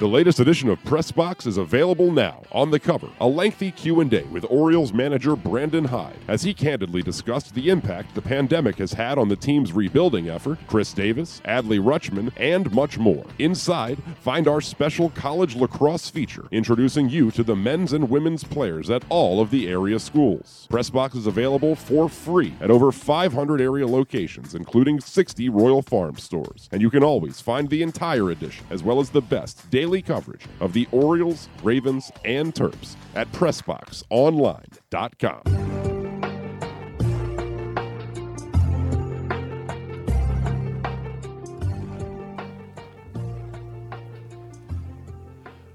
The 0.05 0.11
latest 0.11 0.39
edition 0.39 0.69
of 0.69 0.85
Press 0.85 1.11
Box 1.11 1.47
is 1.47 1.57
available 1.57 2.13
now. 2.13 2.43
On 2.53 2.71
the 2.71 2.79
cover, 2.79 3.09
a 3.23 3.27
lengthy 3.27 3.71
Q&A 3.71 4.23
with 4.25 4.45
Orioles 4.51 4.93
manager 4.93 5.35
Brandon 5.35 5.87
Hyde 5.87 6.19
as 6.29 6.43
he 6.43 6.53
candidly 6.53 7.01
discussed 7.01 7.55
the 7.55 7.71
impact 7.71 8.15
the 8.15 8.21
pandemic 8.21 8.77
has 8.77 8.93
had 8.93 9.17
on 9.17 9.31
the 9.31 9.35
team's 9.37 9.73
rebuilding 9.73 10.29
effort, 10.29 10.59
Chris 10.67 10.93
Davis, 10.93 11.41
Adley 11.47 11.81
Rutschman, 11.83 12.35
and 12.37 12.71
much 12.71 12.99
more. 12.99 13.25
Inside, 13.39 13.97
find 14.21 14.47
our 14.47 14.61
special 14.61 15.09
college 15.09 15.57
lacrosse 15.57 16.11
feature 16.11 16.49
introducing 16.51 17.09
you 17.09 17.31
to 17.31 17.43
the 17.43 17.57
men's 17.57 17.95
and 17.95 18.11
women's 18.11 18.45
players 18.45 18.91
at 18.91 19.05
all 19.09 19.41
of 19.41 19.51
the 19.51 19.69
area 19.69 19.99
schools. 19.99 20.67
Press 20.69 20.91
Box 20.91 21.15
is 21.15 21.27
available 21.27 21.75
for 21.75 22.11
free 22.11 22.53
at 22.61 22.71
over 22.71 22.93
500 22.93 23.59
area 23.59 23.87
locations, 23.87 24.55
including 24.55 25.01
60 25.01 25.49
Royal 25.49 25.81
Farm 25.81 26.19
stores. 26.19 26.69
And 26.73 26.83
you 26.83 26.91
can 26.91 27.03
always 27.03 27.41
find 27.41 27.71
the 27.71 27.81
entire 27.81 28.31
edition, 28.31 28.67
as 28.69 28.83
well 28.83 29.01
as 29.01 29.09
the 29.09 29.23
best 29.23 29.71
daily 29.95 30.03
coverage 30.03 30.47
of 30.61 30.73
the 30.73 30.89
Orioles, 30.91 31.49
Ravens, 31.63 32.11
and 32.25 32.53
Terps 32.55 32.97
at 33.15 33.31
PressBoxOnline.com. 33.33 35.74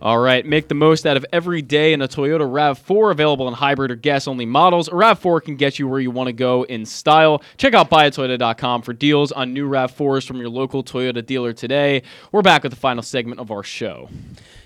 All 0.01 0.17
right, 0.17 0.45
make 0.45 0.69
the 0.69 0.75
most 0.75 1.05
out 1.05 1.17
of 1.17 1.25
every 1.33 1.61
day 1.61 1.91
in 1.91 2.01
a 2.01 2.07
Toyota 2.07 2.49
RAV4 2.49 3.11
available 3.11 3.49
in 3.49 3.53
hybrid 3.53 3.91
or 3.91 3.95
gas 3.95 4.29
only 4.29 4.45
models. 4.45 4.87
A 4.87 4.91
RAV4 4.91 5.43
can 5.43 5.57
get 5.57 5.77
you 5.77 5.89
where 5.89 5.99
you 5.99 6.09
want 6.09 6.27
to 6.27 6.33
go 6.33 6.63
in 6.63 6.85
style. 6.85 7.43
Check 7.57 7.73
out 7.73 7.89
buyatoyota.com 7.89 8.81
for 8.83 8.93
deals 8.93 9.33
on 9.33 9.53
new 9.53 9.69
RAV4s 9.69 10.25
from 10.25 10.37
your 10.37 10.47
local 10.47 10.85
Toyota 10.85 11.25
dealer 11.25 11.51
today. 11.51 12.03
We're 12.31 12.41
back 12.41 12.63
with 12.63 12.71
the 12.71 12.77
final 12.79 13.03
segment 13.03 13.41
of 13.41 13.51
our 13.51 13.61
show. 13.61 14.07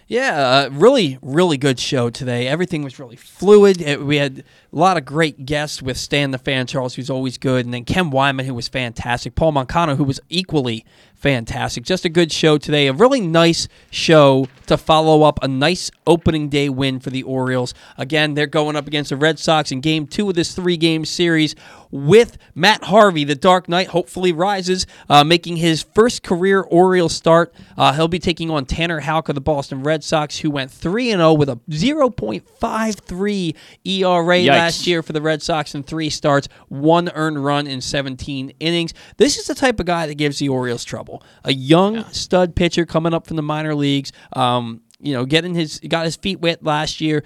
Yeah, 0.08 0.38
uh, 0.38 0.70
really, 0.72 1.18
really 1.24 1.58
good 1.58 1.80
show 1.80 2.12
today. 2.12 2.48
Everything 2.48 2.84
was 2.84 3.00
really 3.00 3.16
fluid. 3.16 3.82
It, 3.82 4.06
we 4.06 4.18
had 4.18 4.44
a 4.72 4.76
lot 4.76 4.98
of 4.98 5.06
great 5.06 5.46
guests 5.46 5.82
with 5.82 5.98
Stan 5.98 6.30
the 6.30 6.38
Fan 6.38 6.68
Charles, 6.68 6.94
who's 6.94 7.10
always 7.10 7.40
good, 7.40 7.66
and 7.66 7.74
then 7.74 7.86
Ken 7.86 8.12
Weinman, 8.12 8.46
who 8.46 8.54
was 8.54 8.68
fantastic. 8.68 9.34
Paul 9.34 9.54
Mancano, 9.54 9.96
who 9.96 10.04
was 10.04 10.20
equally 10.30 10.86
fantastic. 11.24 11.86
Just 11.86 12.04
a 12.04 12.10
good 12.10 12.34
show 12.34 12.58
today. 12.58 12.88
A 12.88 12.94
really 12.94 13.22
nice 13.22 13.70
show 13.90 14.50
to 14.68 14.78
follow 14.78 15.24
up 15.24 15.40
a 15.42 15.48
nice 15.48 15.90
opening 16.06 16.50
day 16.50 16.68
win 16.68 17.00
for 17.00 17.10
the 17.10 17.24
Orioles. 17.24 17.74
Again, 17.98 18.34
they're 18.34 18.46
going 18.46 18.76
up 18.76 18.88
against 18.88 19.10
the 19.10 19.16
Red 19.16 19.40
Sox 19.40 19.72
in 19.72 19.80
game 19.80 20.06
two 20.06 20.28
of 20.30 20.36
this 20.36 20.54
three 20.54 20.76
game 20.76 21.06
series 21.06 21.56
with 21.94 22.40
Matt 22.56 22.86
Harvey, 22.86 23.24
the 23.24 23.36
Dark 23.36 23.70
Knight, 23.70 23.90
hopefully 23.90 24.32
rises, 24.32 24.88
uh, 25.10 25.24
making 25.24 25.58
his 25.58 25.84
first 25.84 26.24
career 26.24 26.62
Orioles 26.62 27.14
start. 27.14 27.54
Uh, 27.78 27.94
he'll 27.94 28.08
be 28.08 28.18
taking 28.18 28.50
on 28.50 28.66
Tanner 28.66 29.02
Houck 29.02 29.30
of 29.30 29.36
the 29.36 29.42
Boston 29.42 29.84
Red 29.84 30.04
Sox, 30.04 30.40
who 30.40 30.50
went 30.50 30.72
3 30.72 31.12
0 31.12 31.34
with 31.34 31.50
a 31.50 31.58
0.53 31.70 33.56
ERA 33.86 34.38
Yikes. 34.40 34.48
last 34.48 34.88
year 34.88 35.04
for 35.04 35.14
the 35.14 35.22
Red 35.22 35.44
Sox 35.44 35.76
in 35.76 35.84
three 35.84 36.10
starts, 36.10 36.48
one 36.68 37.10
earned 37.14 37.46
run 37.46 37.68
in 37.68 37.80
17 37.80 38.54
innings. 38.60 38.94
This 39.18 39.38
is 39.38 39.46
the 39.46 39.56
type 39.56 39.80
of 39.80 39.86
guy 39.86 40.08
that 40.08 40.16
gives 40.16 40.40
the 40.40 40.50
Orioles 40.50 40.84
trouble. 40.84 41.13
A 41.44 41.54
young 41.54 42.04
stud 42.12 42.56
pitcher 42.56 42.86
coming 42.86 43.14
up 43.14 43.28
from 43.28 43.36
the 43.36 43.44
minor 43.44 43.76
leagues. 43.76 44.12
Um, 44.34 44.82
you 45.00 45.14
know, 45.14 45.26
getting 45.26 45.54
his 45.54 45.80
got 45.80 46.06
his 46.06 46.16
feet 46.16 46.40
wet 46.40 46.64
last 46.64 47.02
year. 47.02 47.24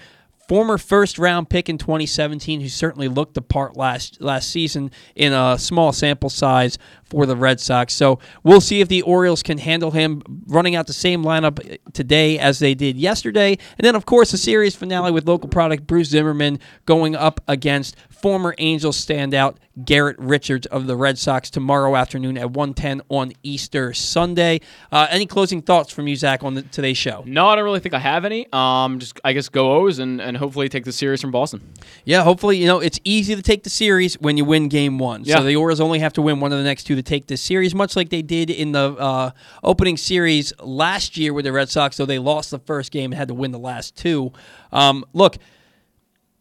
Former 0.47 0.77
first 0.77 1.19
round 1.19 1.49
pick 1.49 1.67
in 1.67 1.77
2017, 1.77 2.61
who 2.61 2.69
certainly 2.69 3.09
looked 3.09 3.33
the 3.33 3.41
part 3.41 3.75
last 3.75 4.21
last 4.21 4.49
season 4.49 4.91
in 5.15 5.33
a 5.33 5.57
small 5.59 5.91
sample 5.91 6.29
size 6.29 6.77
for 7.09 7.25
the 7.25 7.35
Red 7.35 7.59
Sox. 7.59 7.93
So 7.93 8.19
we'll 8.43 8.61
see 8.61 8.81
if 8.81 8.87
the 8.87 9.01
Orioles 9.01 9.43
can 9.43 9.57
handle 9.57 9.91
him 9.91 10.21
running 10.47 10.75
out 10.75 10.87
the 10.87 10.93
same 10.93 11.23
lineup 11.23 11.77
today 11.93 12.37
as 12.39 12.59
they 12.59 12.73
did 12.73 12.97
yesterday. 12.97 13.57
And 13.77 13.85
then, 13.85 13.95
of 13.95 14.05
course, 14.05 14.31
the 14.31 14.37
series 14.37 14.75
finale 14.75 15.11
with 15.11 15.27
local 15.27 15.49
product 15.49 15.87
Bruce 15.87 16.09
Zimmermann 16.09 16.59
going 16.85 17.15
up 17.15 17.41
against 17.47 17.95
former 18.09 18.55
Angels 18.57 19.03
standout 19.03 19.57
Garrett 19.85 20.17
Richards 20.17 20.65
of 20.67 20.87
the 20.87 20.95
Red 20.95 21.17
Sox 21.17 21.49
tomorrow 21.49 21.95
afternoon 21.95 22.37
at 22.37 22.51
1:10 22.51 23.01
on 23.09 23.31
Easter 23.43 23.93
Sunday. 23.93 24.59
Uh, 24.91 25.07
any 25.09 25.25
closing 25.25 25.61
thoughts 25.61 25.93
from 25.93 26.07
you, 26.07 26.15
Zack, 26.15 26.43
on 26.43 26.55
the, 26.55 26.63
today's 26.63 26.97
show? 26.97 27.23
No, 27.27 27.47
I 27.47 27.55
don't 27.55 27.63
really 27.63 27.79
think 27.79 27.93
I 27.93 27.99
have 27.99 28.25
any. 28.25 28.47
Um, 28.51 28.99
just 28.99 29.19
I 29.23 29.33
guess 29.33 29.49
go 29.49 29.73
O's 29.77 29.99
and, 29.99 30.19
and 30.19 30.35
hopefully 30.35 30.67
take 30.67 30.85
the 30.85 30.91
series 30.91 31.21
from 31.21 31.31
Boston. 31.31 31.61
Yeah, 32.05 32.23
hopefully, 32.23 32.57
you 32.57 32.65
know, 32.65 32.79
it's 32.79 32.99
easy 33.03 33.35
to 33.35 33.41
take 33.41 33.63
the 33.63 33.69
series 33.69 34.15
when 34.15 34.37
you 34.37 34.45
win 34.45 34.67
game 34.67 34.97
one. 34.97 35.23
Yeah. 35.23 35.37
So 35.37 35.43
the 35.43 35.55
Orioles 35.55 35.79
only 35.79 35.99
have 35.99 36.13
to 36.13 36.21
win 36.21 36.39
one 36.39 36.51
of 36.51 36.57
the 36.57 36.63
next 36.63 36.85
two 36.85 36.95
to 36.97 37.03
take 37.03 37.27
this 37.27 37.41
series, 37.41 37.73
much 37.73 37.95
like 37.95 38.09
they 38.09 38.21
did 38.21 38.49
in 38.49 38.73
the 38.73 38.93
uh, 38.93 39.31
opening 39.63 39.97
series 39.97 40.53
last 40.59 41.17
year 41.17 41.33
with 41.33 41.45
the 41.45 41.51
Red 41.51 41.69
Sox, 41.69 41.97
though 41.97 42.05
they 42.05 42.19
lost 42.19 42.51
the 42.51 42.59
first 42.59 42.91
game 42.91 43.11
and 43.11 43.17
had 43.17 43.27
to 43.29 43.33
win 43.33 43.51
the 43.51 43.59
last 43.59 43.95
two. 43.95 44.31
Um, 44.71 45.05
look, 45.13 45.37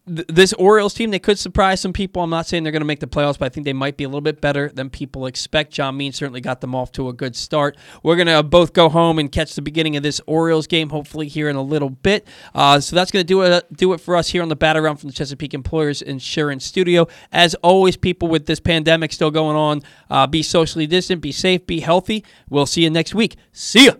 th- 0.07 0.27
this 0.27 0.53
Orioles 0.53 0.93
team, 0.93 1.11
they 1.11 1.19
could 1.19 1.37
surprise 1.37 1.81
some 1.81 1.93
people. 1.93 2.23
I'm 2.23 2.29
not 2.29 2.47
saying 2.47 2.63
they're 2.63 2.71
going 2.71 2.81
to 2.81 2.87
make 2.87 2.99
the 2.99 3.07
playoffs, 3.07 3.37
but 3.37 3.45
I 3.45 3.49
think 3.49 3.65
they 3.65 3.73
might 3.73 3.97
be 3.97 4.03
a 4.03 4.07
little 4.07 4.21
bit 4.21 4.41
better 4.41 4.69
than 4.69 4.89
people 4.89 5.25
expect. 5.25 5.71
John 5.71 5.97
Means 5.97 6.15
certainly 6.15 6.41
got 6.41 6.61
them 6.61 6.73
off 6.73 6.91
to 6.93 7.09
a 7.09 7.13
good 7.13 7.35
start. 7.35 7.77
We're 8.03 8.15
going 8.15 8.27
to 8.27 8.43
both 8.43 8.73
go 8.73 8.89
home 8.89 9.19
and 9.19 9.31
catch 9.31 9.55
the 9.55 9.61
beginning 9.61 9.95
of 9.95 10.03
this 10.03 10.21
Orioles 10.25 10.67
game, 10.67 10.89
hopefully 10.89 11.27
here 11.27 11.49
in 11.49 11.55
a 11.55 11.61
little 11.61 11.89
bit. 11.89 12.27
Uh, 12.55 12.79
so 12.79 12.95
that's 12.95 13.11
going 13.11 13.23
to 13.23 13.27
do 13.27 13.41
it 13.41 13.73
do 13.75 13.93
it 13.93 13.99
for 13.99 14.15
us 14.15 14.29
here 14.29 14.41
on 14.41 14.49
the 14.49 14.55
Bat 14.55 14.77
Around 14.77 14.97
from 14.97 15.09
the 15.09 15.13
Chesapeake 15.13 15.53
Employers 15.53 16.01
Insurance 16.01 16.65
Studio. 16.65 17.07
As 17.31 17.55
always, 17.55 17.97
people 17.97 18.27
with 18.27 18.45
this 18.45 18.59
pandemic 18.59 19.11
still 19.13 19.31
going 19.31 19.55
on, 19.55 19.81
uh, 20.09 20.27
be 20.27 20.41
socially 20.43 20.87
distant, 20.87 21.21
be 21.21 21.31
safe, 21.31 21.65
be 21.65 21.79
healthy. 21.79 22.23
We'll 22.49 22.65
see 22.65 22.83
you 22.83 22.89
next 22.89 23.13
week. 23.13 23.35
See 23.51 23.85
ya. 23.85 23.93